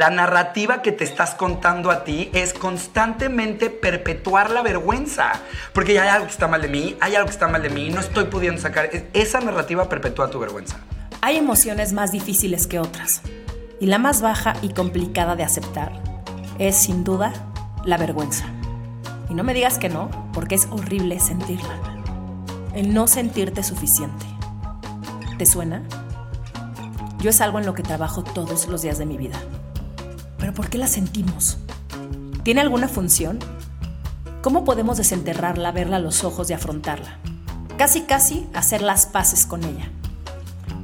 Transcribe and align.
La 0.00 0.08
narrativa 0.08 0.80
que 0.80 0.92
te 0.92 1.04
estás 1.04 1.34
contando 1.34 1.90
a 1.90 2.04
ti 2.04 2.30
es 2.32 2.54
constantemente 2.54 3.68
perpetuar 3.68 4.48
la 4.48 4.62
vergüenza. 4.62 5.32
Porque 5.74 6.00
hay 6.00 6.08
algo 6.08 6.24
que 6.24 6.32
está 6.32 6.48
mal 6.48 6.62
de 6.62 6.68
mí, 6.68 6.96
hay 7.02 7.16
algo 7.16 7.26
que 7.26 7.34
está 7.34 7.48
mal 7.48 7.60
de 7.60 7.68
mí, 7.68 7.90
no 7.90 8.00
estoy 8.00 8.24
pudiendo 8.24 8.62
sacar. 8.62 8.88
Esa 9.12 9.40
narrativa 9.40 9.90
perpetúa 9.90 10.30
tu 10.30 10.38
vergüenza. 10.38 10.78
Hay 11.20 11.36
emociones 11.36 11.92
más 11.92 12.12
difíciles 12.12 12.66
que 12.66 12.78
otras. 12.78 13.20
Y 13.78 13.88
la 13.88 13.98
más 13.98 14.22
baja 14.22 14.54
y 14.62 14.72
complicada 14.72 15.36
de 15.36 15.44
aceptar 15.44 15.92
es, 16.58 16.76
sin 16.76 17.04
duda, 17.04 17.34
la 17.84 17.98
vergüenza. 17.98 18.46
Y 19.28 19.34
no 19.34 19.44
me 19.44 19.52
digas 19.52 19.76
que 19.76 19.90
no, 19.90 20.30
porque 20.32 20.54
es 20.54 20.66
horrible 20.70 21.20
sentirla. 21.20 21.78
El 22.74 22.94
no 22.94 23.06
sentirte 23.06 23.62
suficiente. 23.62 24.24
¿Te 25.36 25.44
suena? 25.44 25.82
Yo 27.18 27.28
es 27.28 27.42
algo 27.42 27.58
en 27.58 27.66
lo 27.66 27.74
que 27.74 27.82
trabajo 27.82 28.24
todos 28.24 28.66
los 28.66 28.80
días 28.80 28.96
de 28.96 29.04
mi 29.04 29.18
vida. 29.18 29.38
Pero 30.40 30.54
¿por 30.54 30.70
qué 30.70 30.78
la 30.78 30.88
sentimos? 30.88 31.58
¿Tiene 32.42 32.62
alguna 32.62 32.88
función? 32.88 33.38
¿Cómo 34.42 34.64
podemos 34.64 34.96
desenterrarla, 34.96 35.70
verla 35.70 35.96
a 35.96 36.00
los 36.00 36.24
ojos 36.24 36.48
y 36.48 36.54
afrontarla? 36.54 37.18
Casi, 37.76 38.02
casi 38.02 38.48
hacer 38.54 38.80
las 38.80 39.06
paces 39.06 39.44
con 39.44 39.62
ella. 39.62 39.90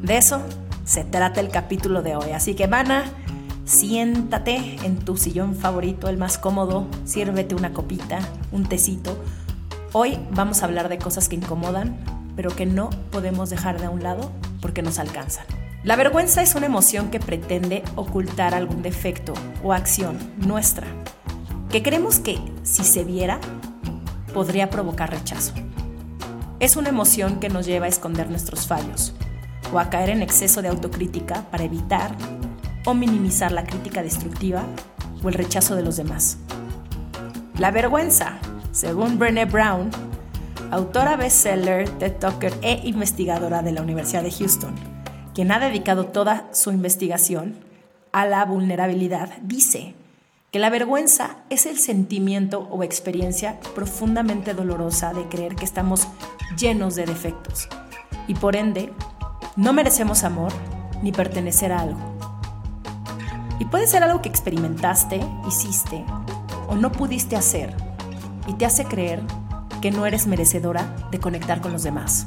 De 0.03 0.19
eso 0.19 0.43
se 0.85 1.05
trata 1.05 1.41
el 1.41 1.49
capítulo 1.49 2.03
de 2.03 2.17
hoy. 2.17 2.33
Así 2.33 2.55
que, 2.55 2.69
Mana, 2.69 3.05
siéntate 3.65 4.77
en 4.85 4.99
tu 4.99 5.17
sillón 5.17 5.57
favorito, 5.57 6.09
el 6.09 6.19
más 6.19 6.37
cómodo, 6.37 6.87
siérvete 7.05 7.55
una 7.55 7.73
copita, 7.73 8.19
un 8.53 8.65
tecito. 8.69 9.19
Hoy 9.93 10.19
vamos 10.31 10.63
a 10.63 10.67
hablar 10.67 10.91
de 10.91 10.99
cosas 10.99 11.29
que 11.31 11.37
incomodan, 11.37 11.99
pero 12.37 12.55
que 12.55 12.67
no 12.67 12.91
podemos 13.11 13.49
dejar 13.49 13.81
de 13.81 13.89
un 13.89 14.03
lado 14.03 14.31
porque 14.61 14.83
nos 14.83 14.99
alcanzan. 14.99 15.47
La 15.87 15.95
vergüenza 15.95 16.43
es 16.43 16.57
una 16.57 16.67
emoción 16.67 17.13
que 17.13 17.21
pretende 17.21 17.85
ocultar 17.95 18.57
algún 18.57 18.83
defecto 18.83 19.35
o 19.63 19.73
acción 19.73 20.19
nuestra, 20.37 20.89
que 21.71 21.81
creemos 21.81 22.19
que 22.19 22.41
si 22.65 22.83
se 22.83 23.05
viera 23.05 23.39
podría 24.35 24.69
provocar 24.69 25.13
rechazo. 25.13 25.53
Es 26.59 26.75
una 26.75 26.89
emoción 26.89 27.39
que 27.39 27.51
nos 27.51 27.67
lleva 27.67 27.87
a 27.87 27.89
esconder 27.89 28.29
nuestros 28.29 28.67
fallos 28.67 29.15
o 29.73 29.79
a 29.79 29.89
caer 29.89 30.11
en 30.11 30.23
exceso 30.23 30.61
de 30.61 30.67
autocrítica 30.67 31.45
para 31.53 31.63
evitar 31.63 32.11
o 32.85 32.93
minimizar 32.93 33.53
la 33.53 33.63
crítica 33.63 34.03
destructiva 34.03 34.65
o 35.23 35.29
el 35.29 35.35
rechazo 35.35 35.77
de 35.77 35.85
los 35.85 35.97
demás. 35.97 36.39
La 37.61 37.71
vergüenza, 37.71 38.39
según 38.73 39.21
Brené 39.21 39.45
Brown, 39.45 39.91
autora 40.73 41.17
bestseller, 41.17 41.89
TED 41.89 42.15
Talker 42.15 42.53
e 42.63 42.81
investigadora 42.89 43.63
de 43.63 43.71
la 43.71 43.83
Universidad 43.83 44.25
de 44.25 44.33
Houston, 44.33 44.96
quien 45.37 45.53
ha 45.53 45.59
dedicado 45.59 46.07
toda 46.07 46.49
su 46.53 46.71
investigación 46.73 47.57
a 48.11 48.25
la 48.25 48.43
vulnerabilidad, 48.47 49.29
dice 49.43 49.95
que 50.51 50.59
la 50.59 50.71
vergüenza 50.71 51.37
es 51.51 51.67
el 51.67 51.79
sentimiento 51.79 52.61
o 52.71 52.83
experiencia 52.83 53.61
profundamente 53.75 54.55
dolorosa 54.55 55.13
de 55.13 55.29
creer 55.29 55.55
que 55.55 55.67
estamos 55.67 56.09
llenos 56.57 56.95
de 56.95 57.05
defectos 57.05 57.69
y 58.27 58.33
por 58.33 58.57
ende 58.57 58.91
no 59.57 59.75
merecemos 59.75 60.25
amor 60.25 60.55
ni 61.03 61.13
pertenecer 61.13 61.71
a 61.71 61.81
algo. 61.81 62.01
Y 63.59 63.67
puede 63.67 63.87
ser 63.87 64.05
algo 64.05 64.23
que 64.23 64.31
experimentaste, 64.31 65.21
hiciste 65.47 66.03
o 66.67 66.77
no 66.77 66.93
pudiste 66.93 67.37
hacer 67.37 67.77
y 68.47 68.55
te 68.55 68.65
hace 68.65 68.87
creer 68.87 69.21
que 69.83 69.91
no 69.91 70.07
eres 70.07 70.27
merecedora 70.27 70.97
de 71.11 71.21
conectar 71.21 71.61
con 71.61 71.75
los 71.75 71.83
demás. 71.83 72.27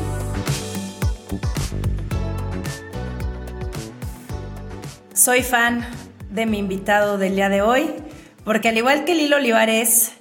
Soy 5.21 5.43
fan 5.43 5.85
de 6.31 6.47
mi 6.47 6.57
invitado 6.57 7.19
del 7.19 7.35
día 7.35 7.47
de 7.47 7.61
hoy, 7.61 7.91
porque 8.43 8.69
al 8.69 8.77
igual 8.77 9.05
que 9.05 9.13
Lilo 9.13 9.35
Olivares, 9.35 10.13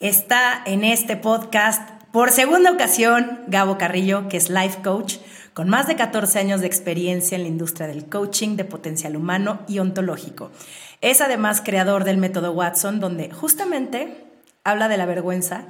está 0.00 0.62
en 0.64 0.84
este 0.84 1.18
podcast 1.18 1.86
por 2.12 2.30
segunda 2.30 2.72
ocasión 2.72 3.40
Gabo 3.48 3.76
Carrillo, 3.76 4.30
que 4.30 4.38
es 4.38 4.48
life 4.48 4.80
coach, 4.82 5.16
con 5.52 5.68
más 5.68 5.86
de 5.86 5.96
14 5.96 6.38
años 6.38 6.62
de 6.62 6.66
experiencia 6.66 7.36
en 7.36 7.42
la 7.42 7.50
industria 7.50 7.86
del 7.86 8.06
coaching 8.06 8.56
de 8.56 8.64
potencial 8.64 9.16
humano 9.16 9.60
y 9.68 9.80
ontológico. 9.80 10.50
Es 11.02 11.20
además 11.20 11.60
creador 11.60 12.04
del 12.04 12.16
método 12.16 12.52
Watson, 12.52 13.00
donde 13.00 13.30
justamente 13.30 14.24
habla 14.64 14.88
de 14.88 14.96
la 14.96 15.04
vergüenza 15.04 15.66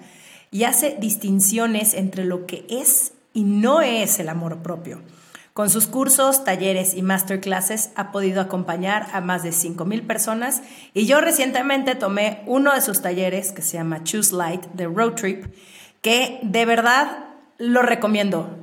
y 0.52 0.62
hace 0.62 0.96
distinciones 1.00 1.94
entre 1.94 2.24
lo 2.24 2.46
que 2.46 2.64
es 2.70 3.12
y 3.34 3.42
no 3.42 3.80
es 3.80 4.20
el 4.20 4.28
amor 4.28 4.62
propio. 4.62 5.00
Con 5.52 5.68
sus 5.68 5.86
cursos, 5.86 6.44
talleres 6.44 6.94
y 6.94 7.02
masterclasses 7.02 7.90
ha 7.94 8.10
podido 8.10 8.40
acompañar 8.40 9.08
a 9.12 9.20
más 9.20 9.42
de 9.42 9.50
5.000 9.50 10.06
personas 10.06 10.62
y 10.94 11.04
yo 11.04 11.20
recientemente 11.20 11.94
tomé 11.94 12.42
uno 12.46 12.72
de 12.72 12.80
sus 12.80 13.02
talleres 13.02 13.52
que 13.52 13.60
se 13.60 13.76
llama 13.76 14.02
Choose 14.02 14.34
Light 14.34 14.64
de 14.72 14.86
Road 14.86 15.12
Trip, 15.12 15.44
que 16.00 16.40
de 16.42 16.64
verdad 16.64 17.26
lo 17.58 17.82
recomiendo. 17.82 18.56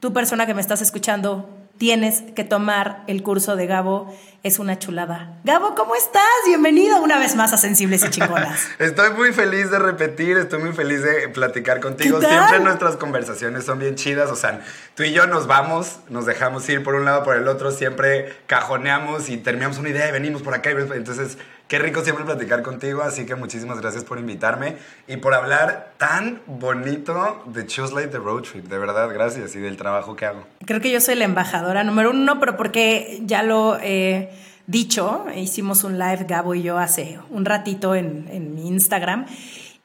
Tu 0.00 0.12
persona 0.12 0.44
que 0.44 0.52
me 0.52 0.60
estás 0.60 0.82
escuchando, 0.82 1.48
tienes 1.78 2.22
que 2.34 2.44
tomar 2.44 3.02
el 3.06 3.22
curso 3.22 3.56
de 3.56 3.66
Gabo. 3.66 4.14
Es 4.42 4.58
una 4.58 4.78
chulada. 4.78 5.38
Gabo, 5.44 5.74
¿cómo 5.74 5.94
estás? 5.94 6.22
Bienvenido 6.46 7.02
una 7.02 7.18
vez 7.18 7.34
más 7.34 7.54
a 7.54 7.56
Sensibles 7.56 8.04
y 8.04 8.10
Chingonas. 8.10 8.68
estoy 8.78 9.10
muy 9.14 9.32
feliz 9.32 9.70
de 9.70 9.78
repetir, 9.78 10.36
estoy 10.36 10.60
muy 10.60 10.72
feliz 10.72 11.02
de 11.02 11.30
platicar 11.30 11.80
contigo. 11.80 12.20
Siempre 12.20 12.60
nuestras 12.60 12.96
conversaciones 12.96 13.64
son 13.64 13.78
bien 13.78 13.94
chidas. 13.94 14.30
O 14.30 14.36
sea, 14.36 14.60
tú 14.94 15.02
y 15.02 15.12
yo 15.12 15.26
nos 15.26 15.46
vamos, 15.46 16.00
nos 16.10 16.26
dejamos 16.26 16.68
ir 16.68 16.82
por 16.82 16.94
un 16.94 17.06
lado, 17.06 17.24
por 17.24 17.36
el 17.36 17.48
otro, 17.48 17.70
siempre 17.70 18.36
cajoneamos 18.46 19.30
y 19.30 19.38
terminamos 19.38 19.78
una 19.78 19.88
idea 19.88 20.08
y 20.10 20.12
venimos 20.12 20.42
por 20.42 20.52
acá. 20.52 20.70
Entonces, 20.70 21.38
Qué 21.68 21.78
rico 21.78 22.02
siempre 22.02 22.26
platicar 22.26 22.62
contigo, 22.62 23.02
así 23.02 23.24
que 23.24 23.36
muchísimas 23.36 23.80
gracias 23.80 24.04
por 24.04 24.18
invitarme 24.18 24.76
y 25.08 25.16
por 25.16 25.32
hablar 25.32 25.94
tan 25.96 26.42
bonito 26.46 27.42
de 27.46 27.66
Choose 27.66 27.94
Light 27.94 28.10
the 28.10 28.18
Road 28.18 28.42
Trip. 28.42 28.66
De 28.66 28.78
verdad, 28.78 29.08
gracias 29.12 29.56
y 29.56 29.60
del 29.60 29.78
trabajo 29.78 30.14
que 30.14 30.26
hago. 30.26 30.46
Creo 30.66 30.82
que 30.82 30.90
yo 30.90 31.00
soy 31.00 31.14
la 31.14 31.24
embajadora 31.24 31.82
número 31.82 32.10
uno, 32.10 32.38
pero 32.38 32.58
porque 32.58 33.22
ya 33.24 33.42
lo 33.42 33.78
he 33.80 34.30
dicho, 34.66 35.24
hicimos 35.34 35.84
un 35.84 35.98
live, 35.98 36.26
Gabo 36.28 36.54
y 36.54 36.62
yo, 36.62 36.76
hace 36.76 37.18
un 37.30 37.46
ratito 37.46 37.94
en, 37.94 38.28
en 38.30 38.54
mi 38.54 38.68
Instagram 38.68 39.24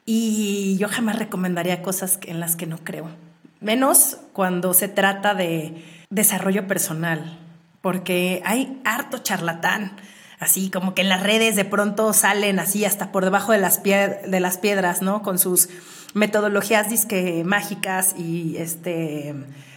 y 0.04 0.76
yo 0.78 0.86
jamás 0.88 1.18
recomendaría 1.18 1.80
cosas 1.80 2.18
en 2.26 2.40
las 2.40 2.56
que 2.56 2.66
no 2.66 2.76
creo. 2.84 3.08
Menos 3.60 4.18
cuando 4.34 4.74
se 4.74 4.88
trata 4.88 5.34
de 5.34 5.82
desarrollo 6.10 6.66
personal, 6.66 7.38
porque 7.80 8.42
hay 8.44 8.80
harto 8.84 9.18
charlatán 9.18 9.96
así 10.40 10.70
como 10.70 10.94
que 10.94 11.02
en 11.02 11.08
las 11.08 11.22
redes 11.22 11.54
de 11.54 11.64
pronto 11.64 12.12
salen 12.12 12.58
así 12.58 12.84
hasta 12.84 13.12
por 13.12 13.24
debajo 13.24 13.52
de 13.52 13.58
las, 13.58 13.82
de 13.82 14.40
las 14.40 14.58
piedras, 14.58 15.02
¿no? 15.02 15.22
Con 15.22 15.38
sus 15.38 15.68
metodologías 16.14 16.88
mágicas 17.44 18.14
y 18.18 18.56
este 18.56 19.34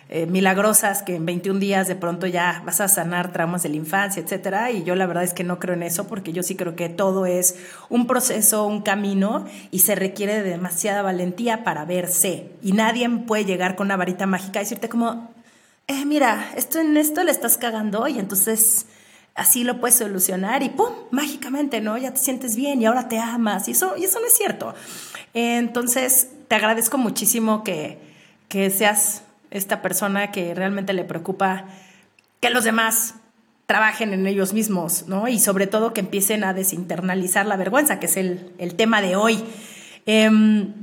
eh, 0.09 0.25
milagrosas 0.25 1.01
que 1.01 1.15
en 1.15 1.25
21 1.25 1.59
días 1.59 1.87
de 1.87 1.95
pronto 1.95 2.27
ya 2.27 2.61
vas 2.65 2.81
a 2.81 2.87
sanar 2.87 3.31
traumas 3.31 3.63
de 3.63 3.69
la 3.69 3.75
infancia, 3.75 4.21
etcétera. 4.21 4.71
Y 4.71 4.83
yo 4.83 4.95
la 4.95 5.05
verdad 5.05 5.23
es 5.23 5.33
que 5.33 5.43
no 5.43 5.59
creo 5.59 5.73
en 5.73 5.83
eso 5.83 6.07
porque 6.07 6.33
yo 6.33 6.43
sí 6.43 6.55
creo 6.55 6.75
que 6.75 6.87
todo 6.87 7.25
es 7.25 7.55
un 7.89 8.07
proceso, 8.07 8.65
un 8.65 8.81
camino 8.83 9.45
y 9.69 9.79
se 9.79 9.95
requiere 9.95 10.41
de 10.41 10.49
demasiada 10.51 11.01
valentía 11.01 11.63
para 11.63 11.85
verse. 11.85 12.51
Y 12.61 12.71
nadie 12.73 13.09
puede 13.09 13.45
llegar 13.45 13.75
con 13.75 13.87
una 13.87 13.97
varita 13.97 14.27
mágica 14.27 14.59
y 14.59 14.63
decirte 14.63 14.87
como, 14.87 15.33
eh, 15.87 16.05
mira, 16.05 16.51
esto 16.55 16.79
en 16.79 16.95
esto 16.95 17.23
le 17.23 17.31
estás 17.31 17.57
cagando 17.57 18.07
y 18.07 18.19
entonces 18.19 18.85
así 19.35 19.63
lo 19.63 19.79
puedes 19.79 19.97
solucionar 19.97 20.63
y 20.63 20.69
¡pum! 20.69 20.93
Mágicamente, 21.11 21.81
¿no? 21.81 21.97
Ya 21.97 22.11
te 22.11 22.19
sientes 22.19 22.55
bien 22.55 22.81
y 22.81 22.85
ahora 22.85 23.07
te 23.07 23.19
amas. 23.19 23.67
Y 23.67 23.71
eso, 23.71 23.95
y 23.97 24.05
eso 24.05 24.19
no 24.19 24.27
es 24.27 24.37
cierto. 24.37 24.75
Entonces, 25.33 26.29
te 26.47 26.55
agradezco 26.55 26.97
muchísimo 26.97 27.63
que, 27.63 27.97
que 28.47 28.69
seas 28.69 29.23
esta 29.51 29.81
persona 29.81 30.31
que 30.31 30.53
realmente 30.53 30.93
le 30.93 31.03
preocupa 31.03 31.65
que 32.39 32.49
los 32.49 32.63
demás 32.63 33.15
trabajen 33.65 34.13
en 34.13 34.27
ellos 34.27 34.53
mismos, 34.53 35.07
¿no? 35.07 35.27
Y 35.27 35.39
sobre 35.39 35.67
todo 35.67 35.93
que 35.93 36.01
empiecen 36.01 36.43
a 36.43 36.53
desinternalizar 36.53 37.45
la 37.45 37.55
vergüenza, 37.55 37.99
que 37.99 38.07
es 38.07 38.17
el, 38.17 38.51
el 38.57 38.75
tema 38.75 39.01
de 39.01 39.15
hoy. 39.15 39.43
Em, 40.05 40.73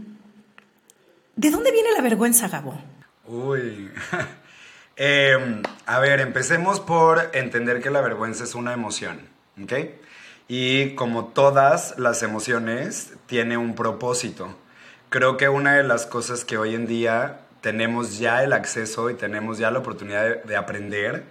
¿De 1.36 1.50
dónde 1.50 1.72
viene 1.72 1.90
la 1.96 2.02
vergüenza, 2.02 2.48
Gabo? 2.48 2.74
Uy, 3.26 3.90
Em, 5.02 5.62
a 5.86 5.98
ver, 5.98 6.20
empecemos 6.20 6.78
por 6.78 7.30
entender 7.32 7.80
que 7.80 7.88
la 7.88 8.02
vergüenza 8.02 8.44
es 8.44 8.54
una 8.54 8.74
emoción, 8.74 9.18
¿ok? 9.62 9.72
y 10.52 10.96
como 10.96 11.26
todas 11.26 11.96
las 11.96 12.24
emociones, 12.24 13.12
tiene 13.26 13.56
un 13.56 13.76
propósito. 13.76 14.58
Creo 15.08 15.36
que 15.36 15.48
una 15.48 15.76
de 15.76 15.84
las 15.84 16.06
cosas 16.06 16.44
que 16.44 16.58
hoy 16.58 16.74
en 16.74 16.88
día 16.88 17.42
tenemos 17.60 18.18
ya 18.18 18.42
el 18.42 18.52
acceso 18.52 19.10
y 19.10 19.14
tenemos 19.14 19.58
ya 19.58 19.70
la 19.70 19.78
oportunidad 19.78 20.24
de, 20.24 20.34
de 20.42 20.56
aprender 20.56 21.22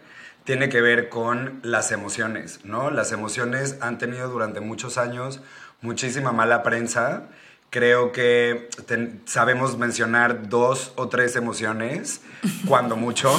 tiene 0.46 0.70
que 0.70 0.80
ver 0.80 1.10
con 1.10 1.60
las 1.64 1.92
emociones, 1.92 2.62
¿no? 2.64 2.92
Las 2.92 3.12
emociones 3.12 3.78
han 3.82 3.98
tenido 3.98 4.30
durante 4.30 4.62
muchos 4.62 4.98
años 4.98 5.42
muchísima 5.82 6.32
mala 6.32 6.64
prensa. 6.64 7.24
Creo 7.70 8.12
que 8.12 8.70
ten- 8.88 9.22
sabemos 9.26 9.78
mencionar 9.78 10.50
dos 10.50 10.92
o 10.96 11.08
tres 11.08 11.36
emociones, 11.36 12.22
cuando 12.68 12.96
mucho. 12.96 13.32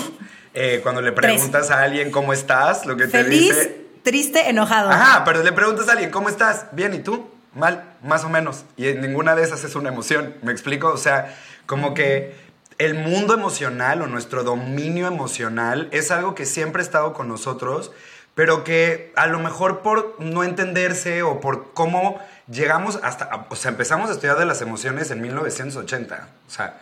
Eh, 0.55 0.81
cuando 0.83 1.01
le 1.01 1.13
Tres. 1.13 1.33
preguntas 1.33 1.71
a 1.71 1.83
alguien 1.83 2.11
cómo 2.11 2.33
estás, 2.33 2.85
lo 2.87 2.97
que 2.97 3.07
te 3.07 3.25
dice... 3.25 3.87
triste, 4.03 4.49
enojado. 4.51 4.91
Ajá, 4.91 5.25
pero 5.25 5.43
le 5.43 5.53
preguntas 5.53 5.89
a 5.89 5.93
alguien, 5.93 6.11
¿cómo 6.11 6.29
estás? 6.29 6.67
Bien, 6.73 6.93
¿y 6.95 6.99
tú? 7.01 7.29
Mal, 7.55 7.95
más 8.03 8.25
o 8.25 8.29
menos. 8.29 8.65
Y 8.77 8.89
en 8.89 9.01
ninguna 9.01 9.35
de 9.35 9.43
esas 9.43 9.63
es 9.65 9.75
una 9.77 9.89
emoción, 9.91 10.35
¿me 10.43 10.51
explico? 10.53 10.89
O 10.89 10.97
sea, 10.97 11.37
como 11.67 11.95
que 11.95 12.35
el 12.79 12.95
mundo 12.95 13.35
emocional 13.35 14.03
o 14.03 14.07
nuestro 14.07 14.43
dominio 14.43 15.07
emocional 15.07 15.89
es 15.93 16.11
algo 16.11 16.35
que 16.35 16.47
siempre 16.47 16.83
ha 16.83 16.85
estado 16.85 17.13
con 17.13 17.29
nosotros, 17.29 17.93
pero 18.41 18.65
que 18.65 19.13
a 19.17 19.27
lo 19.27 19.39
mejor 19.39 19.81
por 19.81 20.17
no 20.19 20.45
entenderse 20.45 21.23
o 21.23 21.41
por 21.41 21.75
cómo 21.75 22.19
llegamos 22.51 22.99
hasta, 23.03 23.47
o 23.51 23.55
sea, 23.55 23.71
empezamos 23.71 24.09
a 24.09 24.15
estudiar 24.15 24.39
de 24.39 24.47
las 24.47 24.63
emociones 24.63 25.11
en 25.11 25.21
1980. 25.21 26.27
O 26.49 26.51
sea, 26.51 26.81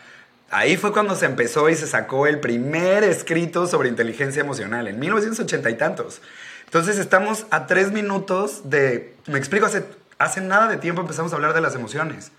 ahí 0.50 0.76
fue 0.76 0.92
cuando 0.92 1.16
se 1.16 1.26
empezó 1.26 1.68
y 1.68 1.74
se 1.74 1.88
sacó 1.88 2.28
el 2.28 2.38
primer 2.38 3.02
escrito 3.02 3.66
sobre 3.66 3.88
inteligencia 3.88 4.40
emocional, 4.40 4.86
en 4.86 5.00
1980 5.00 5.68
y 5.68 5.74
tantos. 5.76 6.22
Entonces 6.66 6.96
estamos 6.96 7.46
a 7.50 7.66
tres 7.66 7.90
minutos 7.90 8.70
de, 8.70 9.16
me 9.26 9.40
explico, 9.40 9.66
hace, 9.66 9.82
hace 10.20 10.40
nada 10.40 10.68
de 10.68 10.76
tiempo 10.76 11.00
empezamos 11.00 11.32
a 11.32 11.34
hablar 11.34 11.54
de 11.54 11.60
las 11.60 11.74
emociones. 11.74 12.30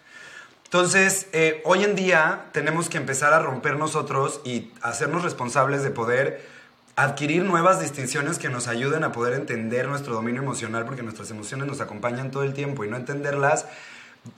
Entonces, 0.63 1.27
eh, 1.33 1.61
hoy 1.65 1.83
en 1.83 1.97
día 1.97 2.45
tenemos 2.53 2.87
que 2.87 2.95
empezar 2.95 3.33
a 3.33 3.39
romper 3.39 3.75
nosotros 3.75 4.39
y 4.45 4.71
hacernos 4.81 5.23
responsables 5.23 5.83
de 5.83 5.89
poder 5.89 6.58
adquirir 7.03 7.43
nuevas 7.43 7.79
distinciones 7.79 8.37
que 8.37 8.49
nos 8.49 8.67
ayuden 8.67 9.03
a 9.03 9.11
poder 9.11 9.33
entender 9.33 9.87
nuestro 9.87 10.13
dominio 10.13 10.41
emocional, 10.41 10.85
porque 10.85 11.03
nuestras 11.03 11.31
emociones 11.31 11.67
nos 11.67 11.81
acompañan 11.81 12.31
todo 12.31 12.43
el 12.43 12.53
tiempo 12.53 12.83
y 12.83 12.89
no 12.89 12.97
entenderlas 12.97 13.65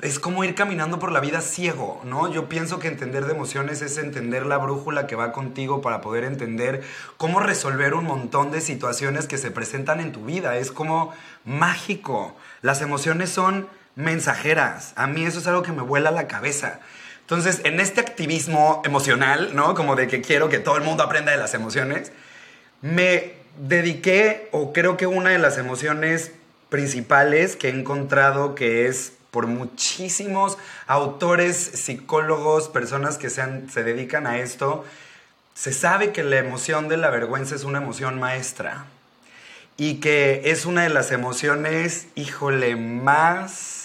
es 0.02 0.20
como 0.20 0.44
ir 0.44 0.56
caminando 0.56 1.00
por 1.00 1.12
la 1.12 1.20
vida 1.20 1.42
ciego, 1.42 2.02
¿no? 2.06 2.32
Yo 2.32 2.48
pienso 2.48 2.80
que 2.80 2.88
entender 2.88 3.26
de 3.26 3.34
emociones 3.34 3.82
es 3.82 3.98
entender 3.98 4.46
la 4.46 4.58
brújula 4.58 5.08
que 5.08 5.16
va 5.16 5.32
contigo 5.32 5.82
para 5.82 6.02
poder 6.02 6.24
entender 6.24 6.84
cómo 7.18 7.40
resolver 7.40 7.94
un 7.94 8.06
montón 8.06 8.52
de 8.52 8.62
situaciones 8.62 9.28
que 9.28 9.38
se 9.38 9.52
presentan 9.52 10.00
en 10.00 10.12
tu 10.12 10.24
vida. 10.24 10.58
Es 10.58 10.72
como 10.72 11.14
mágico. 11.46 12.36
Las 12.62 12.82
emociones 12.82 13.30
son 13.32 13.68
mensajeras. 13.96 14.94
A 14.96 15.08
mí 15.08 15.26
eso 15.26 15.40
es 15.40 15.48
algo 15.48 15.64
que 15.64 15.72
me 15.72 15.82
vuela 15.82 16.12
la 16.12 16.28
cabeza. 16.28 16.80
Entonces, 17.22 17.62
en 17.64 17.80
este 17.80 18.02
activismo 18.02 18.82
emocional, 18.86 19.56
¿no? 19.56 19.74
Como 19.74 19.96
de 19.96 20.08
que 20.08 20.22
quiero 20.22 20.50
que 20.50 20.60
todo 20.60 20.78
el 20.78 20.84
mundo 20.84 21.04
aprenda 21.04 21.32
de 21.32 21.38
las 21.38 21.54
emociones, 21.54 22.12
me 22.82 23.34
dediqué, 23.60 24.50
o 24.52 24.74
creo 24.74 24.98
que 24.98 25.08
una 25.08 25.30
de 25.30 25.40
las 25.40 25.58
emociones 25.58 26.32
principales 26.70 27.56
que 27.56 27.70
he 27.70 27.72
encontrado 27.72 28.56
que 28.56 28.88
es 28.88 29.14
por 29.30 29.48
muchísimos 29.48 30.58
autores, 30.88 31.58
psicólogos, 31.58 32.68
personas 32.68 33.18
que 33.18 33.30
se, 33.30 33.84
dedican 33.84 34.28
a 34.28 34.40
esto, 34.40 34.86
se 35.54 35.74
sabe 35.74 36.12
que 36.12 36.24
la 36.24 36.38
emoción 36.38 36.90
de 36.90 36.98
la 36.98 37.10
vergüenza 37.10 37.56
es 37.56 37.64
una 37.64 37.80
emoción 37.80 38.20
maestra 38.20 38.86
y 39.78 39.96
que 39.96 40.42
es 40.46 40.66
una 40.66 40.84
de 40.84 40.90
las 40.90 41.12
emociones, 41.12 42.08
híjole, 42.16 42.76
más 42.76 43.81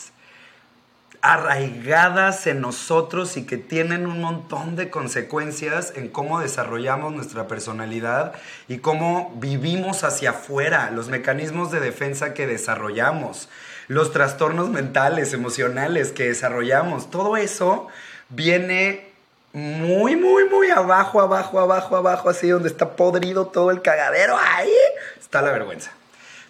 arraigadas 1.23 2.47
en 2.47 2.61
nosotros 2.61 3.37
y 3.37 3.45
que 3.45 3.57
tienen 3.57 4.07
un 4.07 4.21
montón 4.21 4.77
de 4.77 4.91
consecuencias 4.91 5.93
en 5.97 6.09
cómo 6.09 6.41
desarrollamos 6.41 7.13
nuestra 7.13 7.49
personalidad 7.49 8.35
y 8.69 8.79
cómo 8.79 9.35
vivimos 9.37 10.05
hacia 10.05 10.31
afuera, 10.31 10.91
los 10.91 11.09
mecanismos 11.09 11.71
de 11.71 11.81
defensa 11.81 12.35
que 12.35 12.47
desarrollamos, 12.47 13.49
los 13.89 14.13
trastornos 14.13 14.71
mentales, 14.71 15.33
emocionales 15.33 16.13
que 16.13 16.29
desarrollamos, 16.29 17.11
todo 17.11 17.37
eso 17.37 17.89
viene 18.29 19.09
muy, 19.53 20.17
muy, 20.17 20.49
muy 20.49 20.71
abajo, 20.71 21.21
abajo, 21.21 21.59
abajo, 21.59 21.97
abajo, 21.97 22.29
así 22.29 22.49
donde 22.49 22.69
está 22.69 22.95
podrido 22.95 23.47
todo 23.47 23.71
el 23.71 23.81
cagadero, 23.81 24.37
ahí 24.39 24.73
está 25.19 25.41
la 25.41 25.51
vergüenza. 25.51 25.93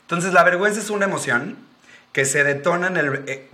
Entonces 0.02 0.32
la 0.32 0.42
vergüenza 0.44 0.80
es 0.80 0.90
una 0.90 1.04
emoción 1.06 1.56
que 2.12 2.24
se 2.24 2.44
detona 2.44 2.88
en 2.88 2.96
el... 2.96 3.24
eh, 3.26 3.48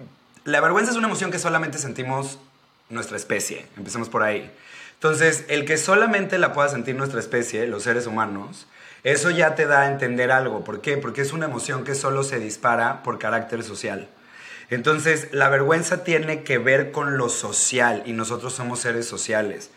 la 0.44 0.60
vergüenza 0.60 0.90
es 0.90 0.96
una 0.96 1.06
emoción 1.06 1.30
que 1.30 1.38
solamente 1.38 1.78
sentimos 1.78 2.38
nuestra 2.88 3.16
especie, 3.16 3.66
empecemos 3.76 4.08
por 4.08 4.22
ahí. 4.22 4.50
Entonces, 4.94 5.44
el 5.48 5.64
que 5.64 5.78
solamente 5.78 6.38
la 6.38 6.52
pueda 6.52 6.68
sentir 6.68 6.94
nuestra 6.94 7.20
especie, 7.20 7.66
los 7.66 7.82
seres 7.82 8.06
humanos, 8.06 8.66
eso 9.04 9.30
ya 9.30 9.56
te 9.56 9.66
da 9.66 9.82
a 9.82 9.88
entender 9.88 10.30
algo. 10.30 10.62
¿Por 10.62 10.80
qué? 10.80 10.96
Porque 10.96 11.22
es 11.22 11.32
una 11.32 11.46
emoción 11.46 11.82
que 11.84 11.94
solo 11.94 12.22
se 12.22 12.38
dispara 12.38 13.02
por 13.02 13.18
carácter 13.18 13.64
social. 13.64 14.08
Entonces, 14.70 15.28
la 15.32 15.48
vergüenza 15.48 16.04
tiene 16.04 16.44
que 16.44 16.58
ver 16.58 16.92
con 16.92 17.18
lo 17.18 17.28
social 17.28 18.02
y 18.06 18.12
nosotros 18.12 18.52
somos 18.52 18.80
seres 18.80 19.06
sociales. 19.06 19.70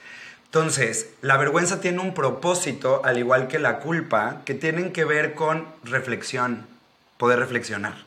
Entonces, 0.45 1.09
la 1.21 1.38
vergüenza 1.38 1.81
tiene 1.81 2.00
un 2.00 2.13
propósito, 2.13 3.01
al 3.03 3.18
igual 3.18 3.47
que 3.47 3.59
la 3.59 3.79
culpa, 3.79 4.41
que 4.45 4.53
tienen 4.53 4.94
que 4.94 5.03
ver 5.03 5.33
con 5.33 5.68
reflexión, 5.83 6.65
poder 7.18 7.39
reflexionar. 7.39 8.05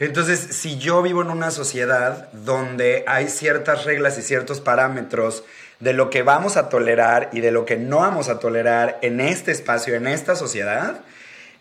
Entonces, 0.00 0.38
si 0.50 0.78
yo 0.78 1.02
vivo 1.02 1.22
en 1.22 1.30
una 1.30 1.50
sociedad 1.50 2.28
donde 2.32 3.04
hay 3.06 3.28
ciertas 3.28 3.84
reglas 3.84 4.18
y 4.18 4.22
ciertos 4.22 4.60
parámetros 4.60 5.44
de 5.80 5.92
lo 5.92 6.10
que 6.10 6.22
vamos 6.22 6.56
a 6.56 6.68
tolerar 6.68 7.30
y 7.32 7.40
de 7.40 7.50
lo 7.50 7.64
que 7.64 7.76
no 7.76 7.98
vamos 7.98 8.28
a 8.28 8.38
tolerar 8.38 8.98
en 9.02 9.20
este 9.20 9.52
espacio, 9.52 9.94
en 9.94 10.06
esta 10.06 10.36
sociedad, 10.36 11.00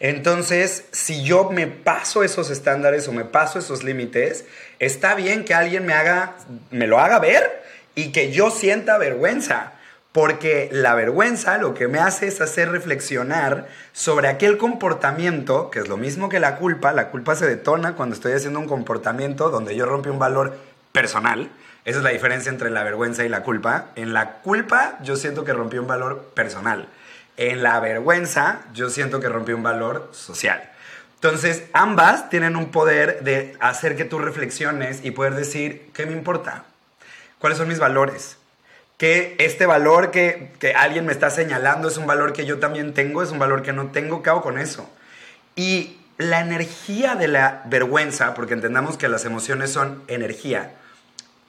entonces, 0.03 0.83
si 0.91 1.23
yo 1.23 1.49
me 1.49 1.65
paso 1.65 2.23
esos 2.23 2.49
estándares 2.49 3.07
o 3.07 3.13
me 3.13 3.23
paso 3.23 3.59
esos 3.59 3.83
límites, 3.83 4.43
está 4.79 5.15
bien 5.15 5.45
que 5.45 5.53
alguien 5.53 5.85
me 5.85 5.93
haga, 5.93 6.35
me 6.71 6.87
lo 6.87 6.99
haga 6.99 7.19
ver 7.19 7.63
y 7.95 8.11
que 8.11 8.31
yo 8.31 8.51
sienta 8.51 8.97
vergüenza. 8.97 9.73
Porque 10.13 10.69
la 10.71 10.93
vergüenza 10.93 11.57
lo 11.57 11.73
que 11.73 11.87
me 11.87 11.99
hace 11.99 12.27
es 12.27 12.39
hacer 12.39 12.71
reflexionar 12.71 13.67
sobre 13.91 14.27
aquel 14.27 14.57
comportamiento, 14.57 15.71
que 15.71 15.79
es 15.79 15.87
lo 15.87 15.97
mismo 15.97 16.29
que 16.29 16.39
la 16.39 16.55
culpa. 16.57 16.93
La 16.93 17.09
culpa 17.09 17.35
se 17.35 17.47
detona 17.47 17.95
cuando 17.95 18.15
estoy 18.15 18.33
haciendo 18.33 18.59
un 18.59 18.67
comportamiento 18.67 19.49
donde 19.49 19.75
yo 19.75 19.87
rompí 19.87 20.09
un 20.09 20.19
valor 20.19 20.55
personal. 20.91 21.49
Esa 21.83 21.97
es 21.97 22.03
la 22.03 22.11
diferencia 22.11 22.51
entre 22.51 22.69
la 22.69 22.83
vergüenza 22.83 23.25
y 23.25 23.29
la 23.29 23.41
culpa. 23.41 23.87
En 23.95 24.13
la 24.13 24.33
culpa 24.33 24.99
yo 25.01 25.15
siento 25.15 25.43
que 25.43 25.51
rompí 25.51 25.79
un 25.79 25.87
valor 25.87 26.31
personal. 26.35 26.87
En 27.35 27.63
la 27.63 27.79
vergüenza 27.79 28.61
yo 28.73 28.91
siento 28.91 29.19
que 29.19 29.29
rompí 29.29 29.51
un 29.51 29.63
valor 29.63 30.09
social. 30.13 30.69
Entonces, 31.15 31.63
ambas 31.73 32.29
tienen 32.29 32.55
un 32.55 32.69
poder 32.69 33.23
de 33.23 33.55
hacer 33.59 33.95
que 33.95 34.05
tú 34.05 34.19
reflexiones 34.19 35.03
y 35.03 35.11
poder 35.11 35.33
decir, 35.33 35.89
¿qué 35.93 36.05
me 36.05 36.11
importa? 36.11 36.65
¿Cuáles 37.39 37.57
son 37.57 37.67
mis 37.67 37.79
valores? 37.79 38.37
Que 38.97 39.35
este 39.39 39.65
valor 39.65 40.11
que, 40.11 40.51
que 40.59 40.73
alguien 40.73 41.05
me 41.05 41.11
está 41.11 41.29
señalando 41.29 41.87
es 41.87 41.97
un 41.97 42.07
valor 42.07 42.33
que 42.33 42.45
yo 42.45 42.59
también 42.59 42.93
tengo, 42.93 43.23
es 43.23 43.31
un 43.31 43.39
valor 43.39 43.61
que 43.61 43.73
no 43.73 43.87
tengo, 43.87 44.21
¿qué 44.21 44.29
hago 44.29 44.41
con 44.41 44.57
eso? 44.57 44.89
Y 45.55 45.97
la 46.17 46.41
energía 46.41 47.15
de 47.15 47.27
la 47.27 47.63
vergüenza, 47.65 48.33
porque 48.33 48.53
entendamos 48.53 48.97
que 48.97 49.07
las 49.07 49.25
emociones 49.25 49.71
son 49.71 50.03
energía, 50.07 50.75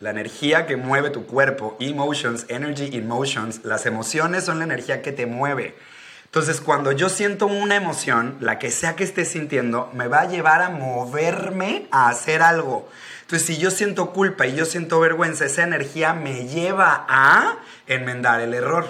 la 0.00 0.10
energía 0.10 0.66
que 0.66 0.76
mueve 0.76 1.10
tu 1.10 1.26
cuerpo, 1.26 1.76
emotions, 1.80 2.46
energy, 2.48 2.96
emotions, 2.96 3.60
las 3.64 3.86
emociones 3.86 4.44
son 4.44 4.58
la 4.58 4.64
energía 4.64 5.02
que 5.02 5.12
te 5.12 5.26
mueve. 5.26 5.76
Entonces, 6.24 6.60
cuando 6.60 6.90
yo 6.90 7.08
siento 7.08 7.46
una 7.46 7.76
emoción, 7.76 8.36
la 8.40 8.58
que 8.58 8.70
sea 8.70 8.96
que 8.96 9.04
esté 9.04 9.24
sintiendo, 9.24 9.90
me 9.94 10.08
va 10.08 10.22
a 10.22 10.28
llevar 10.28 10.62
a 10.62 10.70
moverme 10.70 11.86
a 11.92 12.08
hacer 12.08 12.42
algo. 12.42 12.88
Entonces, 13.25 13.47
si 13.47 13.57
yo 13.57 13.71
siento 13.71 14.11
culpa 14.11 14.47
y 14.47 14.54
yo 14.54 14.66
siento 14.66 15.00
vergüenza, 15.00 15.47
esa 15.47 15.62
energía 15.62 16.12
me 16.12 16.47
lleva 16.47 17.07
a 17.09 17.57
enmendar 17.87 18.43
el 18.43 18.52
error, 18.52 18.87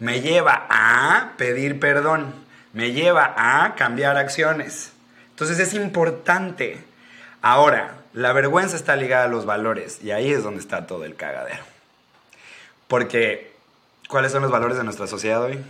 me 0.00 0.20
lleva 0.20 0.66
a 0.68 1.34
pedir 1.36 1.78
perdón, 1.78 2.34
me 2.72 2.90
lleva 2.90 3.34
a 3.36 3.76
cambiar 3.76 4.16
acciones. 4.16 4.90
Entonces, 5.30 5.60
es 5.60 5.74
importante. 5.74 6.84
Ahora, 7.40 7.94
la 8.14 8.32
vergüenza 8.32 8.74
está 8.74 8.96
ligada 8.96 9.26
a 9.26 9.28
los 9.28 9.46
valores 9.46 10.00
y 10.02 10.10
ahí 10.10 10.32
es 10.32 10.42
donde 10.42 10.60
está 10.60 10.88
todo 10.88 11.04
el 11.04 11.14
cagadero. 11.14 11.62
Porque, 12.88 13.54
¿cuáles 14.08 14.32
son 14.32 14.42
los 14.42 14.50
valores 14.50 14.76
de 14.76 14.82
nuestra 14.82 15.06
sociedad 15.06 15.40
hoy? 15.40 15.64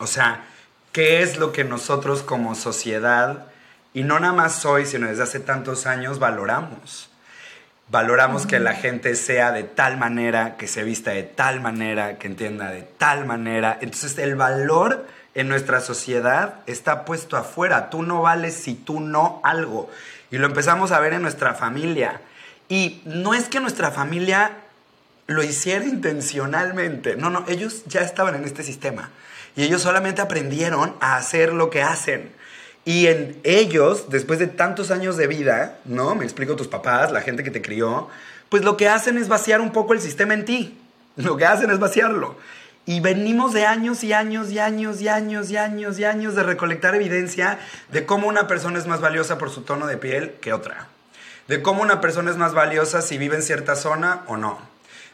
O 0.00 0.08
sea, 0.08 0.44
¿qué 0.90 1.22
es 1.22 1.36
lo 1.36 1.52
que 1.52 1.62
nosotros 1.62 2.22
como 2.24 2.56
sociedad, 2.56 3.49
y 3.92 4.04
no 4.04 4.20
nada 4.20 4.32
más 4.32 4.64
hoy, 4.64 4.86
sino 4.86 5.08
desde 5.08 5.24
hace 5.24 5.40
tantos 5.40 5.86
años, 5.86 6.18
valoramos? 6.18 7.10
Valoramos 7.90 8.46
que 8.46 8.60
la 8.60 8.74
gente 8.74 9.16
sea 9.16 9.50
de 9.50 9.64
tal 9.64 9.96
manera, 9.96 10.56
que 10.56 10.68
se 10.68 10.84
vista 10.84 11.10
de 11.10 11.24
tal 11.24 11.60
manera, 11.60 12.18
que 12.18 12.28
entienda 12.28 12.70
de 12.70 12.82
tal 12.82 13.26
manera. 13.26 13.78
Entonces 13.80 14.16
el 14.18 14.36
valor 14.36 15.06
en 15.34 15.48
nuestra 15.48 15.80
sociedad 15.80 16.60
está 16.66 17.04
puesto 17.04 17.36
afuera. 17.36 17.90
Tú 17.90 18.04
no 18.04 18.22
vales 18.22 18.54
si 18.54 18.74
tú 18.74 19.00
no 19.00 19.40
algo. 19.42 19.90
Y 20.30 20.38
lo 20.38 20.46
empezamos 20.46 20.92
a 20.92 21.00
ver 21.00 21.14
en 21.14 21.22
nuestra 21.22 21.54
familia. 21.54 22.20
Y 22.68 23.02
no 23.04 23.34
es 23.34 23.48
que 23.48 23.58
nuestra 23.58 23.90
familia 23.90 24.52
lo 25.26 25.42
hiciera 25.42 25.84
intencionalmente. 25.84 27.16
No, 27.16 27.28
no, 27.28 27.44
ellos 27.48 27.82
ya 27.86 28.02
estaban 28.02 28.36
en 28.36 28.44
este 28.44 28.62
sistema. 28.62 29.10
Y 29.56 29.64
ellos 29.64 29.82
solamente 29.82 30.22
aprendieron 30.22 30.94
a 31.00 31.16
hacer 31.16 31.52
lo 31.52 31.70
que 31.70 31.82
hacen. 31.82 32.30
Y 32.90 33.06
en 33.06 33.38
ellos, 33.44 34.06
después 34.10 34.40
de 34.40 34.48
tantos 34.48 34.90
años 34.90 35.16
de 35.16 35.28
vida, 35.28 35.78
¿no? 35.84 36.16
Me 36.16 36.24
explico 36.24 36.56
tus 36.56 36.66
papás, 36.66 37.12
la 37.12 37.20
gente 37.20 37.44
que 37.44 37.52
te 37.52 37.62
crió, 37.62 38.08
pues 38.48 38.64
lo 38.64 38.76
que 38.76 38.88
hacen 38.88 39.16
es 39.16 39.28
vaciar 39.28 39.60
un 39.60 39.70
poco 39.70 39.92
el 39.92 40.00
sistema 40.00 40.34
en 40.34 40.44
ti. 40.44 40.76
Lo 41.16 41.36
que 41.36 41.46
hacen 41.46 41.70
es 41.70 41.78
vaciarlo. 41.78 42.36
Y 42.86 42.98
venimos 42.98 43.52
de 43.52 43.64
años 43.64 44.02
y 44.02 44.12
años 44.12 44.50
y 44.50 44.58
años 44.58 45.00
y 45.00 45.06
años 45.06 45.50
y 45.52 45.56
años 45.56 45.98
y 46.00 46.04
años 46.04 46.34
de 46.34 46.42
recolectar 46.42 46.96
evidencia 46.96 47.60
de 47.92 48.04
cómo 48.06 48.26
una 48.26 48.48
persona 48.48 48.80
es 48.80 48.88
más 48.88 49.00
valiosa 49.00 49.38
por 49.38 49.50
su 49.50 49.62
tono 49.62 49.86
de 49.86 49.96
piel 49.96 50.32
que 50.40 50.52
otra. 50.52 50.88
De 51.46 51.62
cómo 51.62 51.82
una 51.82 52.00
persona 52.00 52.32
es 52.32 52.38
más 52.38 52.54
valiosa 52.54 53.02
si 53.02 53.18
vive 53.18 53.36
en 53.36 53.42
cierta 53.42 53.76
zona 53.76 54.22
o 54.26 54.36
no. 54.36 54.58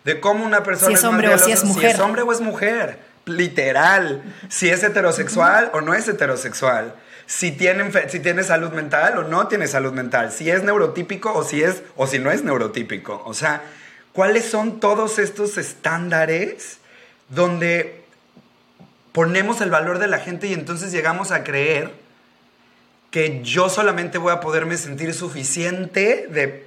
De 0.04 0.18
cómo 0.18 0.46
una 0.46 0.62
persona 0.62 0.88
si 0.88 0.94
es, 0.94 1.04
hombre 1.04 1.34
o 1.34 1.38
si 1.38 1.52
es 1.52 1.62
mujer. 1.64 1.90
Si 1.90 1.94
es 1.96 2.00
hombre 2.00 2.22
o 2.22 2.32
es 2.32 2.40
mujer. 2.40 3.00
Literal. 3.26 4.22
Si 4.48 4.70
es 4.70 4.82
heterosexual 4.82 5.70
o 5.74 5.82
no 5.82 5.92
es 5.92 6.08
heterosexual. 6.08 6.94
Si 7.26 7.52
tiene, 7.52 7.90
si 8.08 8.20
tiene 8.20 8.42
salud 8.42 8.72
mental 8.72 9.18
o 9.18 9.24
no 9.24 9.48
tiene 9.48 9.66
salud 9.66 9.92
mental. 9.92 10.32
Si 10.32 10.50
es 10.50 10.62
neurotípico 10.62 11.32
o 11.32 11.44
si, 11.44 11.62
es, 11.62 11.82
o 11.96 12.06
si 12.06 12.18
no 12.18 12.30
es 12.30 12.44
neurotípico. 12.44 13.22
O 13.26 13.34
sea, 13.34 13.62
¿cuáles 14.12 14.44
son 14.44 14.80
todos 14.80 15.18
estos 15.18 15.58
estándares? 15.58 16.78
donde 17.28 18.04
ponemos 19.12 19.60
el 19.60 19.70
valor 19.70 19.98
de 19.98 20.06
la 20.06 20.18
gente 20.18 20.46
y 20.46 20.52
entonces 20.52 20.92
llegamos 20.92 21.32
a 21.32 21.42
creer 21.42 21.92
que 23.10 23.42
yo 23.42 23.68
solamente 23.68 24.18
voy 24.18 24.32
a 24.32 24.40
poderme 24.40 24.76
sentir 24.76 25.14
suficiente 25.14 26.28
de 26.30 26.66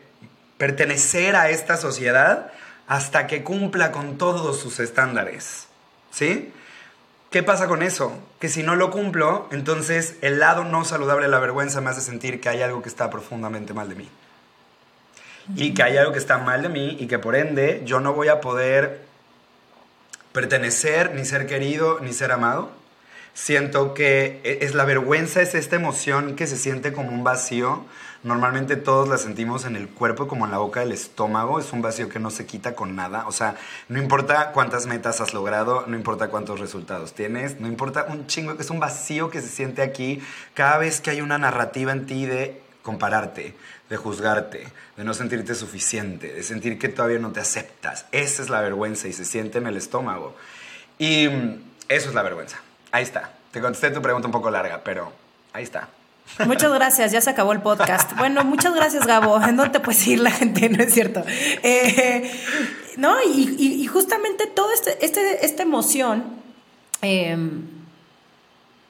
pertenecer 0.57 1.35
a 1.35 1.49
esta 1.49 1.77
sociedad 1.77 2.51
hasta 2.87 3.27
que 3.27 3.43
cumpla 3.43 3.91
con 3.91 4.17
todos 4.17 4.59
sus 4.59 4.79
estándares. 4.79 5.67
¿Sí? 6.11 6.51
¿Qué 7.29 7.43
pasa 7.43 7.67
con 7.67 7.83
eso? 7.83 8.11
Que 8.39 8.49
si 8.49 8.63
no 8.63 8.75
lo 8.75 8.89
cumplo, 8.89 9.47
entonces 9.51 10.15
el 10.21 10.39
lado 10.39 10.63
no 10.63 10.83
saludable 10.83 11.25
de 11.25 11.31
la 11.31 11.39
vergüenza 11.39 11.79
me 11.79 11.91
hace 11.91 12.01
sentir 12.01 12.41
que 12.41 12.49
hay 12.49 12.63
algo 12.63 12.81
que 12.81 12.89
está 12.89 13.11
profundamente 13.11 13.73
mal 13.73 13.87
de 13.87 13.95
mí. 13.95 14.09
Y 15.55 15.73
que 15.75 15.83
hay 15.83 15.97
algo 15.97 16.11
que 16.11 16.19
está 16.19 16.39
mal 16.39 16.63
de 16.63 16.69
mí 16.69 16.97
y 16.99 17.05
que 17.07 17.19
por 17.19 17.35
ende 17.35 17.83
yo 17.85 17.99
no 17.99 18.13
voy 18.13 18.29
a 18.29 18.41
poder 18.41 19.01
pertenecer, 20.31 21.13
ni 21.13 21.23
ser 21.23 21.45
querido, 21.45 21.99
ni 21.99 22.13
ser 22.13 22.31
amado. 22.31 22.71
Siento 23.35 23.93
que 23.93 24.41
e, 24.43 24.59
es 24.61 24.73
la 24.73 24.85
vergüenza, 24.85 25.41
es 25.41 25.53
esta 25.53 25.75
emoción 25.75 26.35
que 26.35 26.47
se 26.47 26.57
siente 26.57 26.93
como 26.93 27.09
un 27.09 27.23
vacío. 27.23 27.85
Normalmente 28.21 28.75
todos 28.75 29.07
la 29.07 29.17
sentimos 29.17 29.63
en 29.63 29.77
el 29.77 29.87
cuerpo, 29.87 30.27
como 30.27 30.43
en 30.43 30.51
la 30.51 30.57
boca 30.57 30.81
del 30.81 30.91
estómago. 30.91 31.57
Es 31.57 31.71
un 31.71 31.81
vacío 31.81 32.09
que 32.09 32.19
no 32.19 32.31
se 32.31 32.45
quita 32.45 32.75
con 32.75 32.93
nada. 32.95 33.25
O 33.27 33.31
sea, 33.31 33.55
no 33.87 33.97
importa 33.97 34.51
cuántas 34.51 34.87
metas 34.87 35.21
has 35.21 35.33
logrado, 35.33 35.85
no 35.87 35.95
importa 35.95 36.27
cuántos 36.27 36.59
resultados 36.59 37.13
tienes, 37.13 37.61
no 37.61 37.67
importa 37.67 38.07
un 38.09 38.27
chingo, 38.27 38.51
es 38.59 38.69
un 38.69 38.81
vacío 38.81 39.29
que 39.29 39.41
se 39.41 39.47
siente 39.47 39.81
aquí 39.81 40.21
cada 40.53 40.77
vez 40.77 40.99
que 40.99 41.11
hay 41.11 41.21
una 41.21 41.37
narrativa 41.37 41.93
en 41.93 42.05
ti 42.05 42.25
de 42.25 42.61
compararte, 42.83 43.55
de 43.89 43.97
juzgarte, 43.97 44.67
de 44.97 45.03
no 45.05 45.13
sentirte 45.13 45.55
suficiente, 45.55 46.33
de 46.33 46.43
sentir 46.43 46.77
que 46.77 46.89
todavía 46.89 47.19
no 47.19 47.31
te 47.31 47.39
aceptas. 47.39 48.05
Esa 48.11 48.41
es 48.41 48.49
la 48.49 48.59
vergüenza 48.59 49.07
y 49.07 49.13
se 49.13 49.23
siente 49.23 49.59
en 49.59 49.67
el 49.67 49.77
estómago. 49.77 50.35
Y 50.97 51.27
eso 51.87 52.09
es 52.09 52.13
la 52.13 52.21
vergüenza. 52.21 52.57
Ahí 52.91 53.03
está. 53.03 53.31
Te 53.51 53.61
contesté 53.61 53.91
tu 53.91 54.01
pregunta 54.01 54.27
un 54.27 54.33
poco 54.33 54.51
larga, 54.51 54.81
pero 54.83 55.13
ahí 55.53 55.63
está. 55.63 55.87
Muchas 56.45 56.71
gracias, 56.73 57.11
ya 57.11 57.21
se 57.21 57.29
acabó 57.29 57.51
el 57.51 57.61
podcast. 57.61 58.15
Bueno, 58.17 58.43
muchas 58.45 58.73
gracias, 58.73 59.05
Gabo. 59.05 59.41
¿En 59.41 59.57
dónde 59.57 59.71
te 59.71 59.79
puede 59.79 59.97
seguir 59.97 60.19
la 60.19 60.31
gente? 60.31 60.69
No 60.69 60.83
es 60.83 60.93
cierto. 60.93 61.23
Eh, 61.63 62.31
no, 62.97 63.15
y, 63.23 63.85
justamente 63.87 64.45
toda 64.45 64.73
este, 64.73 65.03
este, 65.05 65.45
esta 65.45 65.63
emoción 65.63 66.23
em, 67.01 67.61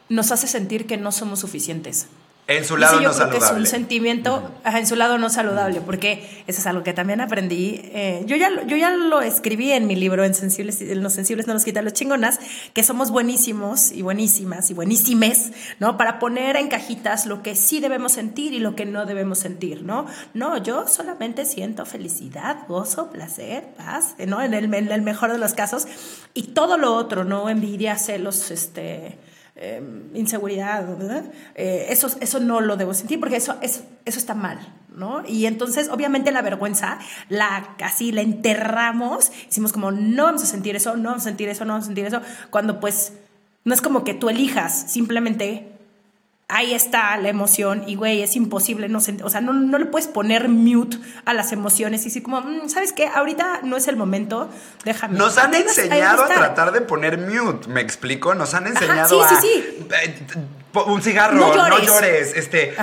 nos 0.09 0.31
hace 0.31 0.47
sentir 0.47 0.85
que 0.87 0.97
no 0.97 1.11
somos 1.11 1.39
suficientes. 1.39 2.07
En 2.49 2.65
su 2.65 2.77
lado 2.77 2.99
no 2.99 3.13
saludable. 3.13 3.45
es 3.45 3.51
un 3.51 3.65
sentimiento, 3.67 4.51
en 4.65 4.87
su 4.87 4.95
lado 4.95 5.19
no 5.19 5.29
saludable, 5.29 5.81
porque 5.81 6.43
eso 6.47 6.59
es 6.59 6.65
algo 6.65 6.81
que 6.81 6.93
también 6.93 7.21
aprendí. 7.21 7.79
Eh, 7.93 8.23
yo, 8.25 8.35
ya, 8.37 8.49
yo 8.65 8.75
ya 8.75 8.89
lo 8.89 9.21
escribí 9.21 9.71
en 9.71 9.85
mi 9.85 9.95
libro, 9.95 10.23
en 10.23 10.33
Sensibles, 10.33 10.81
en 10.81 11.03
Los 11.03 11.13
Sensibles 11.13 11.45
no 11.45 11.53
nos 11.53 11.63
quitan 11.63 11.85
los 11.85 11.93
chingonas, 11.93 12.39
que 12.73 12.81
somos 12.81 13.11
buenísimos 13.11 13.91
y 13.91 14.01
buenísimas 14.01 14.71
y 14.71 14.73
buenísimes, 14.73 15.51
¿no? 15.77 15.95
Para 15.95 16.17
poner 16.17 16.55
en 16.55 16.69
cajitas 16.69 17.27
lo 17.27 17.43
que 17.43 17.53
sí 17.53 17.81
debemos 17.81 18.13
sentir 18.13 18.51
y 18.53 18.59
lo 18.59 18.75
que 18.75 18.87
no 18.87 19.05
debemos 19.05 19.37
sentir, 19.37 19.83
¿no? 19.83 20.07
No, 20.33 20.57
yo 20.57 20.87
solamente 20.87 21.45
siento 21.45 21.85
felicidad, 21.85 22.65
gozo, 22.67 23.11
placer, 23.11 23.75
paz, 23.77 24.15
¿no? 24.25 24.41
En 24.41 24.55
el, 24.55 24.73
en 24.73 24.91
el 24.91 25.03
mejor 25.03 25.31
de 25.31 25.37
los 25.37 25.53
casos. 25.53 25.85
Y 26.33 26.47
todo 26.47 26.79
lo 26.79 26.95
otro, 26.95 27.23
¿no? 27.23 27.47
Envidia, 27.47 27.95
celos, 27.95 28.49
este 28.49 29.19
Em, 29.61 30.15
inseguridad, 30.15 30.87
¿verdad? 30.87 31.25
Eh, 31.53 31.87
eso, 31.89 32.09
eso 32.21 32.39
no 32.39 32.61
lo 32.61 32.77
debo 32.77 32.93
sentir 32.93 33.19
porque 33.19 33.35
eso, 33.35 33.57
eso, 33.61 33.83
eso 34.05 34.17
está 34.17 34.33
mal, 34.33 34.57
¿no? 34.95 35.21
Y 35.27 35.47
entonces, 35.47 35.89
obviamente, 35.89 36.31
la 36.31 36.41
vergüenza, 36.41 36.97
la 37.27 37.75
casi 37.77 38.13
la 38.13 38.21
enterramos, 38.21 39.33
decimos 39.47 39.73
como, 39.73 39.91
no 39.91 40.23
vamos 40.23 40.43
a 40.43 40.45
sentir 40.45 40.77
eso, 40.77 40.95
no 40.95 41.09
vamos 41.09 41.23
a 41.23 41.25
sentir 41.25 41.49
eso, 41.49 41.65
no 41.65 41.73
vamos 41.73 41.83
a 41.83 41.87
sentir 41.87 42.05
eso, 42.05 42.21
cuando 42.51 42.79
pues 42.79 43.11
no 43.65 43.73
es 43.73 43.81
como 43.81 44.05
que 44.05 44.13
tú 44.13 44.29
elijas, 44.29 44.89
simplemente 44.89 45.78
ahí 46.49 46.73
está 46.73 47.15
la 47.17 47.29
emoción 47.29 47.83
y, 47.87 47.95
güey, 47.95 48.23
es 48.23 48.35
imposible, 48.35 48.89
no 48.89 48.97
o 48.97 49.29
sea, 49.29 49.39
no, 49.39 49.53
no, 49.53 49.77
le 49.77 49.85
puedes 49.85 50.07
poner 50.07 50.49
mute 50.49 50.97
a 51.25 51.33
las 51.33 51.51
emociones 51.51 52.01
y 52.01 52.05
decir 52.05 52.23
como, 52.23 52.41
mm, 52.41 52.67
¿sabes 52.69 52.91
qué? 52.91 53.07
Ahorita 53.07 53.61
no 53.63 53.77
es 53.77 53.87
el 53.87 53.95
momento, 53.95 54.49
déjame. 54.83 55.17
Nos 55.17 55.37
han 55.37 55.53
enseñado 55.53 56.23
a 56.23 56.27
tratar 56.27 56.71
de 56.71 56.81
poner 56.81 57.19
mute, 57.19 57.67
¿me 57.69 57.81
explico? 57.81 58.33
Nos 58.33 58.53
han 58.55 58.67
enseñado 58.67 59.23
a... 59.23 59.29
Sí, 59.29 59.35
sí. 59.41 59.87
Eh, 60.03 60.25
un 60.85 61.01
cigarro, 61.01 61.35
no 61.35 61.79
llores, 61.79 62.33
este, 62.35 62.75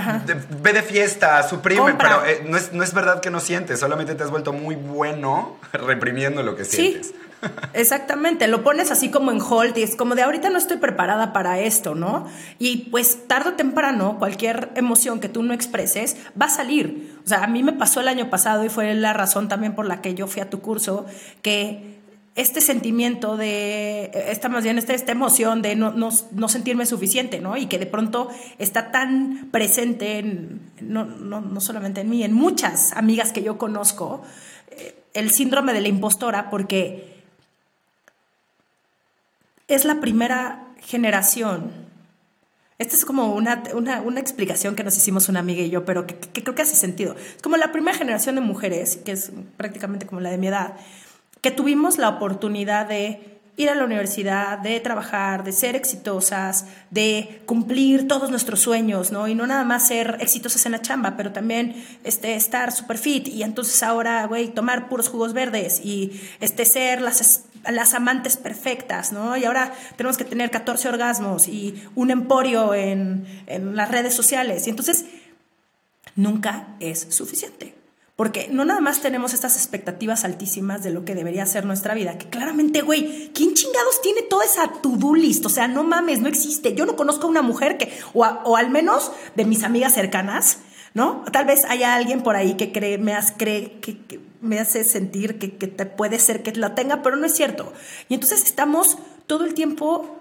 ve 0.61 0.73
de 0.73 0.82
fiesta, 0.82 1.42
suprime, 1.49 1.94
pero 1.94 2.25
eh, 2.25 2.44
no, 2.44 2.56
es, 2.56 2.73
no 2.73 2.82
es 2.82 2.92
verdad 2.92 3.20
que 3.20 3.30
no 3.30 3.38
sientes, 3.38 3.78
solamente 3.78 4.14
te 4.14 4.25
has 4.25 4.30
vuelto 4.30 4.52
muy 4.52 4.75
bueno 4.75 5.56
reprimiendo 5.73 6.42
lo 6.42 6.56
que 6.56 6.64
sientes. 6.64 7.12
Exactamente, 7.73 8.49
lo 8.49 8.62
pones 8.62 8.91
así 8.91 9.11
como 9.11 9.31
en 9.31 9.41
hold 9.41 9.76
y 9.76 9.83
es 9.83 9.97
como 9.97 10.15
de 10.15 10.23
ahorita 10.23 10.50
no 10.50 10.59
estoy 10.59 10.79
preparada 10.79 11.33
para 11.33 11.61
esto, 11.61 11.95
¿no? 11.95 12.26
Y 12.59 12.88
pues 12.91 13.26
tarde 13.29 13.50
o 13.50 13.53
temprano 13.55 14.19
cualquier 14.19 14.71
emoción 14.75 15.21
que 15.21 15.29
tú 15.29 15.43
no 15.43 15.55
expreses 15.55 16.17
va 16.41 16.47
a 16.47 16.50
salir. 16.50 17.19
O 17.25 17.29
sea, 17.29 17.45
a 17.45 17.47
mí 17.47 17.62
me 17.62 17.73
pasó 17.73 18.00
el 18.00 18.09
año 18.09 18.31
pasado 18.31 18.65
y 18.65 18.69
fue 18.69 18.95
la 18.95 19.12
razón 19.12 19.49
también 19.49 19.75
por 19.75 19.87
la 19.87 20.00
que 20.00 20.15
yo 20.15 20.26
fui 20.26 20.43
a 20.43 20.50
tu 20.50 20.61
curso, 20.61 21.07
que 21.43 21.97
este 22.37 22.61
sentimiento 22.61 23.38
de, 23.38 24.11
esta 24.29 24.50
más 24.50 24.62
bien 24.62 24.76
esta, 24.76 24.93
esta 24.93 25.12
emoción 25.12 25.62
de 25.62 25.75
no, 25.75 25.93
no, 25.93 26.49
sentirme 26.49 26.85
suficiente, 26.85 27.41
¿no? 27.41 27.57
Y 27.57 27.67
que 27.67 27.79
de 27.79 27.87
pronto 27.87 28.29
está 28.59 28.93
tan 28.93 29.49
presente, 29.50 30.19
en, 30.19 30.61
no, 30.83 31.07
no, 31.07 31.61
solamente 31.62 32.03
en 32.03 32.11
mí, 32.11 32.23
en 32.23 32.35
muchas 32.35 32.93
amigas 32.93 33.33
que 33.33 33.43
yo 33.43 33.57
conozco, 33.57 34.23
eh, 34.71 34.95
el 35.15 35.31
síndrome 35.31 35.73
de 35.73 35.81
la 35.81 35.88
impostora, 35.88 36.50
porque 36.50 37.15
es 39.68 39.85
la 39.85 40.00
primera 40.00 40.68
generación. 40.80 41.70
Esta 42.78 42.94
es 42.94 43.04
como 43.04 43.35
una, 43.35 43.62
una, 43.75 44.20
explicación 44.20 44.76
que 44.76 44.85
nos 44.85 44.96
hicimos 44.96 45.28
una 45.28 45.40
amiga 45.40 45.62
y 45.62 45.70
yo, 45.70 45.85
pero 45.85 46.06
que, 46.06 46.14
creo 46.14 46.54
que 46.54 46.62
hace 46.62 46.76
sentido. 46.76 47.14
Es 47.14 47.42
como 47.42 47.56
la 47.56 47.73
primera 47.73 47.96
generación 47.96 48.35
de 48.35 48.42
mujeres, 48.42 48.96
que 48.96 49.12
es 49.12 49.32
prácticamente 49.56 50.06
como 50.06 50.20
la 50.20 50.30
de 50.30 50.38
mi 50.38 50.49
edad, 50.49 50.75
que 51.40 51.50
tuvimos 51.50 51.96
la 51.96 52.11
oportunidad 52.11 52.87
de 52.87 53.36
ir 53.57 53.71
a 53.71 53.75
la 53.75 53.85
universidad, 53.85 54.59
de 54.59 54.79
trabajar, 54.81 55.43
de 55.43 55.53
ser 55.53 55.77
exitosas, 55.77 56.67
de 56.91 57.43
cumplir 57.47 58.07
todos 58.07 58.31
nuestros 58.31 58.61
sueños, 58.61 59.13
¿no? 59.13 59.29
Y 59.29 59.35
no 59.35 59.47
nada 59.47 59.65
más 59.65 59.89
ser 59.89 60.19
exitosas 60.21 60.67
en 60.67 60.73
la 60.73 60.83
chamba, 60.83 61.17
pero 61.17 61.33
también 61.33 61.75
este, 62.05 62.35
estar 62.35 62.71
super 62.73 62.99
fit 62.99 63.29
y 63.29 63.43
entonces 63.43 63.83
ahora, 63.83 64.27
güey, 64.27 64.49
tomar 64.49 64.89
puros 64.89 65.09
jugos 65.09 65.33
verdes 65.33 65.81
y 65.83 66.21
este, 66.41 66.67
ser 66.67 67.01
las, 67.01 67.45
las 67.67 67.95
amantes 67.95 68.37
perfectas, 68.37 69.13
¿no? 69.13 69.37
Y 69.39 69.47
ahora 69.47 69.73
tenemos 69.97 70.19
que 70.19 70.25
tener 70.25 70.51
14 70.51 70.91
orgasmos 70.91 71.49
y 71.49 71.83
un 71.95 72.11
emporio 72.11 72.75
en, 72.75 73.27
en 73.47 73.75
las 73.75 73.91
redes 73.91 74.13
sociales. 74.13 74.67
Y 74.67 74.71
entonces, 74.71 75.07
nunca 76.15 76.77
es 76.81 77.07
suficiente. 77.11 77.86
Porque 78.16 78.49
no 78.50 78.64
nada 78.64 78.80
más 78.80 79.02
tenemos 79.02 79.35
estas 79.35 79.56
expectativas 79.56 80.25
altísimas 80.25 80.82
de 80.82 80.90
lo 80.90 81.04
que 81.04 81.14
debería 81.14 81.44
ser 81.44 81.66
nuestra 81.66 81.92
vida, 81.92 82.16
que 82.16 82.30
claramente, 82.30 82.80
güey, 82.80 83.30
¿quién 83.35 83.52
chingados 83.52 84.00
tiene 84.00 84.23
toda 84.23 84.46
esa 84.46 84.68
to-do 84.68 85.14
list? 85.14 85.44
O 85.44 85.50
sea, 85.50 85.68
no 85.68 85.85
mames, 85.85 86.20
no 86.20 86.28
existe. 86.28 86.75
Yo 86.75 86.87
no 86.87 86.96
conozco 86.96 87.26
a 87.26 87.30
una 87.30 87.42
mujer 87.42 87.76
que, 87.76 87.92
o, 88.14 88.56
al 88.56 88.70
menos 88.70 89.12
de 89.35 89.44
mis 89.44 89.64
amigas 89.64 89.92
cercanas, 89.92 90.61
¿no? 90.94 91.25
Tal 91.30 91.44
vez 91.44 91.66
haya 91.66 91.94
alguien 91.94 92.23
por 92.23 92.37
ahí 92.37 92.54
que 92.54 92.73
cree, 92.73 92.96
me, 92.96 93.14
cree, 93.37 93.80
que, 93.80 93.99
me 94.40 94.61
hace 94.61 94.85
sentir 94.85 95.38
que, 95.38 95.58
que 95.58 95.68
puede 95.68 96.18
ser 96.18 96.42
que 96.42 96.52
la 96.52 96.75
tenga, 96.75 97.02
pero 97.02 97.16
no 97.16 97.26
es 97.26 97.35
cierto. 97.35 97.75
Y 98.08 98.14
entonces 98.14 98.44
estamos 98.44 98.96
todo 99.26 99.44
el 99.44 99.52
tiempo 99.52 100.16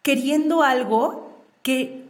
queriendo 0.00 0.62
algo 0.62 1.38
que 1.62 2.06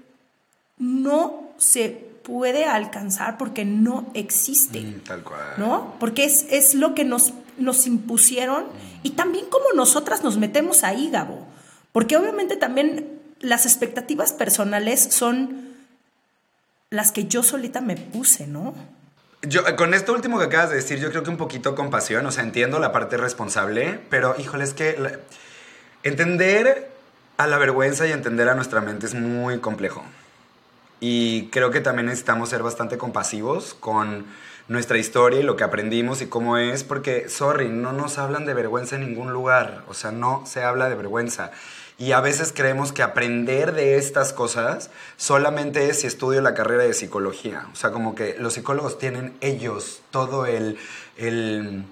no 0.78 1.50
se 1.58 2.11
puede 2.22 2.64
alcanzar 2.64 3.38
porque 3.38 3.64
no 3.64 4.10
existe. 4.14 4.80
Mm, 4.80 5.00
tal 5.00 5.22
cual. 5.22 5.40
¿No? 5.56 5.94
Porque 5.98 6.24
es, 6.24 6.46
es 6.50 6.74
lo 6.74 6.94
que 6.94 7.04
nos, 7.04 7.32
nos 7.58 7.86
impusieron 7.86 8.64
y 9.02 9.10
también 9.10 9.46
como 9.46 9.64
nosotras 9.74 10.22
nos 10.22 10.38
metemos 10.38 10.84
ahí, 10.84 11.10
Gabo. 11.10 11.46
Porque 11.92 12.16
obviamente 12.16 12.56
también 12.56 13.20
las 13.40 13.66
expectativas 13.66 14.32
personales 14.32 15.00
son 15.00 15.72
las 16.90 17.12
que 17.12 17.26
yo 17.26 17.42
solita 17.42 17.80
me 17.80 17.96
puse, 17.96 18.46
¿no? 18.46 18.74
Yo, 19.42 19.62
con 19.76 19.92
esto 19.92 20.12
último 20.12 20.38
que 20.38 20.44
acabas 20.44 20.70
de 20.70 20.76
decir, 20.76 21.00
yo 21.00 21.10
creo 21.10 21.24
que 21.24 21.30
un 21.30 21.36
poquito 21.36 21.74
compasión, 21.74 22.24
o 22.26 22.30
sea, 22.30 22.44
entiendo 22.44 22.78
la 22.78 22.92
parte 22.92 23.16
responsable, 23.16 23.98
pero 24.08 24.36
híjole, 24.38 24.62
es 24.62 24.72
que 24.72 24.96
entender 26.04 26.92
a 27.38 27.46
la 27.48 27.58
vergüenza 27.58 28.06
y 28.06 28.12
entender 28.12 28.48
a 28.48 28.54
nuestra 28.54 28.80
mente 28.80 29.06
es 29.06 29.14
muy 29.14 29.58
complejo. 29.58 30.04
Y 31.04 31.48
creo 31.48 31.72
que 31.72 31.80
también 31.80 32.06
necesitamos 32.06 32.48
ser 32.48 32.62
bastante 32.62 32.96
compasivos 32.96 33.74
con 33.74 34.24
nuestra 34.68 34.98
historia 34.98 35.40
y 35.40 35.42
lo 35.42 35.56
que 35.56 35.64
aprendimos 35.64 36.22
y 36.22 36.28
cómo 36.28 36.58
es, 36.58 36.84
porque, 36.84 37.28
sorry, 37.28 37.68
no 37.68 37.92
nos 37.92 38.18
hablan 38.18 38.46
de 38.46 38.54
vergüenza 38.54 38.94
en 38.94 39.08
ningún 39.08 39.32
lugar, 39.32 39.82
o 39.88 39.94
sea, 39.94 40.12
no 40.12 40.44
se 40.46 40.62
habla 40.62 40.88
de 40.88 40.94
vergüenza. 40.94 41.50
Y 41.98 42.12
a 42.12 42.20
veces 42.20 42.52
creemos 42.54 42.92
que 42.92 43.02
aprender 43.02 43.72
de 43.72 43.96
estas 43.96 44.32
cosas 44.32 44.90
solamente 45.16 45.88
es 45.88 46.02
si 46.02 46.06
estudio 46.06 46.40
la 46.40 46.54
carrera 46.54 46.84
de 46.84 46.94
psicología. 46.94 47.66
O 47.72 47.74
sea, 47.74 47.90
como 47.90 48.14
que 48.14 48.36
los 48.38 48.52
psicólogos 48.52 48.96
tienen 49.00 49.34
ellos 49.40 50.02
todo 50.12 50.46
el, 50.46 50.78
el 51.16 51.84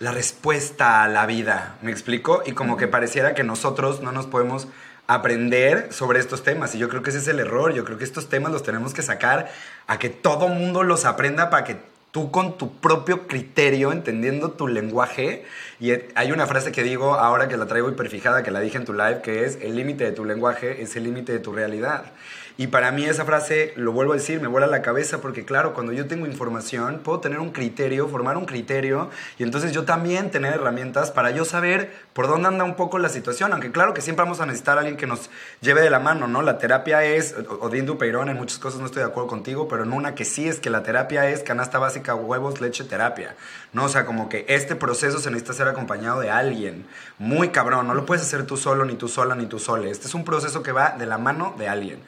la 0.00 0.12
respuesta 0.12 1.02
a 1.02 1.08
la 1.08 1.24
vida, 1.24 1.76
¿me 1.80 1.90
explico? 1.90 2.42
Y 2.44 2.52
como 2.52 2.76
que 2.76 2.88
pareciera 2.88 3.34
que 3.34 3.42
nosotros 3.42 4.02
no 4.02 4.12
nos 4.12 4.26
podemos 4.26 4.68
aprender 5.06 5.92
sobre 5.92 6.18
estos 6.18 6.42
temas. 6.42 6.74
Y 6.74 6.78
yo 6.78 6.88
creo 6.88 7.02
que 7.02 7.10
ese 7.10 7.18
es 7.18 7.28
el 7.28 7.40
error. 7.40 7.72
Yo 7.74 7.84
creo 7.84 7.98
que 7.98 8.04
estos 8.04 8.28
temas 8.28 8.52
los 8.52 8.62
tenemos 8.62 8.94
que 8.94 9.02
sacar 9.02 9.50
a 9.86 9.98
que 9.98 10.08
todo 10.10 10.48
mundo 10.48 10.82
los 10.82 11.04
aprenda 11.04 11.50
para 11.50 11.64
que 11.64 11.76
tú 12.14 12.30
con 12.30 12.56
tu 12.56 12.76
propio 12.76 13.26
criterio, 13.26 13.90
entendiendo 13.90 14.52
tu 14.52 14.68
lenguaje, 14.68 15.44
y 15.80 15.90
hay 16.14 16.30
una 16.30 16.46
frase 16.46 16.70
que 16.70 16.84
digo 16.84 17.14
ahora 17.14 17.48
que 17.48 17.56
la 17.56 17.66
traigo 17.66 17.88
hiperfijada, 17.88 18.44
que 18.44 18.52
la 18.52 18.60
dije 18.60 18.76
en 18.76 18.84
tu 18.84 18.92
live, 18.92 19.20
que 19.20 19.44
es, 19.44 19.58
el 19.60 19.74
límite 19.74 20.04
de 20.04 20.12
tu 20.12 20.24
lenguaje 20.24 20.80
es 20.80 20.94
el 20.94 21.02
límite 21.02 21.32
de 21.32 21.40
tu 21.40 21.52
realidad. 21.52 22.12
Y 22.56 22.68
para 22.68 22.92
mí 22.92 23.04
esa 23.04 23.24
frase, 23.24 23.72
lo 23.74 23.90
vuelvo 23.90 24.12
a 24.12 24.16
decir, 24.16 24.40
me 24.40 24.46
vuela 24.46 24.68
la 24.68 24.80
cabeza 24.80 25.20
porque 25.20 25.44
claro, 25.44 25.74
cuando 25.74 25.92
yo 25.92 26.06
tengo 26.06 26.24
información, 26.24 27.00
puedo 27.02 27.18
tener 27.18 27.40
un 27.40 27.50
criterio, 27.50 28.06
formar 28.06 28.36
un 28.36 28.44
criterio 28.44 29.10
y 29.38 29.42
entonces 29.42 29.72
yo 29.72 29.84
también 29.84 30.30
tener 30.30 30.54
herramientas 30.54 31.10
para 31.10 31.32
yo 31.32 31.44
saber 31.44 31.92
por 32.12 32.28
dónde 32.28 32.46
anda 32.46 32.62
un 32.62 32.76
poco 32.76 33.00
la 33.00 33.08
situación, 33.08 33.52
aunque 33.52 33.72
claro 33.72 33.92
que 33.92 34.02
siempre 34.02 34.22
vamos 34.22 34.38
a 34.38 34.46
necesitar 34.46 34.78
a 34.78 34.82
alguien 34.82 34.96
que 34.96 35.08
nos 35.08 35.30
lleve 35.62 35.80
de 35.80 35.90
la 35.90 35.98
mano, 35.98 36.28
¿no? 36.28 36.42
La 36.42 36.58
terapia 36.58 37.02
es, 37.02 37.34
Odín 37.60 37.86
Dupeirón, 37.86 38.28
en 38.28 38.36
muchas 38.36 38.60
cosas 38.60 38.78
no 38.78 38.86
estoy 38.86 39.02
de 39.02 39.08
acuerdo 39.08 39.28
contigo, 39.28 39.66
pero 39.66 39.82
en 39.82 39.92
una 39.92 40.14
que 40.14 40.24
sí 40.24 40.46
es 40.46 40.60
que 40.60 40.70
la 40.70 40.84
terapia 40.84 41.28
es 41.28 41.42
canasta 41.42 41.80
básica, 41.80 42.14
huevos, 42.14 42.60
leche, 42.60 42.84
terapia, 42.84 43.34
¿no? 43.72 43.86
O 43.86 43.88
sea, 43.88 44.06
como 44.06 44.28
que 44.28 44.44
este 44.46 44.76
proceso 44.76 45.18
se 45.18 45.32
necesita 45.32 45.54
ser 45.54 45.66
acompañado 45.66 46.20
de 46.20 46.30
alguien, 46.30 46.86
muy 47.18 47.48
cabrón, 47.48 47.88
no 47.88 47.94
lo 47.94 48.06
puedes 48.06 48.22
hacer 48.22 48.46
tú 48.46 48.56
solo, 48.56 48.84
ni 48.84 48.94
tú 48.94 49.08
sola, 49.08 49.34
ni 49.34 49.46
tú 49.46 49.58
sola, 49.58 49.88
este 49.88 50.06
es 50.06 50.14
un 50.14 50.24
proceso 50.24 50.62
que 50.62 50.70
va 50.70 50.90
de 50.90 51.06
la 51.06 51.18
mano 51.18 51.56
de 51.58 51.66
alguien. 51.66 51.98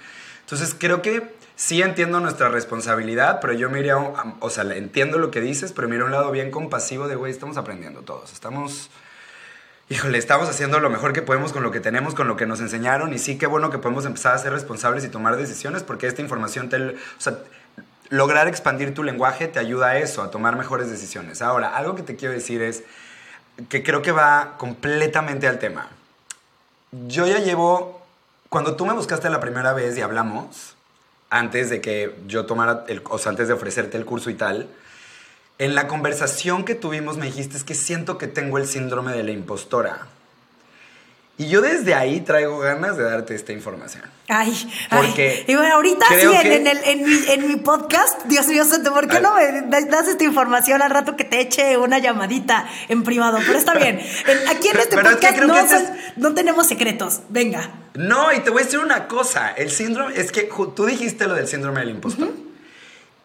Entonces 0.46 0.76
creo 0.78 1.02
que 1.02 1.34
sí 1.56 1.82
entiendo 1.82 2.20
nuestra 2.20 2.48
responsabilidad, 2.48 3.40
pero 3.40 3.52
yo 3.52 3.68
me 3.68 3.80
iría, 3.80 3.96
o 3.96 4.48
sea, 4.48 4.62
entiendo 4.62 5.18
lo 5.18 5.32
que 5.32 5.40
dices, 5.40 5.72
pero 5.72 5.88
mira 5.88 6.04
un 6.04 6.12
lado 6.12 6.30
bien 6.30 6.52
compasivo 6.52 7.08
de, 7.08 7.16
güey, 7.16 7.32
estamos 7.32 7.56
aprendiendo 7.56 8.02
todos, 8.02 8.32
estamos, 8.32 8.88
híjole, 9.88 10.18
estamos 10.18 10.48
haciendo 10.48 10.78
lo 10.78 10.88
mejor 10.88 11.12
que 11.12 11.20
podemos 11.20 11.52
con 11.52 11.64
lo 11.64 11.72
que 11.72 11.80
tenemos, 11.80 12.14
con 12.14 12.28
lo 12.28 12.36
que 12.36 12.46
nos 12.46 12.60
enseñaron, 12.60 13.12
y 13.12 13.18
sí, 13.18 13.38
qué 13.38 13.48
bueno 13.48 13.70
que 13.70 13.78
podemos 13.78 14.06
empezar 14.06 14.36
a 14.36 14.38
ser 14.38 14.52
responsables 14.52 15.04
y 15.04 15.08
tomar 15.08 15.36
decisiones, 15.36 15.82
porque 15.82 16.06
esta 16.06 16.22
información 16.22 16.68
te, 16.68 16.76
o 16.76 16.94
sea, 17.18 17.38
lograr 18.08 18.46
expandir 18.46 18.94
tu 18.94 19.02
lenguaje 19.02 19.48
te 19.48 19.58
ayuda 19.58 19.88
a 19.88 19.98
eso, 19.98 20.22
a 20.22 20.30
tomar 20.30 20.54
mejores 20.54 20.90
decisiones. 20.90 21.42
Ahora, 21.42 21.76
algo 21.76 21.96
que 21.96 22.04
te 22.04 22.14
quiero 22.14 22.32
decir 22.32 22.62
es 22.62 22.84
que 23.68 23.82
creo 23.82 24.00
que 24.00 24.12
va 24.12 24.54
completamente 24.58 25.48
al 25.48 25.58
tema. 25.58 25.88
Yo 26.92 27.26
ya 27.26 27.40
llevo 27.40 27.95
cuando 28.48 28.76
tú 28.76 28.86
me 28.86 28.94
buscaste 28.94 29.28
la 29.30 29.40
primera 29.40 29.72
vez 29.72 29.96
y 29.98 30.02
hablamos, 30.02 30.76
antes 31.30 31.70
de 31.70 31.80
que 31.80 32.14
yo 32.26 32.46
tomara, 32.46 32.84
el, 32.88 33.02
o 33.08 33.18
sea, 33.18 33.30
antes 33.30 33.48
de 33.48 33.54
ofrecerte 33.54 33.96
el 33.96 34.04
curso 34.04 34.30
y 34.30 34.34
tal, 34.34 34.68
en 35.58 35.74
la 35.74 35.88
conversación 35.88 36.64
que 36.64 36.74
tuvimos 36.74 37.16
me 37.16 37.26
dijiste 37.26 37.56
es 37.56 37.64
que 37.64 37.74
siento 37.74 38.18
que 38.18 38.26
tengo 38.26 38.58
el 38.58 38.66
síndrome 38.66 39.12
de 39.12 39.22
la 39.22 39.30
impostora. 39.30 40.06
Y 41.38 41.48
yo 41.48 41.60
desde 41.60 41.94
ahí 41.94 42.22
traigo 42.22 42.58
ganas 42.58 42.96
de 42.96 43.04
darte 43.04 43.34
esta 43.34 43.52
información. 43.52 44.04
Ay, 44.28 44.52
porque 44.90 45.44
Y 45.46 45.54
bueno, 45.54 45.74
ahorita 45.74 46.06
sí, 46.08 46.14
en, 46.14 46.66
el, 46.66 46.78
en, 46.84 47.04
mi, 47.04 47.18
en, 47.28 47.48
mi, 47.48 47.56
podcast, 47.56 48.24
Dios 48.24 48.48
mío 48.48 48.64
santo, 48.64 48.92
¿por 48.92 49.06
qué 49.06 49.20
no 49.20 49.34
me 49.34 49.62
das 49.86 50.08
esta 50.08 50.24
información 50.24 50.80
al 50.80 50.90
rato 50.90 51.14
que 51.14 51.24
te 51.24 51.40
eche 51.40 51.76
una 51.76 51.98
llamadita 51.98 52.66
en 52.88 53.04
privado? 53.04 53.38
Pero 53.46 53.58
está 53.58 53.74
bien. 53.74 54.00
Aquí 54.48 54.68
en 54.68 54.78
este 54.78 54.96
podcast 54.96 55.38
no, 55.38 55.56
este 55.56 55.76
no 56.16 56.34
tenemos 56.34 56.66
secretos. 56.66 57.20
Venga. 57.28 57.70
No, 57.94 58.32
y 58.32 58.40
te 58.40 58.48
voy 58.48 58.62
a 58.62 58.64
decir 58.64 58.78
una 58.78 59.06
cosa. 59.06 59.50
El 59.50 59.70
síndrome, 59.70 60.18
es 60.18 60.32
que 60.32 60.48
tú 60.74 60.86
dijiste 60.86 61.26
lo 61.26 61.34
del 61.34 61.48
síndrome 61.48 61.80
del 61.80 61.90
impostor. 61.90 62.45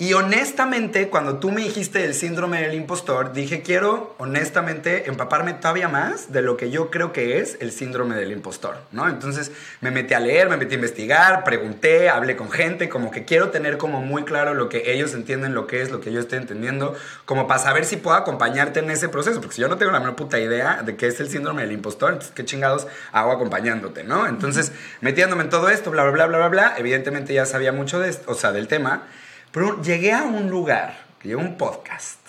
Y 0.01 0.13
honestamente, 0.13 1.09
cuando 1.09 1.37
tú 1.37 1.51
me 1.51 1.61
dijiste 1.61 1.99
del 1.99 2.15
síndrome 2.15 2.59
del 2.59 2.73
impostor, 2.73 3.33
dije, 3.33 3.61
quiero 3.61 4.15
honestamente 4.17 5.07
empaparme 5.07 5.53
todavía 5.53 5.89
más 5.89 6.33
de 6.33 6.41
lo 6.41 6.57
que 6.57 6.71
yo 6.71 6.89
creo 6.89 7.13
que 7.13 7.37
es 7.37 7.55
el 7.59 7.71
síndrome 7.71 8.15
del 8.15 8.31
impostor, 8.31 8.77
¿no? 8.91 9.07
Entonces 9.07 9.51
me 9.79 9.91
metí 9.91 10.15
a 10.15 10.19
leer, 10.19 10.49
me 10.49 10.57
metí 10.57 10.73
a 10.73 10.77
investigar, 10.77 11.43
pregunté, 11.43 12.09
hablé 12.09 12.35
con 12.35 12.49
gente, 12.49 12.89
como 12.89 13.11
que 13.11 13.25
quiero 13.25 13.51
tener 13.51 13.77
como 13.77 14.01
muy 14.01 14.23
claro 14.23 14.55
lo 14.55 14.69
que 14.69 14.91
ellos 14.91 15.13
entienden, 15.13 15.53
lo 15.53 15.67
que 15.67 15.83
es, 15.83 15.91
lo 15.91 16.01
que 16.01 16.11
yo 16.11 16.19
estoy 16.19 16.39
entendiendo, 16.39 16.95
como 17.25 17.45
para 17.45 17.59
saber 17.59 17.85
si 17.85 17.97
puedo 17.97 18.17
acompañarte 18.17 18.79
en 18.79 18.89
ese 18.89 19.07
proceso, 19.07 19.39
porque 19.39 19.57
si 19.57 19.61
yo 19.61 19.67
no 19.67 19.77
tengo 19.77 19.91
la 19.91 19.99
menor 19.99 20.15
puta 20.15 20.39
idea 20.39 20.81
de 20.81 20.95
qué 20.95 21.05
es 21.05 21.19
el 21.19 21.29
síndrome 21.29 21.61
del 21.61 21.73
impostor, 21.73 22.13
entonces 22.13 22.33
qué 22.35 22.43
chingados 22.43 22.87
hago 23.11 23.31
acompañándote, 23.31 24.03
¿no? 24.03 24.25
Entonces, 24.25 24.71
metiéndome 24.99 25.43
en 25.43 25.51
todo 25.51 25.69
esto, 25.69 25.91
bla, 25.91 26.09
bla, 26.09 26.25
bla, 26.25 26.39
bla, 26.39 26.47
bla, 26.47 26.73
evidentemente 26.79 27.35
ya 27.35 27.45
sabía 27.45 27.71
mucho 27.71 27.99
de 27.99 28.09
esto, 28.09 28.31
o 28.31 28.33
sea, 28.33 28.51
del 28.51 28.67
tema. 28.67 29.03
Pero 29.51 29.81
llegué 29.81 30.13
a 30.13 30.23
un 30.23 30.49
lugar, 30.49 30.97
llegué 31.21 31.35
a 31.35 31.37
un 31.37 31.57
podcast, 31.57 32.19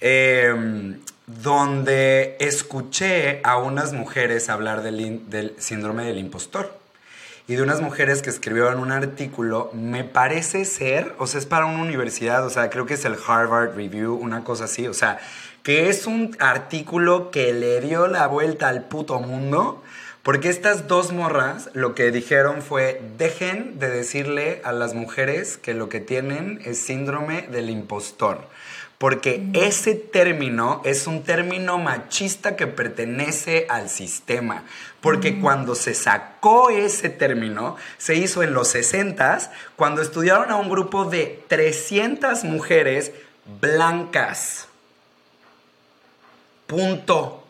em, 0.00 0.98
donde 1.26 2.36
escuché 2.40 3.40
a 3.44 3.58
unas 3.58 3.92
mujeres 3.92 4.48
hablar 4.48 4.82
del, 4.82 5.28
del, 5.28 5.54
síndrome 5.58 6.04
del 6.04 6.18
impostor. 6.18 6.80
Y 7.48 7.56
de 7.56 7.62
unas 7.62 7.80
mujeres 7.80 8.22
que 8.22 8.30
escribieron 8.30 8.78
un 8.78 8.92
artículo, 8.92 9.70
me 9.74 10.04
parece 10.04 10.64
ser, 10.64 11.14
o 11.18 11.26
sea, 11.26 11.40
es 11.40 11.46
para 11.46 11.66
una 11.66 11.82
universidad, 11.82 12.46
o 12.46 12.50
sea, 12.50 12.70
creo 12.70 12.86
que 12.86 12.94
es 12.94 13.04
el 13.04 13.16
Harvard 13.26 13.74
Review, 13.74 14.14
una 14.14 14.44
cosa 14.44 14.64
así, 14.64 14.86
o 14.86 14.94
sea, 14.94 15.18
que 15.62 15.88
es 15.88 16.06
un 16.06 16.36
artículo 16.38 17.30
que 17.30 17.52
le 17.52 17.80
dio 17.80 18.06
la 18.06 18.26
vuelta 18.26 18.68
al 18.68 18.84
puto 18.84 19.18
mundo 19.20 19.82
porque 20.22 20.50
estas 20.50 20.86
dos 20.86 21.12
morras 21.12 21.68
lo 21.72 21.96
que 21.96 22.12
dijeron 22.12 22.62
fue, 22.62 23.02
dejen 23.18 23.80
de 23.80 23.88
decirle 23.88 24.62
a 24.64 24.70
las 24.70 24.94
mujeres 24.94 25.58
que 25.58 25.74
lo 25.74 25.88
que 25.88 25.98
tienen 25.98 26.60
es 26.64 26.78
síndrome 26.78 27.42
del 27.50 27.70
impostor. 27.70 28.46
Porque 28.98 29.44
ese 29.52 29.96
término 29.96 30.80
es 30.84 31.08
un 31.08 31.24
término 31.24 31.78
machista 31.78 32.54
que 32.54 32.68
pertenece 32.68 33.66
al 33.68 33.90
sistema. 33.90 34.62
Porque 35.00 35.40
cuando 35.40 35.74
se 35.74 35.92
sacó 35.92 36.70
ese 36.70 37.08
término, 37.08 37.76
se 37.98 38.14
hizo 38.14 38.44
en 38.44 38.54
los 38.54 38.68
60 38.68 39.50
cuando 39.74 40.02
estudiaron 40.02 40.52
a 40.52 40.56
un 40.56 40.70
grupo 40.70 41.04
de 41.04 41.42
300 41.48 42.44
mujeres 42.44 43.10
blancas. 43.60 44.68
Punto 46.68 47.44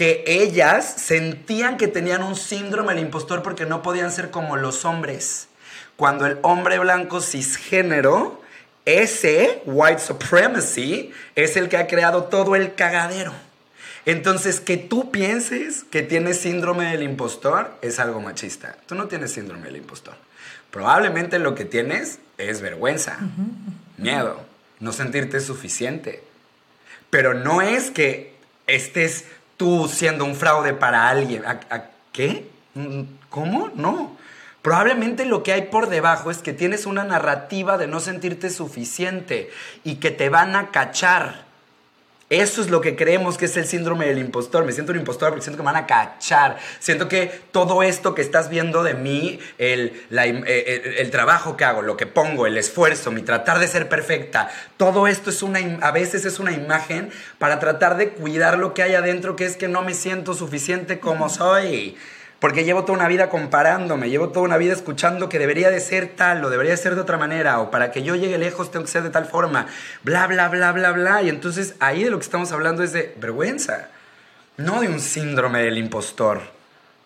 que 0.00 0.24
ellas 0.26 0.94
sentían 0.96 1.76
que 1.76 1.86
tenían 1.86 2.22
un 2.22 2.34
síndrome 2.34 2.94
del 2.94 3.04
impostor 3.04 3.42
porque 3.42 3.66
no 3.66 3.82
podían 3.82 4.10
ser 4.10 4.30
como 4.30 4.56
los 4.56 4.86
hombres. 4.86 5.48
Cuando 5.96 6.24
el 6.24 6.38
hombre 6.40 6.78
blanco 6.78 7.20
cisgénero, 7.20 8.40
ese 8.86 9.60
white 9.66 9.98
supremacy, 9.98 11.12
es 11.34 11.58
el 11.58 11.68
que 11.68 11.76
ha 11.76 11.86
creado 11.86 12.24
todo 12.24 12.56
el 12.56 12.74
cagadero. 12.74 13.34
Entonces, 14.06 14.60
que 14.60 14.78
tú 14.78 15.10
pienses 15.10 15.84
que 15.84 16.00
tienes 16.00 16.40
síndrome 16.40 16.90
del 16.90 17.02
impostor 17.02 17.70
es 17.82 17.98
algo 17.98 18.22
machista. 18.22 18.78
Tú 18.86 18.94
no 18.94 19.06
tienes 19.06 19.32
síndrome 19.32 19.66
del 19.66 19.76
impostor. 19.76 20.14
Probablemente 20.70 21.38
lo 21.38 21.54
que 21.54 21.66
tienes 21.66 22.20
es 22.38 22.62
vergüenza, 22.62 23.18
miedo, 23.98 24.40
no 24.78 24.94
sentirte 24.94 25.40
suficiente. 25.40 26.24
Pero 27.10 27.34
no 27.34 27.60
es 27.60 27.90
que 27.90 28.40
estés 28.66 29.26
tú 29.60 29.90
siendo 29.92 30.24
un 30.24 30.36
fraude 30.36 30.72
para 30.72 31.10
alguien. 31.10 31.44
¿A, 31.44 31.84
qué? 32.12 32.48
¿Cómo? 33.28 33.70
No. 33.74 34.16
Probablemente 34.62 35.26
lo 35.26 35.42
que 35.42 35.52
hay 35.52 35.62
por 35.66 35.90
debajo 35.90 36.30
es 36.30 36.38
que 36.38 36.54
tienes 36.54 36.86
una 36.86 37.04
narrativa 37.04 37.76
de 37.76 37.86
no 37.86 38.00
sentirte 38.00 38.48
suficiente 38.48 39.50
y 39.84 39.96
que 39.96 40.10
te 40.12 40.30
van 40.30 40.56
a 40.56 40.70
cachar. 40.70 41.44
Eso 42.30 42.62
es 42.62 42.70
lo 42.70 42.80
que 42.80 42.94
creemos 42.94 43.36
que 43.36 43.46
es 43.46 43.56
el 43.56 43.66
síndrome 43.66 44.06
del 44.06 44.18
impostor. 44.18 44.64
Me 44.64 44.70
siento 44.70 44.92
un 44.92 44.98
impostor 44.98 45.30
porque 45.30 45.42
siento 45.42 45.56
que 45.56 45.64
me 45.64 45.72
van 45.72 45.82
a 45.82 45.86
cachar. 45.88 46.58
Siento 46.78 47.08
que 47.08 47.26
todo 47.50 47.82
esto 47.82 48.14
que 48.14 48.22
estás 48.22 48.48
viendo 48.48 48.84
de 48.84 48.94
mí, 48.94 49.40
el, 49.58 50.00
el, 50.10 51.10
trabajo 51.10 51.56
que 51.56 51.64
hago, 51.64 51.82
lo 51.82 51.96
que 51.96 52.06
pongo, 52.06 52.46
el 52.46 52.56
esfuerzo, 52.56 53.10
mi 53.10 53.22
tratar 53.22 53.58
de 53.58 53.66
ser 53.66 53.88
perfecta, 53.88 54.48
todo 54.76 55.08
esto 55.08 55.30
es 55.30 55.42
una, 55.42 55.58
a 55.82 55.90
veces 55.90 56.24
es 56.24 56.38
una 56.38 56.52
imagen 56.52 57.10
para 57.38 57.58
tratar 57.58 57.96
de 57.96 58.10
cuidar 58.10 58.58
lo 58.58 58.74
que 58.74 58.84
hay 58.84 58.94
adentro, 58.94 59.34
que 59.34 59.44
es 59.44 59.56
que 59.56 59.66
no 59.66 59.82
me 59.82 59.94
siento 59.94 60.34
suficiente 60.34 61.00
como 61.00 61.28
soy. 61.28 61.96
Porque 62.40 62.64
llevo 62.64 62.84
toda 62.84 62.98
una 62.98 63.06
vida 63.06 63.28
comparándome, 63.28 64.08
llevo 64.08 64.30
toda 64.30 64.46
una 64.46 64.56
vida 64.56 64.72
escuchando 64.72 65.28
que 65.28 65.38
debería 65.38 65.70
de 65.70 65.78
ser 65.78 66.16
tal 66.16 66.42
o 66.42 66.48
debería 66.50 66.72
de 66.72 66.78
ser 66.78 66.94
de 66.94 67.02
otra 67.02 67.18
manera, 67.18 67.60
o 67.60 67.70
para 67.70 67.92
que 67.92 68.02
yo 68.02 68.16
llegue 68.16 68.38
lejos 68.38 68.70
tengo 68.70 68.86
que 68.86 68.90
ser 68.90 69.02
de 69.02 69.10
tal 69.10 69.26
forma, 69.26 69.66
bla, 70.02 70.26
bla, 70.26 70.48
bla, 70.48 70.72
bla, 70.72 70.92
bla. 70.92 71.22
Y 71.22 71.28
entonces 71.28 71.74
ahí 71.80 72.02
de 72.02 72.10
lo 72.10 72.18
que 72.18 72.24
estamos 72.24 72.50
hablando 72.50 72.82
es 72.82 72.92
de 72.92 73.14
vergüenza, 73.18 73.88
no 74.56 74.80
de 74.80 74.88
un 74.88 75.00
síndrome 75.00 75.62
del 75.62 75.76
impostor. 75.76 76.59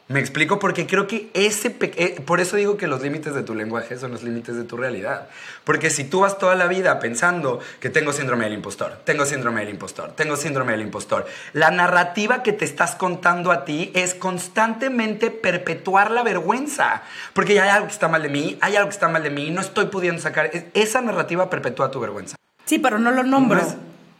Me 0.07 0.21
explico 0.21 0.59
porque 0.59 0.87
creo 0.87 1.07
que 1.07 1.31
ese... 1.33 1.75
Eh, 1.81 2.21
por 2.27 2.41
eso 2.41 2.57
digo 2.57 2.77
que 2.77 2.87
los 2.87 3.01
límites 3.01 3.35
de 3.35 3.43
tu 3.43 3.55
lenguaje 3.55 3.97
son 3.99 4.11
los 4.11 4.23
límites 4.23 4.55
de 4.55 4.65
tu 4.65 4.77
realidad. 4.77 5.29
Porque 5.65 5.89
si 5.89 6.05
tú 6.05 6.21
vas 6.21 6.37
toda 6.37 6.55
la 6.57 6.67
vida 6.67 6.99
pensando 6.99 7.61
que 7.81 7.89
tengo 7.89 8.13
síndrome 8.13 8.45
del 8.45 8.53
impostor, 8.53 9.01
tengo 9.05 9.25
síndrome 9.25 9.61
del 9.61 9.71
impostor, 9.71 10.13
tengo 10.13 10.37
síndrome 10.37 10.73
del 10.73 10.83
impostor, 10.83 11.27
la 11.55 11.71
narrativa 11.71 12.43
que 12.43 12.53
te 12.53 12.67
estás 12.67 12.97
contando 12.97 13.51
a 13.51 13.65
ti 13.65 13.93
es 13.95 14.15
constantemente 14.15 15.31
perpetuar 15.31 16.11
la 16.11 16.23
vergüenza. 16.23 17.03
Porque 17.33 17.55
ya 17.55 17.63
hay 17.63 17.71
algo 17.71 17.87
que 17.87 17.95
está 17.95 18.09
mal 18.09 18.23
de 18.23 18.29
mí, 18.29 18.59
hay 18.61 18.77
algo 18.77 18.91
que 18.91 18.95
está 18.95 19.09
mal 19.09 19.23
de 19.23 19.31
mí, 19.31 19.51
no 19.51 19.63
estoy 19.63 19.87
pudiendo 19.87 20.21
sacar... 20.21 20.51
Esa 20.75 21.01
narrativa 21.01 21.49
perpetúa 21.49 21.91
tu 21.91 22.01
vergüenza. 22.01 22.37
Sí, 22.67 22.79
pero 22.79 22.99
no 22.99 23.11
lo 23.11 23.23
nombro. 23.23 23.63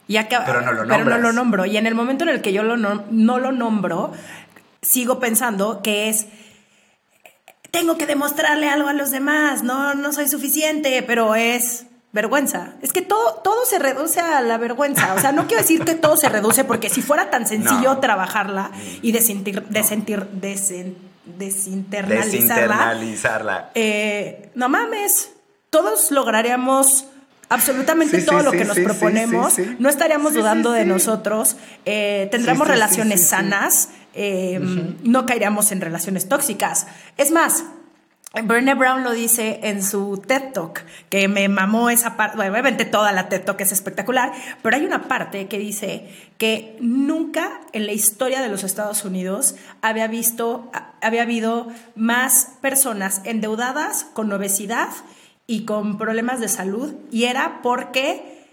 y 0.07 0.17
pero 0.17 0.61
no 0.61 0.71
lo 0.71 0.87
Pero 0.87 1.05
no 1.05 1.17
lo 1.19 1.31
nombro. 1.31 1.65
Y 1.67 1.77
en 1.77 1.85
el 1.85 1.93
momento 1.93 2.23
en 2.23 2.31
el 2.31 2.41
que 2.41 2.53
yo 2.53 2.63
lo 2.63 2.75
no 2.75 3.39
lo 3.39 3.51
nombro 3.51 4.13
sigo 4.85 5.19
pensando 5.19 5.81
que 5.81 6.09
es 6.09 6.27
tengo 7.71 7.97
que 7.97 8.05
demostrarle 8.05 8.69
algo 8.69 8.87
a 8.87 8.93
los 8.93 9.11
demás, 9.11 9.63
no, 9.63 9.95
no 9.95 10.13
soy 10.13 10.29
suficiente, 10.29 11.03
pero 11.03 11.35
es 11.35 11.87
vergüenza. 12.13 12.75
Es 12.81 12.93
que 12.93 13.01
todo, 13.01 13.41
todo 13.43 13.65
se 13.65 13.79
reduce 13.79 14.21
a 14.21 14.39
la 14.39 14.57
vergüenza. 14.57 15.13
O 15.13 15.19
sea, 15.19 15.33
no 15.33 15.47
quiero 15.47 15.61
decir 15.61 15.83
que 15.83 15.95
todo 15.95 16.15
se 16.15 16.29
reduce, 16.29 16.63
porque 16.63 16.89
si 16.89 17.01
fuera 17.01 17.29
tan 17.29 17.45
sencillo 17.45 17.97
trabajarla 17.97 18.71
y 19.01 19.11
desentir, 19.11 19.61
desinternalizarla. 19.63 20.95
Desinternalizarla. 21.35 23.71
Eh, 23.75 24.51
no 24.55 24.69
mames, 24.69 25.31
todos 25.69 26.11
lograríamos 26.11 27.07
absolutamente 27.49 28.21
todo 28.21 28.41
lo 28.41 28.51
que 28.51 28.63
nos 28.63 28.79
proponemos, 28.79 29.55
no 29.79 29.89
estaríamos 29.89 30.33
dudando 30.33 30.71
de 30.71 30.85
nosotros, 30.85 31.57
eh, 31.85 32.29
tendremos 32.31 32.67
relaciones 32.67 33.27
sanas, 33.27 33.89
eh, 34.15 34.59
no 35.03 35.25
caeríamos 35.25 35.71
en 35.71 35.81
relaciones 35.81 36.27
tóxicas. 36.27 36.87
Es 37.17 37.31
más, 37.31 37.65
Brené 38.43 38.73
Brown 38.73 39.03
lo 39.03 39.11
dice 39.11 39.61
en 39.63 39.81
su 39.81 40.21
TED 40.25 40.51
Talk, 40.53 40.83
que 41.09 41.27
me 41.27 41.47
mamó 41.47 41.89
esa 41.89 42.17
parte, 42.17 42.35
bueno, 42.35 42.51
obviamente 42.51 42.83
toda 42.83 43.11
la 43.11 43.29
TED 43.29 43.43
Talk 43.43 43.61
es 43.61 43.71
espectacular, 43.71 44.33
pero 44.61 44.75
hay 44.75 44.85
una 44.85 45.03
parte 45.03 45.47
que 45.47 45.57
dice 45.57 46.09
que 46.37 46.75
nunca 46.81 47.61
en 47.71 47.85
la 47.85 47.93
historia 47.93 48.41
de 48.41 48.49
los 48.49 48.63
Estados 48.63 49.05
Unidos 49.05 49.55
había 49.81 50.07
visto, 50.07 50.69
había 51.01 51.21
habido 51.21 51.67
más 51.95 52.53
personas 52.61 53.21
endeudadas 53.23 54.05
con 54.13 54.31
obesidad 54.33 54.89
y 55.47 55.63
con 55.63 55.97
problemas 55.97 56.39
de 56.39 56.49
salud 56.49 56.93
y 57.11 57.25
era 57.25 57.61
porque 57.61 58.47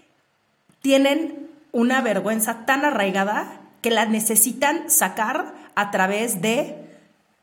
tienen 0.81 1.49
una 1.71 2.01
vergüenza 2.01 2.65
tan 2.65 2.85
arraigada 2.85 3.62
que 3.83 3.91
la 3.91 4.05
necesitan 4.05 4.89
sacar 4.89 5.53
a 5.75 5.91
través 5.91 6.41
de 6.41 6.75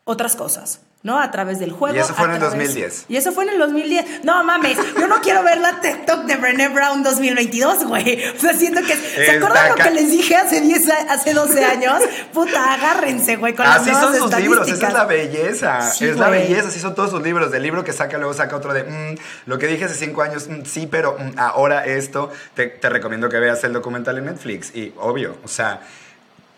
otras 0.05 0.35
cosas. 0.35 0.81
¿no? 1.03 1.19
A 1.19 1.31
través 1.31 1.59
del 1.59 1.73
juego. 1.73 1.97
Y 1.97 2.01
eso 2.01 2.15
fue 2.15 2.27
en 2.27 2.33
el 2.33 2.41
2010. 2.41 3.07
Y 3.09 3.17
eso 3.17 3.33
fue 3.33 3.45
en 3.45 3.51
el 3.51 3.59
2010. 3.59 4.25
No 4.25 4.45
mames, 4.45 4.77
yo 4.99 5.09
no 5.09 5.21
quiero 5.23 5.43
ver 5.43 5.59
la 5.59 5.81
TikTok 5.81 6.25
de 6.25 6.37
Brené 6.37 6.69
Brown 6.69 7.03
2022, 7.03 7.85
güey. 7.87 8.23
O 8.37 8.39
sea, 8.39 8.53
siento 8.53 8.83
que. 8.83 8.95
¿Se 8.95 9.31
acuerdan 9.31 9.71
lo 9.71 9.75
que 9.77 9.91
les 9.93 10.11
dije 10.11 10.37
hace 10.37 10.61
10, 10.61 10.91
hace 11.09 11.33
12 11.33 11.65
años? 11.65 12.03
Puta, 12.35 12.75
agárrense, 12.75 13.37
güey, 13.37 13.55
con 13.55 13.67
Así 13.67 13.91
son 13.91 14.15
sus 14.15 14.37
libros, 14.37 14.69
esa 14.69 14.89
es 14.89 14.93
la 14.93 15.05
belleza. 15.05 15.79
es 15.89 16.17
la 16.17 16.29
belleza, 16.29 16.69
así 16.69 16.81
son 16.81 16.95
todos 16.95 17.11
sus 17.11 17.23
libros. 17.23 17.51
Del 17.51 17.63
libro 17.63 17.83
que 17.83 17.93
saca, 17.93 18.19
luego 18.19 18.35
saca 18.35 18.57
otro 18.57 18.75
de 18.75 18.85
mm, 18.85 19.19
lo 19.47 19.59
que 19.59 19.69
dije 19.69 19.87
hace 19.87 19.95
5 19.95 20.23
años, 20.23 20.49
mm, 20.49 20.65
sí, 20.65 20.87
pero 20.87 21.17
mm, 21.19 21.39
ahora 21.39 21.87
esto. 21.87 22.31
Te, 22.55 22.67
te 22.67 22.91
recomiendo 22.91 23.29
que 23.31 23.39
veas 23.39 23.65
el 23.65 23.73
documental 23.73 24.19
en 24.19 24.27
Netflix. 24.27 24.75
Y 24.75 24.93
obvio, 24.99 25.39
o 25.43 25.49
sea 25.49 25.81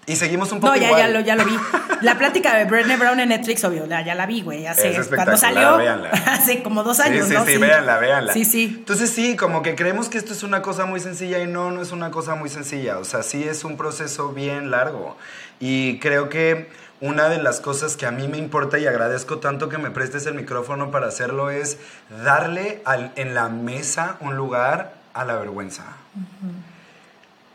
y 0.06 0.16
seguimos 0.16 0.50
un 0.50 0.58
poco 0.58 0.74
No, 0.74 0.80
ya, 0.80 0.98
ya, 0.98 1.08
lo, 1.08 1.20
ya 1.20 1.36
lo 1.36 1.44
vi. 1.44 1.56
La 2.00 2.18
plática 2.18 2.56
de 2.56 2.64
Brené 2.64 2.96
Brown 2.96 3.20
en 3.20 3.28
Netflix, 3.28 3.62
obvio, 3.62 3.86
ya, 3.86 4.14
la 4.16 4.26
vi, 4.26 4.42
güey. 4.42 4.66
Hace, 4.66 5.00
cuando 5.14 5.36
salió, 5.36 5.78
hace 6.26 6.60
como 6.64 6.82
dos 6.82 6.98
años, 6.98 7.28
sí, 7.28 7.34
¿no? 7.34 7.44
Sí, 7.44 7.52
sí, 7.52 7.58
véanla, 7.58 7.98
véanla. 7.98 8.32
Sí, 8.32 8.44
sí. 8.44 8.74
Entonces 8.78 9.10
sí, 9.10 9.36
como 9.36 9.62
que 9.62 9.76
creemos 9.76 10.08
que 10.08 10.18
esto 10.18 10.32
es 10.32 10.42
una 10.42 10.62
cosa 10.62 10.84
muy 10.84 10.98
sencilla 10.98 11.38
y 11.38 11.46
no, 11.46 11.70
no 11.70 11.80
es 11.80 11.92
una 11.92 12.10
cosa 12.10 12.34
muy 12.34 12.48
sencilla. 12.48 12.98
O 12.98 13.04
sea, 13.04 13.22
sí 13.22 13.44
es 13.44 13.62
un 13.62 13.76
proceso 13.76 14.30
bien 14.32 14.72
largo. 14.72 15.16
Y 15.60 16.00
creo 16.00 16.28
que 16.28 16.68
una 17.00 17.28
de 17.28 17.40
las 17.40 17.60
cosas 17.60 17.96
que 17.96 18.04
a 18.04 18.10
mí 18.10 18.26
me 18.26 18.38
importa 18.38 18.80
y 18.80 18.86
agradezco 18.86 19.38
tanto 19.38 19.68
que 19.68 19.78
me 19.78 19.92
prestes 19.92 20.26
el 20.26 20.34
micrófono 20.34 20.90
para 20.90 21.06
hacerlo 21.06 21.50
es 21.50 21.78
darle 22.24 22.82
al, 22.84 23.12
en 23.14 23.34
la 23.34 23.48
mesa 23.48 24.16
un 24.18 24.34
lugar 24.34 24.94
a 25.14 25.24
la 25.24 25.36
vergüenza. 25.36 25.84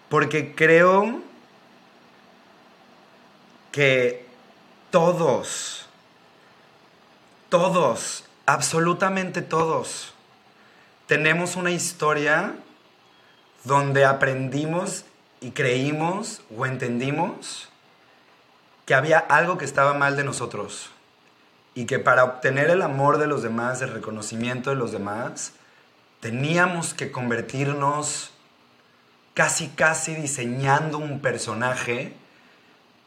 Porque 0.08 0.56
creo 0.56 1.22
que 3.78 4.26
todos, 4.90 5.86
todos, 7.48 8.24
absolutamente 8.48 9.44
todos, 9.44 10.16
tenemos 11.06 11.56
una 11.56 11.70
historia 11.70 12.56
donde 13.66 14.04
aprendimos 14.04 15.06
y 15.42 15.52
creímos 15.52 16.42
o 16.58 16.66
entendimos 16.66 17.70
que 18.88 18.96
había 18.96 19.20
algo 19.20 19.60
que 19.60 19.66
estaba 19.66 19.94
mal 19.94 20.18
de 20.18 20.24
nosotros 20.24 20.90
y 21.76 21.86
que 21.86 22.00
para 22.00 22.24
obtener 22.24 22.72
el 22.72 22.82
amor 22.82 23.20
de 23.20 23.28
los 23.28 23.44
demás, 23.44 23.84
el 23.84 23.94
reconocimiento 23.94 24.72
de 24.72 24.76
los 24.76 24.92
demás, 24.92 25.52
teníamos 26.20 26.96
que 26.96 27.12
convertirnos 27.12 28.32
casi, 29.36 29.68
casi 29.68 30.16
diseñando 30.16 30.98
un 30.98 31.20
personaje 31.20 32.16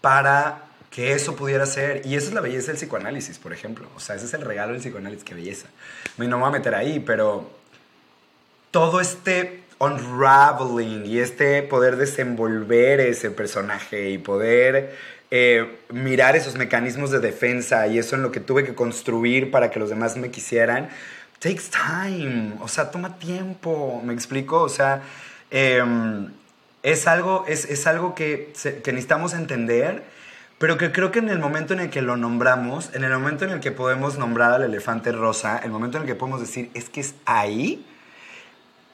para 0.01 0.65
que 0.91 1.13
eso 1.13 1.37
pudiera 1.37 1.67
ser. 1.67 2.05
Y 2.05 2.17
esa 2.17 2.29
es 2.29 2.35
la 2.35 2.41
belleza 2.41 2.69
del 2.69 2.77
psicoanálisis, 2.77 3.39
por 3.39 3.53
ejemplo. 3.53 3.89
O 3.97 4.01
sea, 4.01 4.17
ese 4.17 4.27
es 4.27 4.35
el 4.35 4.43
regalo 4.43 4.73
del 4.73 4.81
psicoanálisis, 4.81 5.25
qué 5.25 5.35
belleza. 5.35 5.69
No 6.17 6.27
me 6.27 6.35
voy 6.35 6.49
a 6.49 6.51
meter 6.51 6.75
ahí, 6.75 7.01
pero 7.01 7.51
todo 8.71 9.01
este 9.01 9.63
unraveling 9.79 11.07
y 11.07 11.19
este 11.19 11.63
poder 11.63 11.97
desenvolver 11.97 13.01
ese 13.01 13.31
personaje 13.31 14.11
y 14.11 14.19
poder 14.19 14.95
eh, 15.31 15.79
mirar 15.91 16.37
esos 16.37 16.57
mecanismos 16.57 17.11
de 17.11 17.21
defensa 17.21 17.87
y 17.87 17.99
eso 17.99 18.17
en 18.17 18.23
lo 18.23 18.31
que 18.31 18.41
tuve 18.41 18.65
que 18.65 18.75
construir 18.75 19.51
para 19.51 19.71
que 19.71 19.79
los 19.79 19.89
demás 19.89 20.17
me 20.17 20.31
quisieran, 20.31 20.91
takes 21.39 21.65
time. 21.71 22.55
O 22.61 22.69
sea, 22.69 22.91
toma 22.91 23.19
tiempo. 23.19 24.03
¿Me 24.05 24.13
explico? 24.13 24.61
O 24.61 24.69
sea, 24.69 25.03
em, 25.51 26.29
es 26.83 27.07
algo, 27.07 27.45
es, 27.47 27.65
es 27.67 27.87
algo 27.87 28.15
que, 28.15 28.53
que, 28.83 28.93
necesitamos 28.93 29.35
entender, 29.35 30.03
pero 30.59 30.79
que 30.79 30.93
creo 30.93 31.11
que 31.11 31.19
en 31.19 31.29
el 31.29 31.39
momento 31.39 31.75
en 31.75 31.81
el 31.81 31.91
que 31.91 32.03
lo 32.03 32.17
nombramos, 32.17 32.91
en 32.95 33.05
el 33.05 33.13
momento 33.13 33.45
en 33.45 33.51
el 33.51 33.61
que 33.61 33.71
podemos 33.71 34.19
nombrar 34.19 34.53
al 34.53 34.63
elefante 34.63 35.13
rosa, 35.13 35.59
el 35.59 35.71
momento 35.71 35.99
en 35.99 36.03
el 36.03 36.07
que 36.07 36.15
podemos 36.15 36.41
decir, 36.41 36.71
es 36.75 36.89
que 36.89 37.01
es 37.01 37.15
ahí, 37.27 37.87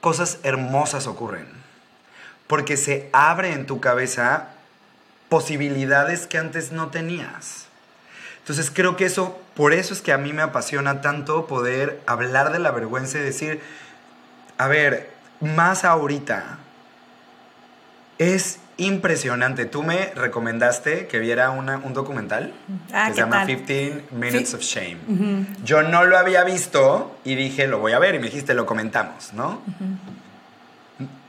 cosas 0.01 0.39
hermosas 0.43 1.07
ocurren. 1.07 1.47
Porque 2.47 2.77
se 2.77 3.09
abre 3.11 3.53
en 3.53 3.65
tu 3.65 3.81
cabeza 3.81 4.49
posibilidades 5.29 6.27
que 6.27 6.37
antes 6.37 6.71
no 6.71 6.87
tenías. 6.87 7.67
Entonces 8.39 8.71
creo 8.73 8.95
que 8.95 9.05
eso, 9.05 9.37
por 9.55 9.73
eso 9.73 9.93
es 9.93 10.01
que 10.01 10.13
a 10.13 10.17
mí 10.17 10.31
me 10.31 10.41
apasiona 10.41 11.01
tanto 11.01 11.47
poder 11.47 11.99
hablar 12.05 12.53
de 12.53 12.59
la 12.59 12.71
vergüenza 12.71 13.17
y 13.17 13.21
decir, 13.21 13.59
a 14.57 14.67
ver, 14.67 15.09
más 15.41 15.83
ahorita, 15.83 16.59
es 18.17 18.59
impresionante. 18.77 19.65
Tú 19.65 19.83
me 19.83 20.11
recomendaste 20.15 21.07
que 21.07 21.19
viera 21.19 21.49
un 21.51 21.93
documental 21.93 22.53
ah, 22.93 23.07
que 23.07 23.13
se 23.13 23.19
llama 23.19 23.45
15 23.45 24.05
Minutes 24.11 24.53
of 24.53 24.61
Shame. 24.61 25.45
Yo 25.63 25.83
no 25.83 26.05
lo 26.05 26.17
había 26.17 26.43
visto 26.43 27.17
y 27.23 27.35
dije, 27.35 27.67
lo 27.67 27.79
voy 27.79 27.93
a 27.93 27.99
ver. 27.99 28.15
Y 28.15 28.19
me 28.19 28.25
dijiste, 28.25 28.53
lo 28.53 28.65
comentamos, 28.65 29.33
¿no? 29.33 29.61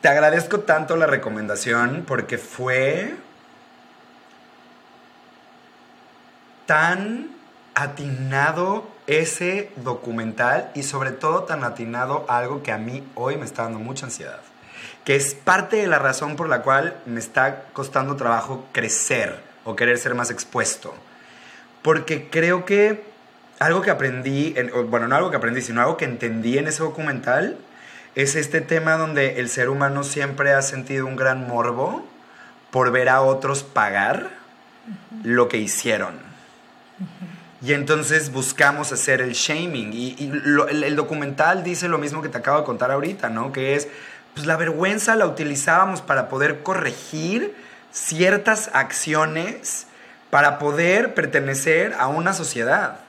Te 0.01 0.09
agradezco 0.09 0.61
tanto 0.61 0.97
la 0.97 1.07
recomendación 1.07 2.05
porque 2.07 2.39
fue 2.39 3.17
tan 6.67 7.31
atinado 7.75 8.89
ese 9.07 9.71
documental 9.77 10.71
y 10.75 10.83
sobre 10.83 11.13
todo 11.13 11.45
tan 11.45 11.65
atinado 11.65 12.27
algo 12.29 12.63
que 12.63 12.73
a 12.73 12.79
mí 12.79 13.07
hoy 13.15 13.37
me 13.37 13.45
está 13.45 13.63
dando 13.63 13.79
mucha 13.79 14.07
ansiedad 14.07 14.41
que 15.09 15.17
es 15.17 15.33
parte 15.33 15.77
de 15.77 15.87
la 15.87 15.99
razón 15.99 16.37
por 16.37 16.51
la 16.51 16.61
cual 16.61 17.01
me 17.07 17.19
está 17.19 17.63
costando 17.73 18.17
trabajo 18.17 18.67
crecer 18.73 19.41
o 19.65 19.75
querer 19.75 19.97
ser 19.97 20.15
más 20.15 20.31
expuesto. 20.31 20.95
Porque 21.81 22.29
creo 22.29 22.67
que 22.67 23.05
algo 23.59 23.81
que 23.81 23.91
aprendí, 23.91 24.55
bueno, 24.91 25.09
no 25.09 25.17
algo 25.17 25.31
que 25.31 25.39
aprendí, 25.39 25.63
sino 25.63 25.81
algo 25.81 25.97
que 25.97 26.05
entendí 26.05 26.59
en 26.59 26.69
ese 26.69 26.83
documental, 26.83 27.57
es 28.17 28.37
este 28.37 28.61
tema 28.61 28.99
donde 28.99 29.41
el 29.41 29.49
ser 29.49 29.71
humano 29.71 30.05
siempre 30.05 30.53
ha 30.53 30.61
sentido 30.61 31.07
un 31.07 31.17
gran 31.17 31.49
morbo 31.49 32.07
por 32.71 32.93
ver 32.93 33.09
a 33.09 33.23
otros 33.23 33.63
pagar 33.63 34.29
lo 35.23 35.49
que 35.49 35.57
hicieron. 35.57 36.29
Y 37.61 37.73
entonces 37.73 38.31
buscamos 38.31 38.93
hacer 38.93 39.21
el 39.21 39.33
shaming. 39.33 39.91
Y, 39.93 40.31
el, 40.71 40.97
documental 40.97 41.65
dice 41.65 41.89
lo 41.89 41.99
mismo 41.99 42.23
que 42.23 42.29
te 42.29 42.39
acabo 42.39 42.59
de 42.59 42.65
contar 42.65 42.93
ahorita, 42.93 43.31
¿no? 43.31 43.53
Que 43.53 43.75
es, 43.75 43.89
pues 44.39 44.47
la 44.47 44.57
vergüenza 44.57 45.17
la 45.17 45.27
utilizábamos 45.27 46.01
para 46.01 46.29
poder 46.29 46.63
corregir 46.63 47.57
ciertas 47.91 48.71
acciones, 48.73 49.89
para 50.31 50.61
poder 50.61 51.13
pertenecer 51.13 51.93
a 51.99 52.07
una 52.07 52.33
sociedad. 52.33 53.01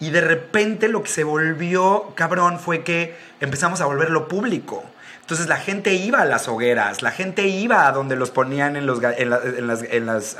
Y 0.00 0.10
de 0.10 0.22
repente 0.22 0.88
lo 0.88 1.04
que 1.04 1.08
se 1.08 1.22
volvió 1.22 2.12
cabrón 2.16 2.58
fue 2.58 2.82
que 2.82 3.16
empezamos 3.38 3.80
a 3.80 3.86
volverlo 3.86 4.26
público. 4.26 4.82
Entonces 5.20 5.46
la 5.46 5.58
gente 5.58 5.94
iba 5.94 6.22
a 6.22 6.24
las 6.24 6.48
hogueras, 6.48 7.00
la 7.00 7.12
gente 7.12 7.46
iba 7.46 7.86
a 7.86 7.92
donde 7.92 8.16
los 8.16 8.32
ponían 8.32 8.74
en, 8.74 8.86
los, 8.86 9.00
en, 9.04 9.30
las, 9.68 9.84
en 9.84 10.06
las 10.06 10.36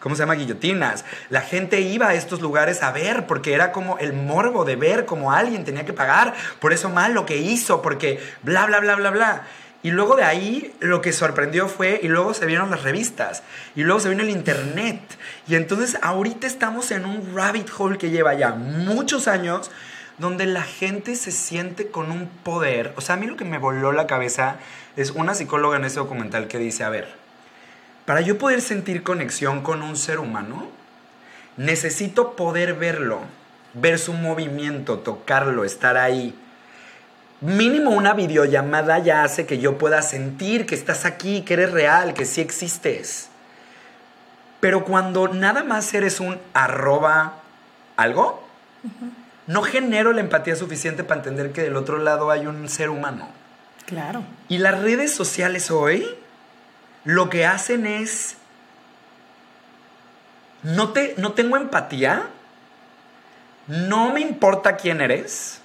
¿cómo 0.00 0.14
se 0.14 0.22
llama? 0.22 0.34
Guillotinas. 0.34 1.04
La 1.30 1.40
gente 1.40 1.80
iba 1.80 2.08
a 2.08 2.14
estos 2.14 2.40
lugares 2.40 2.82
a 2.82 2.92
ver, 2.92 3.26
porque 3.26 3.54
era 3.54 3.72
como 3.72 3.98
el 3.98 4.12
morbo 4.12 4.64
de 4.64 4.76
ver 4.76 5.06
como 5.06 5.32
alguien 5.32 5.64
tenía 5.64 5.84
que 5.84 5.92
pagar 5.92 6.34
por 6.60 6.72
eso 6.72 6.88
mal 6.88 7.14
lo 7.14 7.26
que 7.26 7.36
hizo, 7.36 7.82
porque 7.82 8.20
bla, 8.42 8.66
bla, 8.66 8.80
bla, 8.80 8.96
bla, 8.96 9.10
bla. 9.10 9.42
Y 9.82 9.90
luego 9.92 10.16
de 10.16 10.24
ahí 10.24 10.74
lo 10.80 11.00
que 11.00 11.12
sorprendió 11.12 11.68
fue, 11.68 12.00
y 12.02 12.08
luego 12.08 12.34
se 12.34 12.46
vieron 12.46 12.70
las 12.70 12.82
revistas, 12.82 13.44
y 13.76 13.84
luego 13.84 14.00
se 14.00 14.08
vino 14.08 14.22
el 14.22 14.30
internet. 14.30 15.00
Y 15.46 15.54
entonces 15.54 15.98
ahorita 16.02 16.48
estamos 16.48 16.90
en 16.90 17.06
un 17.06 17.34
rabbit 17.36 17.68
hole 17.78 17.96
que 17.96 18.10
lleva 18.10 18.34
ya 18.34 18.50
muchos 18.50 19.28
años, 19.28 19.70
donde 20.18 20.46
la 20.46 20.62
gente 20.62 21.14
se 21.14 21.30
siente 21.30 21.88
con 21.88 22.10
un 22.10 22.26
poder. 22.26 22.92
O 22.96 23.00
sea, 23.00 23.14
a 23.14 23.18
mí 23.18 23.26
lo 23.26 23.36
que 23.36 23.44
me 23.44 23.58
voló 23.58 23.92
la 23.92 24.08
cabeza 24.08 24.56
es 24.96 25.12
una 25.12 25.34
psicóloga 25.34 25.76
en 25.76 25.84
ese 25.84 26.00
documental 26.00 26.48
que 26.48 26.58
dice, 26.58 26.82
a 26.82 26.88
ver, 26.88 27.14
para 28.08 28.22
yo 28.22 28.38
poder 28.38 28.62
sentir 28.62 29.02
conexión 29.02 29.60
con 29.60 29.82
un 29.82 29.94
ser 29.94 30.18
humano, 30.18 30.66
necesito 31.58 32.36
poder 32.36 32.72
verlo, 32.72 33.18
ver 33.74 33.98
su 33.98 34.14
movimiento, 34.14 35.00
tocarlo, 35.00 35.62
estar 35.62 35.98
ahí 35.98 36.34
mínimo 37.42 37.90
una 37.90 38.14
videollamada 38.14 38.98
ya 38.98 39.24
hace 39.24 39.44
que 39.44 39.58
yo 39.58 39.76
pueda 39.76 40.00
sentir 40.00 40.64
que 40.64 40.74
estás 40.74 41.04
aquí, 41.04 41.42
que 41.42 41.52
eres 41.52 41.70
real, 41.70 42.14
que 42.14 42.24
sí 42.24 42.40
existes. 42.40 43.28
Pero 44.58 44.86
cuando 44.86 45.28
nada 45.28 45.62
más 45.62 45.92
eres 45.92 46.18
un 46.18 46.38
arroba 46.54 47.34
algo, 47.98 48.42
no 49.46 49.60
genero 49.60 50.14
la 50.14 50.22
empatía 50.22 50.56
suficiente 50.56 51.04
para 51.04 51.20
entender 51.20 51.52
que 51.52 51.60
del 51.60 51.76
otro 51.76 51.98
lado 51.98 52.30
hay 52.30 52.46
un 52.46 52.70
ser 52.70 52.88
humano. 52.88 53.28
Claro. 53.84 54.22
Y 54.48 54.56
las 54.56 54.80
redes 54.80 55.14
sociales 55.14 55.70
hoy 55.70 56.06
lo 57.08 57.30
que 57.30 57.46
hacen 57.46 57.86
es, 57.86 58.36
no, 60.62 60.92
te, 60.92 61.14
no 61.16 61.32
tengo 61.32 61.56
empatía, 61.56 62.26
no 63.66 64.12
me 64.12 64.20
importa 64.20 64.76
quién 64.76 65.00
eres, 65.00 65.62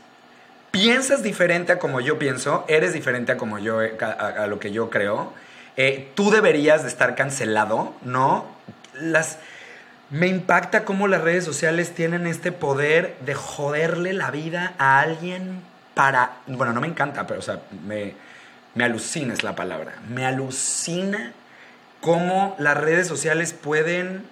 piensas 0.72 1.22
diferente 1.22 1.74
a 1.74 1.80
como 1.80 2.00
yo 2.00 2.18
pienso, 2.18 2.64
eres 2.70 2.94
diferente 2.94 3.34
a 3.34 3.38
como 3.38 3.60
yo, 3.60 3.80
a, 3.82 4.48
lo 4.48 4.58
que 4.58 4.72
yo 4.72 4.90
creo, 4.90 5.34
eh, 5.76 6.14
tú 6.16 6.32
deberías 6.32 6.84
de 6.84 6.88
estar 6.88 7.14
cancelado, 7.14 7.94
¿no? 8.04 8.46
Las, 8.94 9.38
me 10.12 10.28
impacta 10.28 10.86
cómo 10.86 11.10
las 11.10 11.20
redes 11.20 11.44
sociales 11.44 11.94
tienen 11.94 12.26
este 12.26 12.54
poder 12.54 13.18
de 13.26 13.36
joderle 13.36 14.14
la 14.14 14.32
vida 14.32 14.76
a 14.78 15.02
alguien 15.02 15.62
para, 15.94 16.38
bueno, 16.48 16.72
no 16.72 16.80
me 16.80 16.88
encanta, 16.88 17.28
pero 17.28 17.42
o 17.42 17.44
sea, 17.44 17.60
me, 17.86 18.14
me 18.76 18.84
alucina 18.84 19.34
es 19.34 19.44
la 19.44 19.56
palabra, 19.56 19.94
me 20.10 20.26
alucina 20.26 21.34
cómo 22.02 22.56
las 22.60 22.78
redes 22.78 23.08
sociales 23.08 23.54
pueden 23.54 24.24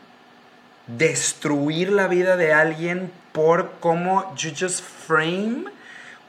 destruir 0.88 1.92
la 1.92 2.08
vida 2.08 2.38
de 2.38 2.54
alguien 2.54 3.12
por 3.32 3.74
cómo 3.80 4.36
you 4.36 4.52
just 4.58 4.84
frame 4.84 5.66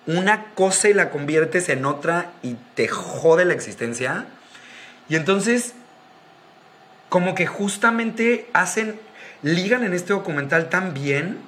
una 0.07 0.47
cosa 0.55 0.89
y 0.89 0.95
la 0.95 1.11
conviertes 1.11 1.69
en 1.69 1.85
otra 1.85 2.33
y 2.43 2.57
te 2.75 2.89
jode 2.89 3.45
la 3.45 3.55
existencia. 3.55 4.27
Y 5.09 5.17
entonces, 5.17 5.75
como 7.09 7.35
que 7.35 7.47
justamente 7.47 8.49
hacen, 8.53 8.99
ligan 9.43 9.85
en 9.85 9.95
este 9.95 10.13
documental 10.13 10.69
tan 10.69 10.95
bien 10.95 11.39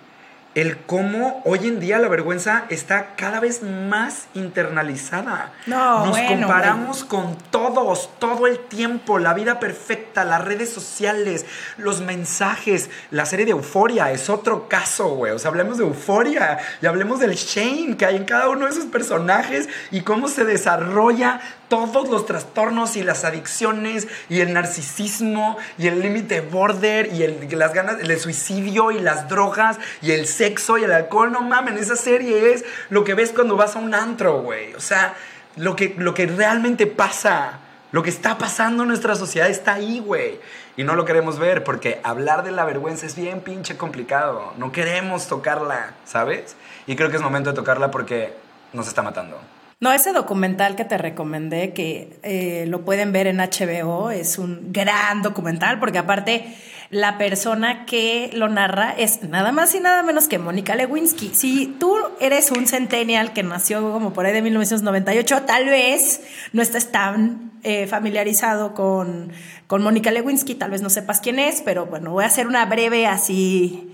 el 0.54 0.78
cómo 0.78 1.42
hoy 1.44 1.66
en 1.66 1.80
día 1.80 1.98
la 1.98 2.08
vergüenza 2.08 2.66
está 2.68 3.16
cada 3.16 3.40
vez 3.40 3.62
más 3.62 4.26
internalizada. 4.34 5.52
No, 5.66 6.06
Nos 6.06 6.18
comparamos 6.18 7.04
con 7.04 7.36
todos, 7.50 8.10
todo 8.18 8.46
el 8.46 8.58
tiempo, 8.58 9.18
la 9.18 9.34
vida 9.34 9.58
perfecta, 9.58 10.24
las 10.24 10.44
redes 10.44 10.72
sociales, 10.72 11.44
los 11.76 12.00
mensajes, 12.00 12.90
la 13.10 13.26
serie 13.26 13.46
de 13.46 13.52
Euforia 13.52 14.12
es 14.12 14.30
otro 14.30 14.68
caso, 14.68 15.08
güey. 15.08 15.32
O 15.32 15.38
sea, 15.38 15.50
hablemos 15.50 15.78
de 15.78 15.84
Euforia 15.84 16.58
y 16.80 16.86
hablemos 16.86 17.18
del 17.18 17.34
shame 17.34 17.96
que 17.96 18.06
hay 18.06 18.16
en 18.16 18.24
cada 18.24 18.48
uno 18.48 18.66
de 18.66 18.72
esos 18.72 18.86
personajes 18.86 19.68
y 19.90 20.02
cómo 20.02 20.28
se 20.28 20.44
desarrolla 20.44 21.40
todos 21.74 22.08
los 22.08 22.26
trastornos 22.26 22.96
y 22.96 23.02
las 23.02 23.24
adicciones 23.24 24.06
y 24.28 24.40
el 24.40 24.52
narcisismo 24.52 25.56
y 25.76 25.88
el 25.88 26.00
límite 26.00 26.40
border 26.40 27.12
y 27.12 27.22
el, 27.22 27.48
las 27.58 27.74
ganas, 27.74 28.00
el 28.00 28.18
suicidio 28.18 28.90
y 28.92 29.00
las 29.00 29.28
drogas 29.28 29.78
y 30.00 30.12
el 30.12 30.26
sexo 30.26 30.78
y 30.78 30.84
el 30.84 30.92
alcohol. 30.92 31.32
No 31.32 31.42
mames, 31.42 31.80
esa 31.80 31.96
serie 31.96 32.52
es 32.52 32.64
lo 32.90 33.02
que 33.04 33.14
ves 33.14 33.32
cuando 33.32 33.56
vas 33.56 33.76
a 33.76 33.80
un 33.80 33.94
antro, 33.94 34.42
güey. 34.42 34.74
O 34.74 34.80
sea, 34.80 35.14
lo 35.56 35.74
que, 35.74 35.94
lo 35.98 36.14
que 36.14 36.26
realmente 36.26 36.86
pasa, 36.86 37.58
lo 37.92 38.02
que 38.02 38.10
está 38.10 38.38
pasando 38.38 38.84
en 38.84 38.88
nuestra 38.88 39.14
sociedad 39.16 39.48
está 39.48 39.74
ahí, 39.74 40.00
güey. 40.00 40.38
Y 40.76 40.84
no 40.84 40.94
lo 40.94 41.04
queremos 41.04 41.38
ver 41.38 41.64
porque 41.64 42.00
hablar 42.02 42.44
de 42.44 42.50
la 42.52 42.64
vergüenza 42.64 43.06
es 43.06 43.16
bien 43.16 43.40
pinche 43.40 43.76
complicado. 43.76 44.52
No 44.58 44.72
queremos 44.72 45.28
tocarla, 45.28 45.94
¿sabes? 46.04 46.56
Y 46.86 46.96
creo 46.96 47.10
que 47.10 47.16
es 47.16 47.22
momento 47.22 47.50
de 47.50 47.56
tocarla 47.56 47.90
porque 47.90 48.32
nos 48.72 48.88
está 48.88 49.02
matando. 49.02 49.40
No, 49.80 49.92
ese 49.92 50.12
documental 50.12 50.76
que 50.76 50.84
te 50.84 50.98
recomendé, 50.98 51.72
que 51.72 52.18
eh, 52.22 52.64
lo 52.68 52.84
pueden 52.84 53.12
ver 53.12 53.26
en 53.26 53.38
HBO, 53.38 54.10
es 54.10 54.38
un 54.38 54.72
gran 54.72 55.22
documental, 55.22 55.78
porque 55.80 55.98
aparte 55.98 56.54
la 56.90 57.18
persona 57.18 57.86
que 57.86 58.30
lo 58.34 58.48
narra 58.48 58.94
es 58.96 59.22
nada 59.24 59.50
más 59.50 59.74
y 59.74 59.80
nada 59.80 60.02
menos 60.02 60.28
que 60.28 60.38
Mónica 60.38 60.76
Lewinsky. 60.76 61.30
Si 61.34 61.66
tú 61.66 61.96
eres 62.20 62.50
un 62.52 62.66
centennial 62.66 63.32
que 63.32 63.42
nació 63.42 63.92
como 63.92 64.12
por 64.12 64.26
ahí 64.26 64.32
de 64.32 64.42
1998, 64.42 65.42
tal 65.42 65.66
vez 65.66 66.20
no 66.52 66.62
estés 66.62 66.92
tan 66.92 67.52
eh, 67.64 67.86
familiarizado 67.86 68.74
con, 68.74 69.32
con 69.66 69.82
Mónica 69.82 70.12
Lewinsky, 70.12 70.54
tal 70.54 70.70
vez 70.70 70.82
no 70.82 70.90
sepas 70.90 71.20
quién 71.20 71.38
es, 71.38 71.62
pero 71.62 71.86
bueno, 71.86 72.12
voy 72.12 72.22
a 72.24 72.28
hacer 72.28 72.46
una 72.46 72.64
breve 72.66 73.06
así 73.06 73.90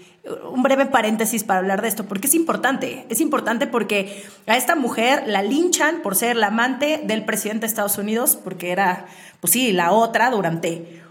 un 0.53 0.63
breve 0.63 0.87
paréntesis 0.87 1.45
para 1.45 1.61
hablar 1.61 1.83
de 1.83 1.89
esto, 1.89 2.05
porque 2.05 2.27
es 2.27 2.35
importante. 2.35 3.07
Es 3.09 3.21
importante 3.21 3.67
porque 3.67 4.25
a 4.47 4.57
esta 4.57 4.75
mujer 4.75 5.25
la 5.27 5.43
linchan 5.43 6.03
por 6.03 6.15
ser 6.15 6.37
la 6.37 6.49
amante 6.49 7.01
del 7.05 7.25
presidente 7.25 7.63
de 7.63 7.67
Estados 7.69 7.99
Unidos, 7.99 8.37
porque 8.43 8.71
era, 8.71 9.07
pues 9.41 9.53
sí, 9.53 9.73
la 9.73 9.93
otra 9.93 10.31
durante 10.31 11.03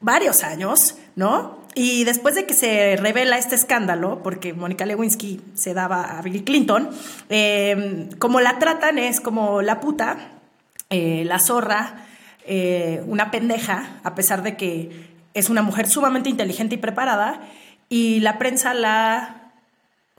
varios 0.00 0.42
años, 0.44 0.96
¿no? 1.14 1.64
Y 1.74 2.04
después 2.04 2.34
de 2.34 2.46
que 2.46 2.54
se 2.54 2.96
revela 2.96 3.36
este 3.36 3.54
escándalo, 3.54 4.22
porque 4.22 4.54
Mónica 4.54 4.86
Lewinsky 4.86 5.42
se 5.54 5.74
daba 5.74 6.18
a 6.18 6.22
Bill 6.22 6.44
Clinton, 6.44 6.88
em, 7.28 8.08
como 8.18 8.40
la 8.40 8.58
tratan 8.58 8.98
es 8.98 9.20
como 9.20 9.60
la 9.60 9.80
puta, 9.80 10.16
eh, 10.88 11.24
la 11.26 11.38
zorra, 11.38 12.06
eh, 12.46 13.02
una 13.06 13.30
pendeja, 13.30 14.00
a 14.04 14.14
pesar 14.14 14.42
de 14.42 14.56
que 14.56 15.10
es 15.34 15.50
una 15.50 15.60
mujer 15.60 15.86
sumamente 15.86 16.30
inteligente 16.30 16.76
y 16.76 16.78
preparada, 16.78 17.42
y 17.88 18.20
la 18.20 18.38
prensa 18.38 18.74
la 18.74 19.46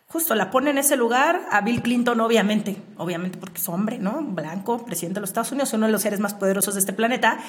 justo 0.07 0.35
la 0.35 0.51
pone 0.51 0.69
en 0.69 0.77
ese 0.77 0.95
lugar 0.95 1.47
a 1.51 1.61
Bill 1.61 1.81
Clinton, 1.81 2.19
obviamente, 2.21 2.77
obviamente 2.97 3.37
porque 3.37 3.59
es 3.59 3.67
hombre, 3.67 3.99
¿no? 3.99 4.21
Blanco, 4.21 4.85
presidente 4.85 5.15
de 5.15 5.21
los 5.21 5.29
Estados 5.31 5.51
Unidos, 5.51 5.73
uno 5.73 5.85
de 5.85 5.91
los 5.91 6.01
seres 6.01 6.19
más 6.19 6.33
poderosos 6.33 6.75
de 6.75 6.79
este 6.79 6.93
planeta, 6.93 7.39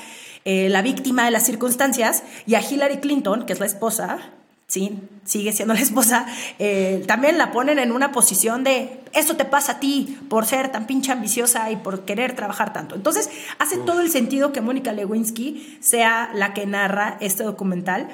eh, 0.44 0.68
la 0.68 0.82
víctima 0.82 1.24
de 1.24 1.30
las 1.30 1.44
circunstancias, 1.44 2.24
y 2.46 2.56
a 2.56 2.60
Hillary 2.60 2.98
Clinton, 2.98 3.46
que 3.46 3.52
es 3.52 3.60
la 3.60 3.66
esposa, 3.66 4.18
sí, 4.66 4.98
sigue 5.24 5.52
siendo 5.52 5.72
la 5.74 5.80
esposa, 5.80 6.26
eh, 6.58 7.04
también 7.06 7.38
la 7.38 7.52
ponen 7.52 7.78
en 7.78 7.92
una 7.92 8.10
posición 8.10 8.64
de, 8.64 9.02
eso 9.12 9.36
te 9.36 9.44
pasa 9.44 9.72
a 9.72 9.80
ti 9.80 10.18
por 10.28 10.44
ser 10.44 10.72
tan 10.72 10.86
pinche 10.86 11.12
ambiciosa 11.12 11.70
y 11.70 11.76
por 11.76 12.04
querer 12.04 12.34
trabajar 12.34 12.72
tanto. 12.72 12.96
Entonces, 12.96 13.30
hace 13.60 13.78
todo 13.78 14.00
el 14.00 14.10
sentido 14.10 14.52
que 14.52 14.60
Mónica 14.60 14.92
Lewinsky 14.92 15.78
sea 15.80 16.30
la 16.34 16.54
que 16.54 16.66
narra 16.66 17.18
este 17.20 17.44
documental. 17.44 18.08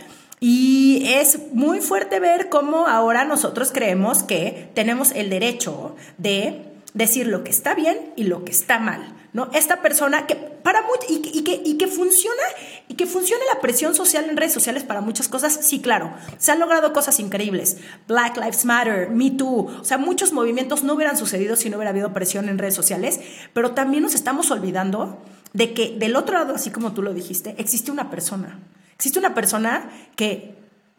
Y 0.47 1.07
es 1.07 1.39
muy 1.55 1.81
fuerte 1.81 2.21
ver 2.21 2.51
cómo 2.51 2.87
ahora 2.87 3.25
nosotros 3.25 3.73
creemos 3.73 4.23
que 4.23 4.71
tenemos 4.75 5.11
el 5.13 5.31
derecho 5.31 5.97
de 6.19 6.67
decir 6.93 7.29
lo 7.29 7.45
que 7.45 7.51
está 7.51 7.75
bien 7.75 8.13
y 8.15 8.25
lo 8.25 8.45
que 8.45 8.53
está 8.53 8.79
mal, 8.79 9.15
¿no? 9.33 9.49
Esta 9.55 9.81
persona 9.81 10.27
que 10.27 10.35
para 10.37 10.83
y, 11.09 11.45
que, 11.45 11.63
y 11.65 11.79
que 11.79 11.87
funciona 11.87 12.43
y 12.89 12.95
que 12.95 13.07
funcione 13.07 13.43
la 13.55 13.63
presión 13.63 13.95
social 13.95 14.29
en 14.29 14.37
redes 14.37 14.53
sociales 14.53 14.83
para 14.83 15.01
muchas 15.01 15.29
cosas, 15.29 15.61
sí, 15.63 15.81
claro. 15.81 16.13
Se 16.37 16.53
han 16.53 16.61
logrado 16.61 16.93
cosas 16.93 17.21
increíbles. 17.21 17.79
Black 18.07 18.37
Lives 18.37 18.67
Matter, 18.67 19.09
Me 19.09 19.31
Too, 19.31 19.71
o 19.81 19.85
sea, 19.85 19.97
muchos 19.97 20.35
movimientos 20.35 20.85
no 20.85 20.93
hubieran 20.93 21.17
sucedido 21.17 21.57
si 21.57 21.71
no 21.71 21.79
hubiera 21.79 21.89
habido 21.89 22.13
presión 22.13 22.51
en 22.51 22.59
redes 22.59 22.75
sociales, 22.75 23.19
pero 23.55 23.71
también 23.71 24.03
nos 24.03 24.15
estamos 24.15 24.51
olvidando 24.51 25.23
de 25.55 25.73
que 25.73 25.97
del 25.99 26.17
otro 26.17 26.35
lado, 26.35 26.55
así 26.55 26.69
como 26.69 26.93
tú 26.93 27.01
lo 27.01 27.15
dijiste, 27.15 27.55
existe 27.57 27.91
una 27.91 28.11
persona. 28.11 28.61
Existe 28.95 29.19
una 29.19 29.35
persona 29.35 29.91
que 30.17 30.55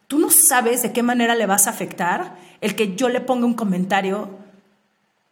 tú 0.06 0.18
no 0.18 0.28
sabes 0.30 0.82
de 0.82 0.92
qué 0.92 1.02
manera 1.02 1.34
le 1.34 1.46
vas 1.46 1.66
a 1.66 1.70
afectar 1.70 2.36
el 2.60 2.74
que 2.76 2.96
yo 2.96 3.08
le 3.08 3.20
ponga 3.20 3.46
un 3.46 3.54
comentario 3.54 4.30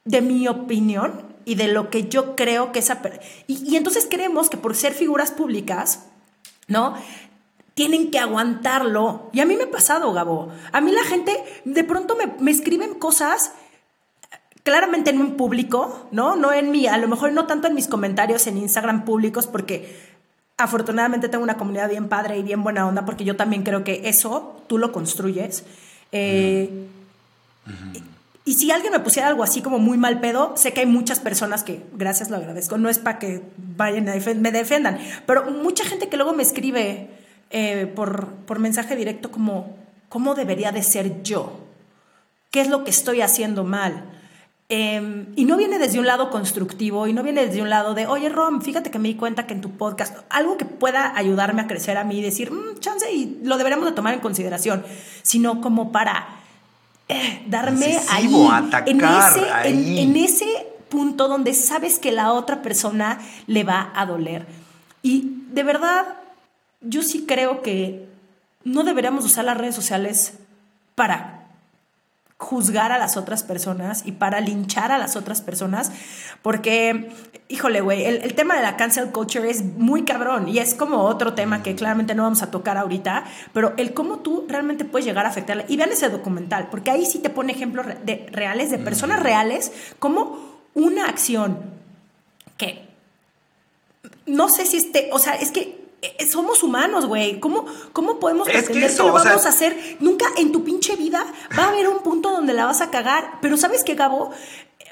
de 0.05 0.20
mi 0.20 0.46
opinión 0.48 1.35
y 1.44 1.55
de 1.55 1.68
lo 1.68 1.90
que 1.90 2.09
yo 2.09 2.37
creo 2.37 2.72
que 2.72 2.79
esa... 2.79 3.00
Y, 3.46 3.70
y 3.70 3.77
entonces 3.77 4.07
creemos 4.11 4.50
que 4.50 4.57
por 4.57 4.74
ser 4.74 4.92
figuras 4.92 5.31
públicas, 5.31 6.07
¿no? 6.68 6.94
Tienen 7.74 8.11
que 8.11 8.18
aguantarlo. 8.18 9.31
Y 9.33 9.40
a 9.40 9.46
mí 9.46 9.57
me 9.57 9.64
ha 9.64 9.70
pasado, 9.70 10.12
Gabo. 10.12 10.53
A 10.72 10.81
mí 10.81 10.92
la 10.92 11.05
gente 11.05 11.42
de 11.64 11.85
pronto 11.85 12.16
me, 12.16 12.27
me 12.38 12.50
escriben 12.50 12.94
cosas 12.94 13.53
claramente 14.62 15.11
en 15.11 15.20
un 15.20 15.37
público, 15.37 16.09
¿no? 16.11 16.37
No 16.37 16.53
en 16.53 16.70
mi, 16.70 16.87
a 16.87 16.96
lo 16.96 17.09
mejor 17.09 17.33
no 17.33 17.46
tanto 17.46 17.68
en 17.68 17.74
mis 17.74 17.88
comentarios 17.88 18.46
en 18.46 18.57
Instagram 18.59 19.05
públicos, 19.05 19.46
porque 19.46 20.13
afortunadamente 20.57 21.29
tengo 21.29 21.45
una 21.45 21.57
comunidad 21.57 21.88
bien 21.88 22.09
padre 22.09 22.38
y 22.38 22.43
bien 22.43 22.62
buena 22.62 22.87
onda, 22.87 23.05
porque 23.05 23.25
yo 23.25 23.37
también 23.37 23.62
creo 23.62 23.85
que 23.85 24.09
eso 24.09 24.62
tú 24.67 24.79
lo 24.79 24.93
construyes. 24.93 25.64
Eh, 26.12 26.87
y 28.45 28.55
si 28.55 28.71
alguien 28.71 28.93
me 28.93 29.01
pusiera 29.01 29.29
algo 29.29 29.43
así 29.43 29.62
como 29.62 29.79
muy 29.79 29.97
mal 29.97 30.21
pedo, 30.21 30.53
sé 30.57 30.73
que 30.73 30.81
hay 30.81 30.87
muchas 30.87 31.19
personas 31.19 31.64
que, 31.64 31.83
gracias, 31.95 32.31
lo 32.31 32.37
agradezco, 32.37 32.77
no 32.79 32.88
es 32.88 32.99
para 32.99 33.19
que 33.19 33.43
vayan 33.57 34.09
a 34.09 34.14
me 34.14 34.53
defendan, 34.53 34.99
pero 35.27 35.51
mucha 35.51 35.85
gente 35.85 36.09
que 36.09 36.17
luego 36.17 36.35
me 36.35 36.43
escribe 36.43 37.09
eh, 37.51 37.87
por, 37.87 38.29
por 38.47 38.59
mensaje 38.59 38.97
directo 38.97 39.31
como, 39.31 39.77
¿cómo 40.09 40.35
debería 40.35 40.73
de 40.73 40.83
ser 40.83 41.23
yo? 41.23 41.59
¿Qué 42.51 42.61
es 42.61 42.69
lo 42.69 42.85
que 42.85 42.90
estoy 42.90 43.23
haciendo 43.23 43.64
mal? 43.64 44.05
Em, 44.70 45.27
y 45.37 45.44
no 45.44 45.59
viene 45.59 45.79
desde 45.79 45.98
un 45.98 46.07
lado 46.07 46.31
constructivo 46.31 47.07
y 47.07 47.12
no 47.12 47.22
viene 47.22 47.44
desde 47.44 47.61
un 47.61 47.68
lado 47.68 47.94
de, 47.94 48.07
oye 48.07 48.31
Rom, 48.31 48.62
fíjate 48.62 48.90
que 48.90 48.98
me 48.98 49.09
di 49.09 49.14
cuenta 49.14 49.46
que 49.46 49.53
en 49.53 49.61
tu 49.61 49.72
podcast, 49.72 50.16
algo 50.31 50.57
que 50.57 50.64
pueda 50.64 51.14
ayudarme 51.16 51.61
a 51.61 51.66
crecer 51.66 51.98
a 51.98 52.05
mí 52.05 52.18
y 52.18 52.22
decir, 52.22 52.50
mm, 52.50 52.79
chance 52.81 53.12
y 53.12 53.40
lo 53.42 53.59
deberíamos 53.59 53.85
de 53.85 53.92
tomar 53.92 54.14
en 54.14 54.20
consideración, 54.20 54.83
sino 55.22 55.61
como 55.61 55.92
para 55.92 56.27
eh, 57.09 57.42
darme 57.46 57.98
ahí, 58.09 58.35
en 58.87 59.00
ese, 59.03 60.00
En, 60.00 60.16
ese 60.16 60.66
punto 60.88 61.29
donde 61.29 61.53
sabes 61.53 61.98
que 61.98 62.11
la 62.11 62.33
otra 62.33 62.62
persona 62.62 63.20
le 63.46 63.64
va 63.64 63.92
a 63.94 64.07
doler. 64.07 64.46
Y 65.03 65.42
de 65.53 65.62
verdad, 65.62 66.07
yo 66.81 67.03
sí 67.03 67.27
creo 67.29 67.61
que 67.61 68.09
no 68.64 68.83
deberíamos 68.85 69.27
usar 69.27 69.44
las 69.44 69.59
redes 69.59 69.74
sociales 69.74 70.38
para 70.94 71.34
juzgar 72.37 72.92
a 72.92 72.99
las 72.99 73.16
otras 73.16 73.42
personas 73.42 74.03
y 74.05 74.12
para 74.12 74.40
linchar 74.40 74.92
a 74.92 74.99
las 74.99 75.16
otras 75.16 75.40
personas, 75.40 75.92
porque, 76.42 77.11
híjole, 77.49 77.81
güey, 77.81 78.05
el, 78.05 78.35
tema 78.35 78.57
de 78.57 78.62
la 78.62 78.77
cancel 78.77 79.11
culture 79.12 79.49
es 79.49 79.64
muy 79.64 80.03
cabrón 80.05 80.49
y 80.49 80.59
es 80.59 80.75
como 80.75 81.03
otro 81.03 81.35
tema 81.35 81.62
que 81.62 81.75
claramente 81.75 82.14
no 82.14 82.25
vamos 82.25 82.42
a 82.42 82.51
tocar 82.51 82.77
ahorita, 82.77 83.25
pero 83.53 83.73
el 83.77 83.94
cómo 83.94 84.18
tú 84.18 84.44
realmente 84.49 84.85
puedes 84.85 85.07
llegar 85.07 85.27
a 85.27 85.29
afectarle. 85.29 85.64
Y 85.68 85.77
vean 85.77 85.92
ese 85.92 86.09
documental, 86.09 86.68
porque 86.70 86.90
ahí 86.90 87.07
sí 87.07 87.20
te 87.20 87.31
pone 87.31 87.53
ejemplos 87.53 87.87
de, 88.05 88.27
reales, 88.33 88.70
de 88.70 88.79
personas 88.79 89.23
reales, 89.23 89.73
como 89.99 90.38
una 90.75 91.09
acción 91.09 91.59
que 92.57 92.88
no 94.27 94.49
sé 94.49 94.66
si 94.66 94.77
esté, 94.79 95.11
o 95.12 95.18
sea, 95.18 95.35
es 95.35 95.53
que 95.53 95.84
somos 96.31 96.62
humanos, 96.62 97.07
güey. 97.07 97.40
¿Cómo, 97.40 97.67
¿Cómo 97.93 98.19
podemos 98.19 98.49
pretender 98.49 98.90
que, 98.90 98.97
lo 98.97 99.12
vamos 99.12 99.47
a 99.47 99.49
hacer? 99.49 99.97
Nunca 100.01 100.27
en 100.37 100.53
tu 100.53 100.64
pinche 100.64 100.97
vida 100.97 101.27
va 101.59 101.64
a 101.64 101.69
haber 101.69 101.88
un 101.88 102.03
punto 102.03 102.31
donde 102.31 102.53
la 102.53 102.67
vas 102.67 102.81
a 102.81 102.90
cagar. 102.90 103.38
Pero 103.40 103.57
¿sabes 103.57 103.85
qué, 103.85 103.95
Gabo? 103.95 104.31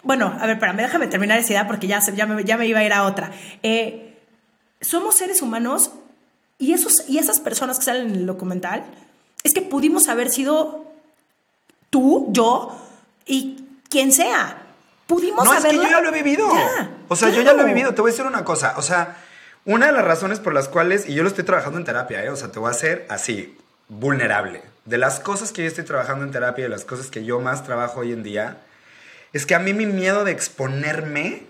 Bueno, 0.02 0.36
a 0.40 0.46
ver, 0.46 0.56
espérame, 0.56 0.78
déjame 0.78 1.06
terminar 1.06 1.38
esa 1.38 1.52
idea 1.52 1.66
porque 1.66 1.86
ya, 1.86 2.00
ya, 2.00 2.26
me, 2.26 2.44
ya 2.44 2.56
me 2.56 2.66
iba 2.66 2.80
a 2.80 2.84
ir 2.84 2.92
a 2.92 3.04
otra. 3.04 3.30
Eh, 3.62 4.18
somos 4.80 5.14
seres 5.14 5.42
humanos 5.42 5.90
y, 6.58 6.72
esos, 6.72 7.08
y 7.08 7.18
esas 7.18 7.40
personas 7.40 7.78
que 7.78 7.84
salen 7.84 8.08
en 8.10 8.14
el 8.16 8.26
documental 8.26 8.84
es 9.44 9.54
que 9.54 9.62
pudimos 9.62 10.08
haber 10.08 10.30
sido 10.30 10.86
tú, 11.90 12.28
yo 12.30 12.76
y 13.26 13.64
quien 13.88 14.12
sea. 14.12 14.58
Pudimos 15.06 15.44
No, 15.44 15.54
es 15.54 15.64
que 15.64 15.76
yo 15.76 15.82
ya 15.82 16.00
lo 16.00 16.08
he 16.08 16.22
vivido. 16.22 16.48
o 17.08 17.16
sea, 17.16 17.28
yo 17.30 17.42
ya 17.42 17.52
lo 17.52 17.62
he 17.62 17.66
vivido. 17.66 17.94
Te 17.94 18.00
voy 18.00 18.10
a 18.10 18.12
decir 18.12 18.26
una 18.26 18.44
cosa. 18.44 18.74
O 18.76 18.82
sea 18.82 19.16
una 19.64 19.86
de 19.86 19.92
las 19.92 20.04
razones 20.04 20.40
por 20.40 20.54
las 20.54 20.68
cuales, 20.68 21.08
y 21.08 21.14
yo 21.14 21.22
lo 21.22 21.28
estoy 21.28 21.44
trabajando 21.44 21.78
en 21.78 21.84
terapia, 21.84 22.24
¿eh? 22.24 22.30
o 22.30 22.36
sea, 22.36 22.50
te 22.50 22.58
voy 22.58 22.68
a 22.68 22.72
hacer 22.72 23.06
así, 23.08 23.56
vulnerable. 23.88 24.62
De 24.84 24.98
las 24.98 25.20
cosas 25.20 25.52
que 25.52 25.62
yo 25.62 25.68
estoy 25.68 25.84
trabajando 25.84 26.24
en 26.24 26.32
terapia, 26.32 26.64
de 26.64 26.70
las 26.70 26.84
cosas 26.84 27.08
que 27.08 27.24
yo 27.24 27.40
más 27.40 27.64
trabajo 27.64 28.00
hoy 28.00 28.12
en 28.12 28.22
día, 28.22 28.58
es 29.32 29.46
que 29.46 29.54
a 29.54 29.60
mí 29.60 29.72
mi 29.72 29.86
miedo 29.86 30.24
de 30.24 30.32
exponerme, 30.32 31.46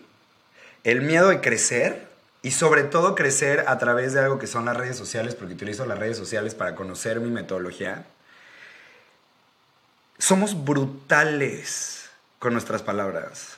el 0.84 1.00
miedo 1.00 1.28
de 1.28 1.40
crecer, 1.40 2.12
y 2.42 2.50
sobre 2.50 2.82
todo 2.82 3.14
crecer 3.14 3.64
a 3.68 3.78
través 3.78 4.12
de 4.12 4.20
algo 4.20 4.38
que 4.38 4.48
son 4.48 4.64
las 4.64 4.76
redes 4.76 4.96
sociales, 4.96 5.34
porque 5.34 5.54
utilizo 5.54 5.86
las 5.86 5.98
redes 5.98 6.16
sociales 6.16 6.54
para 6.54 6.74
conocer 6.74 7.20
mi 7.20 7.30
metodología, 7.30 8.04
somos 10.18 10.64
brutales 10.64 12.10
con 12.38 12.52
nuestras 12.52 12.82
palabras. 12.82 13.56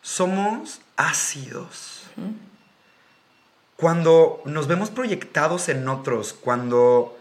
Somos 0.00 0.80
ácidos. 0.96 2.04
Cuando 3.76 4.42
nos 4.44 4.68
vemos 4.68 4.90
proyectados 4.90 5.68
en 5.68 5.86
otros, 5.88 6.32
cuando 6.32 7.18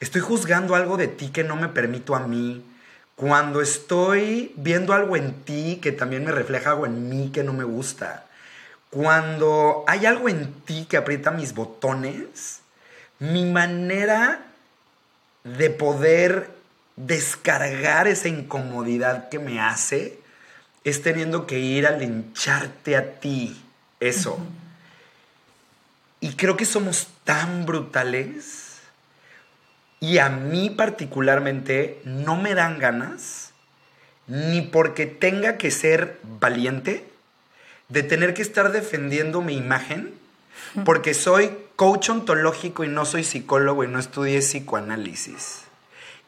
estoy 0.00 0.20
juzgando 0.20 0.74
algo 0.74 0.96
de 0.96 1.08
ti 1.08 1.28
que 1.28 1.44
no 1.44 1.56
me 1.56 1.68
permito 1.68 2.14
a 2.14 2.20
mí, 2.20 2.64
cuando 3.14 3.60
estoy 3.60 4.52
viendo 4.56 4.92
algo 4.92 5.16
en 5.16 5.34
ti 5.42 5.80
que 5.82 5.92
también 5.92 6.24
me 6.24 6.32
refleja 6.32 6.70
algo 6.70 6.86
en 6.86 7.08
mí 7.08 7.30
que 7.30 7.42
no 7.42 7.52
me 7.52 7.64
gusta, 7.64 8.26
cuando 8.90 9.84
hay 9.86 10.06
algo 10.06 10.28
en 10.28 10.52
ti 10.62 10.86
que 10.88 10.96
aprieta 10.96 11.30
mis 11.30 11.52
botones, 11.52 12.60
mi 13.18 13.44
manera 13.44 14.46
de 15.44 15.70
poder 15.70 16.50
descargar 16.96 18.08
esa 18.08 18.28
incomodidad 18.28 19.28
que 19.28 19.38
me 19.38 19.60
hace 19.60 20.18
es 20.84 21.02
teniendo 21.02 21.46
que 21.46 21.58
ir 21.58 21.86
a 21.86 21.90
lincharte 21.90 22.96
a 22.96 23.20
ti. 23.20 23.62
Eso. 24.00 24.38
Y 26.20 26.34
creo 26.34 26.56
que 26.56 26.64
somos 26.64 27.08
tan 27.24 27.66
brutales. 27.66 28.80
Y 30.00 30.18
a 30.18 30.28
mí 30.28 30.70
particularmente 30.70 32.00
no 32.04 32.36
me 32.36 32.54
dan 32.54 32.78
ganas, 32.78 33.52
ni 34.26 34.62
porque 34.62 35.06
tenga 35.06 35.58
que 35.58 35.70
ser 35.70 36.18
valiente, 36.22 37.08
de 37.88 38.02
tener 38.02 38.34
que 38.34 38.42
estar 38.42 38.70
defendiendo 38.70 39.40
mi 39.40 39.56
imagen, 39.56 40.14
porque 40.84 41.14
soy 41.14 41.56
coach 41.76 42.10
ontológico 42.10 42.84
y 42.84 42.88
no 42.88 43.04
soy 43.04 43.24
psicólogo 43.24 43.84
y 43.84 43.88
no 43.88 43.98
estudié 43.98 44.40
psicoanálisis. 44.40 45.62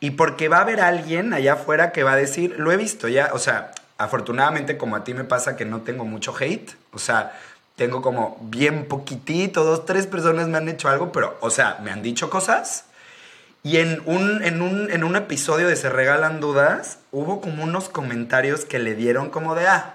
Y 0.01 0.13
porque 0.13 0.49
va 0.49 0.59
a 0.59 0.63
haber 0.63 0.81
alguien 0.81 1.35
allá 1.35 1.55
afuera 1.55 1.93
que 1.93 2.03
va 2.03 2.13
a 2.13 2.17
decir, 2.17 2.55
lo 2.59 2.73
he 2.73 2.77
visto 2.77 3.07
ya, 3.09 3.31
o 3.35 3.39
sea, 3.39 3.73
afortunadamente 3.99 4.79
como 4.79 4.97
a 4.97 5.05
ti 5.05 5.13
me 5.13 5.25
pasa 5.25 5.57
que 5.57 5.67
no 5.67 5.83
tengo 5.83 6.07
mucho 6.07 6.35
hate, 6.39 6.73
o 6.93 6.99
sea, 6.99 7.39
tengo 7.81 8.03
como 8.03 8.37
bien 8.43 8.85
poquitito, 8.85 9.65
dos, 9.65 9.87
tres 9.87 10.07
personas 10.07 10.49
me 10.49 10.59
han 10.59 10.69
hecho 10.69 10.91
algo, 10.91 11.13
pero, 11.13 11.39
o 11.41 11.49
sea, 11.49 11.79
me 11.83 11.91
han 11.91 12.03
dicho 12.03 12.29
cosas. 12.29 12.85
Y 13.63 13.79
en 13.79 14.03
un, 14.05 14.45
en 14.45 14.61
un, 14.61 14.91
en 14.91 15.03
un 15.03 15.17
episodio 15.17 15.67
de 15.67 15.77
Se 15.77 15.89
Regalan 15.89 16.41
Dudas, 16.41 16.99
hubo 17.11 17.41
como 17.41 17.65
unos 17.65 17.89
comentarios 17.89 18.67
que 18.67 18.79
le 18.79 18.95
dieron 18.95 19.31
como 19.31 19.55
de, 19.55 19.67
ah, 19.67 19.95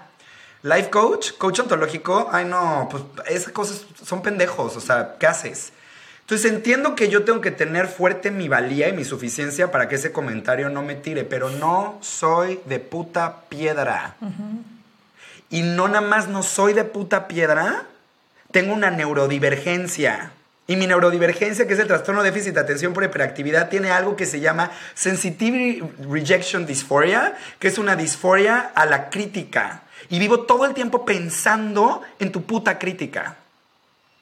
life 0.64 0.90
coach, 0.90 1.34
coach 1.38 1.60
ontológico, 1.60 2.28
ay 2.32 2.44
no, 2.44 2.88
pues 2.90 3.04
esas 3.28 3.52
cosas 3.52 3.86
son 4.04 4.20
pendejos, 4.20 4.76
o 4.76 4.80
sea, 4.80 5.14
¿qué 5.20 5.28
haces? 5.28 5.72
Entonces 6.22 6.50
entiendo 6.50 6.96
que 6.96 7.08
yo 7.08 7.22
tengo 7.22 7.40
que 7.40 7.52
tener 7.52 7.86
fuerte 7.86 8.32
mi 8.32 8.48
valía 8.48 8.88
y 8.88 8.94
mi 8.94 9.04
suficiencia 9.04 9.70
para 9.70 9.88
que 9.88 9.94
ese 9.94 10.10
comentario 10.10 10.70
no 10.70 10.82
me 10.82 10.96
tire, 10.96 11.22
pero 11.22 11.50
no 11.50 11.98
soy 12.00 12.58
de 12.64 12.80
puta 12.80 13.42
piedra. 13.48 14.16
Y 15.50 15.62
no 15.62 15.88
nada 15.88 16.00
más 16.00 16.28
no 16.28 16.42
soy 16.42 16.72
de 16.72 16.84
puta 16.84 17.28
piedra, 17.28 17.84
tengo 18.50 18.74
una 18.74 18.90
neurodivergencia. 18.90 20.32
Y 20.68 20.76
mi 20.76 20.86
neurodivergencia, 20.86 21.66
que 21.66 21.74
es 21.74 21.78
el 21.78 21.86
trastorno 21.86 22.22
de 22.22 22.30
déficit 22.30 22.54
de 22.54 22.60
atención 22.60 22.92
por 22.92 23.04
hiperactividad, 23.04 23.68
tiene 23.68 23.90
algo 23.90 24.16
que 24.16 24.26
se 24.26 24.40
llama 24.40 24.72
Sensitivity 24.94 25.82
Rejection 26.10 26.66
Dysphoria, 26.66 27.36
que 27.60 27.68
es 27.68 27.78
una 27.78 27.94
disforia 27.94 28.72
a 28.74 28.84
la 28.84 29.08
crítica. 29.08 29.82
Y 30.08 30.18
vivo 30.18 30.40
todo 30.40 30.64
el 30.64 30.74
tiempo 30.74 31.04
pensando 31.04 32.02
en 32.18 32.32
tu 32.32 32.42
puta 32.42 32.78
crítica. 32.78 33.36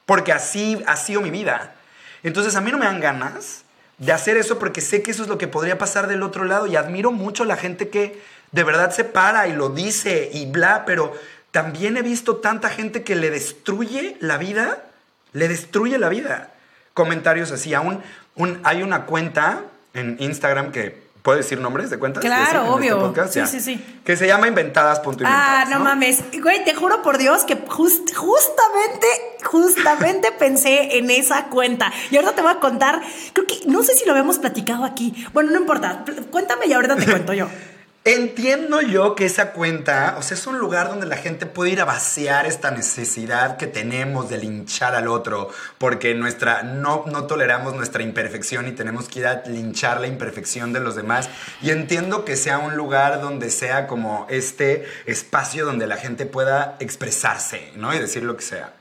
Porque 0.05 0.33
así 0.33 0.83
ha 0.87 0.97
sido 0.97 1.23
mi 1.23 1.31
vida. 1.31 1.75
Entonces 2.23 2.57
a 2.57 2.61
mí 2.61 2.71
no 2.71 2.79
me 2.79 2.85
dan 2.85 3.01
ganas 3.01 3.65
de 3.99 4.13
hacer 4.13 4.37
eso 4.37 4.59
porque 4.59 4.81
sé 4.81 5.03
que 5.03 5.13
eso 5.13 5.23
es 5.23 5.29
lo 5.29 5.39
que 5.39 5.49
podría 5.49 5.79
pasar 5.79 6.09
del 6.09 6.23
otro 6.23 6.45
lado 6.45 6.67
y 6.67 6.77
admiro 6.77 7.11
mucho 7.13 7.45
la 7.45 7.57
gente 7.57 7.89
que 7.89 8.21
de 8.55 8.65
verdad 8.65 8.93
se 8.93 9.05
para 9.05 9.49
y 9.49 9.53
lo 9.53 9.69
dice 9.69 10.31
y 10.33 10.47
bla, 10.47 10.85
pero 10.87 11.13
también 11.51 11.97
he 11.97 12.03
visto 12.03 12.37
tanta 12.37 12.69
gente 12.71 13.03
que 13.03 13.17
le 13.17 13.31
destruye 13.31 14.17
la 14.21 14.39
vida, 14.39 14.85
le 15.33 15.49
destruye 15.49 15.99
la 15.99 16.09
vida. 16.09 16.53
Comentarios 16.95 17.51
así, 17.51 17.75
aún 17.75 18.01
un, 18.37 18.61
hay 18.63 18.83
una 18.83 19.07
cuenta 19.07 19.63
en 19.93 20.17
Instagram 20.21 20.71
que 20.71 21.05
¿Puedo 21.25 21.39
decir 21.39 21.59
nombres 21.59 21.89
de 21.89 21.99
cuentas? 21.99 22.23
Claro, 22.23 22.77
este 22.79 22.93
obvio. 22.93 23.15
sí, 23.31 23.47
sí, 23.47 23.59
sí. 23.59 24.01
Que 24.05 24.15
se 24.15 24.27
llama 24.27 24.47
Inventadas. 24.47 25.01
Ah, 25.25 25.65
no, 25.71 25.81
mames. 25.81 26.23
Güey, 26.39 26.67
te 26.67 26.75
juro 26.75 27.01
por 27.01 27.17
Dios 27.17 27.45
que 27.45 27.57
justamente, 27.67 29.07
justamente 29.43 30.33
pensé 30.39 30.99
en 30.99 31.11
esa 31.11 31.47
cuenta. 31.47 31.91
Y 32.11 32.19
ahora 32.19 32.33
te 32.33 32.43
voy 32.43 32.51
a 32.51 32.61
contar, 32.61 33.01
creo 33.33 33.47
que, 33.47 33.61
no 33.65 33.83
sé 33.83 33.95
si 33.95 34.05
lo 34.05 34.11
habíamos 34.11 34.39
platicado 34.39 34.85
aquí. 34.85 35.27
Bueno, 35.33 35.51
no 35.51 35.61
importa. 35.61 36.05
Cuéntame 36.31 36.67
y 36.67 36.75
ahorita 36.75 36.97
te 36.97 37.07
cuento 37.07 37.33
yo. 37.33 37.49
Entiendo 38.07 38.83
yo 38.83 39.15
que 39.15 39.25
esa 39.25 39.53
cuenta, 39.53 40.17
o 40.19 40.23
sea, 40.23 40.37
es 40.37 40.47
un 40.47 40.59
lugar 40.59 40.91
donde 40.91 41.07
la 41.07 41.17
gente 41.17 41.47
puede 41.47 41.71
ir 41.71 41.81
a 41.81 41.87
vaciar 41.87 42.45
esta 42.45 42.71
necesidad 42.71 43.57
que 43.57 43.67
tenemos 43.67 44.29
de 44.29 44.37
linchar 44.37 44.95
al 44.95 45.09
otro, 45.09 45.49
porque 45.79 46.15
nuestra, 46.15 46.63
no, 46.65 47.05
no 47.07 47.25
toleramos 47.25 47.75
nuestra 47.75 48.03
imperfección 48.03 48.69
y 48.69 48.73
tenemos 48.73 49.09
que 49.09 49.21
ir 49.21 49.27
a 49.27 49.43
linchar 49.47 50.03
la 50.03 50.07
imperfección 50.07 50.75
de 50.75 50.81
los 50.81 50.97
demás. 50.97 51.31
Y 51.63 51.71
entiendo 51.71 52.27
que 52.27 52.37
sea 52.37 52.59
un 52.59 52.77
lugar 52.77 53.23
donde 53.23 53.49
sea 53.49 53.87
como 53.87 54.27
este 54.29 54.85
espacio 55.07 55.65
donde 55.65 55.87
la 55.87 55.97
gente 55.97 56.27
pueda 56.27 56.77
expresarse, 56.81 57.73
¿no? 57.77 57.95
Y 57.95 57.99
decir 57.99 58.23
lo 58.23 58.37
que 58.37 58.43
sea. 58.43 58.75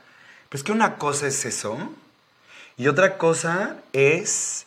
Pues 0.50 0.62
que 0.62 0.72
una 0.72 0.96
cosa 0.96 1.28
es 1.28 1.46
eso 1.46 1.78
y 2.76 2.88
otra 2.88 3.16
cosa 3.16 3.76
es 3.94 4.63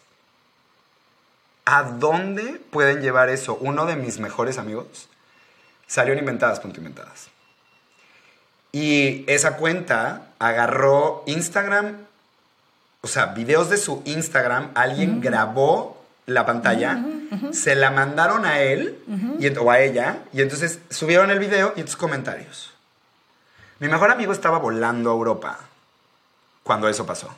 ¿A 1.70 1.84
dónde 1.84 2.62
pueden 2.72 3.02
llevar 3.02 3.28
eso? 3.28 3.58
Uno 3.60 3.86
de 3.86 3.98
mis 3.98 4.20
mejores 4.20 4.58
amigos 4.58 5.10
salió 5.86 6.14
en 6.14 6.20
Inventadas, 6.20 6.62
punto 6.62 6.80
inventadas. 6.80 7.28
Y 8.72 9.26
esa 9.28 9.58
cuenta 9.58 10.30
agarró 10.40 11.24
Instagram, 11.26 12.06
o 13.02 13.08
sea, 13.10 13.28
videos 13.28 13.70
de 13.70 13.76
su 13.76 14.02
Instagram, 14.06 14.72
alguien 14.76 15.20
grabó 15.20 16.02
la 16.26 16.46
pantalla, 16.46 17.04
se 17.52 17.76
la 17.76 17.92
mandaron 17.92 18.46
a 18.46 18.62
él 18.62 18.98
o 19.60 19.70
a 19.70 19.82
ella, 19.82 20.20
y 20.32 20.44
entonces 20.44 20.80
subieron 20.90 21.32
el 21.32 21.40
video 21.40 21.74
y 21.76 21.82
sus 21.82 21.98
comentarios. 21.98 22.72
Mi 23.80 23.90
mejor 23.90 24.10
amigo 24.10 24.32
estaba 24.32 24.58
volando 24.58 25.10
a 25.10 25.14
Europa 25.14 25.60
cuando 26.64 26.88
eso 26.88 27.06
pasó. 27.06 27.30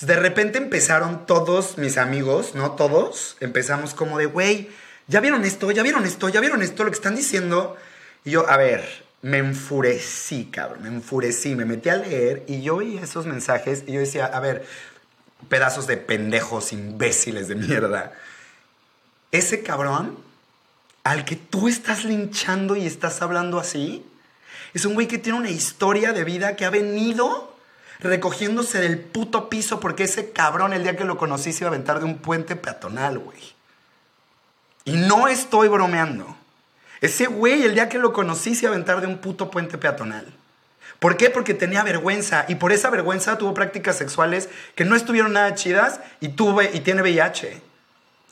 De 0.00 0.16
repente 0.16 0.58
empezaron 0.58 1.26
todos 1.26 1.78
mis 1.78 1.96
amigos, 1.96 2.54
¿no? 2.54 2.72
Todos, 2.72 3.36
empezamos 3.40 3.94
como 3.94 4.18
de, 4.18 4.26
güey, 4.26 4.70
¿ya 5.06 5.20
vieron 5.20 5.44
esto? 5.44 5.70
¿Ya 5.70 5.82
vieron 5.82 6.04
esto? 6.04 6.28
¿Ya 6.28 6.40
vieron 6.40 6.62
esto? 6.62 6.84
Lo 6.84 6.90
que 6.90 6.96
están 6.96 7.16
diciendo. 7.16 7.76
Y 8.24 8.32
yo, 8.32 8.48
a 8.48 8.56
ver, 8.56 9.04
me 9.22 9.38
enfurecí, 9.38 10.46
cabrón, 10.46 10.82
me 10.82 10.88
enfurecí, 10.88 11.54
me 11.54 11.64
metí 11.64 11.88
a 11.88 11.96
leer 11.96 12.44
y 12.46 12.62
yo 12.62 12.76
vi 12.76 12.98
esos 12.98 13.26
mensajes 13.26 13.84
y 13.86 13.92
yo 13.92 14.00
decía, 14.00 14.26
a 14.26 14.40
ver, 14.40 14.66
pedazos 15.48 15.86
de 15.86 15.96
pendejos 15.96 16.72
imbéciles 16.72 17.48
de 17.48 17.54
mierda. 17.54 18.12
Ese 19.32 19.62
cabrón 19.62 20.18
al 21.04 21.24
que 21.24 21.36
tú 21.36 21.68
estás 21.68 22.04
linchando 22.04 22.76
y 22.76 22.84
estás 22.84 23.22
hablando 23.22 23.58
así, 23.58 24.04
es 24.74 24.84
un 24.84 24.94
güey 24.94 25.06
que 25.06 25.18
tiene 25.18 25.38
una 25.38 25.50
historia 25.50 26.12
de 26.12 26.24
vida 26.24 26.56
que 26.56 26.64
ha 26.64 26.70
venido 26.70 27.55
recogiéndose 28.00 28.80
del 28.80 28.98
puto 28.98 29.48
piso 29.48 29.80
porque 29.80 30.04
ese 30.04 30.30
cabrón 30.32 30.72
el 30.72 30.82
día 30.82 30.96
que 30.96 31.04
lo 31.04 31.16
conocí 31.16 31.52
se 31.52 31.64
iba 31.64 31.68
a 31.68 31.74
aventar 31.74 31.98
de 31.98 32.04
un 32.04 32.18
puente 32.18 32.56
peatonal, 32.56 33.18
güey. 33.18 33.38
Y 34.84 34.92
no 34.92 35.28
estoy 35.28 35.68
bromeando. 35.68 36.36
Ese 37.00 37.26
güey 37.26 37.62
el 37.62 37.74
día 37.74 37.88
que 37.88 37.98
lo 37.98 38.12
conocí 38.12 38.54
se 38.54 38.66
iba 38.66 38.70
a 38.70 38.74
aventar 38.74 39.00
de 39.00 39.06
un 39.06 39.18
puto 39.18 39.50
puente 39.50 39.78
peatonal. 39.78 40.32
¿Por 40.98 41.16
qué? 41.16 41.28
Porque 41.28 41.54
tenía 41.54 41.82
vergüenza 41.82 42.46
y 42.48 42.54
por 42.54 42.72
esa 42.72 42.88
vergüenza 42.90 43.36
tuvo 43.36 43.52
prácticas 43.52 43.96
sexuales 43.96 44.48
que 44.74 44.84
no 44.84 44.96
estuvieron 44.96 45.32
nada 45.32 45.54
chidas 45.54 46.00
y 46.20 46.28
tuve 46.28 46.70
y 46.72 46.80
tiene 46.80 47.02
VIH. 47.02 47.60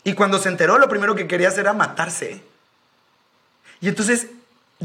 Y 0.04 0.14
cuando 0.14 0.38
se 0.38 0.48
enteró 0.48 0.78
lo 0.78 0.88
primero 0.88 1.14
que 1.14 1.26
quería 1.26 1.48
hacer 1.48 1.60
era 1.60 1.72
matarse. 1.72 2.42
Y 3.80 3.88
entonces 3.88 4.28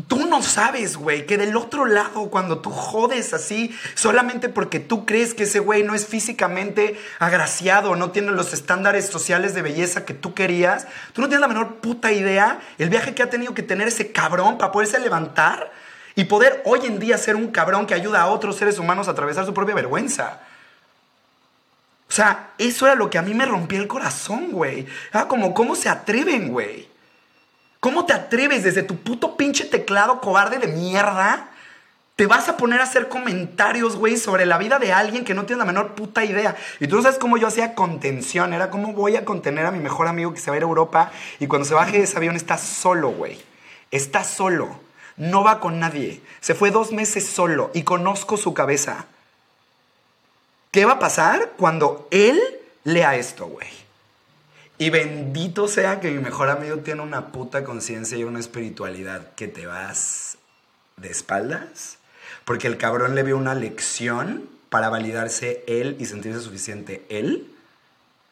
Tú 0.08 0.28
no 0.28 0.42
sabes, 0.44 0.98
güey, 0.98 1.26
que 1.26 1.38
del 1.38 1.58
otro 1.58 1.86
lado, 1.86 2.30
cuando 2.30 2.60
tú 2.60 2.70
jodes 2.70 3.34
así, 3.34 3.76
solamente 3.96 4.48
porque 4.48 4.80
tú 4.80 5.06
crees 5.06 5.34
que 5.34 5.44
ese 5.44 5.60
güey 5.60 5.84
no 5.84 5.96
es 5.96 6.06
físicamente 6.06 7.00
agraciado, 7.18 7.96
no 7.96 8.12
tiene 8.12 8.32
los 8.32 8.54
estándares 8.54 9.08
sociales 9.08 9.56
de 9.56 9.64
belleza 9.64 10.06
que 10.06 10.14
tú 10.14 10.34
querías, 10.34 10.88
tú 11.14 11.22
no 11.22 11.28
tienes 11.28 11.42
la 11.42 11.48
menor 11.48 11.78
puta 11.78 12.12
idea 12.12 12.60
el 12.78 12.90
viaje 12.90 13.16
que 13.16 13.24
ha 13.24 13.30
tenido 13.30 13.54
que 13.54 13.64
tener 13.64 13.88
ese 13.88 14.12
cabrón 14.12 14.58
para 14.58 14.72
poderse 14.72 15.00
levantar 15.00 15.72
y 16.16 16.26
poder 16.26 16.62
hoy 16.66 16.82
en 16.86 17.00
día 17.00 17.18
ser 17.18 17.36
un 17.36 17.48
cabrón 17.48 17.88
que 17.88 17.96
ayuda 17.96 18.22
a 18.22 18.28
otros 18.28 18.58
seres 18.58 18.78
humanos 18.78 19.08
a 19.08 19.12
atravesar 19.12 19.46
su 19.46 19.54
propia 19.54 19.76
vergüenza. 19.76 20.42
O 22.10 22.12
sea, 22.12 22.52
eso 22.58 22.86
era 22.86 22.96
lo 22.96 23.10
que 23.10 23.18
a 23.18 23.22
mí 23.22 23.34
me 23.34 23.46
rompía 23.46 23.80
el 23.80 23.88
corazón, 23.88 24.52
güey. 24.52 24.86
Era 25.14 25.28
como, 25.28 25.54
¿cómo 25.54 25.76
se 25.76 25.90
atreven, 25.90 26.50
güey? 26.50 26.89
¿Cómo 27.80 28.06
te 28.06 28.14
atreves 28.14 28.64
desde 28.64 28.84
tu 28.84 28.98
puto 28.98 29.38
pinche 29.38 29.64
teclado 29.66 30.20
cobarde 30.20 30.58
de 30.60 30.68
mierda? 30.68 31.50
Te 32.18 32.28
vas 32.28 32.50
a 32.50 32.58
poner 32.58 32.82
a 32.82 32.84
hacer 32.84 33.08
comentarios, 33.08 33.96
güey, 33.96 34.18
sobre 34.18 34.46
la 34.46 34.58
vida 34.58 34.78
de 34.78 34.92
alguien 34.92 35.24
que 35.24 35.34
no 35.34 35.46
tiene 35.46 35.60
la 35.60 35.66
menor 35.66 35.96
puta 35.96 36.26
idea. 36.26 36.58
Y 36.82 36.88
tú 36.88 36.98
no 36.98 37.02
sabes 37.02 37.18
cómo 37.18 37.38
yo 37.38 37.48
hacía 37.48 37.76
contención. 37.76 38.54
Era 38.54 38.70
cómo 38.70 38.92
voy 38.92 39.16
a 39.16 39.24
contener 39.24 39.66
a 39.66 39.72
mi 39.72 39.80
mejor 39.80 40.10
amigo 40.10 40.34
que 40.34 40.42
se 40.42 40.52
va 40.52 40.56
a 40.56 40.58
ir 40.58 40.64
a 40.64 40.68
Europa 40.68 41.12
y 41.40 41.48
cuando 41.48 41.66
se 41.66 41.74
baje 41.74 42.00
de 42.00 42.04
ese 42.04 42.18
avión 42.18 42.36
está 42.36 42.58
solo, 42.58 43.12
güey. 43.12 43.40
Está 43.92 44.26
solo. 44.26 44.82
No 45.16 45.46
va 45.46 45.62
con 45.62 45.80
nadie. 45.80 46.22
Se 46.42 46.56
fue 46.56 46.72
dos 46.72 46.92
meses 46.92 47.26
solo 47.26 47.72
y 47.74 47.84
conozco 47.84 48.36
su 48.36 48.54
cabeza. 48.54 49.06
¿Qué 50.72 50.84
va 50.84 50.94
a 50.94 51.00
pasar 51.00 51.54
cuando 51.58 52.10
él 52.12 52.38
lea 52.84 53.16
esto, 53.16 53.48
güey? 53.48 53.70
Y 54.80 54.92
bendito 54.92 55.68
sea 55.68 56.00
que 56.00 56.10
mi 56.10 56.20
mejor 56.20 56.50
amigo 56.50 56.78
tiene 56.78 57.02
una 57.02 57.34
puta 57.34 57.66
conciencia 57.66 58.18
y 58.18 58.24
una 58.24 58.40
espiritualidad 58.40 59.34
que 59.36 59.50
te 59.50 59.68
vas 59.68 60.38
de 60.96 61.10
espaldas. 61.10 61.98
Porque 62.46 62.68
el 62.68 62.78
cabrón 62.78 63.14
le 63.14 63.24
vio 63.24 63.38
una 63.38 63.56
lección 63.56 64.50
para 64.70 64.88
validarse 64.88 65.66
él 65.68 65.98
y 66.00 66.06
sentirse 66.06 66.40
suficiente 66.40 67.06
él. 67.10 67.54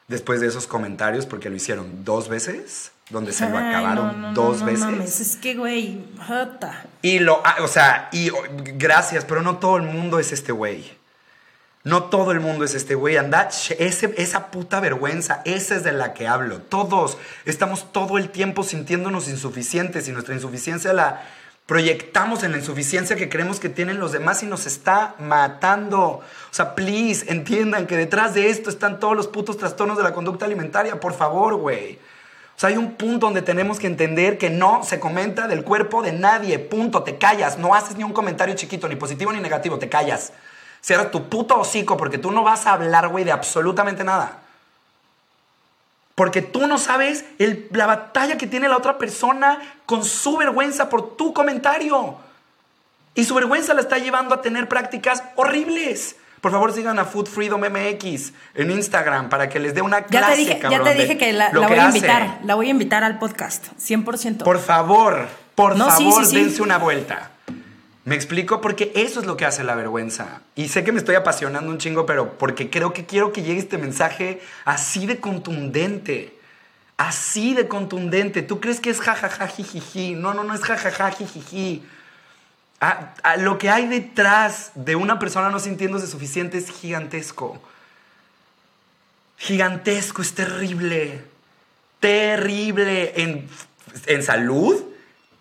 Después 0.08 0.40
de 0.40 0.46
esos 0.46 0.66
comentarios, 0.66 1.26
porque 1.26 1.50
lo 1.50 1.56
hicieron 1.56 2.06
dos 2.06 2.30
veces, 2.30 2.92
donde 3.10 3.32
se 3.32 3.46
lo 3.46 3.58
acabaron 3.58 4.32
dos 4.32 4.64
veces. 4.64 4.80
Mames, 4.80 5.20
es 5.20 5.36
que, 5.36 5.54
güey, 5.54 6.00
Y 7.02 7.18
lo, 7.18 7.42
ah, 7.44 7.56
o 7.60 7.68
sea, 7.68 8.08
y 8.10 8.30
gracias, 8.78 9.26
pero 9.26 9.42
no 9.42 9.58
todo 9.58 9.76
el 9.76 9.82
mundo 9.82 10.18
es 10.18 10.32
este 10.32 10.52
güey. 10.52 10.97
No 11.88 12.04
todo 12.04 12.32
el 12.32 12.40
mundo 12.40 12.66
es 12.66 12.74
este 12.74 12.94
güey. 12.94 13.16
Anda, 13.16 13.48
esa 13.78 14.50
puta 14.50 14.78
vergüenza, 14.78 15.40
esa 15.46 15.74
es 15.74 15.84
de 15.84 15.92
la 15.92 16.12
que 16.12 16.28
hablo. 16.28 16.60
Todos 16.60 17.16
estamos 17.46 17.92
todo 17.92 18.18
el 18.18 18.28
tiempo 18.28 18.62
sintiéndonos 18.62 19.26
insuficientes 19.26 20.06
y 20.06 20.12
nuestra 20.12 20.34
insuficiencia 20.34 20.92
la 20.92 21.22
proyectamos 21.64 22.42
en 22.42 22.52
la 22.52 22.58
insuficiencia 22.58 23.16
que 23.16 23.30
creemos 23.30 23.58
que 23.58 23.70
tienen 23.70 24.00
los 24.00 24.12
demás 24.12 24.42
y 24.42 24.46
nos 24.46 24.66
está 24.66 25.14
matando. 25.18 26.02
O 26.02 26.22
sea, 26.50 26.74
please, 26.74 27.24
entiendan 27.32 27.86
que 27.86 27.96
detrás 27.96 28.34
de 28.34 28.50
esto 28.50 28.68
están 28.68 29.00
todos 29.00 29.16
los 29.16 29.26
putos 29.26 29.56
trastornos 29.56 29.96
de 29.96 30.02
la 30.02 30.12
conducta 30.12 30.44
alimentaria. 30.44 31.00
Por 31.00 31.14
favor, 31.14 31.56
güey. 31.56 31.98
O 32.54 32.60
sea, 32.60 32.68
hay 32.68 32.76
un 32.76 32.96
punto 32.96 33.24
donde 33.24 33.40
tenemos 33.40 33.78
que 33.78 33.86
entender 33.86 34.36
que 34.36 34.50
no 34.50 34.84
se 34.84 35.00
comenta 35.00 35.48
del 35.48 35.64
cuerpo 35.64 36.02
de 36.02 36.12
nadie. 36.12 36.58
Punto. 36.58 37.02
Te 37.02 37.16
callas. 37.16 37.56
No 37.56 37.74
haces 37.74 37.96
ni 37.96 38.04
un 38.04 38.12
comentario 38.12 38.54
chiquito, 38.56 38.88
ni 38.88 38.96
positivo 38.96 39.32
ni 39.32 39.40
negativo. 39.40 39.78
Te 39.78 39.88
callas. 39.88 40.34
Cierra 40.80 41.10
tu 41.10 41.28
puto 41.28 41.58
hocico 41.58 41.96
porque 41.96 42.18
tú 42.18 42.30
no 42.30 42.42
vas 42.44 42.66
a 42.66 42.72
hablar, 42.72 43.08
güey, 43.08 43.24
de 43.24 43.32
absolutamente 43.32 44.04
nada. 44.04 44.38
Porque 46.14 46.42
tú 46.42 46.66
no 46.66 46.78
sabes 46.78 47.24
la 47.70 47.86
batalla 47.86 48.36
que 48.36 48.46
tiene 48.46 48.68
la 48.68 48.76
otra 48.76 48.98
persona 48.98 49.60
con 49.86 50.04
su 50.04 50.36
vergüenza 50.36 50.88
por 50.88 51.16
tu 51.16 51.32
comentario. 51.32 52.16
Y 53.14 53.24
su 53.24 53.34
vergüenza 53.34 53.74
la 53.74 53.82
está 53.82 53.98
llevando 53.98 54.34
a 54.34 54.42
tener 54.42 54.68
prácticas 54.68 55.22
horribles. 55.36 56.16
Por 56.40 56.52
favor, 56.52 56.72
sigan 56.72 56.98
a 56.98 57.04
Food 57.04 57.26
Freedom 57.26 57.60
MX 57.60 58.32
en 58.54 58.70
Instagram 58.70 59.28
para 59.28 59.48
que 59.48 59.58
les 59.58 59.74
dé 59.74 59.82
una 59.82 60.02
clase, 60.02 60.26
ya 60.26 60.34
te 60.34 60.36
dije, 60.36 60.60
Ya 60.70 60.82
te 60.82 60.94
dije 60.94 61.18
que 61.18 61.32
la, 61.32 61.50
voy 61.50 61.78
a 61.78 61.86
invitar. 61.86 62.38
La 62.44 62.54
voy 62.54 62.68
a 62.68 62.70
invitar 62.70 63.02
al 63.02 63.18
podcast, 63.18 63.66
100%. 63.78 64.44
Por 64.44 64.60
favor, 64.60 65.28
por 65.54 65.76
favor, 65.76 66.28
dense 66.28 66.62
una 66.62 66.78
vuelta. 66.78 67.30
Me 68.08 68.14
explico 68.14 68.62
porque 68.62 68.90
eso 68.94 69.20
es 69.20 69.26
lo 69.26 69.36
que 69.36 69.44
hace 69.44 69.62
la 69.64 69.74
vergüenza. 69.74 70.40
Y 70.54 70.68
sé 70.68 70.82
que 70.82 70.92
me 70.92 70.98
estoy 70.98 71.14
apasionando 71.14 71.70
un 71.70 71.76
chingo, 71.76 72.06
pero 72.06 72.38
porque 72.38 72.70
creo 72.70 72.94
que 72.94 73.04
quiero 73.04 73.34
que 73.34 73.42
llegue 73.42 73.60
este 73.60 73.76
mensaje 73.76 74.40
así 74.64 75.04
de 75.04 75.20
contundente. 75.20 76.34
Así 76.96 77.52
de 77.52 77.68
contundente. 77.68 78.40
¿Tú 78.40 78.60
crees 78.60 78.80
que 78.80 78.88
es 78.88 79.02
jajaja 79.02 79.46
jijiji? 79.48 80.14
No, 80.14 80.32
no, 80.32 80.42
no 80.42 80.54
es 80.54 80.62
jajaja 80.62 81.10
jijiji. 81.10 81.82
Ah, 82.80 83.12
ah, 83.24 83.36
lo 83.36 83.58
que 83.58 83.68
hay 83.68 83.86
detrás 83.86 84.70
de 84.74 84.96
una 84.96 85.18
persona 85.18 85.50
no 85.50 85.58
sintiéndose 85.58 86.06
suficiente 86.06 86.56
es 86.56 86.70
gigantesco. 86.70 87.60
gigantesco, 89.36 90.22
es 90.22 90.34
terrible. 90.34 91.24
Terrible 92.00 93.20
en, 93.20 93.50
en 94.06 94.22
salud, 94.22 94.82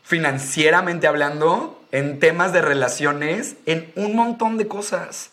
financieramente 0.04 1.08
hablando, 1.08 1.77
en 1.92 2.20
temas 2.20 2.54
de 2.54 2.62
relaciones, 2.62 3.56
en 3.66 3.92
un 3.96 4.16
montón 4.16 4.58
de 4.58 4.68
cosas. 4.68 5.32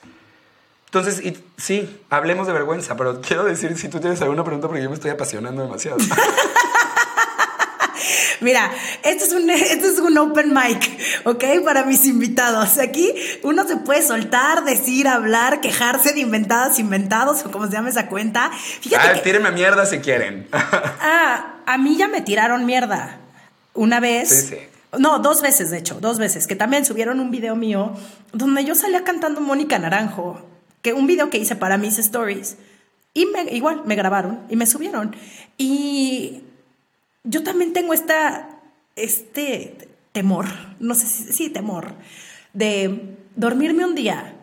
Entonces, 0.86 1.24
y, 1.24 1.36
sí, 1.56 2.00
hablemos 2.08 2.46
de 2.46 2.52
vergüenza, 2.52 2.96
pero 2.96 3.20
quiero 3.20 3.44
decir 3.44 3.76
si 3.76 3.88
tú 3.88 3.98
tienes 3.98 4.22
alguna 4.22 4.44
pregunta 4.44 4.68
porque 4.68 4.82
yo 4.82 4.88
me 4.88 4.94
estoy 4.94 5.10
apasionando 5.10 5.62
demasiado. 5.62 5.98
Mira, 8.40 8.70
esto 9.02 9.24
es, 9.24 9.32
un, 9.32 9.48
esto 9.50 9.88
es 9.88 9.98
un 9.98 10.16
open 10.18 10.52
mic, 10.52 10.98
¿ok? 11.24 11.44
Para 11.64 11.84
mis 11.84 12.04
invitados. 12.04 12.78
Aquí 12.78 13.12
uno 13.42 13.66
se 13.66 13.78
puede 13.78 14.02
soltar, 14.02 14.64
decir, 14.64 15.08
hablar, 15.08 15.60
quejarse 15.60 16.12
de 16.12 16.20
inventadas, 16.20 16.78
inventados 16.78 17.44
o 17.44 17.50
como 17.50 17.66
se 17.66 17.72
llama 17.72 17.88
esa 17.88 18.06
cuenta. 18.06 18.50
Fíjate 18.52 19.18
ah, 19.18 19.22
tírenme 19.22 19.50
mierda 19.50 19.86
si 19.86 19.98
quieren. 19.98 20.46
ah, 20.52 21.54
a 21.66 21.78
mí 21.78 21.96
ya 21.96 22.06
me 22.06 22.20
tiraron 22.20 22.66
mierda. 22.66 23.18
Una 23.72 23.98
vez. 23.98 24.28
Sí, 24.28 24.46
sí. 24.50 24.73
No, 24.98 25.18
dos 25.18 25.42
veces, 25.42 25.70
de 25.70 25.78
hecho, 25.78 25.98
dos 26.00 26.18
veces, 26.18 26.46
que 26.46 26.56
también 26.56 26.84
subieron 26.84 27.20
un 27.20 27.30
video 27.30 27.56
mío 27.56 27.92
donde 28.32 28.64
yo 28.64 28.74
salía 28.74 29.04
cantando 29.04 29.40
Mónica 29.40 29.78
Naranjo, 29.78 30.40
que 30.82 30.92
un 30.92 31.06
video 31.06 31.30
que 31.30 31.38
hice 31.38 31.56
para 31.56 31.78
mis 31.78 31.98
stories. 31.98 32.56
Y 33.14 33.28
igual 33.52 33.82
me 33.86 33.94
grabaron 33.94 34.40
y 34.50 34.56
me 34.56 34.66
subieron. 34.66 35.14
Y 35.56 36.42
yo 37.22 37.42
también 37.42 37.72
tengo 37.72 37.94
esta, 37.94 38.48
este 38.96 39.88
temor, 40.12 40.46
no 40.78 40.94
sé 40.94 41.06
si, 41.06 41.48
temor, 41.50 41.94
de 42.52 43.16
dormirme 43.36 43.84
un 43.84 43.94
día 43.94 44.33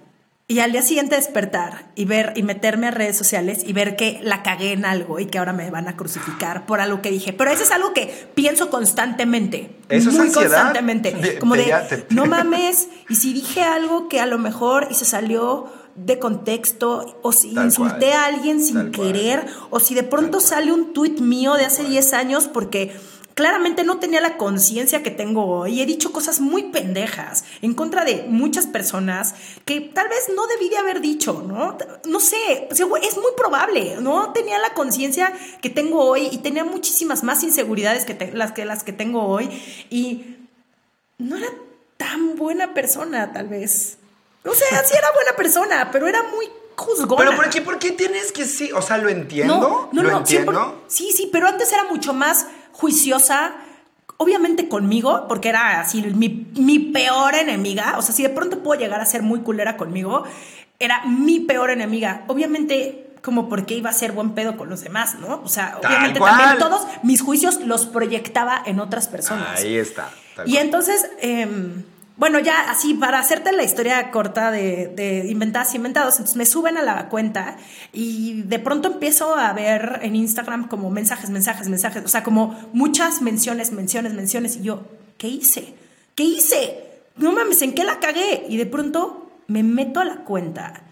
y 0.51 0.59
al 0.59 0.73
día 0.73 0.81
siguiente 0.81 1.15
despertar 1.15 1.85
y 1.95 2.03
ver 2.03 2.33
y 2.35 2.43
meterme 2.43 2.87
a 2.87 2.91
redes 2.91 3.17
sociales 3.17 3.61
y 3.65 3.71
ver 3.71 3.95
que 3.95 4.19
la 4.21 4.43
cagué 4.43 4.73
en 4.73 4.83
algo 4.83 5.17
y 5.17 5.27
que 5.27 5.37
ahora 5.37 5.53
me 5.53 5.71
van 5.71 5.87
a 5.87 5.95
crucificar 5.95 6.65
por 6.65 6.81
algo 6.81 7.01
que 7.01 7.09
dije. 7.09 7.31
Pero 7.31 7.51
eso 7.51 7.63
es 7.63 7.71
algo 7.71 7.93
que 7.93 8.27
pienso 8.35 8.69
constantemente. 8.69 9.77
Eso 9.87 10.11
muy 10.11 10.29
constantemente. 10.29 11.39
como 11.39 11.55
de, 11.55 12.05
no 12.09 12.25
mames, 12.25 12.89
y 13.07 13.15
si 13.15 13.31
dije 13.31 13.63
algo 13.63 14.09
que 14.09 14.19
a 14.19 14.25
lo 14.25 14.39
mejor 14.39 14.89
y 14.91 14.95
se 14.95 15.05
salió 15.05 15.71
de 15.95 16.19
contexto, 16.19 17.19
o 17.21 17.31
si 17.31 17.51
insulté 17.51 18.11
a 18.11 18.25
alguien 18.25 18.61
sin 18.61 18.91
querer, 18.91 19.45
o 19.69 19.79
si 19.79 19.95
de 19.95 20.03
pronto 20.03 20.41
sale 20.41 20.73
un 20.73 20.91
tuit 20.91 21.21
mío 21.21 21.53
de 21.53 21.63
hace 21.63 21.85
10 21.85 22.11
años 22.11 22.49
porque 22.49 22.91
claramente 23.34 23.84
no 23.84 23.99
tenía 23.99 24.21
la 24.21 24.38
conciencia 24.38 25.03
que 25.03 25.11
tengo 25.11 25.45
hoy. 25.45 25.82
He 25.82 25.86
dicho 25.86 26.11
cosas 26.11 26.39
muy 26.39 26.63
pendejas 26.63 27.43
en 27.61 27.73
contra 27.73 28.03
de 28.05 28.25
muchas 28.27 28.67
personas 28.67 29.36
que 29.65 29.82
tal 29.82 30.07
vez 30.09 30.29
no 30.36 30.47
debí 30.47 30.69
de 30.69 30.77
haber 30.77 31.01
dicho, 31.01 31.43
¿no? 31.47 31.77
No 32.05 32.19
sé, 32.19 32.67
es 32.69 32.86
muy 33.17 33.32
probable. 33.38 33.97
No 33.99 34.34
tenía 34.34 34.59
la 34.59 34.73
conciencia 34.73 35.34
que 35.61 35.69
tengo 35.69 36.03
hoy 36.03 36.29
y 36.32 36.39
tenía 36.39 36.63
muchísimas 36.63 37.23
más 37.23 37.43
inseguridades 37.43 38.05
que 38.05 38.32
las, 38.34 38.51
que 38.51 38.65
las 38.65 38.84
que 38.84 38.93
tengo 38.93 39.25
hoy. 39.25 39.49
Y 39.89 40.38
no 41.17 41.38
era 41.38 41.49
tan 41.97 42.36
buena 42.36 42.73
persona, 42.73 43.32
tal 43.32 43.47
vez. 43.47 43.97
O 44.43 44.53
sea, 44.53 44.84
sí 44.84 44.95
era 44.97 45.11
buena 45.13 45.36
persona, 45.36 45.89
pero 45.91 46.07
era 46.07 46.23
muy 46.23 46.49
juzgona. 46.75 47.23
¿Pero 47.23 47.36
por 47.36 47.49
qué, 47.49 47.61
por 47.61 47.79
qué 47.79 47.91
tienes 47.91 48.32
que 48.32 48.45
sí? 48.45 48.71
O 48.73 48.82
sea, 48.82 48.97
lo 48.97 49.09
entiendo. 49.09 49.59
No, 49.59 49.89
no, 49.91 50.03
¿Lo 50.03 50.17
entiendo? 50.17 50.84
Sí, 50.88 51.11
sí, 51.15 51.29
pero 51.32 51.47
antes 51.47 51.71
era 51.71 51.84
mucho 51.84 52.13
más 52.13 52.47
juiciosa. 52.74 53.53
Obviamente 54.17 54.67
conmigo, 54.67 55.26
porque 55.28 55.49
era 55.49 55.80
así 55.80 56.01
mi, 56.01 56.47
mi 56.55 56.78
peor 56.80 57.34
enemiga. 57.34 57.95
O 57.97 58.01
sea, 58.01 58.13
si 58.13 58.22
de 58.22 58.30
pronto 58.30 58.59
puedo 58.61 58.80
llegar 58.80 59.01
a 59.01 59.05
ser 59.05 59.24
muy 59.24 59.39
culera 59.39 59.78
conmigo, 59.78 60.24
era 60.78 61.03
mi 61.05 61.39
peor 61.39 61.72
enemiga. 61.72 62.24
Obviamente 62.28 63.07
como 63.22 63.49
porque 63.49 63.76
iba 63.76 63.89
a 63.89 63.93
ser 63.93 64.11
buen 64.11 64.32
pedo 64.32 64.57
con 64.57 64.69
los 64.69 64.82
demás, 64.82 65.15
¿no? 65.19 65.41
O 65.43 65.47
sea, 65.47 65.78
obviamente 65.78 66.19
también 66.19 66.57
todos 66.57 66.88
mis 67.03 67.22
juicios 67.22 67.61
los 67.61 67.86
proyectaba 67.86 68.61
en 68.65 68.80
otras 68.80 69.07
personas. 69.07 69.59
Ahí 69.59 69.78
está. 69.78 70.09
Y 70.45 70.57
entonces, 70.57 71.09
eh, 71.22 71.47
bueno, 72.22 72.38
ya 72.38 72.69
así, 72.69 72.93
para 72.93 73.17
hacerte 73.17 73.51
la 73.51 73.63
historia 73.63 74.11
corta 74.11 74.51
de, 74.51 74.86
de 74.95 75.26
inventadas 75.28 75.74
y 75.74 75.78
inventados, 75.78 76.13
entonces 76.17 76.38
me 76.38 76.45
suben 76.45 76.78
a 76.78 76.84
la 76.84 77.09
cuenta 77.09 77.57
y 77.93 78.43
de 78.43 78.59
pronto 78.59 78.89
empiezo 78.89 79.36
a 79.36 79.51
ver 79.53 80.01
en 80.03 80.15
Instagram 80.15 80.67
como 80.67 80.91
mensajes, 80.91 81.32
mensajes, 81.32 81.67
mensajes, 81.67 82.05
o 82.05 82.07
sea, 82.07 82.22
como 82.22 82.69
muchas 82.74 83.24
menciones, 83.24 83.72
menciones, 83.72 84.13
menciones, 84.13 84.57
y 84.57 84.61
yo, 84.61 84.84
¿qué 85.17 85.30
hice? 85.30 85.74
¿Qué 86.13 86.24
hice? 86.24 86.84
No 87.17 87.32
mames, 87.32 87.63
¿en 87.63 87.74
qué 87.74 87.84
la 87.84 87.99
cagué? 87.99 88.45
Y 88.47 88.57
de 88.57 88.67
pronto 88.67 89.32
me 89.47 89.63
meto 89.63 89.99
a 89.99 90.05
la 90.05 90.17
cuenta 90.17 90.84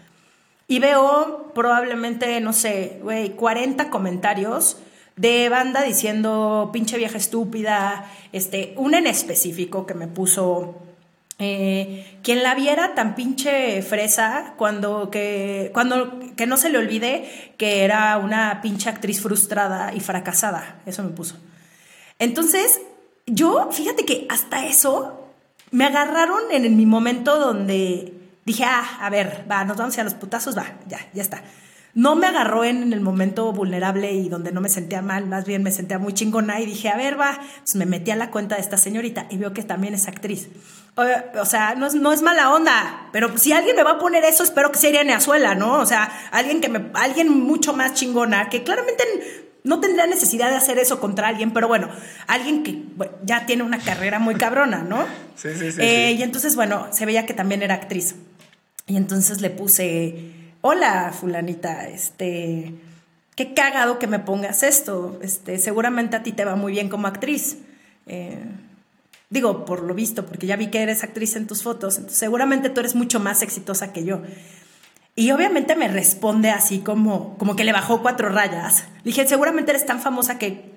y 0.66 0.80
veo 0.80 1.52
probablemente, 1.54 2.40
no 2.40 2.52
sé, 2.52 2.98
güey, 3.04 3.36
40 3.36 3.88
comentarios 3.88 4.78
de 5.14 5.48
banda 5.48 5.84
diciendo 5.84 6.70
pinche 6.72 6.98
vieja 6.98 7.18
estúpida, 7.18 8.10
este, 8.32 8.74
una 8.76 8.98
en 8.98 9.06
específico 9.06 9.86
que 9.86 9.94
me 9.94 10.08
puso 10.08 10.89
eh, 11.42 12.18
quien 12.22 12.42
la 12.42 12.54
viera 12.54 12.94
tan 12.94 13.14
pinche 13.14 13.80
fresa 13.80 14.52
cuando 14.58 15.10
que, 15.10 15.70
cuando 15.72 16.20
que 16.36 16.46
no 16.46 16.58
se 16.58 16.68
le 16.68 16.76
olvide 16.76 17.54
que 17.56 17.82
era 17.82 18.18
una 18.18 18.60
pinche 18.60 18.90
actriz 18.90 19.22
frustrada 19.22 19.94
y 19.94 20.00
fracasada. 20.00 20.82
Eso 20.84 21.02
me 21.02 21.08
puso. 21.08 21.38
Entonces, 22.18 22.82
yo, 23.26 23.70
fíjate 23.72 24.04
que 24.04 24.26
hasta 24.28 24.66
eso 24.66 25.30
me 25.70 25.86
agarraron 25.86 26.42
en, 26.50 26.76
mi 26.76 26.84
momento 26.84 27.38
donde 27.38 28.12
dije, 28.44 28.64
ah, 28.64 28.98
a 29.00 29.08
ver, 29.08 29.46
va, 29.50 29.64
nos 29.64 29.78
vamos 29.78 29.96
a 29.96 30.04
los 30.04 30.12
putazos, 30.12 30.58
va, 30.58 30.66
ya, 30.88 30.98
ya 31.14 31.22
está. 31.22 31.42
No 31.94 32.16
me 32.16 32.26
agarró 32.26 32.64
en 32.64 32.92
el 32.92 33.00
momento 33.00 33.50
vulnerable 33.54 34.12
y 34.12 34.28
donde 34.28 34.52
no 34.52 34.60
me 34.60 34.68
sentía 34.68 35.00
mal, 35.00 35.26
más 35.26 35.46
bien 35.46 35.62
me 35.62 35.72
sentía 35.72 35.98
muy 35.98 36.12
chingona 36.12 36.60
y 36.60 36.66
dije, 36.66 36.90
a 36.90 36.96
ver, 36.96 37.18
va, 37.18 37.40
pues 37.64 37.76
me 37.76 37.86
metí 37.86 38.10
a 38.10 38.16
la 38.16 38.30
cuenta 38.30 38.56
de 38.56 38.60
esta 38.60 38.76
señorita 38.76 39.26
y 39.30 39.38
veo 39.38 39.54
que 39.54 39.62
también 39.62 39.94
es 39.94 40.06
actriz. 40.06 40.50
O, 40.96 41.44
sea, 41.46 41.74
no 41.76 41.86
es, 41.86 41.94
no 41.94 42.12
es, 42.12 42.20
mala 42.20 42.52
onda, 42.52 43.08
pero 43.12 43.36
si 43.38 43.52
alguien 43.52 43.76
me 43.76 43.82
va 43.82 43.92
a 43.92 43.98
poner 43.98 44.24
eso, 44.24 44.42
espero 44.42 44.70
que 44.70 44.78
sea 44.78 44.90
Irene 44.90 45.14
Azuela, 45.14 45.54
¿no? 45.54 45.78
O 45.78 45.86
sea, 45.86 46.10
alguien, 46.30 46.60
que 46.60 46.68
me, 46.68 46.90
alguien 46.94 47.28
mucho 47.30 47.72
más 47.72 47.94
chingona, 47.94 48.50
que 48.50 48.64
claramente 48.64 49.04
no 49.62 49.80
tendría 49.80 50.06
necesidad 50.06 50.50
de 50.50 50.56
hacer 50.56 50.78
eso 50.78 51.00
contra 51.00 51.28
alguien, 51.28 51.52
pero 51.52 51.68
bueno, 51.68 51.88
alguien 52.26 52.62
que 52.62 52.82
ya 53.24 53.46
tiene 53.46 53.62
una 53.62 53.78
carrera 53.78 54.18
muy 54.18 54.34
cabrona, 54.34 54.82
¿no? 54.82 55.06
Sí, 55.36 55.48
sí, 55.58 55.72
sí, 55.72 55.80
eh, 55.80 56.12
Y 56.18 56.22
entonces, 56.22 56.54
bueno, 56.54 56.88
se 56.90 57.06
veía 57.06 57.24
que 57.24 57.32
también 57.32 57.62
era 57.62 57.74
actriz. 57.74 58.14
Y 58.86 58.98
entonces 58.98 59.40
le 59.40 59.48
puse, 59.48 60.32
hola, 60.60 61.14
fulanita, 61.18 61.88
este, 61.88 62.74
qué 63.36 63.54
cagado 63.54 63.98
que 63.98 64.06
me 64.06 64.18
pongas 64.18 64.62
esto, 64.62 65.18
este, 65.22 65.58
seguramente 65.58 66.16
a 66.16 66.22
ti 66.22 66.32
te 66.32 66.44
va 66.44 66.56
muy 66.56 66.72
bien 66.72 66.90
como 66.90 67.06
actriz. 67.06 67.56
Eh, 68.06 68.38
Digo, 69.30 69.64
por 69.64 69.82
lo 69.82 69.94
visto, 69.94 70.26
porque 70.26 70.48
ya 70.48 70.56
vi 70.56 70.66
que 70.66 70.82
eres 70.82 71.04
actriz 71.04 71.36
en 71.36 71.46
tus 71.46 71.62
fotos, 71.62 72.00
seguramente 72.08 72.68
tú 72.68 72.80
eres 72.80 72.96
mucho 72.96 73.20
más 73.20 73.42
exitosa 73.42 73.92
que 73.92 74.04
yo. 74.04 74.22
Y 75.14 75.30
obviamente 75.30 75.76
me 75.76 75.86
responde 75.86 76.50
así 76.50 76.80
como, 76.80 77.36
como 77.38 77.54
que 77.54 77.62
le 77.62 77.72
bajó 77.72 78.02
cuatro 78.02 78.28
rayas. 78.28 78.84
Le 79.04 79.10
dije, 79.10 79.26
seguramente 79.28 79.70
eres 79.70 79.86
tan 79.86 80.00
famosa 80.00 80.38
que, 80.38 80.72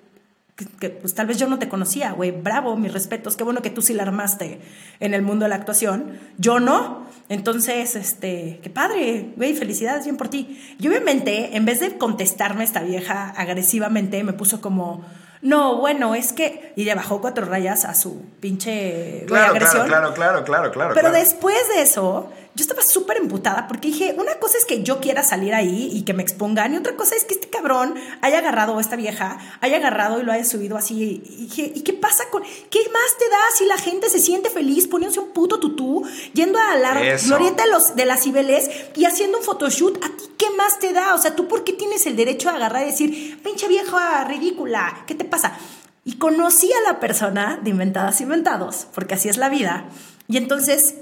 que, 0.80 0.90
pues 0.90 1.16
tal 1.16 1.26
vez 1.28 1.40
yo 1.40 1.48
no 1.48 1.58
te 1.60 1.70
conocía, 1.70 2.12
güey. 2.12 2.32
Bravo, 2.32 2.76
mis 2.76 2.94
respetos. 2.94 3.38
Qué 3.38 3.44
bueno 3.44 3.62
que 3.62 3.70
tú 3.72 3.82
sí 3.82 3.94
la 3.94 4.04
armaste 4.04 4.60
en 5.00 5.14
el 5.14 5.24
mundo 5.24 5.46
de 5.46 5.50
la 5.50 5.56
actuación. 5.56 6.20
Yo 6.38 6.60
no. 6.60 7.08
Entonces, 7.30 7.96
este, 7.96 8.60
qué 8.62 8.70
padre, 8.70 9.34
güey, 9.36 9.54
felicidades 9.54 10.04
bien 10.04 10.18
por 10.18 10.28
ti. 10.28 10.60
Y 10.80 10.88
obviamente, 10.88 11.56
en 11.56 11.66
vez 11.66 11.80
de 11.80 11.98
contestarme 11.98 12.64
esta 12.64 12.82
vieja 12.82 13.30
agresivamente, 13.30 14.24
me 14.24 14.34
puso 14.34 14.62
como 14.62 15.06
no, 15.44 15.76
bueno, 15.76 16.16
es 16.16 16.32
que. 16.32 16.72
Y 16.78 16.86
le 16.86 16.96
bajó 16.96 17.20
cuatro 17.20 17.46
rayas 17.46 17.84
a 17.84 17.94
su 17.94 18.22
pinche 18.40 19.26
claro, 19.28 19.52
agresión. 19.52 19.88
Claro, 19.88 20.14
claro, 20.14 20.46
claro, 20.46 20.72
claro. 20.72 20.94
Pero 20.96 21.12
después 21.12 21.58
de 21.76 21.82
eso, 21.82 22.32
yo 22.56 22.62
estaba 22.62 22.84
súper 22.84 23.18
emputada 23.18 23.68
porque 23.68 23.88
dije, 23.88 24.16
una 24.18 24.36
cosa 24.36 24.58
es 24.58 24.66
que 24.66 24.84
yo 24.84 25.00
quiera 25.00 25.24
salir 25.24 25.54
ahí 25.54 25.90
y 25.92 26.04
que 26.04 26.14
me 26.14 26.22
expongan, 26.22 26.74
y 26.74 26.78
otra 26.78 26.96
cosa 26.96 27.16
es 27.16 27.24
que 27.24 27.34
este 27.34 27.50
cabrón 27.50 27.96
haya 28.22 28.40
agarrado, 28.40 28.78
a 28.78 28.82
esta 28.82 28.96
vieja, 28.96 29.38
haya 29.62 29.78
agarrado 29.78 30.20
y 30.20 30.24
lo 30.24 30.32
haya 30.32 30.46
subido 30.46 30.78
así. 30.78 31.24
Y 31.26 31.46
dije, 31.46 31.72
¿y 31.74 31.82
qué 31.82 31.94
pasa 31.94 32.26
con.? 32.30 32.44
¿Qué 32.44 32.80
más 32.92 33.18
te 33.18 33.30
da 33.30 33.38
si 33.58 33.66
la 33.66 33.78
gente 33.78 34.10
se 34.10 34.20
siente 34.20 34.50
feliz 34.50 34.88
poniéndose 34.88 35.20
un 35.20 35.32
puto 35.32 35.60
tutú, 35.60 36.04
yendo 36.34 36.60
a 36.60 36.76
la 36.76 36.94
glorieta 37.26 37.64
de, 37.64 37.72
los, 37.72 37.96
de 37.96 38.06
las 38.06 38.24
Cibeles 38.24 38.70
y 38.96 39.06
haciendo 39.06 39.40
un 39.40 39.44
photoshoot? 39.44 40.04
¿A 40.04 40.08
ti 40.10 40.24
qué 40.38 40.50
más 40.52 40.80
te 40.80 40.94
da? 40.94 41.16
O 41.16 41.18
sea, 41.18 41.36
¿tú 41.36 41.48
por 41.48 41.64
qué 41.64 41.74
tienes 41.74 42.06
el 42.06 42.16
derecho 42.16 42.50
a 42.50 42.56
agarrar 42.56 42.84
y 42.84 42.92
decir, 42.92 43.42
pinche 43.42 43.68
vieja 43.68 44.24
ridícula, 44.26 45.04
¿qué 45.08 45.16
te 45.16 45.26
pasa? 45.26 45.58
Y 46.06 46.18
conocí 46.18 46.72
a 46.72 46.92
la 46.92 47.00
persona 47.00 47.60
de 47.64 47.70
Inventadas 47.70 48.20
Inventados, 48.22 48.88
porque 48.94 49.16
así 49.16 49.30
es 49.30 49.38
la 49.38 49.50
vida. 49.50 49.86
Y 50.28 50.38
entonces, 50.38 50.96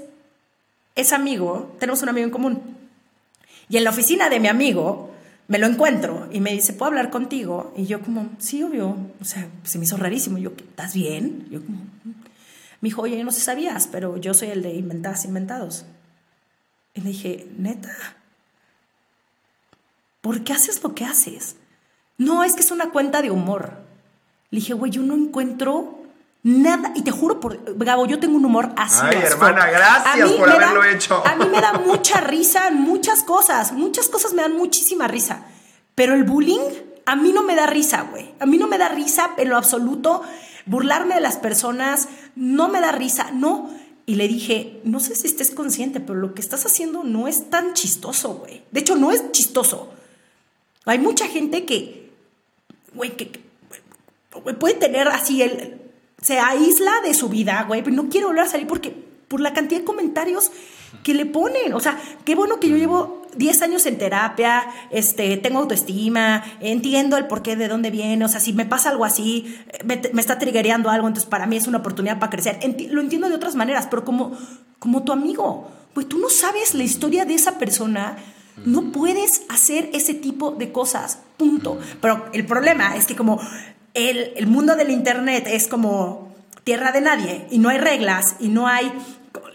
ese 0.94 1.14
amigo, 1.14 1.74
tenemos 1.78 2.02
un 2.02 2.08
amigo 2.08 2.26
en 2.26 2.30
común. 2.30 2.62
Y 3.68 3.76
en 3.76 3.84
la 3.84 3.90
oficina 3.90 4.28
de 4.28 4.40
mi 4.40 4.48
amigo, 4.48 5.10
me 5.48 5.58
lo 5.58 5.66
encuentro 5.66 6.28
y 6.32 6.40
me 6.40 6.52
dice, 6.52 6.72
¿puedo 6.72 6.90
hablar 6.90 7.10
contigo? 7.10 7.72
Y 7.76 7.86
yo 7.86 8.00
como, 8.00 8.30
sí, 8.38 8.62
obvio. 8.62 8.96
O 9.20 9.24
sea, 9.24 9.48
se 9.64 9.78
me 9.78 9.84
hizo 9.84 9.96
rarísimo. 9.96 10.38
Yo, 10.38 10.50
¿estás 10.50 10.94
bien? 10.94 11.46
Yo 11.50 11.64
como, 11.64 11.78
mm". 11.78 12.08
me 12.80 12.88
dijo, 12.88 13.02
oye, 13.02 13.22
no 13.24 13.32
sé 13.32 13.40
sabías, 13.40 13.86
pero 13.86 14.16
yo 14.16 14.34
soy 14.34 14.48
el 14.48 14.62
de 14.62 14.74
Inventadas 14.74 15.24
Inventados. 15.24 15.86
Y 16.94 17.00
le 17.00 17.10
dije, 17.10 17.48
neta. 17.56 17.90
¿por 20.22 20.44
qué 20.44 20.54
haces 20.54 20.82
lo 20.82 20.94
que 20.94 21.04
haces? 21.04 21.56
No, 22.16 22.42
es 22.44 22.54
que 22.54 22.60
es 22.60 22.70
una 22.70 22.90
cuenta 22.90 23.20
de 23.20 23.30
humor. 23.30 23.82
Le 24.50 24.60
dije, 24.60 24.72
güey, 24.72 24.90
yo 24.90 25.02
no 25.02 25.14
encuentro 25.14 26.01
nada, 26.42 26.92
y 26.94 27.02
te 27.02 27.10
juro 27.10 27.40
por 27.40 27.76
Gabo, 27.76 28.06
yo 28.06 28.18
tengo 28.18 28.36
un 28.36 28.44
humor 28.44 28.72
así. 28.76 29.00
Ay, 29.02 29.18
hermana, 29.24 29.66
gracias 29.70 30.32
por 30.32 30.50
haberlo 30.50 30.84
hecho. 30.84 31.22
A 31.26 31.36
mí 31.36 31.46
me 31.46 31.60
da 31.60 31.72
mucha 31.86 32.20
risa 32.20 32.70
muchas 32.70 33.22
cosas, 33.22 33.72
muchas 33.72 34.08
cosas 34.08 34.32
me 34.34 34.42
dan 34.42 34.56
muchísima 34.56 35.08
risa, 35.08 35.46
pero 35.94 36.14
el 36.14 36.24
bullying 36.24 36.60
a 37.04 37.16
mí 37.16 37.32
no 37.32 37.42
me 37.42 37.54
da 37.54 37.66
risa, 37.66 38.02
güey. 38.10 38.32
A 38.38 38.46
mí 38.46 38.58
no 38.58 38.66
me 38.66 38.78
da 38.78 38.88
risa 38.88 39.32
en 39.36 39.48
lo 39.48 39.56
absoluto. 39.56 40.22
Burlarme 40.66 41.16
de 41.16 41.20
las 41.20 41.36
personas 41.36 42.08
no 42.36 42.68
me 42.68 42.80
da 42.80 42.92
risa, 42.92 43.30
no. 43.32 43.70
Y 44.06 44.16
le 44.16 44.28
dije, 44.28 44.80
no 44.84 45.00
sé 45.00 45.14
si 45.14 45.26
estés 45.26 45.50
consciente, 45.50 46.00
pero 46.00 46.18
lo 46.18 46.34
que 46.34 46.40
estás 46.40 46.66
haciendo 46.66 47.04
no 47.04 47.28
es 47.28 47.50
tan 47.50 47.74
chistoso, 47.74 48.34
güey. 48.34 48.62
De 48.70 48.80
hecho, 48.80 48.96
no 48.96 49.10
es 49.12 49.30
chistoso. 49.32 49.92
Hay 50.84 50.98
mucha 50.98 51.26
gente 51.28 51.64
que, 51.64 52.10
güey, 52.94 53.16
que, 53.16 53.40
puede 54.58 54.74
tener 54.74 55.08
así 55.08 55.42
el... 55.42 55.81
Se 56.22 56.38
aísla 56.38 56.92
de 57.04 57.12
su 57.12 57.28
vida, 57.28 57.64
güey, 57.68 57.82
pero 57.82 57.94
no 57.94 58.08
quiere 58.08 58.26
volver 58.26 58.44
a 58.44 58.48
salir 58.48 58.66
porque 58.66 58.90
por 59.28 59.40
la 59.40 59.52
cantidad 59.52 59.80
de 59.80 59.84
comentarios 59.84 60.50
que 61.02 61.14
le 61.14 61.26
ponen. 61.26 61.74
O 61.74 61.80
sea, 61.80 61.98
qué 62.24 62.34
bueno 62.34 62.60
que 62.60 62.68
yo 62.68 62.76
llevo 62.76 63.22
10 63.36 63.62
años 63.62 63.86
en 63.86 63.98
terapia, 63.98 64.64
este, 64.90 65.36
tengo 65.38 65.60
autoestima, 65.60 66.44
entiendo 66.60 67.16
el 67.16 67.26
porqué 67.26 67.56
de 67.56 67.68
dónde 67.68 67.90
viene. 67.90 68.24
O 68.24 68.28
sea, 68.28 68.40
si 68.40 68.52
me 68.52 68.66
pasa 68.66 68.90
algo 68.90 69.04
así, 69.04 69.56
me, 69.84 70.00
está 70.20 70.38
triggereando 70.38 70.90
algo, 70.90 71.08
entonces 71.08 71.28
para 71.28 71.46
mí 71.46 71.56
es 71.56 71.66
una 71.66 71.78
oportunidad 71.78 72.18
para 72.18 72.30
crecer. 72.30 72.58
lo 72.90 73.00
entiendo 73.00 73.28
de 73.28 73.34
otras 73.34 73.54
maneras, 73.54 73.88
pero 73.90 74.04
como, 74.04 74.36
como 74.78 75.02
tu 75.02 75.12
amigo, 75.12 75.70
pues 75.94 76.08
tú 76.08 76.18
no 76.18 76.28
sabes 76.28 76.74
la 76.74 76.84
historia 76.84 77.24
de 77.24 77.34
esa 77.34 77.58
persona. 77.58 78.16
No 78.66 78.92
puedes 78.92 79.44
hacer 79.48 79.88
ese 79.94 80.12
tipo 80.12 80.50
de 80.50 80.72
cosas, 80.72 81.20
punto. 81.38 81.78
Pero 82.02 82.26
el 82.34 82.44
problema 82.44 82.96
es 82.96 83.06
que 83.06 83.16
como 83.16 83.40
el, 83.94 84.32
el 84.36 84.46
mundo 84.46 84.76
del 84.76 84.90
Internet 84.90 85.46
es 85.46 85.68
como 85.68 86.32
tierra 86.64 86.92
de 86.92 87.00
nadie 87.00 87.46
y 87.50 87.58
no 87.58 87.68
hay 87.68 87.78
reglas 87.78 88.36
y 88.40 88.48
no 88.48 88.68
hay 88.68 88.92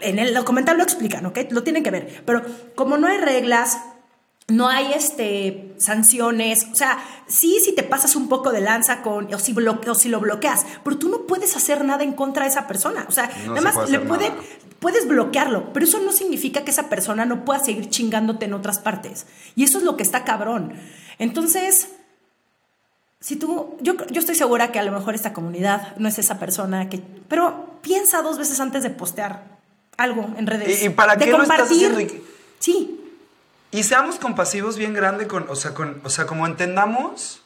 en 0.00 0.18
el 0.18 0.34
documental 0.34 0.76
lo 0.76 0.82
explican, 0.82 1.24
¿ok? 1.26 1.38
Lo 1.50 1.62
tienen 1.62 1.82
que 1.82 1.90
ver. 1.90 2.22
Pero 2.24 2.42
como 2.74 2.96
no 2.96 3.06
hay 3.06 3.18
reglas, 3.18 3.78
no 4.48 4.68
hay 4.68 4.92
este, 4.94 5.74
sanciones, 5.78 6.66
o 6.72 6.74
sea, 6.74 6.98
sí, 7.26 7.60
si 7.62 7.74
te 7.74 7.82
pasas 7.82 8.16
un 8.16 8.28
poco 8.28 8.50
de 8.50 8.60
lanza 8.60 9.02
con, 9.02 9.32
o 9.32 9.38
si, 9.38 9.54
si 9.96 10.08
lo 10.08 10.20
bloqueas, 10.20 10.66
pero 10.82 10.98
tú 10.98 11.08
no 11.08 11.26
puedes 11.26 11.54
hacer 11.56 11.84
nada 11.84 12.02
en 12.02 12.12
contra 12.12 12.44
de 12.44 12.50
esa 12.50 12.66
persona. 12.66 13.04
O 13.08 13.12
sea, 13.12 13.30
además 13.50 13.90
le 13.90 14.00
puede, 14.00 14.32
puedes 14.80 15.06
bloquearlo, 15.06 15.72
pero 15.72 15.84
eso 15.84 16.00
no 16.00 16.12
significa 16.12 16.64
que 16.64 16.70
esa 16.70 16.88
persona 16.88 17.26
no 17.26 17.44
pueda 17.44 17.62
seguir 17.62 17.90
chingándote 17.90 18.46
en 18.46 18.54
otras 18.54 18.78
partes. 18.78 19.26
Y 19.54 19.64
eso 19.64 19.78
es 19.78 19.84
lo 19.84 19.96
que 19.96 20.02
está 20.02 20.24
cabrón. 20.24 20.72
Entonces, 21.18 21.88
si 23.20 23.36
tú, 23.36 23.76
yo, 23.80 23.94
yo 24.10 24.20
estoy 24.20 24.34
segura 24.34 24.70
que 24.70 24.78
a 24.78 24.84
lo 24.84 24.92
mejor 24.92 25.14
esta 25.14 25.32
comunidad 25.32 25.96
no 25.96 26.08
es 26.08 26.18
esa 26.18 26.38
persona 26.38 26.88
que, 26.88 27.02
pero 27.28 27.78
piensa 27.82 28.22
dos 28.22 28.38
veces 28.38 28.60
antes 28.60 28.82
de 28.82 28.90
postear 28.90 29.58
algo 29.96 30.28
en 30.36 30.46
redes. 30.46 30.82
¿Y, 30.82 30.90
para 30.90 31.16
qué 31.16 31.30
compartir. 31.30 31.58
Lo 31.58 31.64
estás 31.64 31.70
haciendo? 31.70 32.24
Sí. 32.60 33.00
Y 33.70 33.82
seamos 33.82 34.18
compasivos 34.18 34.78
bien 34.78 34.94
grande 34.94 35.26
con, 35.26 35.46
o 35.48 35.56
sea, 35.56 35.74
con, 35.74 36.00
o 36.04 36.10
sea, 36.10 36.26
como 36.26 36.46
entendamos 36.46 37.42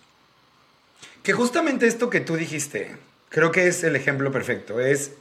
que 1.23 1.33
justamente 1.33 1.87
esto 1.87 2.11
que 2.11 2.21
tú 2.21 2.37
dijiste, 2.37 2.97
creo 3.29 3.51
que 3.51 3.67
es 3.67 3.83
el 3.83 3.97
ejemplo 3.97 4.31
perfecto, 4.31 4.79
es 4.81 5.13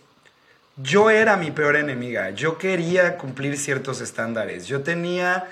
yo 0.78 1.10
era 1.10 1.38
mi 1.38 1.52
peor 1.52 1.76
enemiga, 1.76 2.32
yo 2.32 2.58
quería 2.58 3.18
cumplir 3.18 3.58
ciertos 3.58 4.02
estándares, 4.02 4.68
yo 4.68 4.82
tenía, 4.82 5.48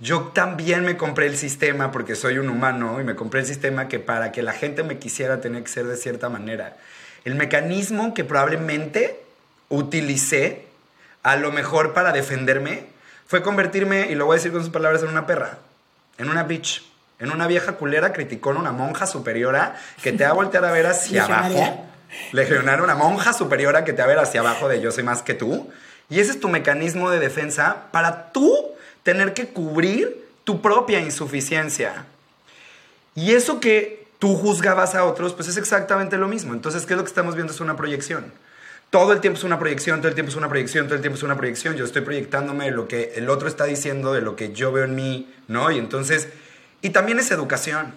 yo 0.00 0.32
también 0.34 0.84
me 0.84 0.96
compré 0.96 1.26
el 1.26 1.36
sistema 1.36 1.92
porque 1.92 2.16
soy 2.16 2.38
un 2.38 2.48
humano 2.48 3.00
y 3.00 3.04
me 3.04 3.14
compré 3.14 3.40
el 3.40 3.46
sistema 3.46 3.88
que 3.88 3.98
para 3.98 4.32
que 4.32 4.42
la 4.42 4.52
gente 4.52 4.82
me 4.82 4.98
quisiera 4.98 5.40
tenía 5.40 5.62
que 5.62 5.68
ser 5.68 5.86
de 5.86 5.96
cierta 5.96 6.28
manera. 6.28 6.76
El 7.24 7.36
mecanismo 7.36 8.12
que 8.12 8.24
probablemente 8.24 9.20
utilicé 9.68 10.66
a 11.22 11.36
lo 11.36 11.52
mejor 11.52 11.94
para 11.94 12.12
defenderme 12.12 12.86
fue 13.26 13.42
convertirme, 13.42 14.10
y 14.10 14.14
lo 14.14 14.26
voy 14.26 14.34
a 14.34 14.36
decir 14.36 14.52
con 14.52 14.60
sus 14.60 14.70
palabras, 14.70 15.02
en 15.02 15.08
una 15.08 15.26
perra, 15.26 15.58
en 16.18 16.28
una 16.28 16.42
bitch, 16.42 16.84
en 17.18 17.32
una 17.32 17.46
vieja 17.46 17.72
culera 17.72 18.12
criticón, 18.12 18.58
una 18.58 18.72
monja 18.72 19.06
superiora 19.06 19.76
que 20.02 20.12
te 20.12 20.24
va 20.24 20.30
a 20.30 20.32
voltear 20.34 20.64
a 20.64 20.70
ver 20.70 20.86
hacia 20.86 21.24
abajo. 21.24 21.86
Legionaria, 22.32 22.84
una 22.84 22.94
monja 22.94 23.32
superiora 23.32 23.84
que 23.84 23.92
te 23.92 23.98
va 23.98 24.04
a 24.04 24.08
ver 24.08 24.18
hacia 24.18 24.40
abajo 24.40 24.68
de 24.68 24.80
yo 24.80 24.92
soy 24.92 25.02
más 25.02 25.22
que 25.22 25.34
tú. 25.34 25.70
Y 26.10 26.20
ese 26.20 26.32
es 26.32 26.40
tu 26.40 26.48
mecanismo 26.48 27.10
de 27.10 27.18
defensa 27.18 27.84
para 27.90 28.30
tú 28.30 28.73
tener 29.04 29.32
que 29.34 29.46
cubrir 29.46 30.26
tu 30.42 30.60
propia 30.60 31.00
insuficiencia. 31.00 32.06
Y 33.14 33.32
eso 33.34 33.60
que 33.60 34.08
tú 34.18 34.34
juzgabas 34.34 34.96
a 34.96 35.04
otros, 35.04 35.32
pues 35.32 35.46
es 35.46 35.56
exactamente 35.56 36.18
lo 36.18 36.26
mismo. 36.26 36.52
Entonces, 36.52 36.84
¿qué 36.84 36.94
es 36.94 36.96
lo 36.96 37.04
que 37.04 37.08
estamos 37.08 37.36
viendo? 37.36 37.52
Es 37.52 37.60
una 37.60 37.76
proyección 37.76 38.32
todo 38.94 39.12
el 39.12 39.20
tiempo 39.20 39.38
es 39.38 39.42
una 39.42 39.58
proyección, 39.58 39.98
todo 39.98 40.06
el 40.06 40.14
tiempo 40.14 40.30
es 40.30 40.36
una 40.36 40.48
proyección, 40.48 40.86
todo 40.86 40.94
el 40.94 41.00
tiempo 41.00 41.16
es 41.16 41.24
una 41.24 41.36
proyección. 41.36 41.74
Yo 41.74 41.84
estoy 41.84 42.02
proyectándome 42.02 42.70
lo 42.70 42.86
que 42.86 43.14
el 43.16 43.28
otro 43.28 43.48
está 43.48 43.64
diciendo, 43.64 44.12
de 44.12 44.20
lo 44.20 44.36
que 44.36 44.52
yo 44.52 44.70
veo 44.70 44.84
en 44.84 44.94
mí, 44.94 45.34
¿no? 45.48 45.68
Y 45.72 45.78
entonces, 45.78 46.28
y 46.80 46.90
también 46.90 47.18
es 47.18 47.32
educación, 47.32 47.92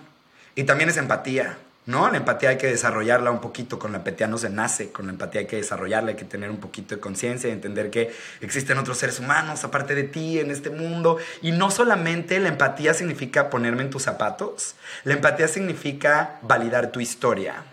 y 0.55 0.63
también 0.63 0.89
es 0.89 0.97
empatía, 0.97 1.59
¿no? 1.87 2.11
La 2.11 2.17
empatía 2.17 2.49
hay 2.49 2.57
que 2.57 2.67
desarrollarla 2.67 3.31
un 3.31 3.39
poquito, 3.39 3.79
con 3.79 3.93
la 3.93 3.99
empatía 3.99 4.27
no 4.27 4.37
se 4.37 4.49
nace, 4.49 4.91
con 4.91 5.07
la 5.07 5.13
empatía 5.13 5.41
hay 5.41 5.47
que 5.47 5.55
desarrollarla, 5.55 6.11
hay 6.11 6.15
que 6.17 6.25
tener 6.25 6.51
un 6.51 6.57
poquito 6.57 6.93
de 6.93 7.01
conciencia 7.01 7.49
y 7.49 7.53
entender 7.53 7.89
que 7.89 8.13
existen 8.41 8.77
otros 8.77 8.97
seres 8.97 9.19
humanos 9.19 9.63
aparte 9.63 9.95
de 9.95 10.03
ti 10.03 10.39
en 10.39 10.51
este 10.51 10.69
mundo. 10.69 11.17
Y 11.41 11.51
no 11.51 11.71
solamente 11.71 12.39
la 12.39 12.49
empatía 12.49 12.93
significa 12.93 13.49
ponerme 13.49 13.83
en 13.83 13.89
tus 13.89 14.03
zapatos, 14.03 14.75
la 15.05 15.13
empatía 15.13 15.47
significa 15.47 16.39
validar 16.41 16.91
tu 16.91 16.99
historia, 16.99 17.63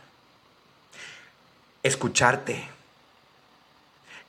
escucharte 1.83 2.74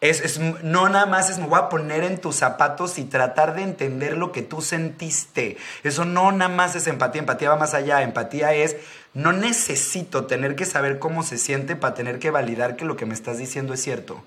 es, 0.10 0.40
no 0.40 0.90
nada 0.90 1.06
más 1.06 1.30
es 1.30 1.38
me 1.38 1.48
voy 1.48 1.60
a 1.60 1.70
poner 1.70 2.04
en 2.04 2.20
tus 2.20 2.38
zapatos 2.38 2.98
y 2.98 3.04
tratar 3.04 3.56
de 3.56 3.64
entender 3.64 4.18
lo 4.18 4.32
que 4.32 4.42
tú 4.42 4.62
sentiste. 4.62 5.58
Eso 5.84 6.06
no 6.06 6.32
nada 6.32 6.50
más 6.50 6.76
es 6.76 6.88
empatía, 6.88 7.20
empatía 7.20 7.50
va 7.50 7.56
más 7.56 7.74
allá. 7.74 8.02
Empatía 8.02 8.54
es 8.54 8.78
no 9.14 9.32
necesito 9.32 10.26
tener 10.26 10.56
que 10.56 10.66
saber 10.66 11.00
cómo 11.00 11.24
se 11.24 11.38
siente 11.38 11.76
para 11.76 11.94
tener 11.94 12.20
que 12.20 12.32
validar 12.32 12.76
que 12.76 12.86
lo 12.86 12.98
que 12.98 13.06
me 13.06 13.14
estás 13.14 13.38
diciendo 13.38 13.74
es 13.74 13.82
cierto. 13.82 14.24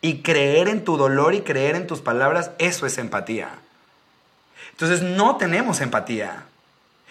Y 0.00 0.22
creer 0.22 0.68
en 0.68 0.84
tu 0.84 0.96
dolor 0.96 1.34
y 1.34 1.40
creer 1.40 1.74
en 1.74 1.86
tus 1.86 2.00
palabras, 2.00 2.50
eso 2.58 2.86
es 2.86 2.98
empatía. 2.98 3.50
Entonces 4.72 5.02
no 5.02 5.36
tenemos 5.36 5.80
empatía. 5.80 6.44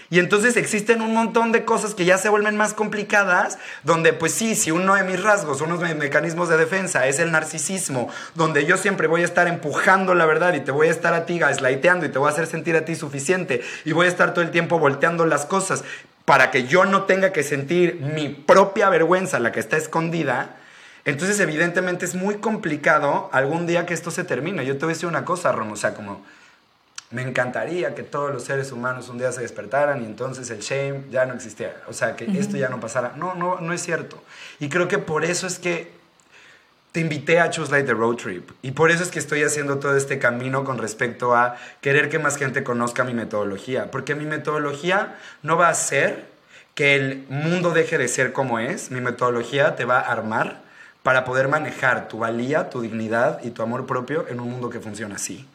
Y 0.10 0.20
entonces 0.20 0.58
existen 0.58 1.02
un 1.02 1.14
montón 1.14 1.52
de 1.52 1.66
cosas 1.66 1.96
que 1.96 2.06
ya 2.06 2.18
se 2.18 2.30
vuelven 2.30 2.58
más 2.58 2.74
complicadas, 2.74 3.58
donde 3.84 4.14
pues 4.14 4.34
sí, 4.34 4.56
si 4.56 4.72
uno 4.72 4.96
de 4.96 5.04
mis 5.04 5.22
rasgos, 5.22 5.62
unos 5.62 5.80
de 5.80 5.88
mis 5.88 5.96
mecanismos 5.96 6.50
de 6.50 6.58
defensa 6.58 7.08
es 7.08 7.20
el 7.20 7.32
narcisismo, 7.32 8.10
donde 8.36 8.66
yo 8.66 8.78
siempre 8.78 9.08
voy 9.08 9.22
a 9.22 9.26
estar 9.26 9.48
empujando 9.48 10.14
la 10.14 10.26
verdad 10.26 10.54
y 10.54 10.60
te 10.60 10.72
voy 10.72 10.88
a 10.88 10.92
estar 10.92 11.14
a 11.14 11.26
ti 11.26 11.36
y 11.36 12.10
te 12.10 12.20
voy 12.20 12.28
a 12.28 12.32
hacer 12.32 12.48
sentir 12.48 12.76
a 12.76 12.86
ti 12.86 12.96
suficiente 12.96 13.62
y 13.84 13.92
voy 13.92 14.06
a 14.06 14.10
estar 14.10 14.34
todo 14.34 14.44
el 14.44 14.52
tiempo 14.52 14.80
volteando 14.80 15.26
las 15.26 15.46
cosas 15.46 15.84
para 16.26 16.50
que 16.52 16.66
yo 16.66 16.86
no 16.86 17.04
tenga 17.04 17.32
que 17.32 17.44
sentir 17.44 18.00
mi 18.02 18.30
propia 18.30 18.90
vergüenza, 18.90 19.40
la 19.40 19.52
que 19.52 19.60
está 19.60 19.78
escondida, 19.78 20.56
entonces 21.06 21.40
evidentemente 21.40 22.06
es 22.06 22.16
muy 22.16 22.36
complicado 22.36 23.30
algún 23.32 23.68
día 23.68 23.86
que 23.86 23.94
esto 23.94 24.10
se 24.10 24.24
termine. 24.24 24.66
Yo 24.66 24.78
te 24.78 24.86
voy 24.86 24.94
a 24.94 24.96
decir 24.96 25.08
una 25.08 25.24
cosa, 25.24 25.52
Ron, 25.52 25.72
o 25.72 25.76
sea, 25.76 25.94
como 25.94 26.26
me 27.12 27.22
encantaría 27.22 27.94
que 27.94 28.04
todos 28.04 28.34
los 28.34 28.44
seres 28.44 28.72
humanos 28.72 29.10
un 29.10 29.18
día 29.18 29.32
se 29.32 29.42
despertaran 29.42 30.02
y 30.02 30.06
entonces 30.06 30.50
el 30.50 30.60
shame 30.60 31.04
ya 31.12 31.26
no 31.26 31.34
existiera. 31.34 31.82
O 31.88 31.94
sea, 31.94 32.16
que 32.16 32.26
esto 32.38 32.58
ya 32.58 32.70
no 32.70 32.80
pasara. 32.80 33.14
No, 33.16 33.36
no, 33.36 33.60
no 33.60 33.74
es 33.74 33.82
cierto. 33.82 34.22
Y 34.60 34.70
creo 34.70 34.88
que 34.88 34.98
por 34.98 35.24
eso 35.24 35.46
es 35.46 35.60
que 35.60 35.92
te 36.92 37.02
invité 37.02 37.40
a 37.40 37.50
Choose 37.50 37.72
Light 37.72 37.86
the 37.86 37.94
Road 37.94 38.16
Trip. 38.16 38.50
Y 38.62 38.72
por 38.72 38.90
eso 38.90 39.04
es 39.04 39.10
que 39.10 39.20
estoy 39.20 39.44
haciendo 39.44 39.78
todo 39.78 39.96
este 39.96 40.18
camino 40.18 40.64
con 40.64 40.78
respecto 40.78 41.36
a 41.36 41.58
querer 41.82 42.10
que 42.10 42.20
más 42.20 42.38
gente 42.38 42.64
conozca 42.64 43.04
mi 43.04 43.14
metodología. 43.14 43.92
Porque 43.92 44.16
mi 44.16 44.26
metodología 44.26 45.16
no 45.44 45.58
va 45.58 45.70
a 45.70 45.74
ser 45.76 46.26
que 46.74 46.96
el 46.96 47.26
mundo 47.30 47.72
deje 47.72 47.98
de 47.98 48.08
ser 48.08 48.34
como 48.34 48.60
es. 48.60 48.90
Mi 48.90 49.00
metodología 49.00 49.76
te 49.76 49.86
va 49.86 50.00
a 50.00 50.12
armar 50.12 50.62
para 51.04 51.24
poder 51.24 51.50
manejar 51.50 52.08
tu 52.08 52.18
valía, 52.18 52.70
tu 52.70 52.82
dignidad 52.82 53.44
y 53.44 53.52
tu 53.52 53.62
amor 53.62 53.86
propio 53.86 54.26
en 54.28 54.40
un 54.40 54.50
mundo 54.50 54.72
que 54.72 54.80
funciona 54.80 55.16
así 55.16 55.48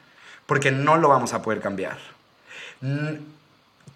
porque 0.51 0.73
no 0.73 0.97
lo 0.97 1.09
vamos 1.09 1.33
a 1.33 1.43
poder 1.43 1.61
cambiar. 1.61 1.97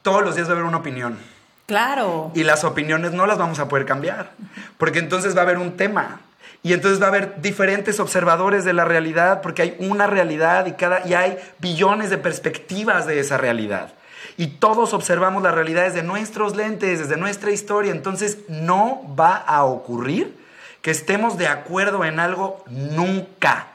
Todos 0.02 0.22
los 0.22 0.36
días 0.36 0.46
va 0.46 0.52
a 0.52 0.54
haber 0.54 0.66
una 0.66 0.76
opinión. 0.76 1.18
Claro. 1.66 2.30
Y 2.32 2.44
las 2.44 2.62
opiniones 2.62 3.10
no 3.10 3.26
las 3.26 3.38
vamos 3.38 3.58
a 3.58 3.66
poder 3.66 3.86
cambiar, 3.86 4.30
porque 4.78 5.00
entonces 5.00 5.34
va 5.34 5.40
a 5.40 5.42
haber 5.42 5.58
un 5.58 5.76
tema. 5.76 6.20
Y 6.62 6.72
entonces 6.72 7.02
va 7.02 7.06
a 7.06 7.08
haber 7.08 7.42
diferentes 7.42 7.98
observadores 7.98 8.64
de 8.64 8.72
la 8.72 8.84
realidad, 8.84 9.42
porque 9.42 9.62
hay 9.62 9.76
una 9.80 10.06
realidad 10.06 10.66
y, 10.66 10.74
cada, 10.74 11.04
y 11.04 11.14
hay 11.14 11.38
billones 11.58 12.08
de 12.08 12.18
perspectivas 12.18 13.04
de 13.04 13.18
esa 13.18 13.36
realidad. 13.36 13.92
Y 14.36 14.46
todos 14.46 14.94
observamos 14.94 15.42
la 15.42 15.50
realidad 15.50 15.82
desde 15.86 16.04
nuestros 16.04 16.54
lentes, 16.54 17.00
desde 17.00 17.16
nuestra 17.16 17.50
historia. 17.50 17.90
Entonces 17.90 18.38
no 18.48 19.02
va 19.18 19.38
a 19.38 19.64
ocurrir 19.64 20.38
que 20.82 20.92
estemos 20.92 21.36
de 21.36 21.48
acuerdo 21.48 22.04
en 22.04 22.20
algo 22.20 22.62
nunca 22.68 23.73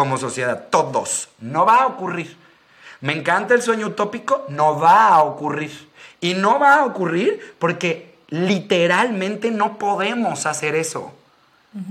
como 0.00 0.16
sociedad, 0.16 0.68
todos. 0.70 1.28
No 1.40 1.66
va 1.66 1.82
a 1.82 1.86
ocurrir. 1.86 2.34
Me 3.02 3.12
encanta 3.12 3.52
el 3.52 3.60
sueño 3.60 3.88
utópico, 3.88 4.46
no 4.48 4.80
va 4.80 5.08
a 5.08 5.22
ocurrir. 5.22 5.90
Y 6.22 6.32
no 6.32 6.58
va 6.58 6.76
a 6.76 6.86
ocurrir 6.86 7.54
porque 7.58 8.14
literalmente 8.30 9.50
no 9.50 9.76
podemos 9.76 10.46
hacer 10.46 10.74
eso. 10.74 11.12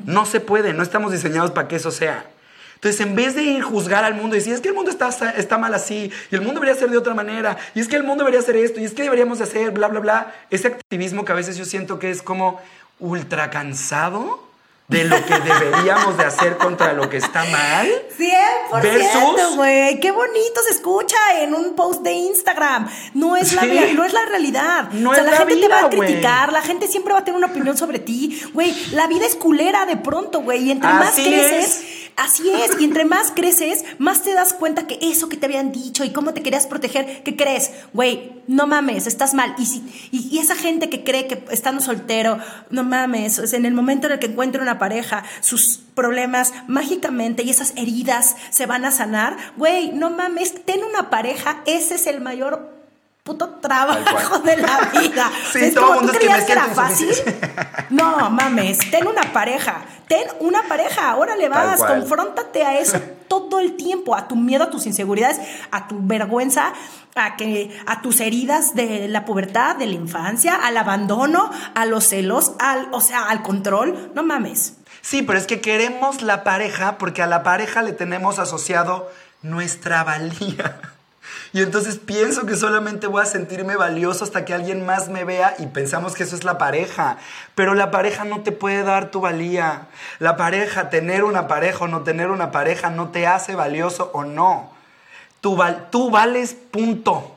No 0.05 0.25
se 0.25 0.39
puede, 0.39 0.73
no 0.73 0.81
estamos 0.81 1.11
diseñados 1.11 1.51
para 1.51 1.67
que 1.67 1.75
eso 1.75 1.91
sea. 1.91 2.25
Entonces, 2.73 2.99
en 3.01 3.13
vez 3.13 3.35
de 3.35 3.43
ir 3.43 3.61
juzgar 3.61 4.03
al 4.03 4.15
mundo 4.15 4.35
y 4.35 4.39
decir, 4.39 4.53
es 4.53 4.61
que 4.61 4.69
el 4.69 4.73
mundo 4.73 4.89
está, 4.89 5.09
está 5.37 5.59
mal 5.59 5.75
así, 5.75 6.11
y 6.31 6.35
el 6.35 6.41
mundo 6.41 6.61
debería 6.61 6.79
ser 6.79 6.89
de 6.89 6.97
otra 6.97 7.13
manera, 7.13 7.57
y 7.75 7.79
es 7.81 7.87
que 7.87 7.97
el 7.97 8.03
mundo 8.03 8.23
debería 8.23 8.39
hacer 8.39 8.55
esto, 8.55 8.79
y 8.79 8.85
es 8.85 8.93
que 8.93 9.03
deberíamos 9.03 9.39
hacer, 9.41 9.71
bla, 9.71 9.89
bla, 9.89 9.99
bla, 9.99 10.35
ese 10.49 10.69
activismo 10.69 11.25
que 11.25 11.33
a 11.33 11.35
veces 11.35 11.57
yo 11.57 11.65
siento 11.65 11.99
que 11.99 12.09
es 12.09 12.21
como 12.21 12.59
ultra 12.99 13.49
cansado, 13.49 14.48
de 14.89 15.03
lo 15.03 15.23
que 15.23 15.39
deberíamos 15.39 16.17
de 16.17 16.25
hacer 16.25 16.57
contra 16.57 16.93
lo 16.93 17.09
que 17.09 17.17
está 17.17 17.45
mal. 17.45 17.87
100%, 18.17 19.55
güey. 19.55 19.99
Qué 19.99 20.11
bonito 20.11 20.61
se 20.67 20.73
escucha 20.73 21.17
en 21.41 21.53
un 21.53 21.75
post 21.75 22.01
de 22.01 22.11
Instagram. 22.11 22.89
No 23.13 23.37
es, 23.37 23.53
la, 23.53 23.61
no 23.65 24.03
es 24.03 24.13
la 24.13 24.25
realidad. 24.25 24.89
No 24.91 25.11
o 25.11 25.13
sea, 25.13 25.23
es 25.23 25.29
la, 25.29 25.31
la 25.31 25.37
gente 25.37 25.55
vida, 25.55 25.67
te 25.67 25.73
va 25.73 25.79
a 25.81 25.89
criticar, 25.89 26.51
la 26.51 26.61
gente 26.63 26.87
siempre 26.87 27.13
va 27.13 27.19
a 27.19 27.23
tener 27.23 27.37
una 27.37 27.47
opinión 27.47 27.77
sobre 27.77 27.99
ti. 27.99 28.41
Güey, 28.53 28.75
la 28.91 29.05
vida 29.05 29.27
es 29.27 29.35
culera 29.35 29.85
de 29.85 29.95
pronto, 29.95 30.41
güey. 30.41 30.63
Y 30.63 30.71
entre 30.71 30.89
más 30.89 31.13
creces, 31.13 31.65
es. 31.65 31.98
Así 32.19 32.49
es, 32.51 32.79
y 32.81 32.83
entre 32.83 33.05
más 33.05 33.31
creces, 33.33 33.85
más 33.97 34.23
te 34.23 34.33
das 34.33 34.51
cuenta 34.51 34.87
que 34.87 34.99
eso 35.01 35.29
que 35.29 35.37
te 35.37 35.45
habían 35.45 35.71
dicho 35.71 36.03
y 36.03 36.11
cómo 36.11 36.33
te 36.33 36.43
querías 36.43 36.67
proteger, 36.67 37.23
¿qué 37.23 37.37
crees? 37.37 37.71
Güey, 37.93 38.41
no 38.45 38.67
mames, 38.67 39.07
estás 39.07 39.33
mal. 39.33 39.55
Y, 39.57 39.65
si, 39.65 40.09
y, 40.11 40.27
y, 40.29 40.39
esa 40.39 40.55
gente 40.55 40.89
que 40.89 41.05
cree 41.05 41.27
que 41.27 41.45
estando 41.49 41.81
soltero, 41.81 42.37
no 42.69 42.83
mames, 42.83 43.53
en 43.53 43.63
el 43.63 43.73
momento 43.73 44.07
en 44.07 44.13
el 44.13 44.19
que 44.19 44.27
encuentre 44.27 44.61
una 44.61 44.79
pareja, 44.79 45.23
sus 45.39 45.79
problemas 45.95 46.53
mágicamente 46.67 47.43
y 47.43 47.51
esas 47.51 47.71
heridas 47.77 48.35
se 48.49 48.65
van 48.65 48.83
a 48.83 48.91
sanar, 48.91 49.37
güey, 49.55 49.93
no 49.93 50.09
mames, 50.09 50.65
ten 50.65 50.83
una 50.83 51.09
pareja, 51.09 51.61
ese 51.65 51.95
es 51.95 52.05
el 52.05 52.19
mayor 52.19 52.78
puto 53.29 53.47
trabajo 53.61 54.39
de 54.39 54.57
la 54.57 54.89
vida. 54.91 55.31
Sí, 55.51 55.59
es 55.59 55.73
todo 55.73 55.85
como 55.85 55.99
mundo 55.99 56.13
tú 56.13 56.19
que 56.19 56.25
creías 56.25 56.39
me 56.39 56.45
que 56.45 56.51
era 56.51 56.65
fácil. 56.65 57.09
No, 57.91 58.29
mames, 58.29 58.79
ten 58.89 59.07
una 59.07 59.21
pareja. 59.31 59.81
Ten 60.07 60.27
una 60.39 60.63
pareja, 60.63 61.15
órale 61.15 61.47
Tal 61.47 61.67
vas, 61.67 61.83
confróntate 61.83 62.63
a 62.63 62.79
eso 62.79 62.99
todo 63.27 63.59
el 63.59 63.77
tiempo, 63.77 64.15
a 64.15 64.27
tu 64.27 64.35
miedo, 64.35 64.63
a 64.63 64.69
tus 64.71 64.87
inseguridades, 64.87 65.39
a 65.69 65.87
tu 65.87 65.95
vergüenza, 66.01 66.73
a 67.15 67.35
que 67.35 67.79
a 67.85 68.01
tus 68.01 68.19
heridas 68.19 68.73
de 68.73 69.07
la 69.07 69.25
pubertad, 69.25 69.75
de 69.75 69.85
la 69.85 69.93
infancia, 69.93 70.55
al 70.55 70.77
abandono, 70.77 71.51
a 71.75 71.85
los 71.85 72.05
celos, 72.05 72.53
al, 72.59 72.87
o 72.91 73.01
sea, 73.01 73.29
al 73.29 73.43
control. 73.43 74.11
No 74.15 74.23
mames. 74.23 74.77
Sí, 75.01 75.21
pero 75.21 75.37
es 75.37 75.45
que 75.45 75.61
queremos 75.61 76.23
la 76.23 76.43
pareja 76.43 76.97
porque 76.97 77.21
a 77.21 77.27
la 77.27 77.43
pareja 77.43 77.83
le 77.83 77.93
tenemos 77.93 78.39
asociado 78.39 79.11
nuestra 79.43 80.03
valía. 80.03 80.79
Y 81.51 81.63
entonces 81.63 81.97
pienso 81.97 82.45
que 82.45 82.55
solamente 82.55 83.07
voy 83.07 83.23
a 83.23 83.25
sentirme 83.25 83.75
valioso 83.75 84.23
hasta 84.23 84.45
que 84.45 84.53
alguien 84.53 84.85
más 84.85 85.09
me 85.09 85.23
vea 85.23 85.55
y 85.57 85.65
pensamos 85.65 86.13
que 86.13 86.21
eso 86.23 86.35
es 86.35 86.43
la 86.43 86.59
pareja. 86.59 87.17
Pero 87.55 87.73
la 87.73 87.89
pareja 87.89 88.23
no 88.23 88.41
te 88.41 88.51
puede 88.51 88.83
dar 88.83 89.09
tu 89.09 89.21
valía. 89.21 89.87
La 90.19 90.37
pareja, 90.37 90.89
tener 90.91 91.23
una 91.23 91.47
pareja 91.47 91.85
o 91.85 91.87
no 91.87 92.03
tener 92.03 92.29
una 92.29 92.51
pareja 92.51 92.91
no 92.91 93.09
te 93.09 93.25
hace 93.25 93.55
valioso 93.55 94.11
o 94.13 94.25
no. 94.25 94.71
Tú, 95.41 95.55
val- 95.55 95.87
tú 95.89 96.11
vales 96.11 96.53
punto. 96.53 97.35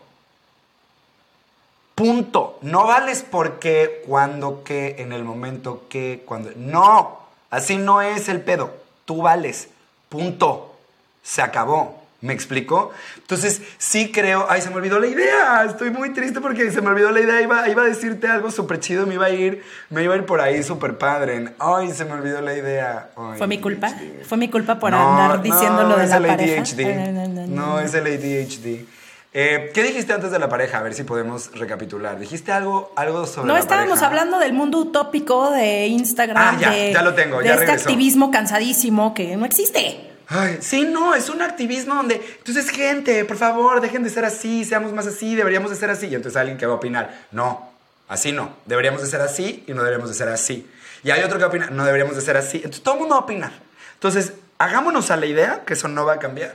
Punto. 1.94 2.58
No 2.62 2.86
vales 2.86 3.24
porque, 3.28 4.02
cuando, 4.06 4.62
que, 4.64 4.96
en 4.98 5.12
el 5.12 5.24
momento 5.24 5.84
que, 5.88 6.22
cuando... 6.26 6.50
No, 6.56 7.18
así 7.50 7.76
no 7.76 8.02
es 8.02 8.28
el 8.28 8.42
pedo. 8.42 8.74
Tú 9.04 9.22
vales. 9.22 9.68
Punto. 10.08 10.74
Se 11.22 11.40
acabó. 11.40 12.01
¿Me 12.22 12.32
explico? 12.32 12.92
Entonces, 13.18 13.60
sí 13.78 14.10
creo... 14.12 14.46
Ay, 14.48 14.62
se 14.62 14.70
me 14.70 14.76
olvidó 14.76 14.98
la 15.00 15.08
idea. 15.08 15.64
Estoy 15.68 15.90
muy 15.90 16.10
triste 16.14 16.40
porque 16.40 16.70
se 16.70 16.80
me 16.80 16.88
olvidó 16.88 17.10
la 17.10 17.20
idea. 17.20 17.42
Iba, 17.42 17.68
iba 17.68 17.82
a 17.82 17.84
decirte 17.86 18.28
algo 18.28 18.50
súper 18.50 18.78
chido. 18.78 19.06
Me 19.06 19.14
iba 19.14 19.26
a 19.26 19.30
ir, 19.30 19.62
me 19.90 20.04
iba 20.04 20.14
a 20.14 20.16
ir 20.18 20.24
por 20.24 20.40
ahí 20.40 20.62
súper 20.62 20.96
padre. 20.98 21.52
Ay, 21.58 21.90
se 21.90 22.04
me 22.04 22.12
olvidó 22.12 22.40
la 22.40 22.54
idea. 22.56 23.10
Ay, 23.16 23.38
¿Fue 23.38 23.46
mi 23.48 23.58
culpa? 23.60 23.92
¿Fue 24.24 24.38
mi 24.38 24.48
culpa 24.48 24.78
por 24.78 24.92
No, 24.92 24.98
andar 25.20 25.42
diciendo 25.42 25.82
no, 25.82 25.88
lo 25.90 25.96
de 25.98 26.04
es 26.04 26.10
la 26.10 26.16
el 26.18 26.26
pareja? 26.26 26.62
ADHD. 26.62 27.12
No, 27.12 27.12
no, 27.12 27.28
no, 27.28 27.46
No, 27.48 27.80
es 27.80 27.92
el 27.92 28.06
ADHD. 28.06 28.86
Eh, 29.34 29.70
¿Qué 29.74 29.82
dijiste 29.82 30.12
antes 30.12 30.30
de 30.30 30.38
la 30.38 30.48
pareja? 30.48 30.78
A 30.78 30.82
ver 30.82 30.94
si 30.94 31.02
podemos 31.04 31.50
recapitular. 31.58 32.20
¿Dijiste 32.20 32.52
algo, 32.52 32.92
algo 32.94 33.26
sobre 33.26 33.48
No 33.48 33.54
la 33.54 33.60
estábamos 33.60 33.98
pareja? 33.98 34.06
hablando 34.06 34.38
del 34.38 34.52
mundo 34.52 34.78
utópico 34.78 35.50
de 35.50 35.86
Instagram, 35.88 36.36
Ah, 36.38 36.56
ya, 36.60 36.70
de, 36.70 36.92
ya 36.92 37.02
lo 37.02 37.14
tengo, 37.14 37.38
de 37.38 37.46
ya 37.46 37.54
este 37.54 37.66
regresó. 37.66 37.88
activismo 37.88 38.30
cansadísimo 38.30 39.12
que 39.14 39.36
no 39.36 39.44
existe. 39.44 40.11
Sí, 40.60 40.82
no, 40.84 41.14
es 41.14 41.28
un 41.28 41.42
activismo 41.42 41.94
donde, 41.94 42.14
entonces 42.38 42.70
gente, 42.70 43.24
por 43.24 43.36
favor, 43.36 43.80
dejen 43.80 44.02
de 44.02 44.10
ser 44.10 44.24
así, 44.24 44.64
seamos 44.64 44.92
más 44.92 45.06
así, 45.06 45.34
deberíamos 45.34 45.70
de 45.70 45.76
ser 45.76 45.90
así. 45.90 46.06
Y 46.06 46.14
entonces 46.14 46.36
alguien 46.36 46.58
que 46.58 46.66
va 46.66 46.74
a 46.74 46.76
opinar, 46.76 47.26
no, 47.32 47.72
así 48.08 48.32
no, 48.32 48.56
deberíamos 48.66 49.02
de 49.02 49.08
ser 49.08 49.20
así 49.20 49.64
y 49.66 49.72
no 49.72 49.82
deberíamos 49.82 50.08
de 50.08 50.14
ser 50.14 50.28
así. 50.28 50.68
Y 51.02 51.10
hay 51.10 51.22
otro 51.22 51.38
que 51.38 51.44
va 51.44 51.46
a 51.46 51.48
opinar, 51.48 51.72
no 51.72 51.84
deberíamos 51.84 52.16
de 52.16 52.22
ser 52.22 52.36
así. 52.36 52.58
Entonces 52.58 52.82
todo 52.82 52.94
el 52.94 53.00
mundo 53.00 53.14
va 53.16 53.20
a 53.20 53.24
opinar. 53.24 53.52
Entonces, 53.94 54.32
hagámonos 54.58 55.10
a 55.10 55.16
la 55.16 55.26
idea 55.26 55.62
que 55.66 55.74
eso 55.74 55.88
no 55.88 56.04
va 56.04 56.14
a 56.14 56.18
cambiar. 56.18 56.54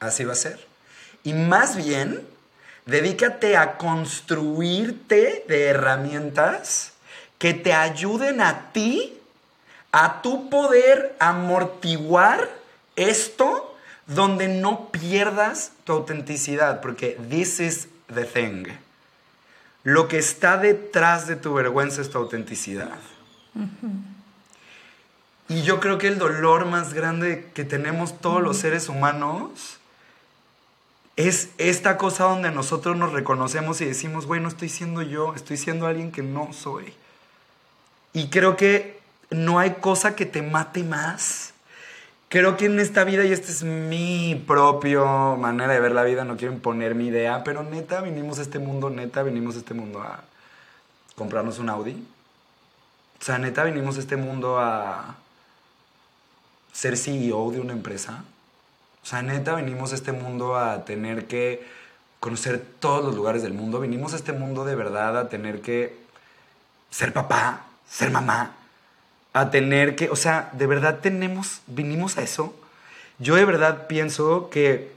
Así 0.00 0.24
va 0.24 0.32
a 0.32 0.36
ser. 0.36 0.66
Y 1.22 1.34
más 1.34 1.76
bien, 1.76 2.26
dedícate 2.86 3.56
a 3.56 3.76
construirte 3.76 5.44
de 5.46 5.66
herramientas 5.66 6.92
que 7.38 7.54
te 7.54 7.72
ayuden 7.72 8.40
a 8.40 8.72
ti 8.72 9.18
a 9.92 10.22
tu 10.22 10.48
poder 10.48 11.14
amortiguar 11.18 12.61
esto 12.96 13.76
donde 14.06 14.48
no 14.48 14.90
pierdas 14.90 15.72
tu 15.84 15.92
autenticidad, 15.92 16.80
porque 16.80 17.18
this 17.28 17.60
is 17.60 17.88
the 18.12 18.24
thing. 18.24 18.66
Lo 19.84 20.08
que 20.08 20.18
está 20.18 20.56
detrás 20.58 21.26
de 21.26 21.36
tu 21.36 21.54
vergüenza 21.54 22.02
es 22.02 22.10
tu 22.10 22.18
autenticidad. 22.18 22.98
Y 25.48 25.62
yo 25.62 25.80
creo 25.80 25.98
que 25.98 26.08
el 26.08 26.18
dolor 26.18 26.66
más 26.66 26.94
grande 26.94 27.50
que 27.54 27.64
tenemos 27.64 28.20
todos 28.20 28.42
los 28.42 28.56
seres 28.56 28.88
humanos 28.88 29.78
es 31.16 31.50
esta 31.58 31.98
cosa 31.98 32.24
donde 32.24 32.50
nosotros 32.50 32.96
nos 32.96 33.12
reconocemos 33.12 33.80
y 33.80 33.84
decimos, 33.84 34.26
güey, 34.26 34.40
no 34.40 34.48
estoy 34.48 34.68
siendo 34.68 35.02
yo, 35.02 35.34
estoy 35.34 35.56
siendo 35.56 35.86
alguien 35.86 36.10
que 36.10 36.22
no 36.22 36.52
soy. 36.52 36.94
Y 38.12 38.28
creo 38.28 38.56
que 38.56 39.00
no 39.30 39.58
hay 39.58 39.72
cosa 39.72 40.16
que 40.16 40.26
te 40.26 40.42
mate 40.42 40.84
más. 40.84 41.51
Creo 42.32 42.56
que 42.56 42.64
en 42.64 42.80
esta 42.80 43.04
vida, 43.04 43.26
y 43.26 43.32
esta 43.32 43.52
es 43.52 43.62
mi 43.62 44.42
propia 44.46 45.02
manera 45.36 45.70
de 45.70 45.80
ver 45.80 45.92
la 45.92 46.02
vida, 46.02 46.24
no 46.24 46.38
quiero 46.38 46.54
imponer 46.54 46.94
mi 46.94 47.08
idea, 47.08 47.44
pero 47.44 47.62
neta, 47.62 48.00
vinimos 48.00 48.38
a 48.38 48.42
este 48.42 48.58
mundo, 48.58 48.88
neta, 48.88 49.22
vinimos 49.22 49.54
a 49.54 49.58
este 49.58 49.74
mundo 49.74 50.00
a 50.00 50.24
comprarnos 51.14 51.58
un 51.58 51.68
Audi. 51.68 51.92
O 53.20 53.22
sea, 53.22 53.36
neta, 53.36 53.64
vinimos 53.64 53.98
a 53.98 54.00
este 54.00 54.16
mundo 54.16 54.58
a 54.58 55.16
ser 56.72 56.96
CEO 56.96 57.50
de 57.50 57.60
una 57.60 57.74
empresa. 57.74 58.24
O 59.02 59.06
sea, 59.06 59.20
neta, 59.20 59.54
venimos 59.54 59.92
a 59.92 59.96
este 59.96 60.12
mundo 60.12 60.56
a 60.56 60.86
tener 60.86 61.26
que 61.26 61.68
conocer 62.18 62.64
todos 62.80 63.04
los 63.04 63.14
lugares 63.14 63.42
del 63.42 63.52
mundo. 63.52 63.78
Vinimos 63.78 64.14
a 64.14 64.16
este 64.16 64.32
mundo 64.32 64.64
de 64.64 64.74
verdad 64.74 65.18
a 65.18 65.28
tener 65.28 65.60
que 65.60 65.98
ser 66.88 67.12
papá, 67.12 67.66
ser 67.86 68.10
mamá, 68.10 68.56
a 69.32 69.50
tener 69.50 69.96
que, 69.96 70.10
o 70.10 70.16
sea, 70.16 70.50
de 70.52 70.66
verdad 70.66 71.00
tenemos, 71.00 71.60
vinimos 71.66 72.18
a 72.18 72.22
eso. 72.22 72.54
Yo 73.18 73.34
de 73.36 73.44
verdad 73.44 73.86
pienso 73.86 74.50
que 74.50 74.92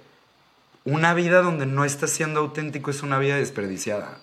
una 0.83 1.13
vida 1.13 1.41
donde 1.41 1.65
no 1.65 1.85
estás 1.85 2.11
siendo 2.11 2.39
auténtico 2.39 2.91
es 2.91 3.01
una 3.03 3.19
vida 3.19 3.37
desperdiciada. 3.37 4.17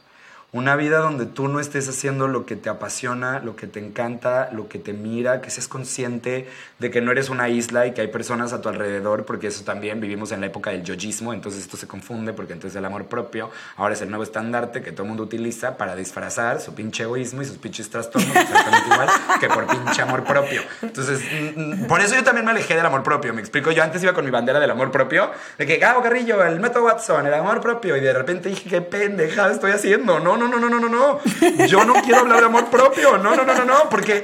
Una 0.55 0.77
vida 0.77 0.99
donde 0.99 1.25
tú 1.25 1.49
no 1.49 1.61
estés 1.61 1.89
haciendo 1.89 2.29
lo 2.29 2.45
que 2.45 2.57
te 2.57 2.69
apasiona, 2.69 3.39
lo 3.39 3.57
que 3.57 3.67
te 3.67 3.81
encanta, 3.81 4.51
lo 4.53 4.69
que 4.69 4.79
te 4.79 4.93
mira, 4.93 5.41
que 5.41 5.49
seas 5.49 5.67
consciente 5.67 6.47
de 6.79 6.91
que 6.91 7.01
no 7.01 7.11
eres 7.11 7.31
una 7.31 7.49
isla 7.49 7.87
y 7.87 7.93
que 7.93 8.03
hay 8.03 8.09
personas 8.09 8.53
a 8.53 8.61
tu 8.61 8.69
alrededor, 8.69 9.25
porque 9.25 9.47
eso 9.47 9.65
también 9.65 9.99
vivimos 9.99 10.31
en 10.31 10.43
la 10.43 10.49
época 10.49 10.69
del 10.69 10.83
yoyismo, 10.83 11.33
entonces 11.33 11.63
esto 11.63 11.79
se 11.79 11.87
confunde 11.87 12.35
porque 12.35 12.53
entonces 12.53 12.77
el 12.77 12.85
amor 12.85 13.07
propio 13.07 13.51
ahora 13.79 13.95
es 13.95 14.03
el 14.03 14.11
nuevo 14.11 14.25
estandarte 14.25 14.83
que 14.83 14.93
todo 14.93 15.05
el 15.05 15.09
mundo 15.09 15.23
utiliza 15.23 15.79
para 15.79 15.97
disfrazar 15.97 16.61
su 16.61 16.75
pinche 16.75 17.05
egoísmo 17.05 17.41
y 17.41 17.47
sus 17.47 17.57
pinches 17.57 17.89
trastornos 17.89 18.37
exactamente 18.37 18.91
igual 18.93 19.09
que 19.41 19.49
por 19.49 19.67
pinche 19.67 20.03
amor 20.03 20.23
propio. 20.25 20.61
Entonces, 20.83 21.21
mm, 21.57 21.85
mm, 21.85 21.87
por 21.87 22.03
eso 22.03 22.15
yo 22.15 22.25
también 22.25 22.45
me 22.45 22.51
alejé 22.51 22.77
del 22.77 22.85
amor 22.85 23.03
propio, 23.03 23.33
me 23.33 23.41
explico, 23.41 23.71
yo 23.71 23.83
antes 23.83 24.03
iba 24.03 24.13
con 24.13 24.27
mi 24.27 24.31
bandera 24.31 24.61
del 24.61 24.71
amor 24.71 24.91
propio, 24.91 25.31
de 25.57 25.65
que 25.65 25.79
Gabo 25.79 26.03
Carrillo, 26.03 26.45
el 26.45 26.61
método 26.61 26.85
Watson, 26.85 27.27
el 27.27 27.33
amor 27.33 27.63
propio, 27.63 27.97
y 27.97 28.01
de 28.01 28.13
repente 28.13 28.51
dije, 28.51 28.69
qué 28.69 28.83
pendejada 28.83 29.51
estoy 29.51 29.71
haciendo, 29.73 30.21
no, 30.21 30.42
no, 30.49 30.59
no, 30.59 30.69
no, 30.69 30.81
no, 30.81 30.89
no, 30.89 30.89
no. 30.89 31.67
Yo 31.67 31.85
no 31.85 31.95
quiero 32.03 32.21
hablar 32.21 32.41
de 32.41 32.47
amor 32.47 32.71
propio. 32.71 33.19
No, 33.19 33.35
no, 33.37 33.45
no, 33.45 33.55
no, 33.55 33.65
no, 33.65 33.89
porque 33.91 34.23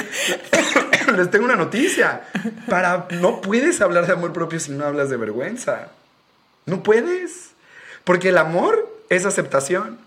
les 1.17 1.31
tengo 1.31 1.45
una 1.45 1.57
noticia. 1.57 2.23
Para 2.69 3.07
no 3.11 3.41
puedes 3.41 3.81
hablar 3.81 4.07
de 4.07 4.13
amor 4.13 4.33
propio 4.33 4.61
si 4.61 4.73
no 4.73 4.85
hablas 4.85 5.11
de 5.11 5.17
vergüenza. 5.17 5.89
No 6.67 6.83
puedes. 6.83 7.51
Porque 8.05 8.31
el 8.31 8.39
amor 8.39 8.89
es 9.09 9.27
aceptación. 9.27 9.99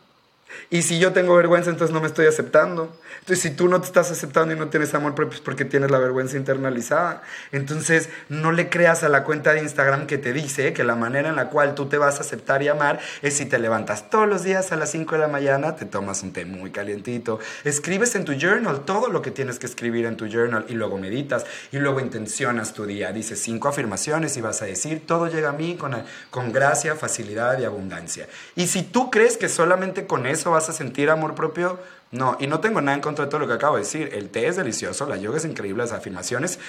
Y 0.73 0.83
si 0.83 0.99
yo 0.99 1.11
tengo 1.11 1.35
vergüenza, 1.35 1.69
entonces 1.69 1.93
no 1.93 1.99
me 1.99 2.07
estoy 2.07 2.27
aceptando. 2.27 2.95
Entonces, 3.19 3.41
si 3.41 3.51
tú 3.51 3.67
no 3.67 3.81
te 3.81 3.87
estás 3.87 4.09
aceptando 4.09 4.55
y 4.55 4.57
no 4.57 4.69
tienes 4.69 4.93
amor 4.93 5.15
propio, 5.15 5.35
es 5.35 5.41
porque 5.41 5.65
tienes 5.65 5.91
la 5.91 5.99
vergüenza 5.99 6.37
internalizada. 6.37 7.23
Entonces, 7.51 8.07
no 8.29 8.53
le 8.53 8.69
creas 8.69 9.03
a 9.03 9.09
la 9.09 9.25
cuenta 9.25 9.51
de 9.51 9.61
Instagram 9.61 10.07
que 10.07 10.17
te 10.17 10.31
dice 10.31 10.71
que 10.71 10.85
la 10.85 10.95
manera 10.95 11.27
en 11.27 11.35
la 11.35 11.49
cual 11.49 11.75
tú 11.75 11.87
te 11.87 11.97
vas 11.97 12.19
a 12.19 12.21
aceptar 12.21 12.63
y 12.63 12.69
amar 12.69 13.01
es 13.21 13.33
si 13.33 13.45
te 13.45 13.59
levantas 13.59 14.09
todos 14.09 14.29
los 14.29 14.45
días 14.45 14.71
a 14.71 14.77
las 14.77 14.91
5 14.91 15.15
de 15.15 15.19
la 15.19 15.27
mañana, 15.27 15.75
te 15.75 15.83
tomas 15.83 16.23
un 16.23 16.31
té 16.31 16.45
muy 16.45 16.71
calientito, 16.71 17.39
escribes 17.65 18.15
en 18.15 18.23
tu 18.23 18.31
journal 18.31 18.85
todo 18.85 19.09
lo 19.09 19.21
que 19.21 19.31
tienes 19.31 19.59
que 19.59 19.65
escribir 19.65 20.05
en 20.05 20.15
tu 20.15 20.27
journal 20.27 20.65
y 20.69 20.75
luego 20.75 20.97
meditas 20.97 21.45
y 21.73 21.79
luego 21.79 21.99
intencionas 21.99 22.73
tu 22.73 22.85
día. 22.85 23.11
Dices 23.11 23.41
cinco 23.41 23.67
afirmaciones 23.67 24.37
y 24.37 24.41
vas 24.41 24.61
a 24.61 24.65
decir, 24.67 25.05
todo 25.05 25.27
llega 25.27 25.49
a 25.49 25.53
mí 25.53 25.75
con, 25.75 26.01
con 26.29 26.53
gracia, 26.53 26.95
facilidad 26.95 27.59
y 27.59 27.65
abundancia. 27.65 28.29
Y 28.55 28.67
si 28.67 28.83
tú 28.83 29.11
crees 29.11 29.35
que 29.35 29.49
solamente 29.49 30.07
con 30.07 30.25
eso 30.25 30.51
vas 30.51 30.60
a 30.69 30.73
sentir 30.73 31.09
amor 31.09 31.35
propio, 31.35 31.79
no, 32.11 32.35
y 32.39 32.47
no 32.47 32.59
tengo 32.59 32.81
nada 32.81 32.95
en 32.95 33.01
contra 33.01 33.25
de 33.25 33.31
todo 33.31 33.39
lo 33.39 33.47
que 33.47 33.53
acabo 33.53 33.75
de 33.75 33.83
decir. 33.83 34.09
El 34.13 34.29
té 34.29 34.47
es 34.47 34.57
delicioso, 34.57 35.07
la 35.07 35.17
yoga 35.17 35.37
es 35.37 35.45
increíble, 35.45 35.83
las 35.83 35.93
afirmaciones 35.93 36.59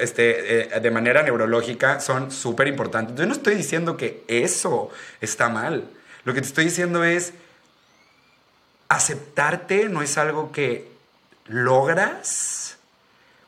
este, 0.00 0.76
eh, 0.76 0.80
de 0.80 0.90
manera 0.90 1.22
neurológica 1.22 2.00
son 2.00 2.32
súper 2.32 2.66
importantes. 2.66 3.16
Yo 3.16 3.26
no 3.26 3.32
estoy 3.32 3.54
diciendo 3.54 3.96
que 3.96 4.24
eso 4.26 4.90
está 5.20 5.48
mal. 5.48 5.84
Lo 6.24 6.34
que 6.34 6.40
te 6.40 6.48
estoy 6.48 6.64
diciendo 6.64 7.04
es, 7.04 7.34
aceptarte 8.88 9.88
no 9.88 10.02
es 10.02 10.18
algo 10.18 10.52
que 10.52 10.88
logras 11.46 12.78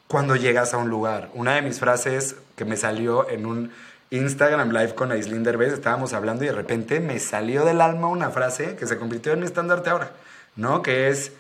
cuando 0.09 0.37
llegas 0.37 0.75
a 0.75 0.79
un 0.79 0.89
lugar. 0.89 1.31
Una 1.35 1.55
de 1.55 1.63
mis 1.63 1.81
frases 1.81 2.37
que 2.55 2.65
me 2.65 2.77
salió 2.77 3.29
en 3.29 3.47
un 3.47 3.73
Instagram 4.11 4.71
Live 4.71 4.95
con 4.95 5.13
Aislinn 5.13 5.43
Derbez, 5.43 5.73
estábamos 5.73 6.13
hablando 6.13 6.45
y 6.45 6.49
de 6.49 6.53
repente 6.53 7.01
me 7.01 7.19
salió 7.19 7.65
del 7.65 7.81
alma 7.81 8.09
una 8.09 8.31
frase 8.31 8.77
que 8.77 8.87
se 8.87 8.99
convirtió 8.99 9.33
en 9.33 9.41
mi 9.41 9.47
estandarte 9.47 9.91
ahora. 9.91 10.11
¿no? 10.57 10.83
Que 10.83 11.09
es, 11.09 11.33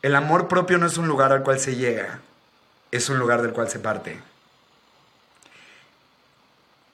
el 0.00 0.16
amor 0.16 0.48
propio 0.48 0.78
no 0.78 0.86
es 0.86 0.96
un 0.96 1.06
lugar 1.06 1.32
al 1.32 1.42
cual 1.42 1.60
se 1.60 1.76
llega, 1.76 2.20
es 2.90 3.08
un 3.08 3.18
lugar 3.18 3.42
del 3.42 3.52
cual 3.52 3.68
se 3.68 3.78
parte. 3.78 4.18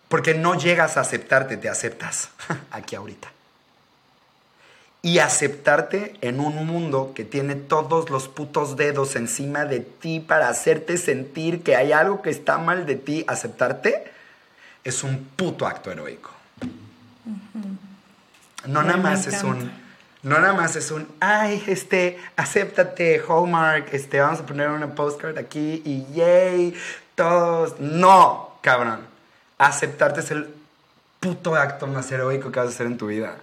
Porque 0.08 0.34
no 0.34 0.54
llegas 0.54 0.96
a 0.96 1.00
aceptarte, 1.00 1.56
te 1.56 1.68
aceptas 1.68 2.30
aquí 2.70 2.96
ahorita. 2.96 3.30
Y 5.00 5.20
aceptarte 5.20 6.16
en 6.22 6.40
un 6.40 6.66
mundo 6.66 7.12
que 7.14 7.24
tiene 7.24 7.54
todos 7.54 8.10
los 8.10 8.28
putos 8.28 8.76
dedos 8.76 9.14
encima 9.14 9.64
de 9.64 9.80
ti 9.80 10.18
para 10.18 10.48
hacerte 10.48 10.96
sentir 10.96 11.62
que 11.62 11.76
hay 11.76 11.92
algo 11.92 12.20
que 12.20 12.30
está 12.30 12.58
mal 12.58 12.84
de 12.84 12.96
ti, 12.96 13.24
aceptarte, 13.28 14.10
es 14.84 15.02
un 15.02 15.24
puto 15.36 15.66
acto 15.66 15.90
heroico. 15.90 16.30
No 18.66 18.82
nada 18.82 18.96
más 18.96 19.26
es 19.26 19.42
un 19.42 19.70
no 20.22 20.40
nada 20.40 20.52
más 20.52 20.74
es 20.74 20.90
un, 20.90 21.06
ay, 21.20 21.62
este, 21.68 22.18
acéptate, 22.36 23.22
Hallmark, 23.26 23.94
este, 23.94 24.20
vamos 24.20 24.40
a 24.40 24.46
poner 24.46 24.68
una 24.68 24.94
postcard 24.94 25.38
aquí 25.38 25.80
y 25.84 26.12
yay, 26.12 26.74
todos. 27.14 27.78
No, 27.78 28.58
cabrón. 28.60 29.06
Aceptarte 29.58 30.20
es 30.20 30.30
el 30.32 30.48
puto 31.20 31.54
acto 31.54 31.86
más 31.86 32.10
heroico 32.10 32.50
que 32.50 32.58
vas 32.58 32.68
a 32.68 32.72
hacer 32.72 32.86
en 32.86 32.98
tu 32.98 33.06
vida. 33.06 33.36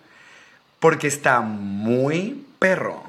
Porque 0.80 1.08
está 1.08 1.40
muy 1.40 2.46
perro 2.60 3.04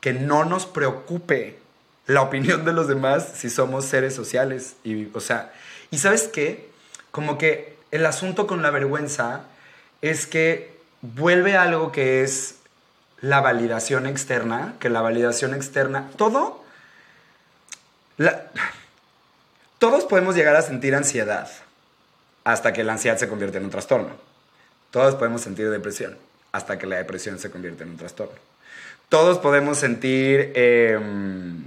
que 0.00 0.12
no 0.12 0.44
nos 0.44 0.66
preocupe 0.66 1.58
la 2.06 2.20
opinión 2.20 2.66
de 2.66 2.74
los 2.74 2.88
demás 2.88 3.26
si 3.34 3.48
somos 3.48 3.86
seres 3.86 4.14
sociales. 4.14 4.76
Y, 4.84 5.08
o 5.14 5.20
sea, 5.20 5.52
¿y 5.90 5.96
sabes 5.96 6.28
qué? 6.28 6.70
Como 7.14 7.38
que 7.38 7.76
el 7.92 8.06
asunto 8.06 8.48
con 8.48 8.60
la 8.60 8.70
vergüenza 8.70 9.42
es 10.02 10.26
que 10.26 10.76
vuelve 11.00 11.56
algo 11.56 11.92
que 11.92 12.24
es 12.24 12.56
la 13.20 13.40
validación 13.40 14.08
externa, 14.08 14.74
que 14.80 14.88
la 14.88 15.00
validación 15.00 15.54
externa, 15.54 16.10
todo, 16.16 16.64
todos 19.78 20.06
podemos 20.06 20.34
llegar 20.34 20.56
a 20.56 20.62
sentir 20.62 20.96
ansiedad 20.96 21.48
hasta 22.42 22.72
que 22.72 22.82
la 22.82 22.94
ansiedad 22.94 23.16
se 23.16 23.28
convierte 23.28 23.58
en 23.58 23.66
un 23.66 23.70
trastorno. 23.70 24.10
Todos 24.90 25.14
podemos 25.14 25.40
sentir 25.42 25.70
depresión 25.70 26.18
hasta 26.50 26.80
que 26.80 26.88
la 26.88 26.96
depresión 26.96 27.38
se 27.38 27.48
convierte 27.48 27.84
en 27.84 27.90
un 27.90 27.96
trastorno. 27.96 28.40
Todos 29.08 29.38
podemos 29.38 29.78
sentir... 29.78 30.50
Em, 30.56 31.64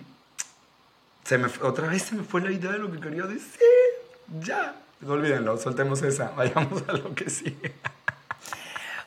se 1.24 1.38
me, 1.38 1.48
otra 1.62 1.88
vez 1.88 2.02
se 2.02 2.16
me 2.16 2.24
fue 2.24 2.41
la 2.41 2.52
idea 2.52 2.74
de 2.74 2.80
lo 2.80 2.91
que 2.91 3.00
quería 3.00 3.24
decir. 3.24 3.62
Ya. 4.41 4.76
Olvídenlo, 5.06 5.58
soltemos 5.58 6.02
esa. 6.02 6.32
Vayamos 6.36 6.84
a 6.88 6.93
lo 6.93 7.14
que 7.14 7.30
sigue. 7.30 7.74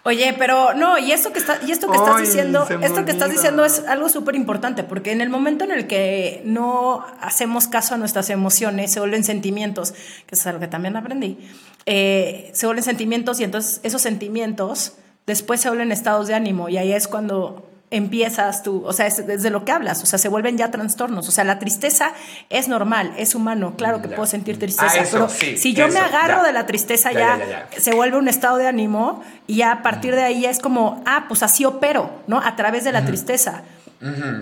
Oye, 0.03 0.35
pero 0.39 0.73
no, 0.73 0.99
y 0.99 1.13
esto 1.13 1.31
que, 1.31 1.39
está, 1.39 1.61
y 1.67 1.73
esto 1.73 1.91
que 1.91 1.99
estás 1.99 2.19
diciendo, 2.19 2.67
esto 2.81 3.05
que 3.05 3.11
estás 3.11 3.31
diciendo 3.31 3.67
es 3.67 3.81
algo 3.87 4.09
súper 4.09 4.35
importante, 4.35 4.83
porque 4.83 5.13
en 5.13 5.21
el 5.21 5.29
momento 5.29 5.65
en 5.65 5.73
el 5.73 5.87
que 5.87 6.41
no 6.47 7.05
hacemos 7.21 7.69
caso 7.69 7.95
a 7.95 7.99
nuestras 7.99 8.31
emociones, 8.31 8.93
se 8.93 9.01
vuelven 9.01 9.25
sentimientos, 9.25 9.93
que 10.27 10.37
es 10.37 10.47
algo 10.47 10.59
que 10.59 10.69
también 10.69 10.97
aprendí, 10.97 11.37
eh, 11.85 12.51
se 12.55 12.65
vuelven 12.65 12.83
sentimientos 12.83 13.41
y 13.41 13.45
entonces 13.45 13.81
esos 13.83 14.01
sentimientos 14.01 14.95
después 15.27 15.61
se 15.61 15.69
vuelven 15.69 15.93
estados 15.93 16.29
de 16.29 16.35
ánimo 16.35 16.71
y 16.71 16.79
ahí 16.79 16.93
es 16.93 17.07
cuando 17.07 17.70
empiezas 17.91 18.63
tú, 18.63 18.83
o 18.87 18.93
sea, 18.93 19.07
es 19.07 19.27
desde 19.27 19.51
lo 19.51 19.65
que 19.65 19.73
hablas, 19.73 20.03
o 20.03 20.07
sea, 20.07 20.19
se 20.19 20.29
vuelven 20.29 20.57
ya 20.57 20.71
trastornos, 20.71 21.29
o 21.29 21.33
sea, 21.33 21.43
la 21.43 21.59
tristeza 21.59 22.13
es 22.49 22.69
normal, 22.69 23.13
es 23.17 23.35
humano, 23.35 23.75
claro 23.77 24.01
que 24.01 24.09
puedo 24.09 24.27
sentir 24.27 24.59
tristeza, 24.59 25.01
ah, 25.01 25.07
pero 25.11 25.29
si 25.29 25.75
yo 25.75 25.89
me 25.89 25.99
agarro 25.99 26.45
de 26.45 26.53
la 26.53 26.67
tristeza 26.67 27.13
ya, 27.13 27.67
se 27.77 27.93
vuelve 27.93 28.17
un 28.17 28.29
estado 28.29 28.59
de 28.59 28.69
ánimo 28.69 29.25
y 29.47 29.57
ya 29.57 29.73
a 29.73 29.83
partir 29.83 30.15
de 30.15 30.23
ahí 30.23 30.43
ya 30.43 30.51
es 30.51 30.61
como, 30.61 31.03
ah, 31.05 31.25
pues 31.27 31.43
así 31.43 31.65
opero, 31.65 32.23
¿no? 32.29 32.39
A 32.39 32.55
través 32.55 32.85
de 32.85 32.93
la 32.93 33.05
tristeza. 33.05 33.63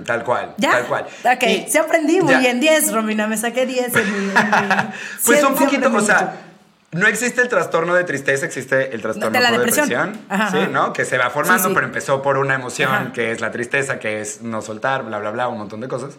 tal 0.04 0.24
cual, 0.24 0.54
¿Ya? 0.58 0.70
tal 0.70 0.84
cual. 0.84 1.06
Ok, 1.24 1.68
se 1.68 1.78
aprendí 1.78 2.20
muy 2.20 2.36
bien, 2.36 2.60
10, 2.60 2.92
Romina, 2.92 3.26
me 3.26 3.38
saqué 3.38 3.64
10 3.64 3.96
en 3.96 4.26
mi... 4.26 4.32
pues 5.24 5.42
un 5.42 5.54
poquito, 5.54 5.90
o 5.94 6.00
sea 6.00 6.47
no 6.92 7.06
existe 7.06 7.42
el 7.42 7.48
trastorno 7.48 7.94
de 7.94 8.04
tristeza, 8.04 8.46
existe 8.46 8.94
el 8.94 9.02
trastorno 9.02 9.38
de, 9.38 9.40
la 9.40 9.50
depresión. 9.50 10.18
sí, 10.50 10.58
¿no? 10.70 10.92
Que 10.92 11.04
se 11.04 11.18
va 11.18 11.28
formando, 11.28 11.74
pero 11.74 11.86
empezó 11.86 12.22
por 12.22 12.38
una 12.38 12.54
emoción 12.54 13.12
que 13.12 13.30
es 13.30 13.40
la 13.40 13.50
tristeza, 13.50 13.98
que 13.98 14.20
es 14.22 14.40
no 14.40 14.62
soltar, 14.62 15.04
bla, 15.04 15.18
bla, 15.18 15.30
bla, 15.30 15.48
un 15.48 15.58
montón 15.58 15.80
de 15.80 15.88
cosas. 15.88 16.16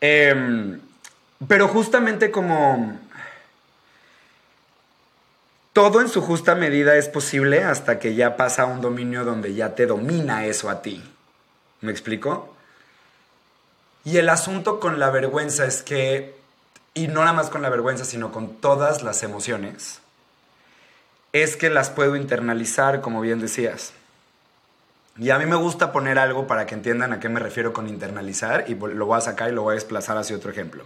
Em, 0.00 0.80
pero 1.48 1.66
justamente 1.66 2.30
como 2.30 2.96
todo 5.72 6.00
en 6.00 6.08
su 6.08 6.22
justa 6.22 6.54
medida 6.54 6.94
es 6.96 7.08
posible 7.08 7.64
hasta 7.64 7.98
que 7.98 8.14
ya 8.14 8.36
pasa 8.36 8.62
a 8.62 8.66
un 8.66 8.80
dominio 8.80 9.24
donde 9.24 9.54
ya 9.54 9.74
te 9.74 9.86
domina 9.86 10.46
eso 10.46 10.70
a 10.70 10.80
ti. 10.80 11.02
¿Me 11.80 11.90
explico? 11.90 12.54
Y 14.04 14.18
el 14.18 14.28
asunto 14.28 14.78
con 14.78 15.00
la 15.00 15.10
vergüenza 15.10 15.66
es 15.66 15.82
que 15.82 16.37
y 16.98 17.06
no 17.06 17.20
nada 17.20 17.32
más 17.32 17.48
con 17.48 17.62
la 17.62 17.70
vergüenza, 17.70 18.04
sino 18.04 18.32
con 18.32 18.56
todas 18.56 19.04
las 19.04 19.22
emociones, 19.22 20.00
es 21.32 21.56
que 21.56 21.70
las 21.70 21.90
puedo 21.90 22.16
internalizar, 22.16 23.00
como 23.00 23.20
bien 23.20 23.40
decías. 23.40 23.92
Y 25.16 25.30
a 25.30 25.38
mí 25.38 25.46
me 25.46 25.54
gusta 25.54 25.92
poner 25.92 26.18
algo 26.18 26.48
para 26.48 26.66
que 26.66 26.74
entiendan 26.74 27.12
a 27.12 27.20
qué 27.20 27.28
me 27.28 27.38
refiero 27.38 27.72
con 27.72 27.88
internalizar 27.88 28.64
y 28.68 28.74
lo 28.74 29.06
voy 29.06 29.16
a 29.16 29.20
sacar 29.20 29.50
y 29.50 29.52
lo 29.52 29.62
voy 29.62 29.72
a 29.72 29.74
desplazar 29.74 30.16
hacia 30.16 30.36
otro 30.36 30.50
ejemplo. 30.50 30.84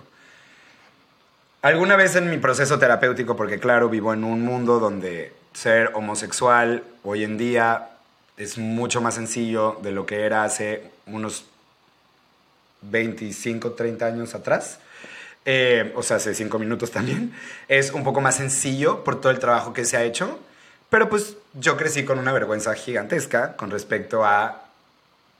Alguna 1.63 1.97
vez 1.97 2.17
en 2.17 2.29
mi 2.29 2.37
proceso 2.39 2.79
terapéutico, 2.79 3.37
porque 3.37 3.59
claro, 3.59 3.89
vivo 3.89 4.13
en 4.13 4.25
un 4.25 4.43
mundo 4.45 4.81
donde 4.81 5.33
ser 5.55 5.93
homosexual 5.95 6.83
hoy 7.05 7.25
en 7.25 7.39
día 7.39 7.91
es 8.37 8.59
mucho 8.59 9.01
más 9.01 9.15
sencillo 9.15 9.79
de 9.83 9.93
lo 9.93 10.05
que 10.05 10.27
era 10.27 10.45
hace 10.45 10.91
unos 11.07 11.47
25, 12.83 13.73
30 13.73 14.07
años 14.07 14.35
atrás. 14.35 14.79
Eh, 15.45 15.93
o 15.97 16.03
sea, 16.03 16.19
hace 16.19 16.35
cinco 16.35 16.59
minutos 16.59 16.93
también, 16.93 17.35
es 17.69 17.91
un 17.91 18.05
poco 18.05 18.21
más 18.21 18.37
sencillo 18.37 19.03
por 19.03 19.21
todo 19.21 19.33
el 19.33 19.41
trabajo 19.41 19.73
que 19.73 19.85
se 19.85 19.97
ha 19.97 20.05
hecho, 20.05 20.39
pero 20.89 21.09
pues 21.09 21.37
yo 21.55 21.77
crecí 21.77 22.05
con 22.05 22.19
una 22.19 22.33
vergüenza 22.33 22.75
gigantesca 22.75 23.57
con 23.57 23.71
respecto 23.71 24.25
a 24.25 24.67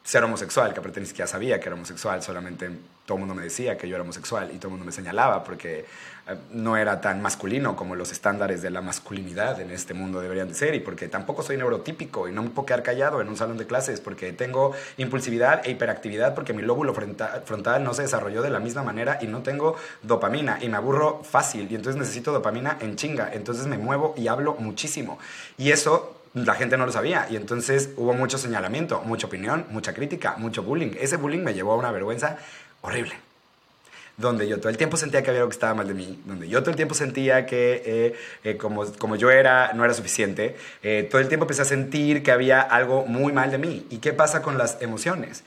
ser 0.03 0.25
homosexual, 0.25 0.73
que 0.73 0.81
aparte 0.81 1.01
ni 1.01 1.07
sabía 1.07 1.61
que 1.61 1.69
era 1.69 1.77
homosexual, 1.77 2.23
solamente 2.23 2.71
todo 3.13 3.19
el 3.19 3.27
mundo 3.27 3.35
me 3.35 3.43
decía 3.43 3.77
que 3.77 3.87
yo 3.87 3.95
era 3.95 4.05
homosexual 4.05 4.51
y 4.55 4.57
todo 4.57 4.69
el 4.69 4.71
mundo 4.71 4.87
me 4.87 4.93
señalaba 4.93 5.45
porque 5.45 5.85
eh, 6.27 6.37
no 6.53 6.79
era 6.79 7.03
tan 7.03 7.21
masculino 7.21 7.77
como 7.77 7.95
los 7.95 8.11
estándares 8.11 8.63
de 8.63 8.71
la 8.71 8.81
masculinidad 8.81 9.61
en 9.61 9.71
este 9.71 9.93
mundo 9.93 10.23
deberían 10.23 10.49
de 10.49 10.55
ser 10.55 10.75
y 10.75 10.81
porque 10.81 11.09
tampoco 11.09 11.43
soy 11.43 11.59
neurotípico 11.59 12.27
y 12.27 12.33
no 12.33 12.43
me 12.43 12.49
puedo 12.49 12.65
quedar 12.65 12.83
callado 12.83 13.21
en 13.21 13.29
un 13.29 13.37
salón 13.37 13.59
de 13.59 13.67
clases 13.67 14.01
porque 14.01 14.33
tengo 14.33 14.73
impulsividad 14.97 15.61
e 15.67 15.73
hiperactividad 15.73 16.35
porque 16.35 16.55
mi 16.55 16.63
lóbulo 16.63 16.95
frontal 16.95 17.85
no 17.85 17.93
se 17.93 18.01
desarrolló 18.01 18.41
de 18.41 18.49
la 18.49 18.61
misma 18.61 18.83
manera 18.83 19.19
y 19.21 19.27
no 19.27 19.43
tengo 19.43 19.77
dopamina 20.01 20.59
y 20.63 20.71
me 20.71 20.79
aburro 20.79 21.23
fácil 21.23 21.71
y 21.71 21.75
entonces 21.75 22.01
necesito 22.01 22.33
dopamina 22.33 22.79
en 22.81 22.97
chinga, 22.97 23.31
entonces 23.35 23.67
me 23.67 23.77
muevo 23.77 24.15
y 24.17 24.29
hablo 24.29 24.55
muchísimo 24.55 25.19
y 25.59 25.71
eso 25.71 26.17
la 26.35 26.55
gente 26.55 26.77
no 26.79 26.87
lo 26.87 26.93
sabía 26.93 27.27
y 27.31 27.37
entonces 27.37 27.91
hubo 27.97 28.15
mucho 28.15 28.39
señalamiento, 28.39 29.03
mucha 29.05 29.27
opinión, 29.27 29.67
mucha 29.69 29.93
crítica, 29.93 30.37
mucho 30.39 30.63
bullying. 30.63 30.93
Ese 30.99 31.17
bullying 31.17 31.41
me 31.41 31.53
llevó 31.53 31.73
a 31.73 31.77
una 31.77 31.93
vergüenza 31.93 32.39
horrible. 32.83 33.15
donde 34.19 34.47
yo 34.47 34.59
todo 34.59 34.69
el 34.69 34.77
tiempo 34.77 34.97
sentía 34.99 35.23
que 35.23 35.31
había 35.31 35.41
algo 35.41 35.49
que 35.49 35.55
estaba 35.55 35.75
mal 35.75 35.89
de 35.89 35.95
mí, 35.95 36.21
donde 36.27 36.47
yo 36.47 36.61
todo 36.61 36.71
el 36.71 36.77
tiempo 36.77 36.95
sentía 36.95 37.47
que 37.47 37.83
eh, 37.85 38.15
eh, 38.45 38.57
como, 38.59 38.85
como 38.93 39.17
yo 39.17 39.31
era, 39.31 39.73
no 39.73 39.85
era 39.85 39.95
suficiente, 39.95 40.55
eh, 40.83 41.09
todo 41.11 41.21
el 41.21 41.29
tiempo 41.29 41.45
empecé 41.45 41.63
a 41.63 41.65
sentir 41.65 42.23
que 42.23 42.31
había 42.31 42.61
algo 42.61 43.07
muy 43.07 43.33
mal 43.33 43.51
de 43.51 43.59
mí. 43.59 43.87
¿Y 43.91 43.99
qué 43.99 44.13
pasa 44.13 44.43
con 44.43 44.59
las 44.59 44.81
emociones? 44.83 45.45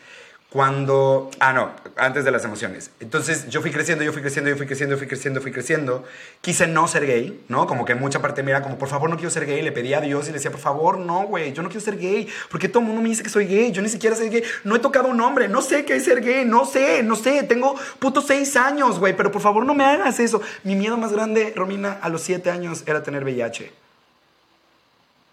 Cuando, 0.56 1.30
ah, 1.42 1.52
no, 1.52 1.70
antes 1.98 2.24
de 2.24 2.32
las 2.32 2.46
emociones. 2.46 2.90
Entonces 3.02 3.50
yo 3.50 3.62
fui 3.62 3.72
creciendo, 3.72 4.06
yo 4.06 4.14
fui 4.14 4.22
creciendo, 4.22 4.50
yo 4.50 4.56
fui 4.56 4.66
creciendo, 4.66 4.98
fui 4.98 5.06
creciendo, 5.06 5.42
fui 5.42 5.52
creciendo. 5.52 6.06
Quise 6.40 6.66
no 6.66 6.88
ser 6.88 7.06
gay, 7.06 7.44
¿no? 7.50 7.68
Como 7.68 7.84
que 7.84 7.94
mucha 7.94 8.22
parte 8.22 8.42
me 8.42 8.54
como, 8.62 8.78
por 8.78 8.88
favor, 8.88 9.10
no 9.10 9.18
quiero 9.18 9.30
ser 9.30 9.46
gay. 9.46 9.62
Le 9.62 9.74
pedía 9.74 9.98
a 9.98 10.02
Dios 10.02 10.24
y 10.24 10.28
le 10.28 10.36
decía, 10.36 10.52
por 10.52 10.62
favor, 10.62 10.98
no, 10.98 11.24
güey, 11.24 11.52
yo 11.52 11.62
no 11.62 11.68
quiero 11.68 11.84
ser 11.84 11.98
gay. 11.98 12.30
Porque 12.50 12.70
todo 12.70 12.80
el 12.80 12.86
mundo 12.86 13.02
me 13.02 13.10
dice 13.10 13.22
que 13.22 13.28
soy 13.28 13.48
gay. 13.48 13.74
Yo 13.74 13.82
ni 13.82 13.90
siquiera 13.90 14.16
soy 14.16 14.30
gay. 14.30 14.44
No 14.64 14.78
he 14.78 14.80
tocado 14.80 15.10
un 15.10 15.20
hombre. 15.20 15.50
No 15.50 15.62
sé 15.62 15.84
qué 15.84 15.98
es 15.98 16.06
ser 16.06 16.22
gay. 16.22 16.46
No 16.46 16.66
sé, 16.66 17.04
no 17.04 17.18
sé. 17.18 17.44
Tengo 17.44 17.76
puto 18.00 18.22
seis 18.22 18.56
años, 18.56 18.98
güey. 18.98 19.14
Pero 19.14 19.34
por 19.34 19.42
favor, 19.42 19.66
no 19.66 19.74
me 19.74 19.84
hagas 19.84 20.22
eso. 20.22 20.42
Mi 20.64 20.78
miedo 20.78 20.96
más 20.96 21.12
grande, 21.12 21.52
Romina, 21.54 22.00
a 22.02 22.08
los 22.08 22.22
siete 22.22 22.50
años 22.50 22.86
era 22.88 23.04
tener 23.04 23.26
VIH. 23.26 23.74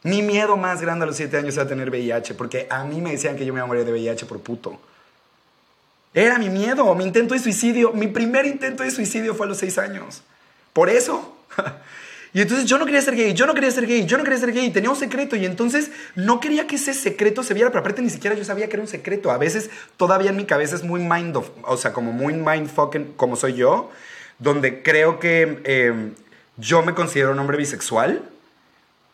Mi 0.02 0.20
miedo 0.20 0.56
más 0.56 0.80
grande 0.80 1.04
a 1.04 1.06
los 1.06 1.14
siete 1.14 1.36
años 1.36 1.56
era 1.56 1.68
tener 1.68 1.90
VIH. 1.90 2.34
Porque 2.34 2.66
a 2.68 2.82
mí 2.82 3.00
me 3.00 3.12
decían 3.12 3.36
que 3.36 3.46
yo 3.46 3.52
me 3.52 3.58
iba 3.58 3.64
a 3.66 3.68
morir 3.68 3.84
de 3.84 3.92
VIH 3.92 4.26
por 4.26 4.40
puto. 4.40 4.80
Era 6.14 6.38
mi 6.38 6.50
miedo, 6.50 6.94
mi 6.94 7.04
intento 7.04 7.34
de 7.34 7.40
suicidio. 7.40 7.92
Mi 7.92 8.06
primer 8.06 8.46
intento 8.46 8.82
de 8.82 8.90
suicidio 8.90 9.34
fue 9.34 9.46
a 9.46 9.48
los 9.48 9.58
seis 9.58 9.78
años. 9.78 10.22
Por 10.72 10.88
eso. 10.90 11.36
Y 12.34 12.40
entonces 12.40 12.64
yo 12.64 12.78
no 12.78 12.86
quería 12.86 13.02
ser 13.02 13.14
gay, 13.14 13.34
yo 13.34 13.46
no 13.46 13.52
quería 13.52 13.70
ser 13.70 13.86
gay, 13.86 14.06
yo 14.06 14.16
no 14.16 14.24
quería 14.24 14.38
ser 14.38 14.52
gay, 14.52 14.70
tenía 14.70 14.88
un 14.88 14.96
secreto 14.96 15.36
y 15.36 15.44
entonces 15.44 15.90
no 16.14 16.40
quería 16.40 16.66
que 16.66 16.76
ese 16.76 16.94
secreto 16.94 17.42
se 17.42 17.52
viera, 17.52 17.68
pero 17.68 17.80
aparte 17.80 18.00
ni 18.00 18.08
siquiera 18.08 18.34
yo 18.34 18.42
sabía 18.42 18.68
que 18.68 18.76
era 18.76 18.82
un 18.82 18.88
secreto. 18.88 19.30
A 19.30 19.36
veces 19.36 19.68
todavía 19.98 20.30
en 20.30 20.36
mi 20.36 20.46
cabeza 20.46 20.74
es 20.74 20.82
muy 20.82 21.00
mind 21.02 21.36
of, 21.36 21.50
o 21.62 21.76
sea, 21.76 21.92
como 21.92 22.12
muy 22.12 22.32
mindfucking 22.32 23.12
como 23.16 23.36
soy 23.36 23.52
yo, 23.52 23.90
donde 24.38 24.82
creo 24.82 25.18
que 25.18 25.60
em, 25.64 26.14
yo 26.56 26.82
me 26.82 26.94
considero 26.94 27.32
un 27.32 27.38
hombre 27.38 27.58
bisexual, 27.58 28.22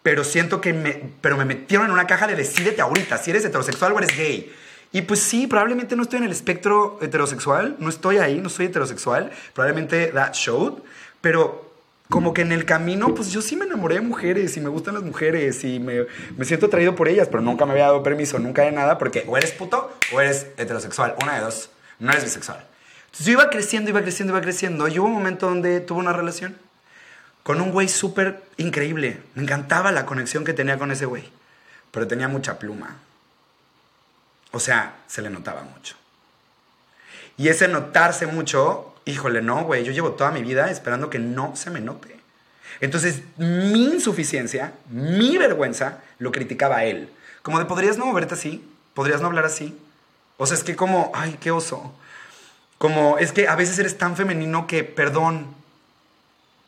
pero 0.04 0.22
siento 0.22 0.60
que 0.60 0.72
me, 0.72 1.10
pero 1.20 1.36
me 1.36 1.44
metieron 1.44 1.86
en 1.86 1.92
una 1.92 2.06
caja 2.06 2.28
de 2.28 2.36
decídete 2.36 2.82
ahorita, 2.82 3.18
si 3.18 3.30
eres 3.30 3.44
heterosexual 3.44 3.94
o 3.94 3.98
eres 3.98 4.16
gay. 4.16 4.52
Y 4.90 5.02
pues 5.02 5.20
sí, 5.20 5.46
probablemente 5.46 5.96
no 5.96 6.02
estoy 6.02 6.18
en 6.18 6.24
el 6.24 6.32
espectro 6.32 6.98
heterosexual, 7.02 7.76
no 7.78 7.90
estoy 7.90 8.18
ahí, 8.18 8.40
no 8.40 8.48
soy 8.48 8.66
heterosexual, 8.66 9.30
probablemente 9.52 10.06
that 10.08 10.32
showed, 10.32 10.82
pero 11.20 11.68
como 12.08 12.32
que 12.32 12.40
en 12.40 12.52
el 12.52 12.64
camino, 12.64 13.14
pues 13.14 13.30
yo 13.30 13.42
sí 13.42 13.54
me 13.54 13.66
enamoré 13.66 13.96
de 13.96 14.00
mujeres 14.00 14.56
y 14.56 14.60
me 14.60 14.70
gustan 14.70 14.94
las 14.94 15.02
mujeres 15.02 15.62
y 15.64 15.78
me, 15.78 16.06
me 16.38 16.44
siento 16.46 16.66
atraído 16.66 16.94
por 16.94 17.06
ellas, 17.08 17.28
pero 17.30 17.42
nunca 17.42 17.66
me 17.66 17.72
había 17.72 17.84
dado 17.84 18.02
permiso, 18.02 18.38
nunca 18.38 18.62
de 18.62 18.72
nada, 18.72 18.96
porque 18.96 19.24
o 19.26 19.36
eres 19.36 19.52
puto 19.52 19.92
o 20.12 20.20
eres 20.20 20.46
heterosexual, 20.56 21.14
una 21.22 21.34
de 21.34 21.42
dos, 21.42 21.68
no 21.98 22.10
eres 22.10 22.24
bisexual. 22.24 22.64
Entonces 23.04 23.26
yo 23.26 23.32
iba 23.32 23.50
creciendo, 23.50 23.90
iba 23.90 24.00
creciendo, 24.00 24.32
iba 24.32 24.40
creciendo, 24.40 24.88
y 24.88 24.98
hubo 24.98 25.06
un 25.06 25.12
momento 25.12 25.50
donde 25.50 25.80
tuve 25.80 25.98
una 25.98 26.14
relación 26.14 26.56
con 27.42 27.60
un 27.60 27.72
güey 27.72 27.88
súper 27.88 28.42
increíble, 28.56 29.20
me 29.34 29.42
encantaba 29.42 29.92
la 29.92 30.06
conexión 30.06 30.46
que 30.46 30.54
tenía 30.54 30.78
con 30.78 30.90
ese 30.90 31.04
güey, 31.04 31.24
pero 31.90 32.06
tenía 32.06 32.28
mucha 32.28 32.58
pluma 32.58 32.96
o 34.52 34.60
sea, 34.60 34.96
se 35.06 35.22
le 35.22 35.30
notaba 35.30 35.62
mucho. 35.62 35.96
Y 37.36 37.48
ese 37.48 37.68
notarse 37.68 38.26
mucho, 38.26 38.94
híjole, 39.04 39.42
no, 39.42 39.64
güey, 39.64 39.84
yo 39.84 39.92
llevo 39.92 40.12
toda 40.12 40.30
mi 40.30 40.42
vida 40.42 40.70
esperando 40.70 41.10
que 41.10 41.18
no 41.18 41.54
se 41.56 41.70
me 41.70 41.80
note. 41.80 42.18
Entonces, 42.80 43.22
mi 43.36 43.84
insuficiencia, 43.84 44.72
mi 44.88 45.36
vergüenza, 45.38 45.98
lo 46.18 46.32
criticaba 46.32 46.78
a 46.78 46.84
él. 46.84 47.10
Como 47.42 47.58
de, 47.58 47.64
¿podrías 47.64 47.98
no 47.98 48.06
moverte 48.06 48.34
así? 48.34 48.68
¿Podrías 48.94 49.20
no 49.20 49.28
hablar 49.28 49.44
así? 49.44 49.78
O 50.36 50.46
sea, 50.46 50.56
es 50.56 50.64
que 50.64 50.76
como, 50.76 51.10
ay, 51.14 51.38
qué 51.40 51.50
oso. 51.50 51.94
Como, 52.78 53.18
es 53.18 53.32
que 53.32 53.48
a 53.48 53.56
veces 53.56 53.78
eres 53.78 53.98
tan 53.98 54.16
femenino 54.16 54.66
que, 54.66 54.84
perdón, 54.84 55.54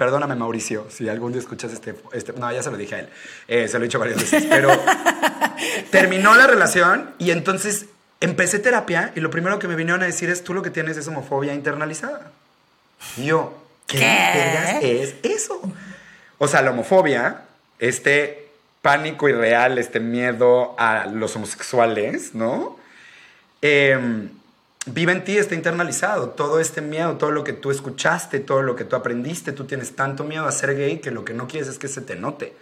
Perdóname, 0.00 0.34
Mauricio, 0.34 0.86
si 0.88 1.10
algún 1.10 1.32
día 1.32 1.42
escuchas 1.42 1.74
este, 1.74 1.94
este... 2.14 2.32
no, 2.32 2.50
ya 2.50 2.62
se 2.62 2.70
lo 2.70 2.78
dije 2.78 2.94
a 2.94 2.98
él. 3.00 3.08
Eh, 3.46 3.68
se 3.68 3.78
lo 3.78 3.84
he 3.84 3.86
dicho 3.86 3.98
varias 3.98 4.18
veces. 4.18 4.46
Pero 4.48 4.70
terminó 5.90 6.34
la 6.36 6.46
relación 6.46 7.10
y 7.18 7.32
entonces 7.32 7.84
empecé 8.18 8.60
terapia 8.60 9.12
y 9.14 9.20
lo 9.20 9.28
primero 9.28 9.58
que 9.58 9.68
me 9.68 9.76
vinieron 9.76 10.02
a 10.02 10.06
decir 10.06 10.30
es, 10.30 10.42
tú 10.42 10.54
lo 10.54 10.62
que 10.62 10.70
tienes 10.70 10.96
es 10.96 11.06
homofobia 11.06 11.52
internalizada. 11.52 12.32
Y 13.18 13.26
yo, 13.26 13.62
¿qué, 13.86 13.98
¿Qué? 13.98 15.02
es 15.02 15.16
eso? 15.22 15.60
O 16.38 16.48
sea, 16.48 16.62
la 16.62 16.70
homofobia, 16.70 17.42
este 17.78 18.48
pánico 18.80 19.28
irreal, 19.28 19.76
este 19.76 20.00
miedo 20.00 20.76
a 20.78 21.04
los 21.08 21.36
homosexuales, 21.36 22.34
¿no? 22.34 22.78
Eh, 23.60 24.30
vive 24.92 25.12
en 25.12 25.24
ti, 25.24 25.36
está 25.36 25.54
internalizado. 25.54 26.30
Todo 26.30 26.60
este 26.60 26.80
miedo, 26.80 27.16
todo 27.16 27.30
lo 27.30 27.44
que 27.44 27.52
tú 27.52 27.70
escuchaste, 27.70 28.40
todo 28.40 28.62
lo 28.62 28.76
que 28.76 28.84
tú 28.84 28.96
aprendiste, 28.96 29.52
tú 29.52 29.64
tienes 29.64 29.96
tanto 29.96 30.24
miedo 30.24 30.46
a 30.46 30.52
ser 30.52 30.76
gay 30.76 30.98
que 30.98 31.10
lo 31.10 31.24
que 31.24 31.34
no 31.34 31.48
quieres 31.48 31.68
es 31.68 31.78
que 31.78 31.88
se 31.88 32.00
te 32.00 32.16
note. 32.16 32.54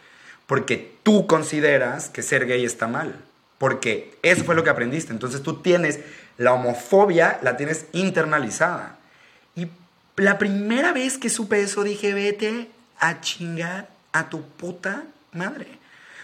Porque 0.46 0.94
tú 1.02 1.26
consideras 1.26 2.08
que 2.08 2.22
ser 2.22 2.46
gay 2.46 2.64
está 2.64 2.86
mal. 2.86 3.14
Porque 3.58 4.16
eso 4.22 4.44
fue 4.44 4.54
lo 4.54 4.64
que 4.64 4.70
aprendiste. 4.70 5.12
Entonces 5.12 5.42
tú 5.42 5.60
tienes 5.60 6.00
la 6.36 6.52
homofobia, 6.52 7.38
la 7.42 7.56
tienes 7.56 7.86
internalizada. 7.92 8.98
Y 9.56 9.68
la 10.16 10.38
primera 10.38 10.92
vez 10.92 11.18
que 11.18 11.28
supe 11.28 11.60
eso 11.60 11.82
dije, 11.82 12.14
vete 12.14 12.68
a 12.98 13.20
chingar 13.20 13.88
a 14.12 14.30
tu 14.30 14.42
puta 14.42 15.04
madre. 15.32 15.66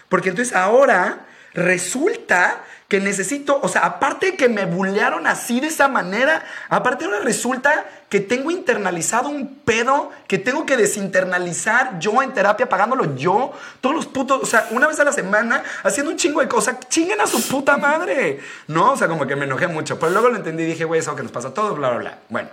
Porque 0.09 0.29
entonces 0.29 0.55
ahora 0.55 1.25
resulta 1.53 2.63
que 2.87 2.99
necesito, 2.99 3.59
o 3.63 3.67
sea, 3.67 3.81
aparte 3.81 4.27
de 4.27 4.37
que 4.37 4.47
me 4.47 4.65
bullearon 4.65 5.25
así 5.25 5.59
de 5.59 5.67
esa 5.67 5.87
manera, 5.87 6.45
aparte 6.69 7.05
ahora 7.05 7.19
resulta 7.19 7.85
que 8.09 8.19
tengo 8.19 8.51
internalizado 8.51 9.29
un 9.29 9.55
pedo 9.55 10.11
que 10.27 10.37
tengo 10.37 10.67
que 10.67 10.77
desinternalizar 10.77 11.97
yo 11.99 12.21
en 12.21 12.33
terapia 12.33 12.69
pagándolo 12.69 13.15
yo, 13.15 13.53
todos 13.81 13.95
los 13.95 14.05
putos, 14.05 14.43
o 14.43 14.45
sea, 14.45 14.67
una 14.69 14.85
vez 14.87 14.99
a 14.99 15.03
la 15.03 15.11
semana 15.11 15.63
haciendo 15.83 16.11
un 16.11 16.17
chingo 16.17 16.41
de 16.41 16.47
cosas, 16.47 16.77
chinguen 16.87 17.19
a 17.19 17.27
su 17.27 17.47
puta 17.47 17.77
madre, 17.79 18.39
¿no? 18.67 18.91
O 18.91 18.97
sea, 18.97 19.07
como 19.07 19.25
que 19.25 19.35
me 19.35 19.45
enojé 19.45 19.67
mucho, 19.67 19.99
pero 19.99 20.11
luego 20.11 20.29
lo 20.29 20.35
entendí 20.35 20.63
y 20.63 20.67
dije, 20.67 20.85
güey, 20.85 20.99
eso 20.99 21.15
que 21.15 21.23
nos 21.23 21.31
pasa 21.31 21.47
a 21.47 21.53
todos, 21.55 21.75
bla, 21.75 21.89
bla, 21.89 21.97
bla. 21.97 22.19
Bueno, 22.29 22.49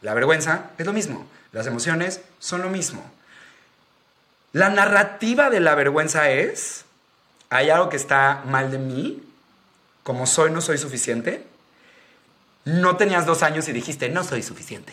la 0.00 0.14
vergüenza 0.14 0.70
es 0.78 0.86
lo 0.86 0.92
mismo, 0.92 1.26
las 1.50 1.66
emociones 1.66 2.20
son 2.38 2.62
lo 2.62 2.68
mismo. 2.68 3.04
La 4.52 4.68
narrativa 4.68 5.50
de 5.50 5.58
la 5.58 5.74
vergüenza 5.74 6.30
es, 6.30 6.84
hay 7.50 7.70
algo 7.70 7.88
que 7.88 7.96
está 7.96 8.42
mal 8.46 8.70
de 8.70 8.78
mí, 8.78 9.22
como 10.02 10.26
soy, 10.26 10.50
no 10.50 10.60
soy 10.60 10.78
suficiente. 10.78 11.44
No 12.64 12.96
tenías 12.96 13.26
dos 13.26 13.42
años 13.42 13.68
y 13.68 13.72
dijiste, 13.72 14.08
no 14.08 14.24
soy 14.24 14.42
suficiente. 14.42 14.92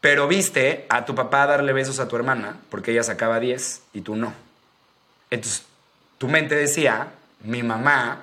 Pero 0.00 0.28
viste 0.28 0.86
a 0.88 1.04
tu 1.04 1.14
papá 1.14 1.46
darle 1.46 1.72
besos 1.72 1.98
a 2.00 2.08
tu 2.08 2.16
hermana 2.16 2.58
porque 2.70 2.92
ella 2.92 3.02
sacaba 3.02 3.40
10 3.40 3.82
y 3.92 4.00
tú 4.02 4.16
no. 4.16 4.34
Entonces, 5.30 5.64
tu 6.18 6.28
mente 6.28 6.54
decía, 6.54 7.08
mi 7.40 7.62
mamá, 7.62 8.22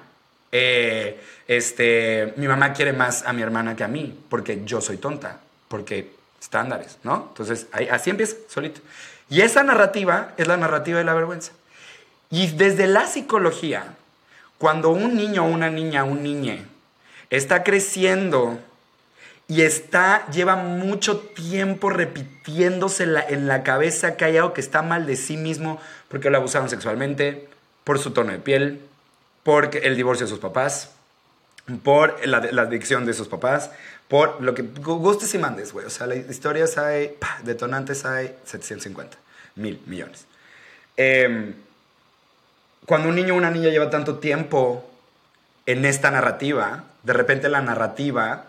eh, 0.52 1.22
este, 1.48 2.34
mi 2.38 2.48
mamá 2.48 2.74
quiere 2.74 2.94
más 2.94 3.24
a 3.26 3.34
mi 3.34 3.42
hermana 3.42 3.76
que 3.76 3.84
a 3.84 3.88
mí 3.88 4.18
porque 4.30 4.62
yo 4.66 4.82
soy 4.82 4.98
tonta, 4.98 5.40
porque 5.68 6.12
estándares, 6.40 6.98
¿no? 7.04 7.28
Entonces, 7.30 7.68
así 7.92 8.10
empieza, 8.10 8.36
solito. 8.48 8.82
Y 9.30 9.42
esa 9.42 9.64
narrativa 9.64 10.34
es 10.38 10.48
la 10.48 10.58
narrativa 10.58 11.00
de 11.00 11.06
la 11.06 11.14
vergüenza. 11.14 11.54
Y 12.30 12.48
desde 12.48 12.88
la 12.88 13.08
psicología, 13.08 13.96
cuando 14.64 14.92
un 14.92 15.18
niño 15.18 15.44
una 15.44 15.70
niña, 15.70 16.06
un 16.06 16.24
niñe, 16.24 16.66
está 17.30 17.66
creciendo 17.66 18.62
y 19.50 19.64
está, 19.64 20.26
lleva 20.32 20.56
mucho 20.56 21.20
tiempo 21.20 21.90
repitiéndose 21.90 23.04
en 23.04 23.48
la 23.50 23.64
cabeza 23.64 24.16
que 24.16 24.24
hay 24.24 24.38
algo 24.38 24.54
que 24.54 24.62
está 24.62 24.82
mal 24.82 25.06
de 25.06 25.18
sí 25.18 25.36
mismo 25.36 25.82
porque 26.08 26.30
lo 26.30 26.38
abusaron 26.38 26.70
sexualmente, 26.70 27.50
por 27.84 28.00
su 28.00 28.12
tono 28.12 28.32
de 28.32 28.40
piel, 28.40 28.80
por 29.44 29.70
el 29.76 29.98
divorcio 29.98 30.28
de 30.28 30.30
sus 30.30 30.40
papás, 30.40 30.92
por 31.84 32.26
la, 32.26 32.38
adicción 32.38 33.06
de 33.06 33.14
sus 33.14 33.28
papás, 33.28 33.70
por 34.08 34.42
lo 34.42 34.54
que 34.54 34.62
gustes 34.62 35.34
y 35.34 35.40
mandes, 35.40 35.74
güey. 35.74 35.86
O 35.88 35.90
sea, 35.90 36.08
las 36.08 36.20
historias 36.30 36.78
hay, 36.78 37.18
detonantes 37.44 38.06
hay 38.06 38.34
750 38.46 39.18
mil 39.58 39.82
millones. 39.88 40.26
Eh, 40.96 41.54
cuando 42.86 43.10
un 43.10 43.16
niño 43.16 43.34
o 43.34 43.38
una 43.38 43.52
niña 43.52 43.70
lleva 43.70 43.90
tanto 43.90 44.20
tiempo 44.20 44.90
en 45.66 45.86
esta 45.86 46.12
narrativa, 46.12 46.84
de 47.04 47.14
repente 47.14 47.50
la 47.50 47.62
narrativa, 47.62 48.46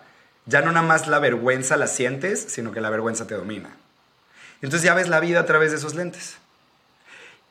ya 0.47 0.61
no 0.61 0.73
nada 0.73 0.87
más 0.87 1.07
la 1.07 1.19
vergüenza 1.19 1.77
la 1.77 1.87
sientes, 1.87 2.45
sino 2.49 2.73
que 2.73 2.81
la 2.81 2.91
vergüenza 2.91 3.27
te 3.27 3.35
domina. 3.35 3.71
Entonces 4.63 4.83
ya 4.83 4.95
ves 4.95 5.09
la 5.09 5.21
vida 5.21 5.41
a 5.41 5.47
través 5.47 5.71
de 5.71 5.79
esos 5.79 5.95
lentes. 5.95 6.37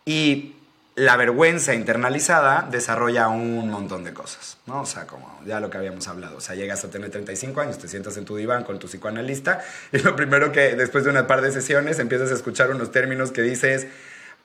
Y 0.05 0.55
la 0.95 1.17
vergüenza 1.17 1.73
internalizada 1.73 2.67
desarrolla 2.69 3.27
un 3.27 3.69
montón 3.69 4.03
de 4.03 4.13
cosas, 4.13 4.57
¿no? 4.67 4.81
O 4.81 4.86
sea, 4.86 5.07
como 5.07 5.41
ya 5.45 5.59
lo 5.59 5.69
que 5.69 5.77
habíamos 5.77 6.07
hablado, 6.07 6.38
o 6.38 6.41
sea, 6.41 6.55
llegas 6.55 6.84
a 6.84 6.89
tener 6.89 7.09
35 7.09 7.61
años, 7.61 7.79
te 7.79 7.88
sientas 7.88 8.15
en 8.17 8.25
tu 8.25 8.36
diván 8.36 8.63
con 8.63 8.77
tu 8.77 8.88
psicoanalista 8.88 9.63
y 9.91 9.99
lo 9.99 10.15
primero 10.15 10.51
que 10.51 10.75
después 10.75 11.03
de 11.03 11.09
una 11.09 11.25
par 11.25 11.41
de 11.41 11.51
sesiones 11.51 11.97
empiezas 11.97 12.29
a 12.31 12.36
escuchar 12.36 12.69
unos 12.69 12.91
términos 12.91 13.31
que 13.31 13.41
dices, 13.41 13.88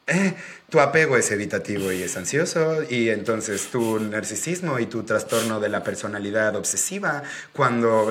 eh, 0.08 0.34
tu 0.70 0.80
apego 0.80 1.16
es 1.16 1.30
evitativo 1.30 1.92
y 1.92 2.02
es 2.02 2.16
ansioso, 2.16 2.82
y 2.88 3.10
entonces 3.10 3.68
tu 3.70 4.00
narcisismo 4.00 4.78
y 4.78 4.86
tu 4.86 5.02
trastorno 5.02 5.60
de 5.60 5.68
la 5.68 5.82
personalidad 5.84 6.56
obsesiva, 6.56 7.22
cuando... 7.52 8.10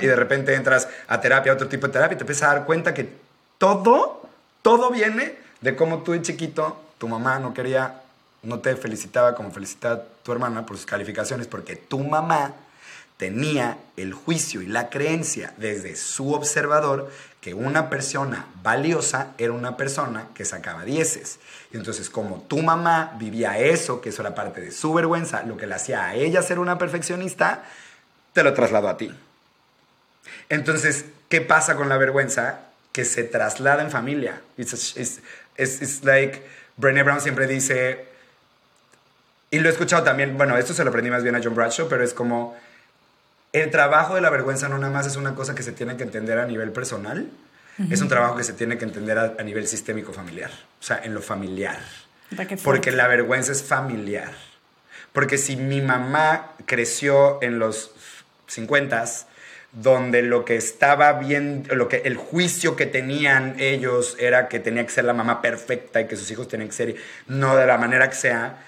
y 0.00 0.06
de 0.06 0.16
repente 0.16 0.54
entras 0.54 0.88
a 1.08 1.20
terapia, 1.20 1.52
a 1.52 1.54
otro 1.54 1.68
tipo 1.68 1.86
de 1.86 1.92
terapia, 1.92 2.14
y 2.14 2.18
te 2.18 2.22
empiezas 2.22 2.50
a 2.50 2.54
dar 2.54 2.64
cuenta 2.64 2.94
que 2.94 3.08
todo, 3.58 4.28
todo 4.62 4.90
viene 4.90 5.36
de 5.60 5.76
cómo 5.76 6.02
tú 6.02 6.12
de 6.12 6.22
chiquito, 6.22 6.80
tu 6.98 7.08
mamá 7.08 7.38
no 7.38 7.54
quería, 7.54 8.02
no 8.42 8.60
te 8.60 8.76
felicitaba 8.76 9.34
como 9.34 9.50
felicitaba 9.50 10.02
tu 10.22 10.32
hermana 10.32 10.66
por 10.66 10.76
sus 10.76 10.86
calificaciones, 10.86 11.46
porque 11.46 11.76
tu 11.76 11.98
mamá 12.00 12.54
tenía 13.16 13.78
el 13.96 14.12
juicio 14.12 14.60
y 14.60 14.66
la 14.66 14.90
creencia 14.90 15.54
desde 15.56 15.96
su 15.96 16.32
observador 16.32 17.10
que 17.40 17.54
una 17.54 17.90
persona 17.90 18.46
valiosa 18.62 19.32
era 19.38 19.52
una 19.52 19.76
persona 19.76 20.28
que 20.34 20.44
sacaba 20.44 20.84
dieces. 20.84 21.38
Y 21.72 21.76
entonces 21.76 22.10
como 22.10 22.40
tu 22.42 22.62
mamá 22.62 23.14
vivía 23.18 23.58
eso, 23.58 24.00
que 24.00 24.08
eso 24.08 24.22
era 24.22 24.34
parte 24.34 24.60
de 24.60 24.72
su 24.72 24.92
vergüenza, 24.94 25.42
lo 25.42 25.56
que 25.56 25.66
le 25.66 25.74
hacía 25.74 26.06
a 26.06 26.14
ella 26.14 26.42
ser 26.42 26.58
una 26.58 26.78
perfeccionista, 26.78 27.64
te 28.32 28.42
lo 28.42 28.52
trasladó 28.54 28.88
a 28.88 28.96
ti. 28.96 29.14
Entonces, 30.48 31.04
¿qué 31.28 31.40
pasa 31.40 31.76
con 31.76 31.88
la 31.88 31.96
vergüenza? 31.96 32.60
Que 32.92 33.04
se 33.04 33.24
traslada 33.24 33.82
en 33.82 33.90
familia. 33.90 34.40
Es 34.56 36.04
like, 36.04 36.42
Brené 36.76 37.02
Brown 37.02 37.20
siempre 37.20 37.46
dice, 37.46 38.06
y 39.50 39.60
lo 39.60 39.68
he 39.68 39.72
escuchado 39.72 40.02
también, 40.02 40.36
bueno, 40.36 40.56
esto 40.58 40.74
se 40.74 40.82
lo 40.82 40.90
aprendí 40.90 41.10
más 41.10 41.22
bien 41.22 41.36
a 41.36 41.40
John 41.42 41.54
Bradshaw, 41.54 41.88
pero 41.88 42.02
es 42.02 42.12
como 42.12 42.56
el 43.54 43.70
trabajo 43.70 44.16
de 44.16 44.20
la 44.20 44.30
vergüenza 44.30 44.68
no 44.68 44.78
nada 44.78 44.92
más 44.92 45.06
es 45.06 45.16
una 45.16 45.36
cosa 45.36 45.54
que 45.54 45.62
se 45.62 45.70
tiene 45.70 45.96
que 45.96 46.02
entender 46.02 46.38
a 46.38 46.46
nivel 46.46 46.72
personal, 46.72 47.28
es 47.90 48.00
un 48.00 48.08
trabajo 48.08 48.36
que 48.36 48.44
se 48.44 48.52
tiene 48.52 48.76
que 48.78 48.84
entender 48.84 49.18
a, 49.18 49.42
nivel 49.42 49.66
sistémico 49.66 50.12
familiar, 50.12 50.50
o 50.50 50.82
sea, 50.82 51.00
en 51.02 51.14
lo 51.14 51.22
familiar. 51.22 51.78
Porque 52.62 52.90
la 52.90 53.06
vergüenza 53.06 53.52
es 53.52 53.62
familiar. 53.62 54.32
Porque 55.12 55.38
si 55.38 55.56
mi 55.56 55.80
mamá 55.80 56.52
creció 56.66 57.38
en 57.42 57.60
los 57.60 57.92
50 58.48 59.04
donde 59.70 60.22
lo 60.22 60.44
que 60.44 60.56
estaba 60.56 61.12
bien, 61.14 61.64
lo 61.70 61.88
que 61.88 62.02
el 62.04 62.16
juicio 62.16 62.74
que 62.74 62.86
tenían 62.86 63.56
ellos 63.58 64.16
era 64.18 64.48
que 64.48 64.58
tenía 64.58 64.84
que 64.84 64.92
ser 64.92 65.04
la 65.04 65.14
mamá 65.14 65.42
perfecta 65.42 66.00
y 66.00 66.06
que 66.06 66.16
sus 66.16 66.30
hijos 66.30 66.48
tenían 66.48 66.68
que 66.68 66.74
ser 66.74 66.96
no 67.26 67.56
de 67.56 67.66
la 67.66 67.78
manera 67.78 68.08
que 68.08 68.16
sea, 68.16 68.58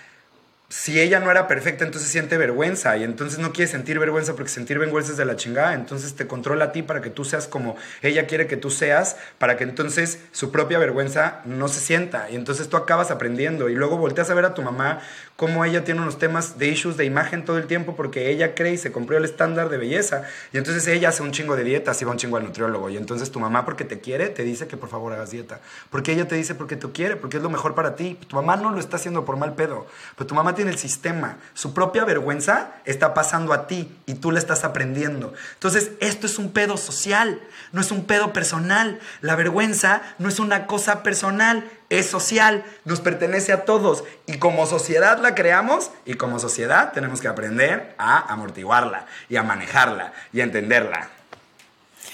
si 0.69 1.01
ella 1.01 1.21
no 1.21 1.31
era 1.31 1.47
perfecta, 1.47 1.85
entonces 1.85 2.11
siente 2.11 2.37
vergüenza 2.37 2.97
y 2.97 3.05
entonces 3.05 3.39
no 3.39 3.53
quiere 3.53 3.71
sentir 3.71 4.01
vergüenza 4.01 4.35
porque 4.35 4.51
sentir 4.51 4.81
vergüenza 4.81 5.13
es 5.13 5.17
de 5.17 5.25
la 5.25 5.37
chingada, 5.37 5.75
entonces 5.75 6.17
te 6.17 6.27
controla 6.27 6.67
a 6.67 6.73
ti 6.73 6.83
para 6.83 7.01
que 7.01 7.09
tú 7.09 7.25
seas 7.25 7.47
como 7.47 7.77
ella 8.03 8.27
quiere 8.27 8.49
que 8.49 8.57
tú 8.57 8.71
seas, 8.71 9.17
para 9.39 9.57
que 9.57 9.63
entonces 9.63 10.19
su 10.33 10.51
propia 10.51 10.81
vergüenza 10.81 11.41
no 11.45 11.69
se 11.69 11.79
sienta 11.79 12.29
y 12.31 12.35
entonces 12.35 12.69
tú 12.69 12.77
acabas 12.77 13.13
aprendiendo 13.13 13.69
y 13.69 13.77
luego 13.77 13.97
volteas 13.97 14.29
a 14.31 14.35
ver 14.35 14.45
a 14.45 14.55
tu 14.55 14.63
mamá 14.63 15.01
como 15.37 15.65
ella 15.65 15.85
tiene 15.85 16.01
unos 16.01 16.19
temas 16.19 16.59
de 16.59 16.69
issues 16.69 16.97
de 16.97 17.05
imagen 17.05 17.45
todo 17.45 17.59
el 17.59 17.67
tiempo 17.67 17.95
porque 17.95 18.31
ella 18.31 18.55
cree 18.55 18.75
y 18.75 18.79
se 18.79 18.93
compró 18.93 19.17
el 19.17 19.25
estándar 19.25 19.69
de 19.69 19.77
belleza 19.77 20.23
y 20.53 20.59
entonces 20.59 20.87
ella 20.89 21.11
hace 21.11 21.23
un 21.23 21.33
chingo 21.33 21.57
de 21.57 21.65
dietas 21.65 22.01
y 22.01 22.05
va 22.05 22.13
un 22.13 22.19
chingo 22.19 22.37
al 22.37 22.45
nutriólogo 22.45 22.91
y 22.91 22.97
entonces 22.97 23.31
tu 23.31 23.41
mamá 23.41 23.65
porque 23.65 23.85
te 23.85 24.01
quiere 24.01 24.29
te 24.29 24.43
dice 24.43 24.67
que 24.67 24.77
por 24.77 24.89
favor 24.89 25.13
hagas 25.13 25.31
dieta, 25.31 25.61
porque 25.91 26.13
ella 26.13 26.27
te 26.27 26.35
dice 26.35 26.55
porque 26.55 26.77
tú 26.77 26.93
quiere, 26.93 27.17
porque 27.17 27.37
es 27.37 27.43
lo 27.43 27.51
mejor 27.51 27.75
para 27.75 27.97
ti, 27.97 28.19
tu 28.27 28.37
mamá 28.37 28.57
no 28.57 28.71
lo 28.71 28.81
está 28.81 28.97
haciendo 28.97 29.25
por 29.25 29.37
mal 29.37 29.55
pedo, 29.55 29.87
pero 30.17 30.27
tu 30.27 30.35
mamá 30.35 30.55
tiene 30.55 30.71
el 30.71 30.79
sistema. 30.79 31.39
Su 31.55 31.75
propia 31.75 32.05
vergüenza 32.05 32.73
está 32.85 33.15
pasando 33.15 33.53
a 33.53 33.67
ti 33.67 33.95
y 34.07 34.15
tú 34.15 34.31
la 34.31 34.39
estás 34.39 34.65
aprendiendo. 34.65 35.35
Entonces, 35.55 35.93
esto 36.01 36.27
es 36.27 36.39
un 36.39 36.53
pedo 36.53 36.77
social, 36.77 37.41
no 37.73 37.81
es 37.81 37.91
un 37.91 38.05
pedo 38.05 38.33
personal. 38.33 39.01
La 39.21 39.37
vergüenza 39.37 40.03
no 40.19 40.29
es 40.29 40.39
una 40.39 40.67
cosa 40.67 41.03
personal, 41.03 41.65
es 41.89 42.07
social, 42.07 42.65
nos 42.85 43.01
pertenece 43.01 43.53
a 43.53 43.65
todos 43.65 44.05
y 44.27 44.39
como 44.39 44.67
sociedad 44.67 45.19
la 45.19 45.35
creamos 45.35 45.91
y 46.05 46.15
como 46.15 46.39
sociedad 46.39 46.93
tenemos 46.93 47.21
que 47.21 47.29
aprender 47.29 47.95
a 47.99 48.33
amortiguarla 48.33 49.07
y 49.29 49.37
a 49.37 49.43
manejarla 49.43 50.13
y 50.33 50.41
a 50.41 50.45
entenderla. 50.45 51.09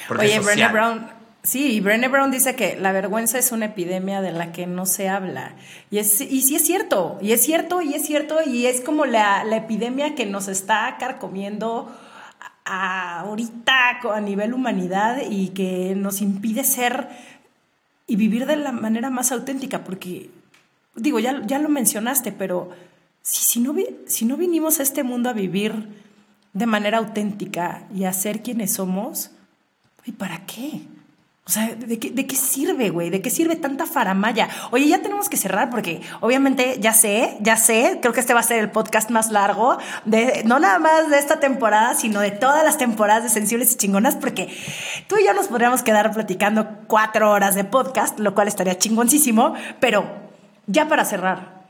Oye, 0.08 0.40
Brené 0.40 0.68
Brown 0.68 1.22
Sí, 1.42 1.80
Brené 1.80 2.06
Brown 2.06 2.30
dice 2.30 2.54
que 2.54 2.76
la 2.76 2.92
vergüenza 2.92 3.36
es 3.36 3.50
una 3.50 3.66
epidemia 3.66 4.20
de 4.20 4.30
la 4.30 4.52
que 4.52 4.68
no 4.68 4.86
se 4.86 5.08
habla. 5.08 5.56
Y, 5.90 5.98
es, 5.98 6.20
y 6.20 6.42
sí 6.42 6.54
es 6.54 6.64
cierto, 6.64 7.18
y 7.20 7.32
es 7.32 7.42
cierto, 7.42 7.82
y 7.82 7.94
es 7.94 8.06
cierto, 8.06 8.38
y 8.46 8.66
es 8.66 8.80
como 8.80 9.06
la, 9.06 9.44
epidemia 9.56 10.14
que 10.14 10.24
nos 10.24 10.46
está 10.46 10.96
carcomiendo 11.00 11.90
ahorita 12.64 13.98
a 14.14 14.20
nivel 14.20 14.54
humanidad 14.54 15.18
y 15.28 15.48
que 15.48 15.94
nos 15.96 16.20
impide 16.20 16.62
ser 16.62 17.08
y 18.07 18.16
vivir 18.16 18.46
de 18.46 18.57
la 18.57 18.72
manera 18.72 19.11
más 19.11 19.32
auténtica, 19.32 19.84
porque, 19.84 20.30
digo, 20.94 21.18
ya, 21.18 21.44
ya 21.46 21.59
lo 21.59 21.68
mencionaste, 21.68 22.32
pero 22.32 22.70
si, 23.22 23.44
si, 23.44 23.61
no, 23.61 23.74
si 24.07 24.24
no 24.24 24.36
vinimos 24.36 24.80
a 24.80 24.82
este 24.82 25.03
mundo 25.03 25.28
a 25.28 25.32
vivir 25.32 25.88
de 26.53 26.66
manera 26.66 26.98
auténtica 26.98 27.86
y 27.94 28.05
a 28.05 28.12
ser 28.12 28.42
quienes 28.42 28.74
somos, 28.74 29.30
¿y 30.05 30.12
para 30.12 30.44
qué? 30.46 30.82
O 31.45 31.51
sea, 31.51 31.74
¿de 31.74 31.99
qué, 31.99 32.11
de 32.11 32.24
qué 32.24 32.36
sirve, 32.36 32.90
güey? 32.90 33.11
¿De 33.11 33.20
qué 33.20 33.28
sirve 33.28 33.57
tanta 33.57 33.84
faramaya? 33.84 34.49
Oye, 34.70 34.86
ya 34.86 35.03
tenemos 35.03 35.28
que 35.28 35.36
cerrar 35.36 35.70
porque 35.70 36.01
obviamente 36.20 36.76
ya 36.78 36.93
sé, 36.95 37.36
ya 37.40 37.57
sé, 37.57 37.99
creo 38.01 38.12
que 38.12 38.20
este 38.20 38.32
va 38.32 38.40
a 38.40 38.45
ser 38.45 38.61
el 38.61 38.70
podcast 38.70 39.11
más 39.11 39.32
largo, 39.32 39.76
de, 40.05 40.45
no 40.45 40.61
nada 40.61 40.78
más 40.78 41.11
de 41.11 41.18
esta 41.18 41.40
temporada, 41.40 41.95
sino 41.97 42.20
de 42.20 42.30
todas 42.30 42.64
las 42.64 42.78
temporadas 42.78 43.24
de 43.24 43.28
Sensibles 43.28 43.72
y 43.72 43.76
Chingonas, 43.76 44.14
porque 44.14 44.57
tú 45.09 45.16
y 45.18 45.26
yo 45.26 45.34
nos 45.34 45.49
podríamos 45.49 45.82
quedar 45.82 46.12
platicando 46.12 46.78
cuatro 46.86 47.32
horas 47.32 47.57
de 47.57 47.64
podcast, 47.64 48.20
lo 48.20 48.36
cual 48.36 48.47
estaría 48.47 48.78
chingoncísimo, 48.78 49.55
pero 49.80 50.07
ya 50.68 50.86
para 50.86 51.05
cerrar, 51.05 51.64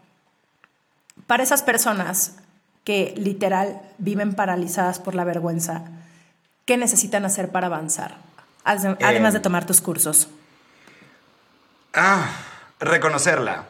para 1.26 1.42
esas 1.42 1.62
personas 1.62 2.36
que 2.84 3.14
literal 3.16 3.80
viven 3.96 4.34
paralizadas 4.34 4.98
por 4.98 5.14
la 5.14 5.24
vergüenza, 5.24 5.84
¿qué 6.66 6.76
necesitan 6.76 7.24
hacer 7.24 7.50
para 7.50 7.68
avanzar? 7.68 8.31
Además 8.64 9.32
de 9.32 9.38
em, 9.38 9.42
tomar 9.42 9.66
tus 9.66 9.80
cursos. 9.80 10.28
Ah, 11.94 12.28
reconocerla. 12.80 13.66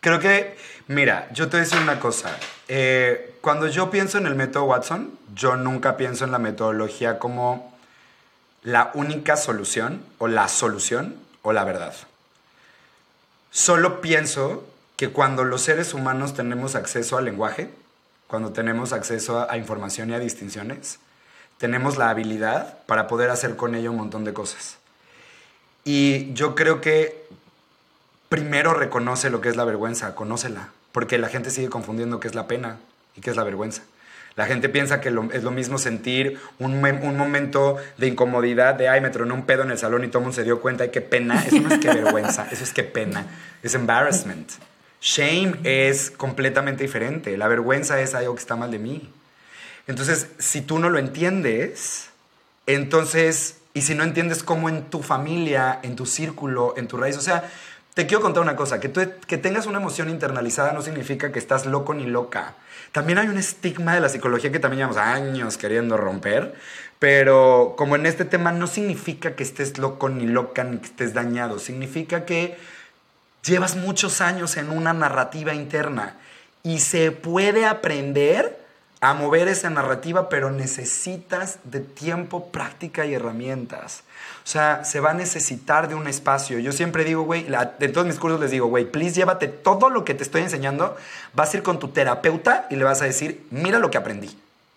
Creo 0.00 0.18
que, 0.18 0.56
mira, 0.86 1.28
yo 1.32 1.48
te 1.48 1.56
voy 1.56 1.60
a 1.60 1.64
decir 1.64 1.80
una 1.80 2.00
cosa. 2.00 2.30
Eh, 2.68 3.36
cuando 3.40 3.66
yo 3.66 3.90
pienso 3.90 4.18
en 4.18 4.26
el 4.26 4.34
método 4.34 4.64
Watson, 4.64 5.18
yo 5.34 5.56
nunca 5.56 5.96
pienso 5.96 6.24
en 6.24 6.32
la 6.32 6.38
metodología 6.38 7.18
como 7.18 7.76
la 8.62 8.90
única 8.94 9.36
solución 9.36 10.04
o 10.18 10.28
la 10.28 10.48
solución 10.48 11.16
o 11.42 11.52
la 11.52 11.64
verdad. 11.64 11.94
Solo 13.50 14.00
pienso 14.00 14.64
que 14.96 15.10
cuando 15.10 15.44
los 15.44 15.62
seres 15.62 15.94
humanos 15.94 16.34
tenemos 16.34 16.74
acceso 16.74 17.18
al 17.18 17.24
lenguaje, 17.24 17.70
cuando 18.26 18.52
tenemos 18.52 18.92
acceso 18.92 19.50
a 19.50 19.56
información 19.56 20.10
y 20.10 20.14
a 20.14 20.18
distinciones, 20.18 20.98
tenemos 21.60 21.98
la 21.98 22.08
habilidad 22.08 22.78
para 22.86 23.06
poder 23.06 23.28
hacer 23.28 23.54
con 23.54 23.74
ella 23.74 23.90
un 23.90 23.98
montón 23.98 24.24
de 24.24 24.32
cosas. 24.32 24.78
Y 25.84 26.32
yo 26.32 26.54
creo 26.54 26.80
que 26.80 27.22
primero 28.30 28.72
reconoce 28.72 29.28
lo 29.28 29.42
que 29.42 29.50
es 29.50 29.56
la 29.56 29.64
vergüenza, 29.64 30.14
conócela, 30.14 30.70
porque 30.90 31.18
la 31.18 31.28
gente 31.28 31.50
sigue 31.50 31.68
confundiendo 31.68 32.18
qué 32.18 32.28
es 32.28 32.34
la 32.34 32.48
pena 32.48 32.78
y 33.14 33.20
qué 33.20 33.28
es 33.28 33.36
la 33.36 33.44
vergüenza. 33.44 33.82
La 34.36 34.46
gente 34.46 34.70
piensa 34.70 35.02
que 35.02 35.08
es 35.08 35.42
lo 35.42 35.50
mismo 35.50 35.76
sentir 35.76 36.40
un, 36.58 36.82
un, 36.82 37.16
momento 37.18 37.76
de 37.98 38.06
incomodidad, 38.06 38.74
de 38.74 38.88
ay, 38.88 39.02
me 39.02 39.10
tronó 39.10 39.34
un 39.34 39.44
pedo 39.44 39.62
en 39.62 39.70
el 39.70 39.76
salón 39.76 40.02
y 40.04 40.08
todo 40.08 40.20
el 40.20 40.24
mundo 40.24 40.36
se 40.36 40.44
dio 40.44 40.62
cuenta, 40.62 40.86
y 40.86 40.90
qué 40.90 41.02
pena. 41.02 41.44
Eso 41.44 41.60
no 41.60 41.68
es 41.68 41.78
que 41.78 41.88
vergüenza, 41.88 42.48
eso 42.50 42.64
es 42.64 42.72
que 42.72 42.84
pena. 42.84 43.26
Es 43.62 43.74
embarrassment. 43.74 44.50
Shame 45.02 45.58
es 45.64 46.10
completamente 46.10 46.84
diferente. 46.84 47.36
La 47.36 47.48
vergüenza 47.48 48.00
es 48.00 48.14
algo 48.14 48.34
que 48.34 48.40
está 48.40 48.56
mal 48.56 48.70
de 48.70 48.78
mí. 48.78 49.10
Entonces, 49.90 50.28
si 50.38 50.60
tú 50.60 50.78
no 50.78 50.88
lo 50.88 51.00
entiendes, 51.00 52.10
entonces, 52.66 53.56
y 53.74 53.82
si 53.82 53.96
no 53.96 54.04
entiendes 54.04 54.44
cómo 54.44 54.68
en 54.68 54.84
tu 54.84 55.02
familia, 55.02 55.80
en 55.82 55.96
tu 55.96 56.06
círculo, 56.06 56.74
en 56.76 56.86
tu 56.86 56.96
raíz, 56.96 57.16
o 57.16 57.20
sea, 57.20 57.50
te 57.94 58.06
quiero 58.06 58.22
contar 58.22 58.40
una 58.44 58.54
cosa, 58.54 58.78
que, 58.78 58.88
tú, 58.88 59.00
que 59.26 59.36
tengas 59.36 59.66
una 59.66 59.78
emoción 59.78 60.08
internalizada 60.08 60.72
no 60.72 60.80
significa 60.80 61.32
que 61.32 61.40
estás 61.40 61.66
loco 61.66 61.92
ni 61.92 62.06
loca. 62.06 62.54
También 62.92 63.18
hay 63.18 63.26
un 63.26 63.36
estigma 63.36 63.92
de 63.92 64.00
la 64.00 64.08
psicología 64.08 64.52
que 64.52 64.60
también 64.60 64.78
llevamos 64.78 64.96
años 64.96 65.56
queriendo 65.56 65.96
romper, 65.96 66.54
pero 67.00 67.74
como 67.76 67.96
en 67.96 68.06
este 68.06 68.24
tema 68.24 68.52
no 68.52 68.68
significa 68.68 69.34
que 69.34 69.42
estés 69.42 69.76
loco 69.76 70.08
ni 70.08 70.28
loca 70.28 70.62
ni 70.62 70.78
que 70.78 70.86
estés 70.86 71.14
dañado, 71.14 71.58
significa 71.58 72.24
que 72.24 72.56
llevas 73.44 73.74
muchos 73.74 74.20
años 74.20 74.56
en 74.56 74.70
una 74.70 74.92
narrativa 74.92 75.52
interna 75.52 76.14
y 76.62 76.78
se 76.78 77.10
puede 77.10 77.66
aprender 77.66 78.59
a 79.00 79.14
mover 79.14 79.48
esa 79.48 79.70
narrativa, 79.70 80.28
pero 80.28 80.50
necesitas 80.50 81.58
de 81.64 81.80
tiempo, 81.80 82.50
práctica 82.50 83.06
y 83.06 83.14
herramientas. 83.14 84.02
O 84.44 84.46
sea, 84.46 84.84
se 84.84 85.00
va 85.00 85.10
a 85.10 85.14
necesitar 85.14 85.88
de 85.88 85.94
un 85.94 86.06
espacio. 86.06 86.58
Yo 86.58 86.72
siempre 86.72 87.04
digo, 87.04 87.22
güey, 87.22 87.46
de 87.78 87.88
todos 87.88 88.06
mis 88.06 88.18
cursos 88.18 88.40
les 88.40 88.50
digo, 88.50 88.66
güey, 88.66 88.84
please 88.84 89.14
llévate 89.14 89.48
todo 89.48 89.88
lo 89.88 90.04
que 90.04 90.14
te 90.14 90.22
estoy 90.22 90.42
enseñando, 90.42 90.96
vas 91.32 91.54
a 91.54 91.56
ir 91.56 91.62
con 91.62 91.78
tu 91.78 91.88
terapeuta 91.88 92.66
y 92.68 92.76
le 92.76 92.84
vas 92.84 93.00
a 93.00 93.06
decir, 93.06 93.46
mira 93.50 93.78
lo 93.78 93.90
que 93.90 93.98
aprendí. 93.98 94.28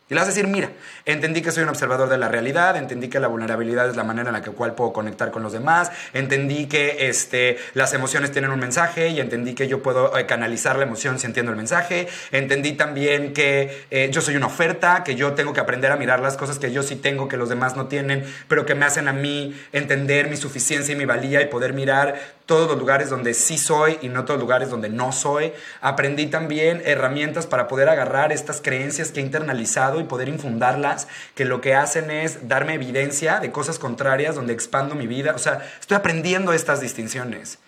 Y 0.09 0.13
le 0.13 0.19
vas 0.19 0.25
a 0.25 0.31
decir, 0.31 0.47
mira, 0.47 0.71
entendí 1.05 1.41
que 1.41 1.51
soy 1.51 1.63
un 1.63 1.69
observador 1.69 2.09
de 2.09 2.17
la 2.17 2.29
realidad, 2.29 2.77
entendí 2.77 3.09
que 3.09 3.19
la 3.19 3.27
vulnerabilidad 3.27 3.89
es 3.89 3.95
la 3.95 4.03
manera 4.03 4.29
en 4.29 4.33
la 4.33 4.41
que 4.41 4.51
cual 4.51 4.75
puedo 4.75 4.93
conectar 4.93 5.31
con 5.31 5.43
los 5.43 5.53
demás, 5.53 5.91
entendí 6.13 6.67
que 6.67 7.07
este, 7.09 7.57
las 7.73 7.93
emociones 7.93 8.31
tienen 8.31 8.51
un 8.51 8.59
mensaje 8.59 9.09
y 9.09 9.19
entendí 9.19 9.53
que 9.53 9.67
yo 9.67 9.81
puedo 9.81 10.17
eh, 10.17 10.25
canalizar 10.25 10.77
la 10.77 10.83
emoción 10.83 11.19
si 11.19 11.27
entiendo 11.27 11.51
el 11.51 11.57
mensaje, 11.57 12.07
entendí 12.31 12.73
también 12.73 13.33
que 13.33 13.85
eh, 13.91 14.09
yo 14.11 14.21
soy 14.21 14.35
una 14.35 14.47
oferta, 14.47 15.03
que 15.03 15.15
yo 15.15 15.33
tengo 15.33 15.53
que 15.53 15.59
aprender 15.59 15.91
a 15.91 15.97
mirar 15.97 16.19
las 16.19 16.37
cosas 16.37 16.59
que 16.59 16.71
yo 16.71 16.83
sí 16.83 16.95
tengo, 16.95 17.27
que 17.27 17.37
los 17.37 17.49
demás 17.49 17.75
no 17.75 17.87
tienen, 17.87 18.23
pero 18.47 18.65
que 18.65 18.75
me 18.75 18.85
hacen 18.85 19.07
a 19.07 19.13
mí 19.13 19.59
entender 19.71 20.29
mi 20.29 20.37
suficiencia 20.37 20.93
y 20.93 20.97
mi 20.97 21.05
valía 21.05 21.41
y 21.41 21.47
poder 21.47 21.73
mirar 21.73 22.15
todos 22.45 22.67
los 22.67 22.77
lugares 22.77 23.09
donde 23.09 23.33
sí 23.33 23.57
soy 23.57 23.97
y 24.01 24.09
no 24.09 24.25
todos 24.25 24.37
los 24.37 24.43
lugares 24.43 24.69
donde 24.69 24.89
no 24.89 25.11
soy. 25.11 25.53
Aprendí 25.81 26.27
también 26.27 26.81
herramientas 26.85 27.47
para 27.47 27.67
poder 27.67 27.89
agarrar 27.89 28.31
estas 28.31 28.61
creencias 28.61 29.11
que 29.11 29.21
he 29.21 29.23
internalizado 29.23 29.99
y 29.99 30.03
poder 30.03 30.29
infundarlas, 30.29 30.92
que 31.35 31.45
lo 31.45 31.61
que 31.61 31.75
hacen 31.75 32.11
es 32.11 32.47
darme 32.47 32.73
evidencia 32.75 33.39
de 33.39 33.51
cosas 33.51 33.79
contrarias 33.79 34.35
donde 34.35 34.53
expando 34.53 34.95
mi 34.95 35.07
vida. 35.07 35.33
O 35.35 35.39
sea, 35.39 35.65
estoy 35.79 35.97
aprendiendo 35.97 36.53
estas 36.53 36.81
distinciones. 36.81 37.59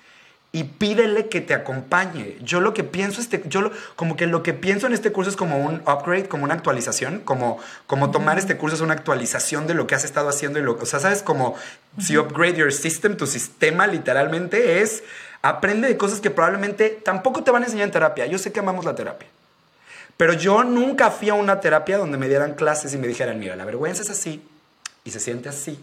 Y 0.51 0.63
pídele 0.63 1.27
que 1.27 1.41
te 1.41 1.53
acompañe. 1.53 2.37
Yo 2.41 2.61
lo 2.61 2.73
que 2.73 2.85
pienso, 2.85 3.19
este, 3.19 3.43
yo 3.45 3.59
lo, 3.61 3.71
como 3.97 4.15
que 4.15 4.25
lo 4.25 4.41
que 4.41 4.53
pienso 4.53 4.87
en 4.87 4.93
este 4.93 5.11
curso 5.11 5.29
es 5.29 5.35
como 5.35 5.57
un 5.57 5.81
upgrade, 5.81 6.29
como 6.29 6.45
una 6.45 6.53
actualización, 6.53 7.19
como, 7.19 7.59
como 7.87 8.09
tomar 8.09 8.37
este 8.37 8.55
curso 8.55 8.77
es 8.77 8.81
una 8.81 8.93
actualización 8.93 9.67
de 9.67 9.73
lo 9.73 9.85
que 9.85 9.95
has 9.95 10.05
estado 10.05 10.29
haciendo. 10.29 10.57
Y 10.59 10.61
lo, 10.61 10.77
o 10.79 10.85
sea, 10.85 11.01
sabes, 11.01 11.23
como 11.23 11.55
si 11.99 12.17
upgrade 12.17 12.55
your 12.55 12.71
system, 12.71 13.17
tu 13.17 13.27
sistema 13.27 13.85
literalmente 13.85 14.81
es 14.81 15.03
aprende 15.41 15.87
de 15.87 15.97
cosas 15.97 16.21
que 16.21 16.31
probablemente 16.31 16.89
tampoco 16.89 17.43
te 17.43 17.51
van 17.51 17.63
a 17.63 17.65
enseñar 17.65 17.85
en 17.85 17.91
terapia. 17.91 18.25
Yo 18.25 18.37
sé 18.37 18.51
que 18.51 18.61
amamos 18.61 18.85
la 18.85 18.95
terapia. 18.95 19.27
Pero 20.17 20.33
yo 20.33 20.63
nunca 20.63 21.11
fui 21.11 21.29
a 21.29 21.33
una 21.33 21.59
terapia 21.59 21.97
donde 21.97 22.17
me 22.17 22.27
dieran 22.27 22.53
clases 22.53 22.93
y 22.93 22.97
me 22.97 23.07
dijeran, 23.07 23.37
mira, 23.39 23.55
la 23.55 23.65
vergüenza 23.65 24.01
es 24.01 24.09
así 24.09 24.41
y 25.03 25.11
se 25.11 25.19
siente 25.19 25.49
así 25.49 25.79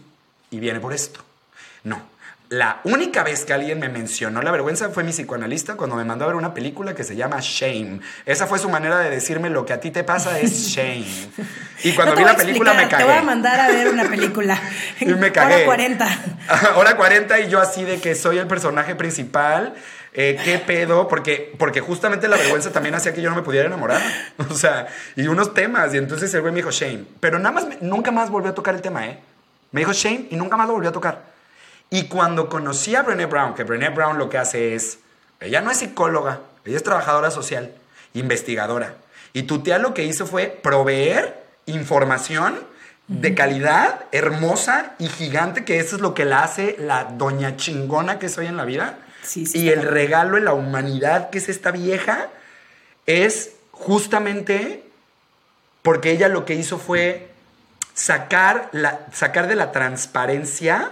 y 0.49 0.59
viene 0.59 0.79
por 0.79 0.93
esto. 0.93 1.19
No. 1.83 2.13
La 2.49 2.81
única 2.83 3.23
vez 3.23 3.45
que 3.45 3.53
alguien 3.53 3.79
me 3.79 3.89
mencionó 3.89 4.41
la 4.43 4.51
vergüenza 4.51 4.89
fue 4.89 5.03
mi 5.03 5.11
psicoanalista 5.11 5.75
cuando 5.75 5.95
me 5.95 6.03
mandó 6.03 6.25
a 6.25 6.27
ver 6.27 6.35
una 6.35 6.53
película 6.53 6.93
que 6.93 7.03
se 7.03 7.15
llama 7.15 7.37
Shame. 7.41 7.99
Esa 8.25 8.45
fue 8.45 8.59
su 8.59 8.69
manera 8.69 8.99
de 8.99 9.09
decirme 9.09 9.49
lo 9.49 9.65
que 9.65 9.73
a 9.73 9.79
ti 9.79 9.89
te 9.89 10.03
pasa 10.03 10.37
es 10.39 10.51
shame. 10.67 11.05
Y 11.83 11.93
cuando 11.93 12.15
vi 12.15 12.23
la 12.23 12.35
película 12.35 12.73
me 12.73 12.87
cagué. 12.87 13.05
Te 13.05 13.09
voy 13.09 13.17
a 13.17 13.23
mandar 13.23 13.59
a 13.59 13.69
ver 13.69 13.87
una 13.87 14.07
película. 14.07 14.59
y 14.99 15.05
me 15.05 15.31
cagué. 15.31 15.55
Hora 15.55 15.65
40. 15.65 16.19
Hora 16.75 16.95
40 16.95 17.39
y 17.39 17.49
yo 17.49 17.59
así 17.59 17.85
de 17.85 17.99
que 17.99 18.13
soy 18.13 18.37
el 18.37 18.45
personaje 18.45 18.93
principal. 18.93 19.73
Eh, 20.15 20.39
¿Qué 20.43 20.59
pedo? 20.59 21.07
Porque, 21.07 21.53
porque 21.57 21.81
justamente 21.81 22.27
la 22.27 22.37
vergüenza 22.37 22.71
también 22.71 22.93
hacía 22.93 23.13
que 23.13 23.21
yo 23.21 23.29
no 23.29 23.35
me 23.35 23.41
pudiera 23.41 23.67
enamorar. 23.67 24.01
O 24.49 24.53
sea, 24.53 24.87
y 25.15 25.27
unos 25.27 25.53
temas. 25.53 25.93
Y 25.93 25.97
entonces 25.97 26.33
el 26.33 26.41
güey 26.41 26.53
me 26.53 26.57
dijo 26.57 26.71
shame. 26.71 27.05
Pero 27.19 27.39
nada 27.39 27.51
más, 27.51 27.67
nunca 27.81 28.11
más 28.11 28.29
volvió 28.29 28.51
a 28.51 28.55
tocar 28.55 28.75
el 28.75 28.81
tema, 28.81 29.07
¿eh? 29.07 29.19
Me 29.71 29.81
dijo 29.81 29.93
shame 29.93 30.27
y 30.29 30.35
nunca 30.35 30.55
más 30.55 30.67
lo 30.67 30.73
volvió 30.73 30.89
a 30.89 30.93
tocar. 30.93 31.33
Y 31.89 32.07
cuando 32.07 32.47
conocí 32.49 32.95
a 32.95 33.01
Brené 33.01 33.25
Brown, 33.25 33.55
que 33.55 33.63
Brené 33.63 33.89
Brown 33.89 34.17
lo 34.17 34.29
que 34.29 34.37
hace 34.37 34.75
es, 34.75 34.99
ella 35.39 35.61
no 35.61 35.71
es 35.71 35.77
psicóloga, 35.77 36.39
ella 36.65 36.77
es 36.77 36.83
trabajadora 36.83 37.31
social, 37.31 37.71
investigadora. 38.13 38.95
Y 39.33 39.43
tu 39.43 39.63
tía 39.63 39.79
lo 39.79 39.93
que 39.93 40.03
hizo 40.03 40.25
fue 40.25 40.47
proveer 40.47 41.43
información 41.65 42.59
de 43.07 43.35
calidad, 43.35 44.05
hermosa 44.11 44.93
y 44.99 45.07
gigante, 45.07 45.65
que 45.65 45.79
eso 45.79 45.95
es 45.95 46.01
lo 46.01 46.13
que 46.13 46.25
la 46.25 46.43
hace 46.43 46.75
la 46.79 47.05
doña 47.05 47.57
chingona 47.57 48.19
que 48.19 48.29
soy 48.29 48.47
en 48.47 48.57
la 48.57 48.65
vida. 48.65 48.97
Y 49.35 49.69
el 49.69 49.83
regalo 49.83 50.37
en 50.37 50.45
la 50.45 50.53
humanidad 50.53 51.29
que 51.29 51.37
es 51.37 51.49
esta 51.49 51.71
vieja 51.71 52.29
es 53.05 53.55
justamente 53.71 54.83
porque 55.81 56.11
ella 56.11 56.29
lo 56.29 56.45
que 56.45 56.55
hizo 56.55 56.77
fue 56.77 57.29
sacar, 57.93 58.69
la, 58.71 59.07
sacar 59.11 59.47
de 59.47 59.55
la 59.55 59.71
transparencia 59.71 60.91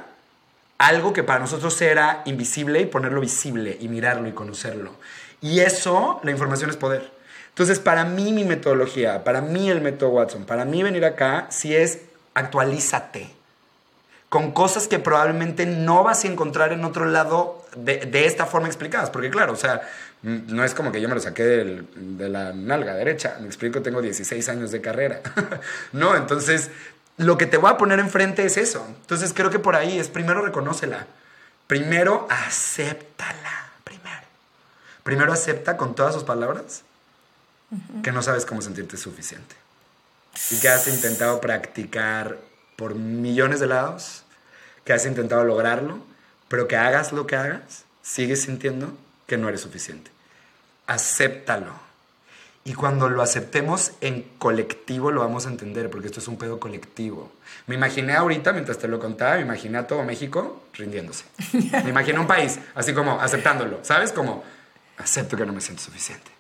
algo 0.78 1.14
que 1.14 1.24
para 1.24 1.40
nosotros 1.40 1.80
era 1.82 2.24
invisible 2.26 2.82
y 2.82 2.86
ponerlo 2.86 3.22
visible 3.22 3.78
y 3.80 3.88
mirarlo 3.88 4.28
y 4.28 4.32
conocerlo. 4.32 4.96
Y 5.40 5.60
eso, 5.60 6.20
la 6.24 6.32
información 6.32 6.70
es 6.70 6.78
poder. 6.78 7.12
Entonces, 7.50 7.80
para 7.80 8.04
mí 8.04 8.34
mi 8.34 8.44
metodología, 8.46 9.24
para 9.24 9.42
mí 9.42 9.70
el 9.70 9.82
método 9.82 10.10
Watson, 10.10 10.46
para 10.46 10.66
mí 10.66 10.82
venir 10.82 11.06
acá, 11.06 11.48
si 11.50 11.76
es 11.76 12.00
actualízate 12.34 13.41
con 14.32 14.54
cosas 14.54 14.88
que 14.88 14.98
probablemente 14.98 15.66
no 15.66 16.06
vas 16.06 16.24
a 16.24 16.28
encontrar 16.30 16.72
en 16.72 16.86
otro 16.86 17.04
lado 17.04 17.66
de, 17.76 18.26
esta 18.26 18.46
forma 18.46 18.70
explicadas. 18.70 19.10
Porque 19.10 19.30
claro, 19.30 19.52
o 19.52 19.58
sea, 19.58 19.82
no 20.22 20.64
es 20.64 20.74
como 20.74 20.94
que 20.94 21.02
yo 21.02 21.10
me 21.10 21.16
lo 21.16 21.20
saqué 21.20 21.44
de 21.44 22.30
la 22.30 22.54
nalga 22.54 22.94
derecha. 22.94 23.36
Me 23.42 23.48
explico, 23.48 23.82
tengo 23.82 24.02
16 24.02 24.48
años 24.48 24.72
de 24.72 24.80
carrera. 24.80 25.20
no, 25.92 26.16
entonces 26.16 26.70
lo 27.18 27.38
que 27.38 27.46
te 27.46 27.58
voy 27.58 27.72
a 27.72 27.78
poner 27.78 28.00
enfrente 28.00 28.46
es 28.46 28.56
eso. 28.56 28.86
Entonces 29.02 29.34
creo 29.34 29.50
que 29.50 29.60
por 29.60 29.76
ahí 29.76 30.00
es 30.00 30.08
primero 30.08 30.42
reconócela. 30.46 31.08
Primero 31.68 32.26
acéptala. 32.30 33.74
Primero. 33.84 34.28
Primero 35.04 35.34
acepta 35.34 35.76
con 35.76 35.94
todas 35.94 36.14
sus 36.14 36.24
palabras 36.24 36.84
que 38.02 38.14
no 38.14 38.24
sabes 38.24 38.46
cómo 38.46 38.62
sentirte 38.62 38.96
suficiente. 38.96 39.58
Y 40.52 40.62
que 40.62 40.70
has 40.70 40.88
intentado 40.88 41.42
practicar 41.42 42.38
por 42.82 42.96
millones 42.96 43.60
de 43.60 43.68
lados, 43.68 44.24
que 44.86 44.92
has 44.92 45.06
intentado 45.06 45.44
lograrlo, 45.44 46.00
pero 46.48 46.68
que 46.68 46.78
hagas 46.78 47.12
lo 47.12 47.28
que 47.28 47.36
hagas, 47.36 47.86
sigues 48.02 48.42
sintiendo 48.42 48.92
que 49.28 49.38
no 49.38 49.48
eres 49.48 49.62
suficiente. 49.62 50.10
Acéptalo 50.88 51.74
y 52.64 52.74
cuando 52.74 53.08
lo 53.08 53.22
aceptemos 53.22 53.92
en 54.02 54.24
colectivo 54.40 55.12
lo 55.12 55.22
vamos 55.22 55.46
a 55.46 55.50
entender, 55.50 55.92
porque 55.92 56.08
esto 56.08 56.22
es 56.22 56.28
un 56.28 56.40
pedo 56.40 56.60
colectivo. 56.60 57.32
Me 57.68 57.76
imaginé 57.76 58.14
ahorita, 58.14 58.52
mientras 58.52 58.80
te 58.80 58.88
lo 58.88 59.00
contaba, 59.00 59.36
me 59.36 59.42
imaginé 59.42 59.78
a 59.78 59.86
todo 59.86 60.02
México 60.02 60.64
rindiéndose. 60.74 61.26
Me 61.84 61.92
imaginé 61.92 62.18
un 62.18 62.26
país, 62.26 62.58
así 62.74 62.96
como 62.96 63.22
aceptándolo, 63.22 63.78
¿sabes? 63.84 64.12
Como, 64.12 64.44
acepto 64.98 65.38
que 65.38 65.46
no 65.46 65.54
me 65.54 65.62
siento 65.62 65.84
suficiente. 65.84 66.32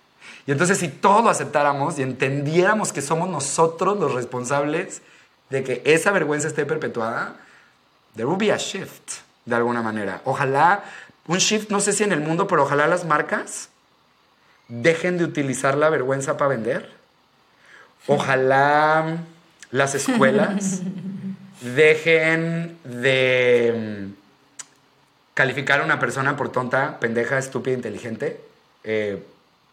Y 0.47 0.51
entonces 0.53 0.80
si 0.80 0.88
todos 0.88 1.23
lo 1.23 1.30
aceptáramos 1.30 1.99
y 1.99 2.01
entendiéramos 2.01 2.91
que 2.91 3.03
somos 3.03 3.30
nosotros 3.30 3.99
los 3.99 4.15
responsables 4.15 5.03
de 5.52 5.64
que 5.64 5.82
esa 5.86 6.11
vergüenza 6.11 6.48
esté 6.48 6.65
perpetuada, 6.65 7.36
there 8.15 8.26
will 8.26 8.38
be 8.38 8.52
a 8.52 8.57
shift, 8.57 9.22
de 9.45 9.56
alguna 9.56 9.82
manera. 9.82 10.22
Ojalá, 10.23 10.84
un 11.28 11.38
shift, 11.38 11.69
no 11.69 11.82
sé 11.82 11.91
si 11.91 12.03
en 12.03 12.14
el 12.14 12.22
mundo, 12.22 12.48
pero 12.48 12.64
ojalá 12.64 12.88
las 12.88 13.06
marcas 13.06 13.69
dejen 14.69 15.18
de 15.18 15.26
utilizar 15.26 15.78
la 15.78 15.90
vergüenza 15.90 16.38
para 16.38 16.49
vender. 16.49 16.90
Ojalá 18.07 19.18
las 19.72 19.94
escuelas 19.94 20.82
dejen 21.61 22.78
de 22.86 24.07
mm, 24.07 24.14
calificar 25.34 25.82
a 25.82 25.84
una 25.84 25.99
persona 25.99 26.38
por 26.38 26.49
tonta, 26.49 26.99
pendeja, 27.02 27.38
estúpida, 27.38 27.76
inteligente, 27.76 28.40
eh, 28.86 29.22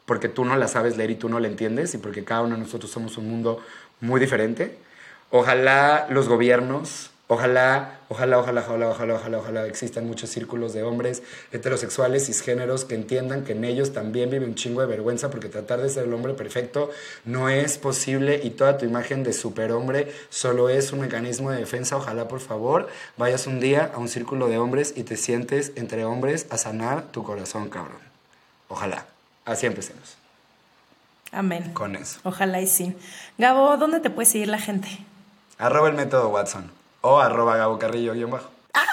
porque 0.07 0.29
tú 0.29 0.45
no 0.45 0.57
la 0.57 0.67
sabes 0.67 0.97
leer 0.97 1.13
y 1.13 1.15
tú 1.15 1.29
no 1.29 1.39
la 1.39 1.47
entiendes 1.47 1.95
y 1.95 1.99
porque 1.99 2.25
cada 2.25 2.43
uno 2.43 2.57
de 2.57 2.63
nosotros 2.63 2.91
somos 2.91 3.17
un 3.17 3.31
mundo 3.31 3.65
muy 4.01 4.21
diferente. 4.21 4.88
Ojalá 5.31 6.07
los 6.11 6.29
gobiernos 6.29 7.11
Ojalá, 7.31 8.01
ojalá, 8.09 8.39
ojalá, 8.39 8.63
ojalá, 8.63 8.89
ojalá, 8.89 9.15
ojalá, 9.17 9.39
ojalá 9.39 9.67
existan 9.67 10.07
muchos 10.07 10.31
círculos 10.31 10.73
de 10.73 10.83
hombres 10.83 11.23
heterosexuales, 11.53 12.25
cisgéneros, 12.25 12.87
que 12.87 12.95
entiendan 12.95 13.45
que 13.45 13.53
en 13.53 13.65
ellos 13.65 13.93
también 13.93 14.31
vive 14.31 14.47
un 14.47 14.55
chingo 14.55 14.81
de 14.81 14.87
vergüenza 14.87 15.29
porque 15.29 15.51
tratar 15.51 15.83
de 15.83 15.91
ser 15.91 16.05
el 16.05 16.15
hombre 16.15 16.33
perfecto 16.33 16.91
no 17.27 17.51
es 17.51 17.77
posible 17.77 18.41
y 18.43 18.49
toda 18.49 18.79
tu 18.79 18.87
imagen 18.87 19.25
de 19.25 19.35
superhombre 19.35 20.11
solo 20.31 20.71
es 20.71 20.91
un 20.95 21.01
mecanismo 21.01 21.51
de 21.51 21.59
defensa. 21.59 21.99
Ojalá, 21.99 22.29
por 22.29 22.41
favor, 22.41 22.89
vayas 23.19 23.47
un 23.47 23.61
día 23.61 23.93
a 23.95 23.99
un 23.99 24.09
círculo 24.09 24.49
de 24.49 24.57
hombres 24.57 24.95
y 24.97 25.03
te 25.03 25.19
sientes 25.19 25.73
entre 25.77 26.07
hombres 26.07 26.47
a 26.49 26.57
sanar 26.57 27.13
tu 27.13 27.25
corazón, 27.25 27.69
cabrón. 27.69 28.01
Ojalá. 28.69 29.05
Así 29.45 29.67
empecemos. 29.67 30.17
Amén. 31.31 31.75
Con 31.75 31.95
eso. 31.95 32.21
Ojalá 32.23 32.63
y 32.63 32.67
sí. 32.67 32.97
Gabo, 33.37 33.77
¿dónde 33.77 34.01
te 34.01 34.09
puede 34.09 34.25
seguir 34.25 34.49
la 34.49 34.59
gente? 34.59 34.89
Arroba 35.59 35.89
el 35.89 35.95
método 35.95 36.29
Watson 36.29 36.71
o 37.01 37.19
arroba 37.19 37.57
Gabo 37.57 37.79
Carrillo 37.79 38.15
guion 38.15 38.31
bajo. 38.31 38.51
Ah, 38.75 38.87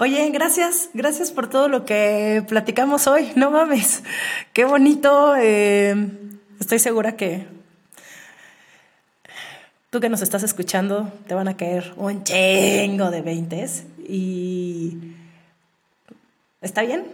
oye, 0.00 0.28
gracias, 0.30 0.90
gracias 0.92 1.30
por 1.30 1.48
todo 1.48 1.68
lo 1.68 1.84
que 1.84 2.44
platicamos 2.46 3.06
hoy. 3.06 3.32
No 3.36 3.50
mames, 3.50 4.02
qué 4.52 4.64
bonito. 4.64 5.34
Eh, 5.36 5.96
estoy 6.60 6.78
segura 6.78 7.16
que 7.16 7.46
tú 9.90 10.00
que 10.00 10.08
nos 10.08 10.20
estás 10.20 10.42
escuchando 10.42 11.10
te 11.26 11.34
van 11.34 11.48
a 11.48 11.56
caer 11.56 11.94
un 11.96 12.22
chingo 12.22 13.10
de 13.10 13.22
veintes 13.22 13.84
y 14.06 15.14
está 16.60 16.82
bien. 16.82 17.06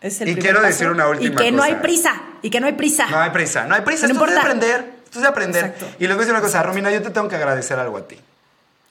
Es 0.00 0.20
el 0.20 0.28
y 0.28 0.36
quiero 0.36 0.62
decir 0.62 0.88
una 0.88 1.08
última. 1.08 1.42
Y 1.42 1.44
que 1.44 1.52
no 1.52 1.62
hay 1.62 1.74
prisa, 1.76 2.22
y 2.40 2.50
que 2.50 2.60
no 2.60 2.66
hay 2.66 2.74
prisa. 2.74 3.08
No 3.10 3.18
hay 3.18 3.30
prisa, 3.30 3.64
no 3.66 3.74
hay 3.74 3.82
prisa. 3.82 4.06
No 4.06 4.12
esto 4.12 4.24
importa. 4.24 4.34
es 4.34 4.44
de 4.44 4.50
aprender, 4.50 4.92
esto 5.04 5.18
es 5.18 5.22
de 5.22 5.28
aprender. 5.28 5.74
Y 5.98 6.06
les 6.06 6.10
voy 6.10 6.16
a 6.16 6.18
decir 6.18 6.32
una 6.32 6.40
cosa, 6.40 6.62
Romina, 6.62 6.90
yo 6.90 7.02
te 7.02 7.10
tengo 7.10 7.28
que 7.28 7.36
agradecer 7.36 7.78
algo 7.78 7.98
a 7.98 8.06
ti. 8.06 8.16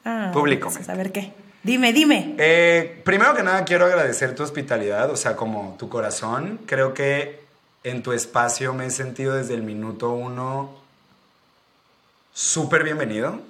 Ah, 0.09 0.31
Público. 0.31 0.71
A 0.87 0.93
ver 0.93 1.11
qué. 1.11 1.33
Dime, 1.63 1.91
dime. 1.91 2.35
Eh, 2.37 3.01
primero 3.03 3.35
que 3.35 3.43
nada, 3.43 3.65
quiero 3.65 3.85
agradecer 3.85 4.33
tu 4.35 4.41
hospitalidad, 4.41 5.11
o 5.11 5.17
sea, 5.17 5.35
como 5.35 5.75
tu 5.77 5.89
corazón. 5.89 6.61
Creo 6.65 6.93
que 6.93 7.41
en 7.83 8.03
tu 8.03 8.13
espacio 8.13 8.73
me 8.73 8.85
he 8.85 8.89
sentido 8.89 9.35
desde 9.35 9.53
el 9.53 9.63
minuto 9.63 10.11
uno 10.11 10.73
súper 12.33 12.85
bienvenido. 12.85 13.41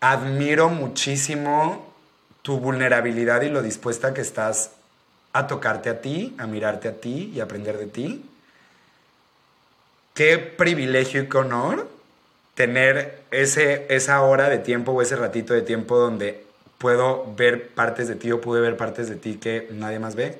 Admiro 0.00 0.68
muchísimo 0.68 1.94
tu 2.42 2.58
vulnerabilidad 2.58 3.40
y 3.40 3.48
lo 3.48 3.62
dispuesta 3.62 4.12
que 4.12 4.20
estás 4.20 4.72
a 5.32 5.46
tocarte 5.46 5.88
a 5.88 6.02
ti, 6.02 6.34
a 6.36 6.46
mirarte 6.46 6.88
a 6.88 7.00
ti 7.00 7.32
y 7.34 7.40
aprender 7.40 7.78
de 7.78 7.86
ti. 7.86 8.28
Qué 10.12 10.36
privilegio 10.36 11.22
y 11.22 11.28
qué 11.30 11.38
honor 11.38 11.93
tener 12.54 13.22
ese, 13.30 13.86
esa 13.88 14.22
hora 14.22 14.48
de 14.48 14.58
tiempo 14.58 14.92
o 14.92 15.02
ese 15.02 15.16
ratito 15.16 15.54
de 15.54 15.62
tiempo 15.62 15.98
donde 15.98 16.44
puedo 16.78 17.34
ver 17.34 17.68
partes 17.68 18.08
de 18.08 18.14
ti 18.14 18.30
o 18.32 18.40
pude 18.40 18.60
ver 18.60 18.76
partes 18.76 19.08
de 19.08 19.16
ti 19.16 19.36
que 19.36 19.68
nadie 19.72 19.98
más 19.98 20.14
ve, 20.14 20.38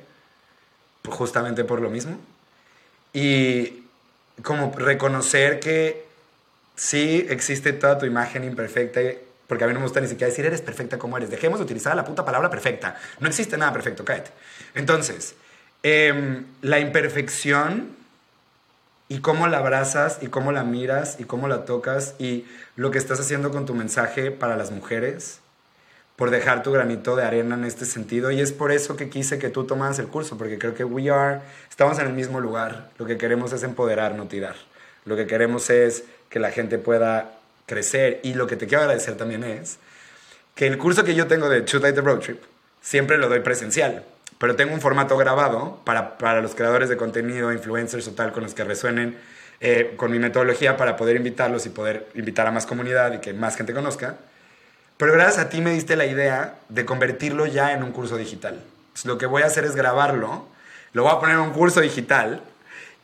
justamente 1.08 1.64
por 1.64 1.80
lo 1.80 1.90
mismo. 1.90 2.18
Y 3.12 3.84
como 4.42 4.72
reconocer 4.76 5.60
que 5.60 6.04
sí 6.76 7.26
existe 7.28 7.72
toda 7.72 7.98
tu 7.98 8.06
imagen 8.06 8.44
imperfecta, 8.44 9.00
porque 9.46 9.64
a 9.64 9.66
mí 9.66 9.74
no 9.74 9.80
me 9.80 9.86
gusta 9.86 10.00
ni 10.00 10.08
siquiera 10.08 10.28
decir 10.28 10.46
eres 10.46 10.62
perfecta 10.62 10.98
como 10.98 11.16
eres. 11.16 11.30
Dejemos 11.30 11.58
de 11.58 11.64
utilizar 11.64 11.94
la 11.94 12.04
puta 12.04 12.24
palabra 12.24 12.50
perfecta. 12.50 12.96
No 13.20 13.28
existe 13.28 13.56
nada 13.56 13.72
perfecto, 13.72 14.04
cállate. 14.04 14.30
Entonces, 14.74 15.34
em, 15.82 16.46
la 16.62 16.80
imperfección 16.80 18.03
y 19.14 19.20
cómo 19.20 19.46
la 19.46 19.58
abrazas 19.58 20.18
y 20.22 20.26
cómo 20.26 20.50
la 20.50 20.64
miras 20.64 21.20
y 21.20 21.24
cómo 21.24 21.46
la 21.46 21.64
tocas 21.64 22.16
y 22.18 22.46
lo 22.74 22.90
que 22.90 22.98
estás 22.98 23.20
haciendo 23.20 23.52
con 23.52 23.64
tu 23.64 23.72
mensaje 23.72 24.32
para 24.32 24.56
las 24.56 24.72
mujeres 24.72 25.38
por 26.16 26.30
dejar 26.30 26.64
tu 26.64 26.72
granito 26.72 27.14
de 27.14 27.22
arena 27.22 27.54
en 27.54 27.62
este 27.62 27.84
sentido. 27.84 28.32
Y 28.32 28.40
es 28.40 28.50
por 28.50 28.72
eso 28.72 28.96
que 28.96 29.10
quise 29.10 29.38
que 29.38 29.50
tú 29.50 29.66
tomas 29.66 30.00
el 30.00 30.08
curso 30.08 30.36
porque 30.36 30.58
creo 30.58 30.74
que 30.74 30.82
we 30.82 31.10
are 31.10 31.42
estamos 31.70 32.00
en 32.00 32.08
el 32.08 32.12
mismo 32.12 32.40
lugar. 32.40 32.90
Lo 32.98 33.06
que 33.06 33.16
queremos 33.16 33.52
es 33.52 33.62
empoderar 33.62 34.16
no 34.16 34.26
tirar. 34.26 34.56
Lo 35.04 35.14
que 35.14 35.28
queremos 35.28 35.70
es 35.70 36.02
que 36.28 36.40
la 36.40 36.50
gente 36.50 36.78
pueda 36.78 37.38
crecer. 37.66 38.18
Y 38.24 38.34
lo 38.34 38.48
que 38.48 38.56
te 38.56 38.66
quiero 38.66 38.82
agradecer 38.82 39.16
también 39.16 39.44
es 39.44 39.78
que 40.56 40.66
el 40.66 40.76
curso 40.76 41.04
que 41.04 41.14
yo 41.14 41.28
tengo 41.28 41.48
de 41.48 41.64
Shoot 41.64 41.84
Like 41.84 41.94
the 41.94 42.04
Road 42.04 42.18
Trip 42.18 42.42
siempre 42.80 43.16
lo 43.16 43.28
doy 43.28 43.38
presencial 43.38 44.04
pero 44.38 44.56
tengo 44.56 44.74
un 44.74 44.80
formato 44.80 45.16
grabado 45.16 45.80
para, 45.84 46.18
para 46.18 46.40
los 46.40 46.54
creadores 46.54 46.88
de 46.88 46.96
contenido, 46.96 47.52
influencers 47.52 48.06
o 48.08 48.12
tal, 48.12 48.32
con 48.32 48.42
los 48.42 48.54
que 48.54 48.64
resuenen 48.64 49.16
eh, 49.60 49.94
con 49.96 50.10
mi 50.10 50.18
metodología 50.18 50.76
para 50.76 50.96
poder 50.96 51.16
invitarlos 51.16 51.64
y 51.66 51.70
poder 51.70 52.08
invitar 52.14 52.46
a 52.46 52.50
más 52.50 52.66
comunidad 52.66 53.14
y 53.14 53.18
que 53.18 53.32
más 53.32 53.56
gente 53.56 53.72
conozca. 53.72 54.16
Pero 54.96 55.12
gracias 55.12 55.38
a 55.38 55.48
ti 55.48 55.60
me 55.60 55.72
diste 55.72 55.96
la 55.96 56.06
idea 56.06 56.56
de 56.68 56.84
convertirlo 56.84 57.46
ya 57.46 57.72
en 57.72 57.82
un 57.82 57.92
curso 57.92 58.16
digital. 58.16 58.62
lo 59.04 59.18
que 59.18 59.26
voy 59.26 59.42
a 59.42 59.46
hacer 59.46 59.64
es 59.64 59.74
grabarlo, 59.74 60.46
lo 60.92 61.02
voy 61.04 61.12
a 61.12 61.18
poner 61.18 61.36
en 61.36 61.42
un 61.42 61.52
curso 61.52 61.80
digital 61.80 62.42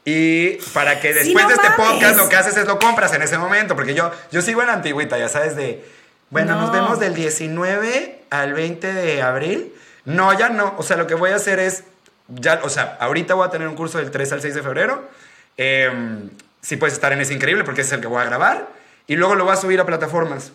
y 0.05 0.52
para 0.73 1.01
que 1.01 1.12
después 1.15 1.47
de 1.48 1.55
este 1.55 1.69
podcast 1.77 2.16
lo 2.16 2.28
que 2.28 2.36
haces 2.36 2.57
es 2.57 2.66
lo 2.66 2.78
compras 2.78 3.12
en 3.15 3.23
ese 3.23 3.39
momento, 3.39 3.74
porque 3.74 3.94
yo, 3.94 4.11
yo 4.31 4.43
sigo 4.43 4.62
en 4.62 4.70
antigüita, 4.70 5.19
ya 5.19 5.28
sabes, 5.28 5.57
de, 5.57 5.85
bueno, 6.31 6.61
nos 6.61 6.73
vemos 6.73 7.01
del 7.01 7.15
19 7.15 8.23
al 8.31 8.52
20 8.52 8.93
de 8.93 9.23
abril 9.23 9.73
no, 10.05 10.36
ya 10.39 10.48
no. 10.48 10.74
O 10.78 10.82
sea, 10.82 10.97
lo 10.97 11.06
que 11.06 11.14
voy 11.14 11.31
a 11.31 11.36
hacer 11.36 11.59
es, 11.59 11.85
ya, 12.28 12.60
o 12.62 12.68
sea, 12.68 12.97
ahorita 13.01 13.35
voy 13.35 13.47
a 13.47 13.51
tener 13.51 13.68
un 13.68 13.74
curso 13.74 13.98
del 13.98 14.10
3 14.10 14.32
al 14.32 14.43
6 14.43 14.55
de 14.55 14.62
febrero. 14.62 15.09
Em, 15.56 16.31
si 16.62 16.77
puedes 16.77 16.94
estar 16.94 17.12
en 17.12 17.20
ese 17.20 17.35
increíble 17.35 17.64
porque 17.64 17.82
ese 17.82 17.89
es 17.89 17.93
el 17.94 18.01
que 18.01 18.06
voy 18.06 18.20
a 18.20 18.24
grabar. 18.24 18.68
Y 19.06 19.16
luego 19.16 19.35
lo 19.35 19.44
voy 19.44 19.52
a 19.52 19.56
subir 19.56 19.81
a 19.81 19.86
plataformas. 19.86 20.52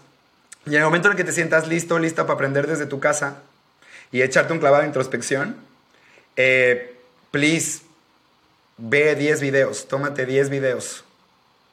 Y 0.66 0.70
en 0.70 0.76
el 0.76 0.84
momento 0.84 1.10
en 1.10 1.14
el 1.14 1.18
que 1.18 1.24
te 1.24 1.32
sientas 1.32 1.68
listo, 1.68 2.00
lista 2.00 2.24
para 2.24 2.36
aprender 2.36 2.68
desde 2.68 2.86
tu 2.86 3.00
casa 3.00 3.38
y 4.12 4.22
echarte 4.22 4.54
un 4.54 4.60
clavado 4.60 4.82
de 4.82 4.88
introspección, 4.88 5.58
eh, 6.36 6.96
please, 7.32 7.82
ve 8.78 9.16
10 9.16 9.42
videos, 9.42 9.88
tómate 9.88 10.26
10 10.26 10.50
videos 10.50 11.04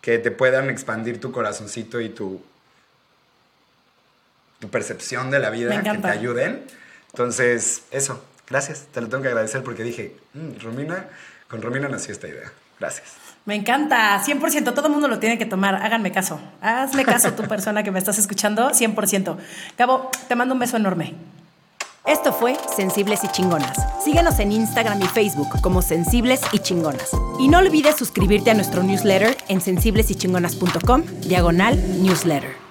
que 0.00 0.18
te 0.18 0.30
puedan 0.30 0.68
expandir 0.68 1.20
tu 1.20 1.32
corazoncito 1.32 2.00
y 2.00 2.08
tu, 2.08 2.42
tu 4.58 4.68
percepción 4.68 5.30
de 5.30 5.38
la 5.38 5.50
vida, 5.50 5.80
que 5.82 5.98
te 5.98 6.08
ayuden 6.08 6.66
entonces, 7.12 7.82
eso, 7.90 8.22
gracias. 8.48 8.86
Te 8.92 9.00
lo 9.00 9.08
tengo 9.08 9.22
que 9.22 9.28
agradecer 9.28 9.62
porque 9.62 9.82
dije, 9.82 10.16
mm, 10.34 10.60
Romina, 10.62 11.08
con 11.48 11.62
Romina 11.62 11.88
nació 11.88 12.12
esta 12.12 12.28
idea. 12.28 12.50
Gracias. 12.80 13.12
Me 13.44 13.54
encanta, 13.54 14.20
100%, 14.24 14.72
todo 14.72 14.86
el 14.86 14.92
mundo 14.92 15.08
lo 15.08 15.18
tiene 15.18 15.36
que 15.36 15.46
tomar, 15.46 15.74
háganme 15.74 16.12
caso, 16.12 16.40
hazme 16.60 17.04
caso 17.04 17.32
tu 17.32 17.42
persona 17.48 17.82
que 17.82 17.90
me 17.90 17.98
estás 17.98 18.18
escuchando, 18.18 18.70
100%. 18.70 19.36
Cabo, 19.76 20.10
te 20.28 20.36
mando 20.36 20.54
un 20.54 20.60
beso 20.60 20.76
enorme. 20.76 21.14
Esto 22.06 22.32
fue 22.32 22.56
Sensibles 22.74 23.22
y 23.24 23.28
Chingonas. 23.28 23.78
Síguenos 24.04 24.38
en 24.38 24.52
Instagram 24.52 25.00
y 25.02 25.06
Facebook 25.06 25.60
como 25.60 25.82
Sensibles 25.82 26.40
y 26.52 26.58
Chingonas. 26.58 27.10
Y 27.38 27.48
no 27.48 27.58
olvides 27.58 27.96
suscribirte 27.96 28.50
a 28.50 28.54
nuestro 28.54 28.82
newsletter 28.82 29.36
en 29.48 29.60
sensiblesychingonas.com, 29.60 31.02
diagonal 31.22 31.76
newsletter. 32.02 32.61